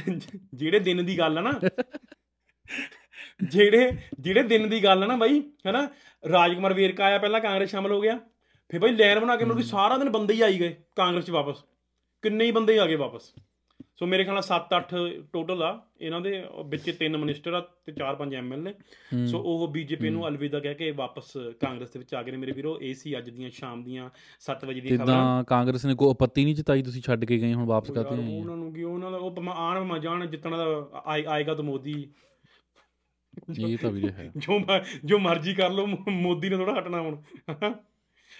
ਜਿਹੜੇ 0.53 0.79
ਦਿਨ 0.79 1.05
ਦੀ 1.05 1.17
ਗੱਲ 1.17 1.37
ਆ 1.37 1.41
ਨਾ 1.41 1.59
ਜਿਹੜੇ 3.43 3.91
ਜਿਹੜੇ 4.19 4.43
ਦਿਨ 4.43 4.69
ਦੀ 4.69 4.83
ਗੱਲ 4.83 5.03
ਆ 5.03 5.05
ਨਾ 5.05 5.15
ਬਾਈ 5.15 5.43
ਹੈਨਾ? 5.67 5.89
ਰਾਜਕੁਮਾਰ 6.31 6.73
ਵੇਰਕਾ 6.73 7.03
ਆਇਆ 7.03 7.17
ਪਹਿਲਾਂ 7.17 7.41
ਕਾਂਗਰਸ 7.41 7.69
ਸ਼ਾਮਲ 7.69 7.91
ਹੋ 7.91 8.01
ਗਿਆ। 8.01 8.19
ਫਿਰ 8.69 8.79
ਬਾਈ 8.79 8.91
ਲਾਈਨ 8.91 9.19
ਬਣਾ 9.19 9.35
ਕੇ 9.35 9.45
ਮਤਲਬ 9.45 9.57
ਕਿ 9.57 9.63
ਸਾਰਾ 9.63 9.97
ਦਿਨ 9.97 10.09
ਬੰਦੇ 10.09 10.33
ਹੀ 10.33 10.41
ਆਈ 10.41 10.59
ਗਏ 10.59 10.75
ਕਾਂਗਰਸ 10.95 11.25
'ਚ 11.25 11.29
ਵਾਪਸ। 11.29 11.63
ਕਿੰਨੇ 12.21 12.45
ਹੀ 12.45 12.51
ਬੰਦੇ 12.51 12.79
ਆ 12.79 12.85
ਗਏ 12.85 12.95
ਵਾਪਸ। 12.95 13.33
ਸੋ 13.99 14.05
ਮੇਰੇ 14.05 14.23
ਖਿਆਲ 14.23 14.33
ਨਾਲ 14.35 14.43
7-8 14.43 14.95
ਟੋਟਲ 15.33 15.63
ਆ 15.63 15.85
ਇਹਨਾਂ 16.01 16.21
ਦੇ 16.21 16.43
ਵਿੱਚ 16.65 16.95
ਤਿੰਨ 16.99 17.17
ਮਿਨਿਸਟਰ 17.17 17.53
ਆ 17.53 17.59
ਤੇ 17.85 17.91
4-5 17.91 18.33
ਐਮਐਲਏ 18.33 18.73
ਸੋ 19.27 19.39
ਉਹ 19.39 19.67
ਬੀਜੇਪੀ 19.67 20.09
ਨੂੰ 20.09 20.27
ਅਲਵਿਦਾ 20.27 20.59
ਕਹਿ 20.59 20.75
ਕੇ 20.75 20.91
ਵਾਪਸ 20.91 21.33
ਕਾਂਗਰਸ 21.37 21.89
ਦੇ 21.89 21.99
ਵਿੱਚ 21.99 22.13
ਆ 22.13 22.23
ਗਏ 22.23 22.31
ਨੇ 22.31 22.37
ਮੇਰੇ 22.37 22.51
ਵੀਰੋ। 22.51 22.79
ਇਹ 22.81 22.93
ਸੀ 22.93 23.17
ਅੱਜ 23.17 23.29
ਦੀਆਂ 23.29 23.49
ਸ਼ਾਮ 23.49 23.83
ਦੀਆਂ 23.83 24.09
7 24.39 24.65
ਵਜੇ 24.65 24.81
ਦੀ 24.81 24.87
ਖਬਰਾਂ। 24.87 25.05
ਕਿਦਾਂ 25.05 25.43
ਕਾਂਗਰਸ 25.43 25.85
ਨੇ 25.85 25.95
ਕੋਈ 25.95 26.09
ਆਪੱਤੀ 26.09 26.45
ਨਹੀਂ 26.45 26.55
ਜਤਾਈ 26.55 26.81
ਤੁਸੀਂ 26.81 27.01
ਛੱਡ 27.01 27.25
ਕੇ 27.25 27.37
ਗਏ 27.37 27.53
ਹੁਣ 27.53 27.65
ਵਾਪਸ 27.65 27.97
ਆ? 27.97 28.01
ਉਹਨਾਂ 28.01 28.57
ਨੂੰ 28.57 28.73
ਕੀ 28.73 28.83
ਉਹਨਾਂ 28.83 29.11
ਦਾ 29.11 29.17
ਉਹ 29.17 29.49
ਆਣ 29.49 29.87
ਭਾਵੇਂ 29.87 30.01
ਜਾਣ 30.01 30.25
ਜਿੱਤਣਾ 30.25 30.57
ਦਾ 30.57 30.89
ਆਏ- 31.05 31.25
ਆਏਗਾ 31.29 31.53
ਤਾਂ 31.55 31.63
ਮੋਦੀ। 31.63 32.09
ਇਹ 33.59 33.77
ਤਾਂ 33.77 33.91
ਵੀਰੇ 33.91 34.11
ਹੈ। 34.11 34.31
ਜੋ 34.37 34.59
ਮ- 34.59 34.79
ਜੋ 35.05 35.19
ਮਰਜ਼ੀ 35.19 35.53
ਕਰ 35.53 35.69
ਲਓ 35.71 35.85
ਮੋਦੀ 36.09 36.49
ਨੇ 36.49 36.57
ਥੋੜਾ 36.57 36.79
ਹਟਣਾ 36.79 37.01
ਹੁਣ 37.01 37.17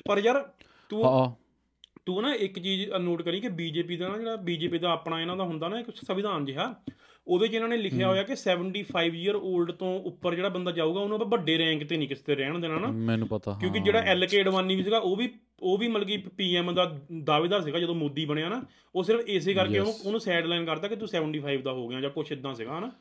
ਪਰ 0.06 0.18
ਯਾਰ 0.18 0.44
ਤੂੰ 0.90 1.04
ਤੂੰ 2.06 2.22
ਨਾ 2.22 2.34
ਇੱਕ 2.36 2.60
ਚੀਜ਼ 2.60 2.90
ਨੋਟ 2.92 3.22
ਕਰੀ 3.22 3.40
ਕਿ 3.40 3.50
ਬੀਜੇਪੀ 3.50 3.98
ਦਾ 3.98 4.08
ਨਾ 4.08 4.18
ਜਿਹੜਾ 4.18 4.36
ਬੀਜੇਪੀ 4.36 4.78
ਦਾ 4.78 4.90
ਆਪਣਾ 4.92 5.22
ਇਹਨਾਂ 5.22 5.38
ਦਾ 5.38 5.44
ਹੁੰਦਾ 5.44 5.68
ਨਾ 5.68 5.80
ਇੱਕ 5.80 5.92
ਸੰਵਿਧਾਨ 6.06 6.46
ਜਿਹਾ 6.46 6.74
ਉਹਦੇ 7.28 7.48
'ਚ 7.48 7.54
ਇਹਨਾਂ 7.54 7.70
ਨੇ 7.70 7.78
ਲਿਖਿਆ 7.78 8.08
ਹੋਇਆ 8.08 8.24
ਕਿ 8.24 8.36
75 8.36 9.16
ਈਅਰ 9.16 9.36
올ਡ 9.36 9.72
ਤੋਂ 9.72 10.00
ਉੱਪਰ 10.02 10.36
ਜਿਹੜਾ 10.36 10.50
ਬੰਦਾ 10.50 10.72
ਜਾਊਗਾ 10.72 11.00
ਉਹਨੂੰ 11.02 11.16
ਆਪਾਂ 11.16 11.28
ਵੱਡੇ 11.28 11.58
ਰੈਂਕ 11.58 11.84
ਤੇ 11.84 11.98
ਨਹੀਂ 11.98 12.08
ਕਿਸੇ 12.08 12.24
ਤੇ 12.26 12.36
ਰਹਿਣ 12.36 12.60
ਦੇਣਾ 12.60 12.80
ਨਾ। 12.80 12.88
ਮੈਨੂੰ 13.06 13.28
ਪਤਾ 13.28 13.58
ਕਿਉਂਕਿ 13.60 13.80
ਜਿਹੜਾ 13.80 14.00
ਐਲ 14.02 14.26
ਕੇ 14.26 14.42
ਅਡਵਾਨੀ 14.42 14.76
ਵੀ 14.76 14.84
ਸੀਗਾ 14.84 14.98
ਉਹ 14.98 15.16
ਵੀ 15.16 15.30
ਉਹ 15.62 15.78
ਵੀ 15.78 15.88
ਮਤਲਬ 15.88 16.08
ਕਿ 16.08 16.18
ਪੀਐਮ 16.38 16.74
ਦਾ 16.74 16.86
ਦਾਅਵੇਦਾਰ 17.24 17.62
ਸੀਗਾ 17.62 17.80
ਜਦੋਂ 17.80 17.96
ਮੋਦੀ 17.96 18.26
ਬਣਿਆ 18.26 18.50
ਨਾ 18.50 18.62
ਉਹ 18.96 19.04
ਸਿਰਫ 19.04 19.22
ਇਸੇ 19.28 19.54
ਕਰਕੇ 19.54 19.80
ਉਹਨੂੰ 19.80 19.94
ਉਹਨੂੰ 20.06 20.20
ਸਾਈਡ 20.20 20.46
ਲਾਈਨ 20.46 20.66
ਕਰਤਾ 20.66 20.88
ਕਿ 20.88 20.96
ਤੂੰ 20.96 21.08
75 21.08 21.62
ਦਾ 21.62 21.72
ਹੋ 21.72 21.88
ਗਿਆ 21.88 22.02
ਜਾਂ 22.02 22.10
ਕੁਛ 22.10 22.32
ਇਦਾਂ 22.32 22.54
ਸੀਗਾ 22.56 22.78
ਹਨਾ। 22.80 22.92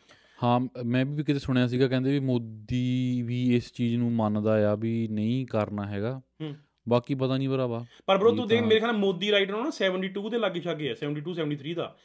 ਹਾਂ 0.43 0.85
ਮੈਂ 0.85 1.05
ਵੀ 1.05 1.25
ਕਿਤੇ 1.25 1.39
ਸੁਣਿਆ 1.39 1.67
ਸੀਗਾ 1.67 1.89
ਕਹਿੰਦੇ 1.89 2.13
ਵੀ 2.13 2.21
ਮੋਦੀ 2.21 3.23
ਵੀ 3.23 3.57
ਇਸ 3.57 3.73
ਚੀਜ਼ 3.73 3.97
ਨੂੰ 3.97 4.13
ਮੰਨਦਾ 4.13 4.73
ਆ 4.73 4.75
ਵੀ 4.75 5.09
ਨਹੀਂ 5.09 5.47
ਕਰਨਾ 5.47 5.87
ਹੈਗਾ। 5.87 6.21
ਹੂੰ। 6.41 6.57
ਬਾਕੀ 6.89 7.15
ਪਤਾ 7.15 7.37
ਨਹੀਂ 7.37 7.49
ਭਰਾਵਾ। 7.49 7.85
ਪਰ 8.07 8.19
ਬਰੋ 8.19 8.31
ਇਹ 8.31 8.37
ਤੂੰ 8.37 8.49
ਦੇਖ 8.49 8.63
ਮੇਰੇ 8.63 8.81
ਖਿਆਲ 8.81 8.93
ਨਾਲ 8.93 9.01
ਮੋਦੀ 9.01 9.33
ਰਾਈਟ 9.33 9.51
ਨੂੰ 9.51 9.63
ਨਾ 9.63 9.71
72 9.71 10.31
ਦੇ 10.31 10.39
ਲਾਗੇ 10.39 10.61
ਛਾਗੇ 10.61 10.89
ਹੈ 10.89 10.95
72 10.95 11.35
73 11.35 11.75
ਦਾ। 11.75 11.97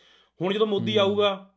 ਹੁਣ 0.42 0.54
ਜਦੋਂ 0.54 0.68
ਮੋਦੀ 0.68 0.98
ਆਊਗਾ 0.98 1.52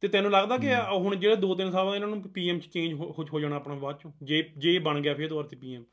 ਤੇ 0.00 0.08
ਤੈਨੂੰ 0.08 0.30
ਲੱਗਦਾ 0.30 0.58
ਕਿ 0.58 0.74
ਆ 0.74 0.92
ਹੁਣ 0.92 1.16
ਜਿਹੜੇ 1.16 1.36
2-3 1.36 1.70
ਸਾਲ 1.70 1.84
ਬਾਅਦ 1.84 1.94
ਇਹਨਾਂ 1.94 2.08
ਨੂੰ 2.08 2.22
ਪੀਐਮ 2.22 2.58
ਚ 2.58 2.66
ਚੇਂਜ 2.66 2.92
ਹੋ 3.32 3.40
ਜਾਣਾ 3.40 3.56
ਆਪਣਾ 3.56 3.74
ਬਾਅਦ 3.74 3.98
ਚੋਂ? 3.98 4.12
ਜੇ 4.22 4.50
ਜੇ 4.58 4.78
ਬਣ 4.78 5.00
ਗਿਆ 5.00 5.14
ਫਿਰ 5.14 5.28
ਦੁਬਾਰਾ 5.28 5.48
ਤੇ 5.48 5.56
ਪੀਐਮ 5.56 5.84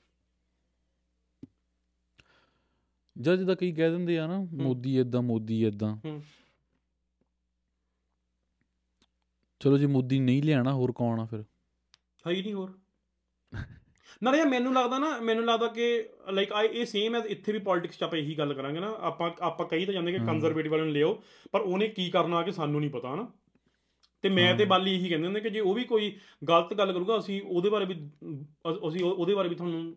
ਜਦ 3.17 3.35
ਜਿੱਦਾਂ 3.37 3.55
ਕਈ 3.55 3.71
ਕਹਿ 3.71 3.89
ਦਿੰਦੇ 3.89 4.19
ਆ 4.19 4.27
ਨਾ 4.27 4.47
ਮੋਦੀ 4.53 4.99
ਇਦਾਂ 4.99 5.21
ਮੋਦੀ 5.21 5.67
ਇਦਾਂ 5.67 5.95
ਹੂੰ। 5.95 6.23
ਚਲੋ 9.61 9.77
ਜੇ 9.77 9.85
ਮੋਦੀ 9.85 10.19
ਨਹੀਂ 10.19 10.43
ਲਿਆਣਾ 10.43 10.73
ਹੋਰ 10.73 10.91
ਕੌਣ 10.91 11.19
ਆ 11.19 11.25
ਫਿਰ? 11.25 11.43
ਹੈ 12.27 12.31
ਹੀ 12.31 12.41
ਨਹੀਂ 12.41 12.53
ਹੋਰ। 12.53 12.71
ਨਾਲੇ 14.23 14.37
ਯਾਰ 14.37 14.47
ਮੈਨੂੰ 14.47 14.73
ਲੱਗਦਾ 14.73 14.97
ਨਾ 14.99 15.19
ਮੈਨੂੰ 15.19 15.45
ਲੱਗਦਾ 15.45 15.67
ਕਿ 15.67 16.09
ਲਾਈਕ 16.31 16.51
ਆਈ 16.53 16.67
ਇਹ 16.67 16.85
ਸੇਮ 16.85 17.15
ਐ 17.15 17.19
ਇੱਥੇ 17.27 17.51
ਵੀ 17.51 17.59
ਪੋਲਿਟਿਕਸ 17.59 17.97
ਚ 17.97 18.03
ਆਪਾਂ 18.03 18.17
ਇਹੀ 18.19 18.37
ਗੱਲ 18.37 18.53
ਕਰਾਂਗੇ 18.53 18.79
ਨਾ। 18.79 18.95
ਆਪਾਂ 19.01 19.31
ਆਪਾਂ 19.41 19.65
ਕਹੀ 19.65 19.85
ਤਾਂ 19.85 19.93
ਜਾਂਦੇ 19.93 20.11
ਕਿ 20.11 20.19
ਕੰਜ਼ਰਵੇਟਿਵ 20.25 20.71
ਵਾਲਿਆਂ 20.71 20.85
ਨੂੰ 20.85 20.93
ਲਿਓ 20.93 21.21
ਪਰ 21.51 21.61
ਉਹਨੇ 21.61 21.87
ਕੀ 21.87 22.09
ਕਰਨਾ 22.09 22.41
ਕਿ 22.43 22.51
ਸਾਨੂੰ 22.51 22.79
ਨਹੀਂ 22.81 22.89
ਪਤਾ 22.89 23.13
ਹਨਾ? 23.13 23.27
ਤੇ 24.23 24.29
ਮੈਂ 24.29 24.53
ਤੇ 24.55 24.65
ਬਾਲੀ 24.65 24.95
ਇਹੀ 24.95 25.09
ਕਹਿੰਦੇ 25.09 25.27
ਹੁੰਦੇ 25.27 25.39
ਕਿ 25.39 25.49
ਜੇ 25.49 25.59
ਉਹ 25.59 25.73
ਵੀ 25.73 25.83
ਕੋਈ 25.83 26.17
ਗਲਤ 26.49 26.73
ਗੱਲ 26.73 26.93
ਕਰੂਗਾ 26.93 27.17
ਅਸੀਂ 27.19 27.41
ਉਹਦੇ 27.41 27.69
ਬਾਰੇ 27.69 27.85
ਵੀ 27.85 27.93
ਅਸੀਂ 28.87 29.03
ਉਹ- 29.03 29.13
ਉਹਦੇ 29.13 29.35
ਬਾਰੇ 29.35 29.49
ਵੀ 29.49 29.55
ਤੁਹਾਨੂੰ 29.55 29.95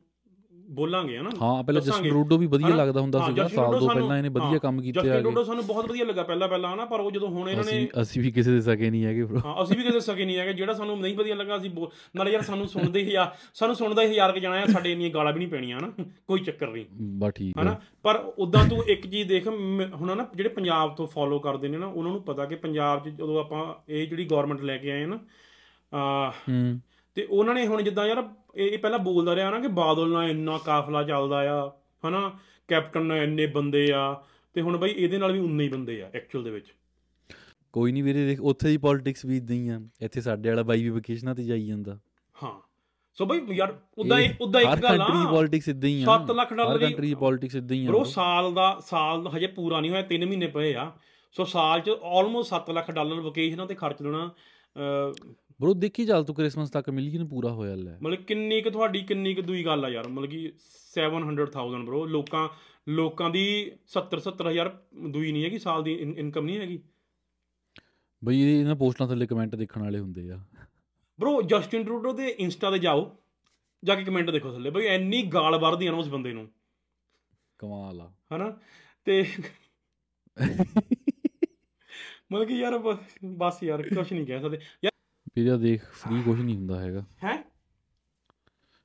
ਬੋਲਾਂਗੇ 0.72 1.16
ਹਨਾ? 1.18 1.30
ਹਾਂ 1.42 1.62
ਪਹਿਲਾਂ। 1.64 1.80
ਜਸਟਿਨ 1.82 2.10
ਰੂਡੋ 2.12 2.36
ਵੀ 2.38 2.46
ਵਧੀਆ? 2.48 2.68
ਲੱਗਦਾ 2.72 3.00
ਹੁੰਦਾ 3.00 3.18
ਸੀਗਾ 3.20 3.42
ਜਸਟਿਨ 3.44 3.56
ਸਾਲ 3.56 3.78
ਦੋ 3.78 3.86
ਪਹਿਲਾਂ 3.88 4.16
ਇਹਨੇ 4.18 4.28
ਵਧੀਆ 4.30 4.58
ਕੰਮ 4.58 4.80
ਕੀਤੇ 4.80 4.92
ਜਸਟਿਨ 4.92 5.12
ਆਗੇ 5.12 5.22
ਰੂਡੋ 5.22 5.42
ਸਾਨੂੰ 5.44 5.64
ਬਹੁਤ 5.66 5.86
ਵਧੀਆ 5.86 6.04
ਲੱਗਾ 6.04 6.22
ਪਹਿਲਾਂ 6.22 6.48
ਪਹਿਲਾਂ 6.48 6.72
ਹਨਾ? 6.74 6.84
ਪਰ 6.84 7.00
ਉਹ 7.00 7.10
ਜਦੋਂ 7.10 7.28
ਹੁਣ 7.28 7.48
ਇਹਨਾਂ 7.48 7.64
ਨੇ 7.64 7.88
ਅਸੀਂ 8.02 8.22
ਵੀ 8.22 8.30
ਕਿਸੇ 8.30 8.50
ਦੇ 8.50 8.60
ਸਕੇ 8.62 8.90
ਨਹੀਂ 8.90 9.04
ਹੈਗੇ 9.04 9.22
bro 9.24 9.40
ਹਾਂ 9.44 9.62
ਅਸੀਂ 9.62 9.76
ਵੀ 9.76 9.82
ਕਿਸੇ 9.82 10.00
ਸਕੇ 10.02 10.24
ਨਹੀਂ 10.24 10.38
ਹੈਗੇ 10.38 10.52
ਜਿਹੜਾ 10.52 10.72
ਸਾਨੂੰ 10.72 10.98
ਨਹੀਂ 11.00 11.14
ਵਧੀਆ 11.16 11.34
ਲੱਗਾ 11.34 11.56
ਅਸੀਂ 11.56 11.70
ਨਾਲੇ 12.14 12.32
ਯਾਰ 12.32 12.42
ਸਾਨੂੰ 12.42 12.68
ਸੁਣਦੇ 12.68 13.02
ਹੀ 13.02 13.14
ਆ 13.14 13.30
ਸਾਨੂੰ 13.54 13.76
ਸੁਣਦਾ 13.76 14.02
ਹੀ 14.02 14.10
ਹਜ਼ਾਰ 14.10 14.32
ਕੇ 14.32 14.40
ਜਾਣਾ 14.40 14.60
ਆ 14.60 14.66
ਸਾਡੇ 14.66 14.92
ਇੰਨੀਆਂ 14.92 15.10
ਗਾਲਾਂ 15.10 15.32
ਵੀ 15.32 15.38
ਨਹੀਂ 15.38 15.48
ਪੈਣੀਆਂ 15.48 15.78
ਹਨਾ? 15.78 15.92
ਕੋਈ 16.28 16.40
ਚੱਕਰ 16.40 16.70
ਨਹੀਂ। 16.70 16.84
ਬਾ 17.18 17.30
ਠੀਕ 17.30 17.58
ਹਨਾ? 17.58 17.76
ਪਰ 18.02 18.16
ਉਦਾਂ 18.38 18.64
ਤੂੰ 18.68 18.82
ਇੱਕ 18.86 19.06
ਚੀਜ਼ 19.06 19.28
ਦੇਖ 19.28 19.46
ਹੁਣ 19.46 20.16
ਨਾ 20.16 20.26
ਜਿਹੜੇ 20.36 20.48
ਪੰਜਾਬ 20.48 20.94
ਤੋਂ 20.94 21.06
ਫੋਲੋ 21.06 21.38
ਕਰਦੇ 21.38 21.68
ਨੇ 21.68 21.78
ਨਾ 21.78 21.86
ਉਹਨਾਂ 21.86 22.12
ਨੂੰ 22.12 22.22
ਪਤਾ 22.22 22.44
ਕਿ 22.44 22.54
ਪੰਜਾਬ 22.54 23.04
'ਚ 23.04 23.08
ਜਦੋਂ 23.08 23.38
ਆਪਾਂ 23.40 23.64
ਇਹ 23.88 24.06
ਜਿਹੜੀ 24.06 24.24
ਗਵਰਨਮੈਂਟ 24.24 24.60
ਲੈ 24.62 24.76
ਕੇ 24.76 24.90
ਆਏ 24.92 25.06
ਨਾ 25.06 25.18
ਆ 25.92 26.32
ਹੂੰ। 26.48 26.80
ਤੇ 27.14 27.26
ਉਹਨਾਂ 27.30 27.54
ਨੇ 27.54 27.66
ਹੁਣ 27.66 27.82
ਜਿੱਦਾਂ 27.82 28.06
ਯਾਰ 28.06 28.28
ਇਹ 28.56 28.78
ਪਹਿਲਾਂ 28.78 28.98
ਬੋਲਦਾ 28.98 29.36
ਰਿਹਾ 29.36 29.50
ਨਾ 29.50 29.60
ਕਿ 29.60 29.68
ਬਾਦਲ 29.68 30.08
ਨਾਲ 30.08 30.30
ਇੰਨਾ 30.30 30.58
ਕਾਫਲਾ 30.58 31.02
ਚੱਲਦਾ 31.02 31.62
ਆ 31.62 31.70
ਹਨਾ? 32.08 32.38
ਕੈਪਟਨ 32.68 33.02
ਨਾਲ 33.02 33.18
ਇੰਨੇ 33.18 33.46
ਬੰਦੇ 33.46 33.92
ਆ 33.92 34.22
ਤੇ 34.54 34.60
ਹੁਣ 34.60 34.76
ਬਈ 34.76 34.90
ਇਹਦੇ 34.90 35.18
ਨਾਲ 35.18 35.32
ਵੀ 35.32 35.38
ਉਨੇ 35.38 35.64
ਹੀ 35.64 35.68
ਬੰਦੇ 35.68 36.02
ਆ 36.02 36.10
ਐਕਚੁਅਲ 36.14 36.44
ਦੇ 36.44 36.50
ਵਿੱਚ। 36.50 36.74
ਕੋਈ 37.72 37.92
ਨਹੀਂ 37.92 38.04
ਵੀਰੇ 38.04 38.26
ਦੇਖ 38.26 38.40
ਉੱਥੇ 38.40 38.68
ਦੀ 38.68 38.76
ਪੋਲਿਟਿਕਸ 38.76 39.24
ਵੀ 39.24 39.36
ਇਦਾਂ 39.36 39.56
ਹੀ 39.56 39.68
ਆ। 39.68 39.80
ਇੱਥੇ 40.02 40.20
ਸਾਡੇ 40.20 40.48
ਵਾਲਾ 40.48 40.62
ਬਾਈ 40.62 40.82
ਵੀ 40.82 40.90
ਵਕੇਸ਼ਨਾਂ 40.90 41.34
ਤੇ 41.34 41.44
ਜਾਈ 41.44 41.66
ਜਾਂਦਾ। 41.66 41.98
ਹਾਂ। 42.42 42.60
ਸੋ 43.14 43.26
ਬਈ 43.26 43.54
ਯਾਰ 43.54 43.78
ਉਦਾਂ 43.98 44.18
ਹੀ 44.18 44.34
ਉਦਾਂ 44.40 44.60
ਇੱਕ 44.60 44.70
ਗੱਲ 44.70 44.98
ਕੰਟਰੀ 44.98 45.26
ਆ 45.26 45.30
ਪੋਲਿਟਿਕਸ 45.30 45.68
ਇਦਾਂ 45.68 45.88
ਹੀ 45.90 46.02
ਆ। 46.02 46.04
7 46.04 46.30
ਲੱਖ 46.30 46.52
ਡਾਲਰ 46.52 46.78
ਦੀ- 46.78 46.88
ਕੰਟਰੀ 46.88 47.14
ਪੋਲਿਟਿਕਸ 47.14 47.56
ਇਦਾਂ 47.56 47.76
ਹੀ 47.76 47.86
ਆ। 47.86 47.90
ਬ్రో। 47.90 48.04
ਸਾਲ 48.04 48.54
ਦਾ 48.54 48.80
ਸਾਲ 48.86 49.28
ਹਜੇ 49.28 49.46
ਪੂਰਾ 49.46 49.80
ਨਹੀਂ 49.80 49.90
ਹੋਇਆ 49.90 50.02
3 50.02 50.26
ਮਹੀਨੇ 50.26 50.46
ਪਏ 50.46 50.74
ਆ। 50.74 50.92
ਸੋ 51.32 51.44
ਸਾਲ 51.44 51.80
ਚ 51.80 51.90
ਆਲਮੋਸਟ 51.90 52.48
7 52.48 52.70
ਲੱਖ 52.70 52.90
ਡਾਲਰ 52.90 53.20
ਵਕੇਸ਼ਨਾਂ 53.20 53.66
ਤੇ 53.66 53.74
ਖਰਚ 53.74 54.02
ਅਹ, 54.02 55.32
ਬ్రో 55.60 55.74
ਦੇਖੀ 55.74 56.06
ਚੱਲ 56.06 56.24
ਤੂੰ 56.24 56.34
ਕ੍ਰਿਸਮਸ 56.34 56.70
ਤੱਕ 56.70 56.90
ਮਿਲੀਅਨ 56.90 57.28
ਪੂਰਾ 57.28 57.52
ਹੋਇਆ 57.52 57.74
ਲੈ। 57.74 57.98
ਮਤਲਬ 58.02 58.14
ਕਿੰਨੀ 58.14 58.62
ਕਿ 58.62 58.70
ਤੁਹਾਡੀ 58.70 59.02
ਕਿੰਨੀ 59.02 59.34
ਕਿ 59.34 59.42
ਦੂਈ 59.42 59.64
ਗੱਲ 59.64 59.84
ਆ 59.84 59.88
ਯਾਰ। 59.88 60.08
ਮਤਲਬ 60.08 60.30
ਕਿ 60.30 60.52
700000 60.94 61.84
ਬ్రో 61.84 62.04
ਲੋਕਾਂ 62.04 62.48
ਲੋਕਾਂ 62.88 63.30
ਦੀ 63.30 63.72
70 63.86 64.20
70000 64.20 64.70
ਦੂਈ 65.08 65.32
ਨਹੀਂ 65.32 65.44
ਹੈਗੀ 65.44 65.58
ਸਾਲ 65.58 65.82
ਦੀ 65.82 65.94
ਇਨਕਮ 65.94 66.44
ਨਹੀਂ 66.44 66.58
ਹੈਗੀ। 66.58 66.82
ਬਈ 68.24 68.60
ਇਹਨਾਂ 68.60 68.76
ਪੋਸਟਾਂ 68.76 69.08
ਥੱਲੇ 69.08 69.26
ਕਮੈਂਟ 69.26 69.54
ਦੇਖਣ 69.54 69.82
ਵਾਲੇ 69.82 69.98
ਹੁੰਦੇ 69.98 70.30
ਆ। 70.30 70.44
ਬ్రో 71.20 71.42
ਜਸਟਿਨ 71.42 71.84
ਟਰੂਡੋ 71.84 72.12
ਦੇ 72.12 72.28
ਇੰਸਟਾ 72.28 72.70
ਤੇ 72.70 72.78
ਜਾਓ 72.78 73.16
ਜਾ 73.84 73.94
ਕੇ 73.94 74.04
ਕਮੈਂਟ 74.04 74.30
ਦੇਖੋ 74.30 74.52
ਥੱਲੇ। 74.52 74.70
ਬਈ 74.70 74.86
ਐਨੀ 74.86 75.22
ਗਾਲ 75.22 75.58
ਵਰਦੀਆਂ 75.58 75.92
ਨਾ 75.92 75.98
ਉਸ 75.98 76.08
ਬੰਦੇ 76.08 76.32
ਨੂੰ। 76.32 76.48
ਕਮਾਲ 77.58 78.00
ਆ। 78.00 78.12
ਹਨਾ? 78.36 78.58
ਤੇ 79.04 79.26
ਮਤਲਬ 82.32 82.44
ਕਿ 82.44 82.54
ਯਾਰ 82.54 82.78
ਬਸ 83.24 83.62
ਯਾਰ 83.64 83.82
ਕੁਝ 83.82 84.12
ਨਹੀਂ 84.12 84.26
ਕਹਿ 84.26 84.40
ਸਕਦੇ। 84.40 84.58
ਵੀਰੇ 85.36 85.58
ਦੇਖ 85.58 85.84
ਫ੍ਰੀ 85.84 86.22
ਕੁਝ 86.22 86.40
ਨਹੀਂ 86.40 86.56
ਹੁੰਦਾ 86.56 86.80
ਹੈਗਾ। 86.80 87.00
ਹੈ? 87.24 87.44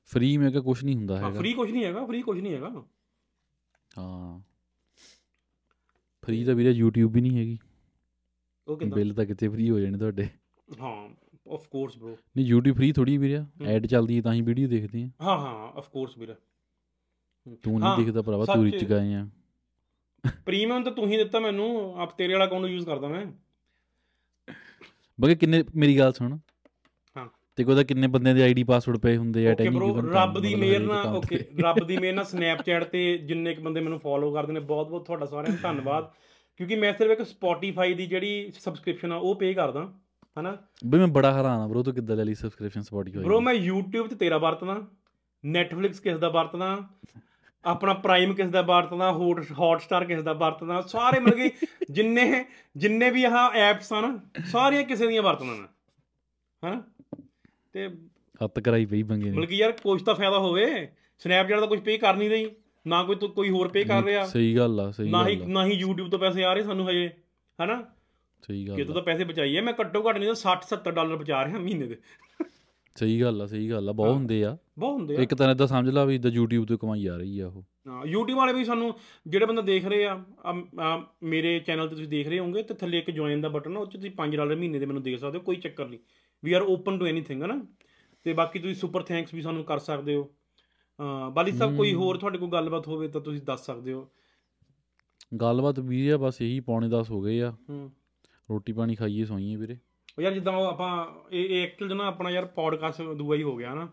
ਫ੍ਰੀ 0.06 0.36
ਮੈਂ 0.36 0.50
ਕਿਹਾ 0.50 0.62
ਕੁਝ 0.62 0.84
ਨਹੀਂ 0.84 0.96
ਹੁੰਦਾ 0.96 1.16
ਹੈਗਾ। 1.16 1.38
ਫ੍ਰੀ 1.38 1.52
ਕੁਝ 1.52 1.70
ਨਹੀਂ 1.70 1.84
ਹੈਗਾ 1.84 2.06
ਫ੍ਰੀ 2.06 2.22
ਕੁਝ 2.22 2.40
ਨਹੀਂ 2.40 2.54
ਹੈਗਾ। 2.54 2.84
ਹਾਂ। 3.98 4.40
ਫ੍ਰੀ 6.24 6.44
ਤਾਂ 6.44 6.54
ਵੀਰੇ 6.54 6.82
YouTube 6.82 7.08
ਵੀ 7.08 7.20
ਨਹੀਂ 7.20 7.38
ਹੈਗੀ। 7.38 7.58
ਉਹ 8.68 8.76
ਕਿਦਾਂ? 8.76 8.98
ਬਿੱਲ 8.98 9.14
ਤਾਂ 9.14 9.24
ਕਿਤੇ 9.26 9.48
ਫ੍ਰੀ 9.48 9.70
ਹੋ 9.70 9.78
ਜਾਣੇ 9.78 9.98
ਤੁਹਾਡੇ। 9.98 10.28
ਹਾਂ 10.80 11.08
ਆਫ 11.52 11.68
ਕੋਰਸ 11.68 11.98
ਬ్రో 11.98 12.16
ਨਹੀਂ 12.36 12.54
YouTube 12.54 12.74
ਫ੍ਰੀ 12.74 12.92
ਥੋੜੀ 12.92 13.18
ਵੀਰੇ। 13.18 13.44
ਐਡ 13.66 13.86
ਚੱਲਦੀ 13.86 14.16
ਹੈ 14.16 14.22
ਤਾਂ 14.22 14.34
ਹੀ 14.34 14.40
ਵੀਡੀਓ 14.40 14.68
ਦੇਖਦੇ 14.68 15.02
ਆ 15.02 15.08
ਹਾਂ 15.20 15.38
ਹਾਂ 15.38 15.78
ਆਫ 15.78 15.90
ਕੋਰਸ 15.90 16.18
ਵੀਰ। 16.18 16.36
ਤੂੰ 17.62 17.80
ਨਹੀਂ 17.80 18.04
ਦਿਖਦਾ 18.04 18.22
ਭਰਾਵਾ 18.22 18.44
ਤੂੰ। 18.44 18.64
ਰਿਚ 18.64 18.84
ਗਏ 18.84 19.14
ਆ। 19.14 19.28
ਪ੍ਰੀਮੀਅਮ 20.44 20.84
ਤਾਂ 20.84 20.92
ਤੂੰ 20.92 21.08
ਹੀ 21.08 21.16
ਦਿੱਤਾ 21.16 21.40
ਮੈਨੂੰ। 21.40 22.00
ਆਪ 22.00 22.16
ਤੇਰੇ 22.18 22.32
ਵਾਲਾ 22.32 22.46
ਅਕਾਊਂਟ 22.46 22.66
ਯੂਜ਼ 22.66 22.86
ਕਰਦਾ 22.86 23.08
ਮੈਂ। 23.08 23.26
ਬਗੇ 25.20 25.34
ਕਿੰਨੇ 25.34 25.64
ਮੇਰੀ 25.76 25.98
ਗੱਲ 25.98 26.12
ਸੁਣ। 26.12 26.38
ਹਾਂ। 27.16 27.28
ਤੇ 27.56 27.64
ਕੋਦਾ 27.64 27.82
ਕਿੰਨੇ 27.82 28.06
ਬੰਦਿਆਂ 28.06 28.34
ਦੇ 28.34 28.42
ਆਈਡੀ 28.42 28.64
ਪਾਸਵਰਡ 28.64 28.98
ਪਏ 28.98 29.16
ਹੁੰਦੇ 29.16 29.48
ਆ 29.48 29.54
ਟੈਗ 29.54 29.76
ਓਕੇ 29.76 30.08
ਰੱਬ 30.14 30.40
ਦੀ 30.40 30.54
ਮਿਹਰ 30.54 30.80
ਨਾਲ 30.80 31.06
ਓਕੇ 31.06 31.36
ਰੱਬ 31.60 31.86
ਦੀ 31.86 31.96
ਮਿਹਰ 31.96 32.14
ਨਾਲ 32.14 32.24
ਸਨੈਪਚੈਟ 32.24 32.84
ਤੇ 32.84 33.18
ਜਿੰਨੇ 33.18 33.54
ਕ 33.54 33.60
ਬੰਦੇ 33.60 33.80
ਮੈਨੂੰ 33.80 33.98
ਫੋਲੋ 33.98 34.32
ਕਰਦੇ 34.32 34.52
ਨੇ 34.52 34.60
ਬਹੁਤ 34.60 34.88
ਬਹੁਤ 34.88 35.04
ਤੁਹਾਡਾ 35.06 35.26
ਸਾਰਿਆਂ 35.26 35.56
ਦਾ 35.56 35.68
ਧੰਨਵਾਦ। 35.68 36.10
ਕਿਉਂਕਿ 36.56 36.76
ਮੈਂ 36.76 36.92
ਸਿਰਫ 36.92 37.10
ਇੱਕ 37.10 37.22
ਸਪੋਟੀਫਾਈ 37.22 37.94
ਦੀ 37.94 38.06
ਜਿਹੜੀ 38.06 38.52
ਸਬਸਕ੍ਰਿਪਸ਼ਨ 38.60 39.12
ਆ 39.12 39.16
ਉਹ 39.16 39.34
ਪੇ 39.34 39.54
ਕਰਦਾ 39.54 39.92
ਹਨਾ? 40.40 40.56
ਬਈ 40.86 40.98
ਮੈਂ 40.98 41.06
ਬੜਾ 41.06 41.32
ਹੈਰਾਨ 41.32 41.60
ਆ 41.60 41.66
ਬ్రో 41.68 41.82
ਤੂੰ 41.82 41.94
ਕਿੱਦਾਂ 41.94 42.16
ਲੈ 42.16 42.24
ਲਈ 42.24 42.34
ਸਬਸਕ੍ਰਿਪਸ਼ਨ 42.34 42.82
ਸਪੋਟੀਫਾਈ 42.82 43.24
ਬ్రో 43.24 43.40
ਮੈਂ 43.40 43.54
YouTube 43.54 44.08
ਤੇ 44.08 44.16
ਤੇਰਾ 44.16 44.38
ਵਰਤਦਾ 44.38 44.72
Netflix 45.44 45.94
ਕਿਸ 46.02 46.16
ਦਾ 46.18 46.28
ਵਰਤਦਾ 46.28 46.88
ਆਪਣਾ 47.64 47.94
ਪ੍ਰਾਈਮ 47.94 48.34
ਕਿਸ 48.34 48.50
ਦਾ 48.50 48.62
ਵਰਤਦਾ 48.62 49.12
ਹੌਟ 49.12 49.44
ਹੌਟਸਟਾਰ 49.58 50.04
ਕਿਸ 50.04 50.22
ਦਾ 50.22 50.32
ਵਰਤਦਾ 50.32 50.80
ਸਾਰੇ 50.80 51.20
ਮਤਲਬ 51.20 51.38
ਕਿ 51.38 51.50
ਜਿੰਨੇ 51.90 52.44
ਜਿੰਨੇ 52.76 53.10
ਵੀ 53.10 53.24
ਆਹ 53.24 53.50
ਐਪਸ 53.54 53.92
ਹਨ 53.92 54.20
ਸਾਰੀਆਂ 54.46 54.82
ਕਿਸੇ 54.84 55.06
ਦੀਆਂ 55.06 55.22
ਵਰਤਦਾ 55.22 55.44
ਮੈਂ 55.44 55.66
ਹਨਾ। 56.64 56.82
ਤੇ 57.72 57.88
ਹੱਤ 58.44 58.60
ਕਰਾਈ 58.60 58.86
ਪਈ 58.86 59.02
ਬੰਗੇ 59.02 59.30
ਨੇ। 59.30 59.36
ਬਲਕਿ 59.36 59.56
ਯਾਰ 59.56 59.72
ਕੁਛ 59.72 60.02
ਤਾਂ 60.02 60.14
ਫਾਇਦਾ 60.14 60.38
ਹੋਵੇ 60.38 60.88
ਸਨੈਪਚੈਟ 61.18 61.60
ਦਾ 61.60 61.66
ਕੁਝ 61.66 61.80
ਪੇ 61.80 61.98
ਕਰ 61.98 62.16
ਨਹੀਂ 62.16 62.30
ਰਹੀ 62.30 62.50
ਨਾ 62.86 63.02
ਕੋਈ 63.02 63.16
ਤੋਂ 63.16 63.28
ਕੋਈ 63.28 63.50
ਹੋਰ 63.50 63.68
ਪੇ 63.68 63.84
ਕਰ 63.84 64.02
ਰਿਹਾ। 64.04 64.26
ਸਹੀ 64.26 64.56
ਗੱਲ 64.56 64.80
ਆ 64.80 64.90
ਸਹੀ 64.90 65.10
ਨਾ 65.10 65.28
ਹੀ 65.28 65.36
ਗੱਲ 65.36 65.48
ਨਾ 65.48 65.66
ਹੀ 65.66 65.84
YouTube 65.84 66.10
ਤੋਂ 66.10 66.18
ਪੈਸੇ 66.18 66.44
ਆ 66.44 66.52
ਰਹੇ 66.52 66.62
ਸਾਨੂੰ 66.62 66.90
ਹਜੇ 66.90 67.10
ਹਨਾ? 67.64 67.84
ਸਹੀ 68.46 68.68
ਗੱਲ 68.68 68.76
ਕਿਤੋਂ 68.76 68.92
ਆ। 68.92 68.94
ਤਾਂ 68.94 69.02
ਪੈਸੇ 69.02 69.24
ਬਚਾਈਏ 69.24 69.60
ਮੈਂ 69.60 69.72
ਘੱਟੋ 69.80 70.08
ਘੱਟ 70.08 70.18
ਨਹੀਂ 70.18 70.28
ਤਾਂ 70.28 70.36
60 70.36 70.60
70 70.68 70.90
ਡਾਲਰ 70.94 71.16
ਬਚਾ 71.16 71.44
ਰਿਹਾ 71.44 71.58
ਮਹੀਨੇ 71.58 71.86
ਦੇ। 71.86 71.98
ਸਹੀ 72.98 73.20
ਗੱਲ 73.20 73.42
ਆ 73.42 73.46
ਸਹੀ 73.46 73.70
ਗੱਲ 73.70 73.88
ਆ 73.88 73.92
ਬਹੁਤ 73.92 74.14
ਹੁੰਦੇ 74.14 74.44
ਆ। 74.44 74.56
ਬਹੁਤ 74.78 74.94
ਹੁੰਦੇ 74.94 75.16
ਆ। 75.16 75.20
ਇੱਕ 75.20 75.34
ਤਰ੍ਹਾਂ 75.34 75.54
ਦਾ 75.56 75.66
ਸਮਝ 75.66 75.88
ਲਾ 75.90 76.04
ਵੀ 76.04 76.14
ਇਦਾਂ 76.14 76.30
YouTube 76.30 76.64
ਤੋਂ 76.64 76.78
ਕਮਾਈ 76.78 77.06
ਆ 77.06 77.16
ਰਹੀ 77.16 77.38
ਆ 77.40 77.46
ਉਹ। 77.46 77.62
ਹਾਂ 77.88 78.02
YouTube 78.04 78.36
ਵਾਲੇ 78.36 78.52
ਵੀ 78.52 78.64
ਸਾਨੂੰ 78.64 78.92
ਜਿਹੜੇ 79.26 79.46
ਬੰਦੇ 79.46 79.62
ਦੇਖ 79.62 79.84
ਰਹੇ 79.84 80.06
ਆ 80.06 80.14
ਮੇਰੇ 81.22 81.58
ਚੈਨਲ 81.60 81.88
ਤੇ 81.88 81.94
ਤੁਸੀਂ 81.94 82.08
ਦੇਖ 82.08 82.28
ਰਹੇ 82.28 82.38
ਹੋਵੋਗੇ 82.38 82.62
ਤੇ 82.62 82.74
ਥੱਲੇ 82.74 82.98
ਇੱਕ 82.98 83.10
ਜੁਆਇਨ 83.10 83.40
ਦਾ 83.40 83.48
ਬਟਨ 83.48 83.76
ਆ 83.76 83.80
ਉਹ 83.80 83.86
'ਚ 83.86 83.92
ਤੁਸੀਂ 83.92 84.10
5 84.16 84.36
ਡਾਲਰ 84.36 84.56
ਮਹੀਨੇ 84.56 84.78
ਦੇ 84.78 84.86
ਮੈਨੂੰ 84.86 85.02
ਦੇ 85.02 85.16
ਸਕਦੇ 85.16 85.38
ਹੋ 85.38 85.42
ਕੋਈ 85.42 85.56
ਚੱਕਰ 85.56 85.88
ਨਹੀਂ। 85.88 86.00
We 86.42 86.52
are 86.52 86.62
open 86.62 86.98
to 86.98 87.06
anything 87.06 87.42
ਹਨਾ 87.42 87.60
ਤੇ 88.26 88.32
ਬਾਕੀ 88.32 88.58
ਤੁਸੀਂ 88.58 88.74
ਸੁਪਰ 88.74 89.02
ਥੈਂਕਸ 89.02 89.34
ਵੀ 89.34 89.42
ਸਾਨੂੰ 89.42 89.64
ਕਰ 89.64 89.78
ਸਕਦੇ 89.78 90.14
ਹੋ। 90.14 90.28
ਬਾਲੀ 91.34 91.52
ਸਾਹਿਬ 91.52 91.76
ਕੋਈ 91.76 91.94
ਹੋਰ 91.94 92.16
ਤੁਹਾਡੇ 92.16 92.38
ਕੋਲ 92.38 92.50
ਗੱਲਬਾਤ 92.50 92.88
ਹੋਵੇ 92.88 93.08
ਤਾਂ 93.08 93.20
ਤੁਸੀਂ 93.20 93.40
ਦੱਸ 93.42 93.66
ਸਕਦੇ 93.66 93.92
ਹੋ। 93.92 94.08
ਗੱਲਬਾਤ 95.40 95.80
ਵੀ 95.80 96.08
ਆ 96.08 96.16
ਬਸ 96.16 96.40
ਇਹੀ 96.42 96.60
ਪੌਣੇ 96.60 96.88
10 96.88 97.10
ਹੋ 97.10 97.20
ਗਏ 97.20 97.40
ਆ। 97.42 97.50
ਹੂੰ। 97.70 97.90
ਰੋਟੀ 98.50 98.72
ਪਾਣੀ 98.72 98.94
ਖਾਈਏ 98.94 99.24
ਸੋਈਏ 99.24 99.56
ਵੀਰੇ। 99.56 99.76
ਉਹ 100.18 100.22
ਯਾਰ 100.22 100.32
ਜਿੱਦਾਂ 100.32 100.52
ਉਹ 100.52 100.66
ਆਪਾਂ 100.66 101.06
ਇਹ 101.32 101.48
ਇਹ 101.50 101.62
ਐਕਚੁਅਲ 101.62 101.96
ਨਾ 101.96 102.06
ਆਪਣਾ 102.06 102.30
ਯਾਰ 102.30 102.44
ਪੋਡਕਾਸਟ 102.46 103.02
ਦੂਆ 103.02 103.36
ਹੀ 103.36 103.42
ਹੋ 103.42 103.56
ਗਿਆ 103.56 103.74
ਨਾ 103.74 103.88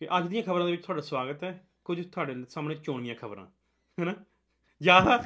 ਕਿ 0.00 0.08
ਅੱਜ 0.18 0.26
ਦੀਆਂ 0.26 0.42
ਖਬਰਾਂ 0.42 0.64
ਦੇ 0.64 0.70
ਵਿੱਚ 0.70 0.82
ਤੁਹਾਡਾ 0.82 1.00
ਸਵਾਗਤ 1.02 1.44
ਹੈ। 1.44 1.68
ਕੁਝ 1.84 2.06
ਤੁਹਾਡੇ 2.06 2.34
ਸਾਹਮਣੇ 2.48 2.74
ਚੋਣੀਆਂ 2.74 3.14
ਖਬਰਾਂ 3.14 3.46
ਹੈਨਾ। 4.00 4.14
ਜ਼ਿਆਦਾ 4.82 5.22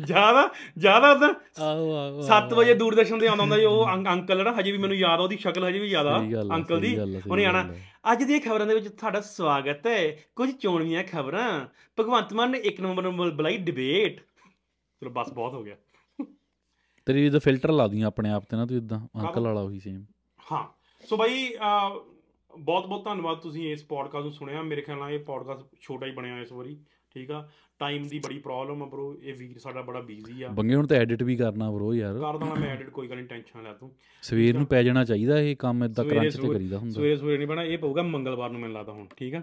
ਜ਼ਿਆਦਾ 0.00 0.50
ਜ਼ਿਆਦਾ 0.78 1.14
ਤਾਂ 1.14 1.28
ਆਹੋ 1.62 1.92
ਆਹੋ 1.92 2.22
7 2.22 2.52
ਵਜੇ 2.54 2.74
ਦੂਰਦਰਸ਼ਨ 2.74 3.18
ਤੇ 3.18 3.26
ਆਉਂਦਾ 3.26 3.42
ਹੁੰਦਾ 3.42 3.58
ਜੀ 3.58 3.64
ਉਹ 3.64 3.86
ਅੰਕ- 3.88 4.12
ਅੰਕਲ 4.12 4.44
ਨਾ 4.44 4.54
ਹਜੇ 4.60 4.72
ਵੀ 4.72 4.78
ਮੈਨੂੰ 4.78 4.96
ਯਾਦ 4.96 5.20
ਆ 5.20 5.22
ਉਹਦੀ 5.22 5.36
ਸ਼ਕਲ 5.36 5.68
ਹਜੇ 5.68 5.78
ਵੀ 5.78 5.88
ਯਾਦ 5.88 6.06
ਆ 6.06 6.18
ਅੰਕਲ 6.54 6.80
ਦੀ। 6.80 6.96
ਉਹਨੇ 7.30 7.44
ਆਣਾ। 7.44 7.62
ਅੱਜ 8.12 8.22
ਦੀਆਂ 8.24 8.40
ਖਬਰਾਂ 8.40 8.66
ਦੇ 8.66 8.74
ਵਿੱਚ 8.74 8.88
ਤੁਹਾਡਾ 8.88 9.20
ਸਵਾਗਤ 9.20 9.86
ਹੈ। 9.86 10.16
ਕੁਝ 10.36 10.50
ਚੋਣਵੀਆਂ 10.50 11.04
ਖਬਰਾਂ। 11.04 11.66
ਭਗਵੰਤ 12.00 12.32
ਮਾਨ 12.32 12.50
ਨੇ 12.50 12.58
ਇੱਕ 12.58 12.80
ਨੰਬਰ 12.80 13.02
ਨੂੰ 13.02 13.36
ਬੁਲਾਈ 13.36 13.56
ਡਿਬੇਟ 13.56 14.20
ਚਲੋ 15.00 15.10
ਬਸ 15.10 15.32
ਬਹੁਤ 15.32 15.52
ਹੋ 15.52 15.62
ਗਿਆ। 15.62 15.76
ਤੇਰੀ 17.08 17.26
ਇਹਦਾ 17.26 17.38
ਫਿਲਟਰ 17.38 17.70
ਲਾ 17.72 17.86
ਦੀਆਂ 17.88 18.06
ਆਪਣੇ 18.06 18.30
ਆਪ 18.30 18.44
ਤੇ 18.50 18.56
ਨਾ 18.56 18.66
ਤੂੰ 18.66 18.76
ਇਦਾਂ 18.76 18.98
ਅੰਕਲ 19.20 19.40
ਵਾਲਾ 19.40 19.60
ਉਹੀ 19.60 19.78
ਸੇਮ 19.80 20.04
ਹਾਂ। 20.52 20.64
ਸੋ 21.06 21.16
ਬਾਈ 21.16 21.52
ਬਹੁਤ 22.58 22.86
ਬਹੁਤ 22.86 23.04
ਧੰਨਵਾਦ 23.04 23.38
ਤੁਸੀਂ 23.38 23.72
ਇਸ 23.72 23.84
ਪੋਡਕਾਸਟ 23.84 24.24
ਨੂੰ 24.24 24.32
ਸੁਣਿਆ। 24.32 24.62
ਮੇਰੇ 24.62 24.80
ਖਿਆਲ 24.80 24.98
ਨਾਲ 24.98 25.10
ਇਹ 25.10 25.18
ਪੋਡਕਾਸਟ 25.18 25.66
ਛੋਟਾ 25.80 26.06
ਹੀ 26.06 26.12
ਬਣਿਆ 26.12 26.40
ਇਸ 26.40 26.52
ਵਾਰੀ 26.52 26.76
ਠੀਕ 27.14 27.30
ਆ? 27.30 27.48
ਟਾਈਮ 27.78 28.08
ਦੀ 28.08 28.18
ਬੜੀ 28.18 28.38
ਪ੍ਰੋਬਲਮ 28.38 28.82
ਆ 28.82 28.86
ਬ్రో 28.86 29.14
ਇਹ 29.22 29.34
ਵੀਰ 29.34 29.58
ਸਾਡਾ 29.58 29.82
ਬੜਾ 29.82 30.00
ਬਿਜ਼ੀ 30.00 30.42
ਆ। 30.42 30.48
ਬੰਗੇ 30.48 30.74
ਹੁਣ 30.74 30.86
ਤਾਂ 30.86 30.96
ਐਡਿਟ 30.96 31.22
ਵੀ 31.22 31.36
ਕਰਨਾ 31.36 31.70
ਬਰੋ 31.70 31.94
ਯਾਰ। 31.94 32.18
ਕਰ 32.18 32.38
ਦਾਂ 32.38 32.56
ਮੈਂ 32.56 32.68
ਐਡਿਟ 32.68 32.90
ਕੋਈ 32.90 33.08
ਗੱਲ 33.08 33.16
ਨਹੀਂ 33.16 33.26
ਟੈਨਸ਼ਨ 33.26 33.62
ਲੈ 33.62 33.72
ਤੂੰ। 33.72 33.90
ਸਵੇਰ 34.22 34.56
ਨੂੰ 34.58 34.66
ਪੈ 34.66 34.82
ਜਾਣਾ 34.82 35.04
ਚਾਹੀਦਾ 35.04 35.40
ਇਹ 35.40 35.56
ਕੰਮ 35.56 35.84
ਇਦਾਂ 35.84 36.04
ਕਰੰਚ 36.04 36.36
ਤੇ 36.36 36.48
ਕਰੀਦਾ 36.48 36.78
ਹੁੰਦਾ। 36.78 36.92
ਸਵੇਰੇ 36.92 37.16
ਸਵੇਰੇ 37.16 37.38
ਨਹੀਂ 37.38 37.48
ਬਣਾ 37.48 37.62
ਇਹ 37.62 37.78
ਪਊਗਾ 37.78 38.02
ਮੰਗਲਵਾਰ 38.02 38.50
ਨੂੰ 38.50 38.60
ਮੈਨੂੰ 38.60 38.76
ਲੱਗਦਾ 38.76 38.92
ਹੁਣ 38.92 39.06
ਠੀਕ 39.16 39.34
ਆ? 39.34 39.42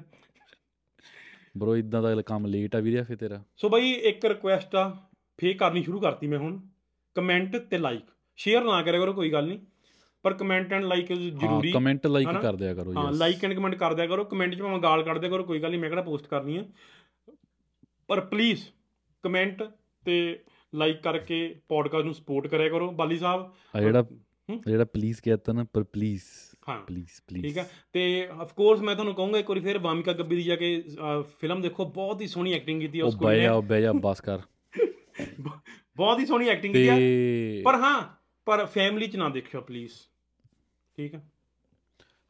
ਬਰੋ 1.57 1.78
ਇਦਾਂ 1.78 2.01
ਦਾ 2.01 2.22
ਕੰਮ 2.22 2.45
ਲੇਟ 2.45 2.76
ਆ 2.76 2.80
ਵੀਰੇ 2.80 3.03
ਫੇ 3.03 3.16
ਤੇਰਾ। 3.16 3.43
ਸੋ 3.57 3.70
ਬਾਈ 3.70 3.91
ਇੱਕ 3.91 4.26
ਰਿਕੁਐਸਟ 4.26 4.76
ਆ 4.76 4.89
ਫੇਰ 5.38 5.57
ਕਰਨੀ 5.57 5.84
ਸ਼ੁਰੂ 5.84 5.99
ਕਰਤੀ 5.99 6.28
ਮੈਂ 6.28 6.39
ਹੁਣ। 6.39 6.59
ਕਮੈਂਟ 7.16 7.55
ਤੇ 7.57 7.78
ਲਾਈਕ 7.78 8.03
ਸ਼ੇਅਰ 8.36 8.63
ਨਾ 8.63 8.82
ਕਰਿਆ 8.82 8.99
ਕਰੋ 8.99 9.13
ਕੋਈ 9.13 9.32
ਗੱਲ 9.32 9.47
ਨਹੀਂ। 9.47 9.59
ਪਰ 10.24 10.34
ਕਮੈਂਟ 10.34 10.74
ਐਂਡ 10.74 10.84
ਲਾਈਕ 10.84 11.13
ਜ਼ਰੂਰੀ 11.13 11.72
ਹਾਂ 11.72 11.74
ਕਮੈਂਟ 11.74 12.07
ਲਾਈਕ? 12.07 12.28
ਕਰ 12.41 12.55
ਦਿਆ 12.55 12.74
ਕਰੋ 12.74 12.93
ਹਾਂ 12.97 13.11
ਲਾਈਕ 13.11 13.43
ਐਂਡ 13.45 13.53
ਕਮੈਂਟ 13.53 13.76
ਕਰ 13.76 13.93
ਦਿਆ 13.93 14.07
ਕਰੋ। 14.07 14.24
ਕਮੈਂਟ 14.24 14.55
'ਚ 14.55 14.61
ਭਾਵੇਂ 14.61 14.80
ਗਾਲ 14.80 15.03
ਕੱਢ 15.03 15.18
ਦਿਆ 15.18 15.30
ਕਰੋ 15.30 15.43
ਕੋਈ 15.43 15.59
ਗੱਲ 15.61 15.70
ਨਹੀਂ 15.70 15.80
ਮੈਂ 15.80 15.89
ਕਿਹੜਾ 15.89 16.01
ਪੋਸਟ 16.01 16.28
ਕਰਨੀ 16.28 16.57
ਆ। 16.57 16.63
ਪਰ 18.07 18.22
ਪਲੀਜ਼ 18.22 18.61
ਕਮੈਂਟ 19.24 19.63
ਤੇ 20.05 20.39
ਲਾਈਕ 20.76 21.01
ਕਰਕੇ 21.01 21.55
ਪੋਡਕਾਸਟ 21.70 22.05
ਨੂੰ 22.05 22.13
ਸਪੋਰਟ 22.13 22.47
ਕਰਿਆ 22.47 22.70
ਕਰੋ 22.70 22.91
ਬਾਲੀ 22.91 23.18
ਸਾਹਿਬ। 23.18 23.51
ਆ 23.76 23.82
ਜਿਹੜਾ 23.82 24.01
ਹੂੰ? 24.01 24.61
ਜਿਹੜਾ 24.68 24.86
ਪਲੀਜ਼ 24.86 25.22
ਕਹਿਤਾ 25.22 25.53
ਨਾ 25.53 25.63
ਪਰ 25.74 25.84
ਪਲੀਜ਼ 25.84 26.22
ਹਾਂ। 26.70 26.78
ਪਲੀਜ਼ 26.82 27.22
ਪਲੀਜ਼ 27.28 27.45
ਠੀਕ 27.45 27.57
ਆ। 27.57 27.66
ਤੇ 27.93 28.28
ਆਫ 28.32 28.53
ਕੋਰਸ 28.53 28.80
ਮੈਂ 28.82 28.95
ਤੁਹਾਨੂੰ 28.95 29.13
ਕਹੂੰਗਾ 29.16 29.39
ਇੱਕ 29.39 29.49
ਵਾਰੀ 29.49 29.59
ਫਿਰ 29.59 29.78
ਵਾਮਿਕਾ 29.78 30.13
ਗੱਬੀ 30.13 30.36
ਦੀ 30.36 30.43
ਜਾ 30.43 30.55
ਕੇ 30.55 30.84
ਫਿਲਮ 31.39 31.61
ਦੇਖੋ 31.61 31.86
ਬਹੁਤ 31.86 32.22
ਹੀ 32.22 32.28
ਸੋਹਣੀ 32.28 32.53
ਐਕਟਿੰਗ 32.53 32.82
ਕੀਤੀ 32.82 32.99
ਆ 32.99 33.05
ਉਸ 33.05 33.16
ਕੁੜੀ 33.16 33.39
ਨੇ। 33.39 33.47
ਉਹ 33.47 33.61
ਬਹਿ 33.61 33.82
ਜਾ 33.82 33.91
ਬਸ 33.93 34.22
ਕਰ 34.22 34.39
ਬਹੁਤ 35.98 36.20
ਹੀ 36.20 36.26
ਸੋਹਣੀ 36.26 36.48
ਐਕਟਿੰਗ 36.48 36.74
ਕੀਤੀ 36.74 36.88
ਆ। 36.88 36.96
ਪਰ 37.66 37.76
ਹਾਂ 37.76 38.16
ਪਰ 38.46 38.66
ਫੈਮਿਲੀ 38.66 39.08
'ਚ 39.08 39.16
ਨਾ 39.16 39.30
ਦੇਖਿਓ 39.30 39.62
ਪਲੀਜ਼ 39.62 39.91
ਠੀਕ 40.98 41.16
ਆ? 41.16 41.22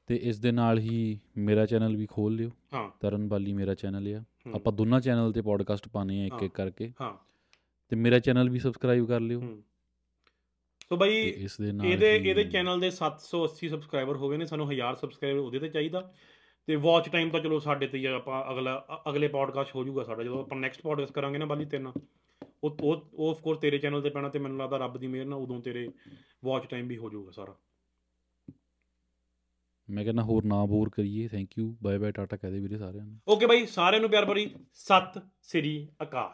ਤੇ 0.08 0.16
ਇਸ 0.16 0.40
ਦੇ 0.40 0.52
ਨਾਲ 0.52 0.80
ਹੀ 0.80 1.20
ਮੇਰਾ 1.38 1.66
ਚੈਨਲ 1.66 1.96
ਵੀ 1.96 2.06
ਖੋਲ 2.06 2.36
ਲਿਓ। 2.36 2.52
ਹਾਂ। 2.74 2.92
ਤਰਨ 3.00 3.28
ਬਾਲੀ 3.28 3.54
ਮੇਰਾ 3.54 3.74
ਚੈਨਲ 3.74 4.16
ਆ। 4.16 4.24
ਆਪਾਂ 4.56 4.74
ਦੋਨਾਂ 4.74 5.02
ਚੈਨਲ 5.02 5.34
ਤੇ 5.34 5.42
ਪੋਡਕਾਸਟ 5.42 5.88
ਪਾਣੇ 5.88 6.22
ਆ 6.22 6.26
ਇੱਕ। 6.26 6.44
ਇੱਕ 6.44 6.54
ਕਰਕੇ। 6.54 6.94
ਹਾਂ। 7.02 7.14
ਤੇ 7.90 7.96
ਮੇਰਾ 7.96 8.20
ਚੈਨਲ 8.20 8.50
ਵੀ 8.50 8.60
ਸਬਸਕ੍ਰਾਈਬ 8.60 9.08
ਕਰ 9.08 9.20
ਲਿਓ। 9.20 9.42
ਸੋ 10.90 10.98
ਬਾਈ 10.98 11.14
ਇਹਦੇ 11.86 12.16
ਇਹਦੇ 12.16 12.44
ਚੈਨਲ 12.44 12.80
ਦੇ 12.80 12.92
780 12.92 13.70
ਸਬਸਕ੍ਰਾਈਬਰ 13.70 14.18
ਹੋ 14.18 14.30
ਗਏ 14.30 14.38
ਨੇ 14.38 14.46
ਸਾਨੂੰ 14.46 14.68
1000 14.68 14.96
ਸਬਸਕ੍ਰਾਈਬਰ 14.96 15.40
ਉਹਦੇ 15.40 15.60
ਤੇ 15.60 15.68
ਚਾਹੀਦਾ। 15.68 16.14
ਤੇ 16.68 16.76
ਵਾਚ 16.76 17.10
ਟਾਈਮ 17.10 17.30
ਤਾਂ 17.30 17.40
ਚਲੋ 17.40 17.60
ਸਾਡੇ 17.60 17.88
ਤੇ 17.88 17.98
ਹੀ 17.98 18.06
ਆ, 18.06 18.16
ਆਪਾਂ 18.16 18.52
ਅਗਲਾ 18.52 19.04
ਅਗਲੇ 19.10 19.28
ਪੋਡਕਾਸਟ 19.28 19.76
ਹੋ 19.76 19.84
ਜਾਊਗਾ 19.84 20.04
ਸਾਡਾ 20.04 20.24
ਜਦੋਂ 20.24 20.40
ਆਪਾਂ 20.40 20.58
ਨੈਕਸਟ 20.58 20.82
ਪੋਡਕਾਸਟ 20.82 21.12
ਕਰਾਂਗੇ 21.14 21.38
ਨਾ 21.38 21.46
ਬਾਲੀ 21.46 21.66
ਤੇਰੇ 21.66 21.84
ਨਾਲ 21.84 21.94
ਉਹ 22.64 22.78
ਉਹ 22.82 23.02
ਉਹ 23.14 23.30
ਆਫ 23.32 23.42
ਕੋਰਸ 23.42 23.60
ਤੇਰੇ 23.60 23.78
ਚੈਨਲ 23.78 24.02
ਤੇ 24.02 24.10
ਪੈਣਾ 24.10 24.30
ਤੇ 24.30 24.40
ਮੈਨੂੰ 24.40 24.58
ਲੱਗਦਾ 24.58 24.78
ਰੱਬ 24.78 24.98
ਦੀ 24.98 25.08
ਮਿਹਰ 25.08 25.26
ਨਾਲ 25.26 25.40
ਉਦੋਂ 25.40 25.62
ਤੇਰੇ 25.62 25.88
ਵਾਚ 26.46 26.66
ਟਾਈਮ 26.66 26.88
ਵੀ 26.88 26.98
ਹੋ 26.98 27.10
ਜਾਊਗਾ 27.10 27.32
ਸਾਰਾ। 27.32 27.56
ਮੈਂ 29.90 30.04
ਕਹਿੰਦਾ 30.04 30.24
ਹੋਰ 30.24 30.46
ਨਾ 30.46 30.66
ਬੋਰ 30.66 30.90
ਕਰੀਏ 30.90 31.28
thank 31.28 31.58
you 31.58 31.76
bye 31.84 31.98
bye 31.98 32.12
tata 32.12 32.38
ਕਹਦੇ 32.38 32.60
ਵੀਰੇ 32.60 32.78
ਸਾਰਿਆਂ 32.78 33.06
ਨੂੰ। 33.06 33.20
ਓਕੇ 33.28 33.46
ਬਾਈ 33.46 33.66
ਸਾਰਿਆਂ 33.66 34.02
ਨੂੰ 34.02 34.10
ਪਿਆਰ 34.10 34.26
ਭਰੀ 34.26 34.50
ਸਤਿ 34.74 35.22
ਸ੍ਰੀ 35.42 35.88
ਅਕਾਲ। 36.02 36.34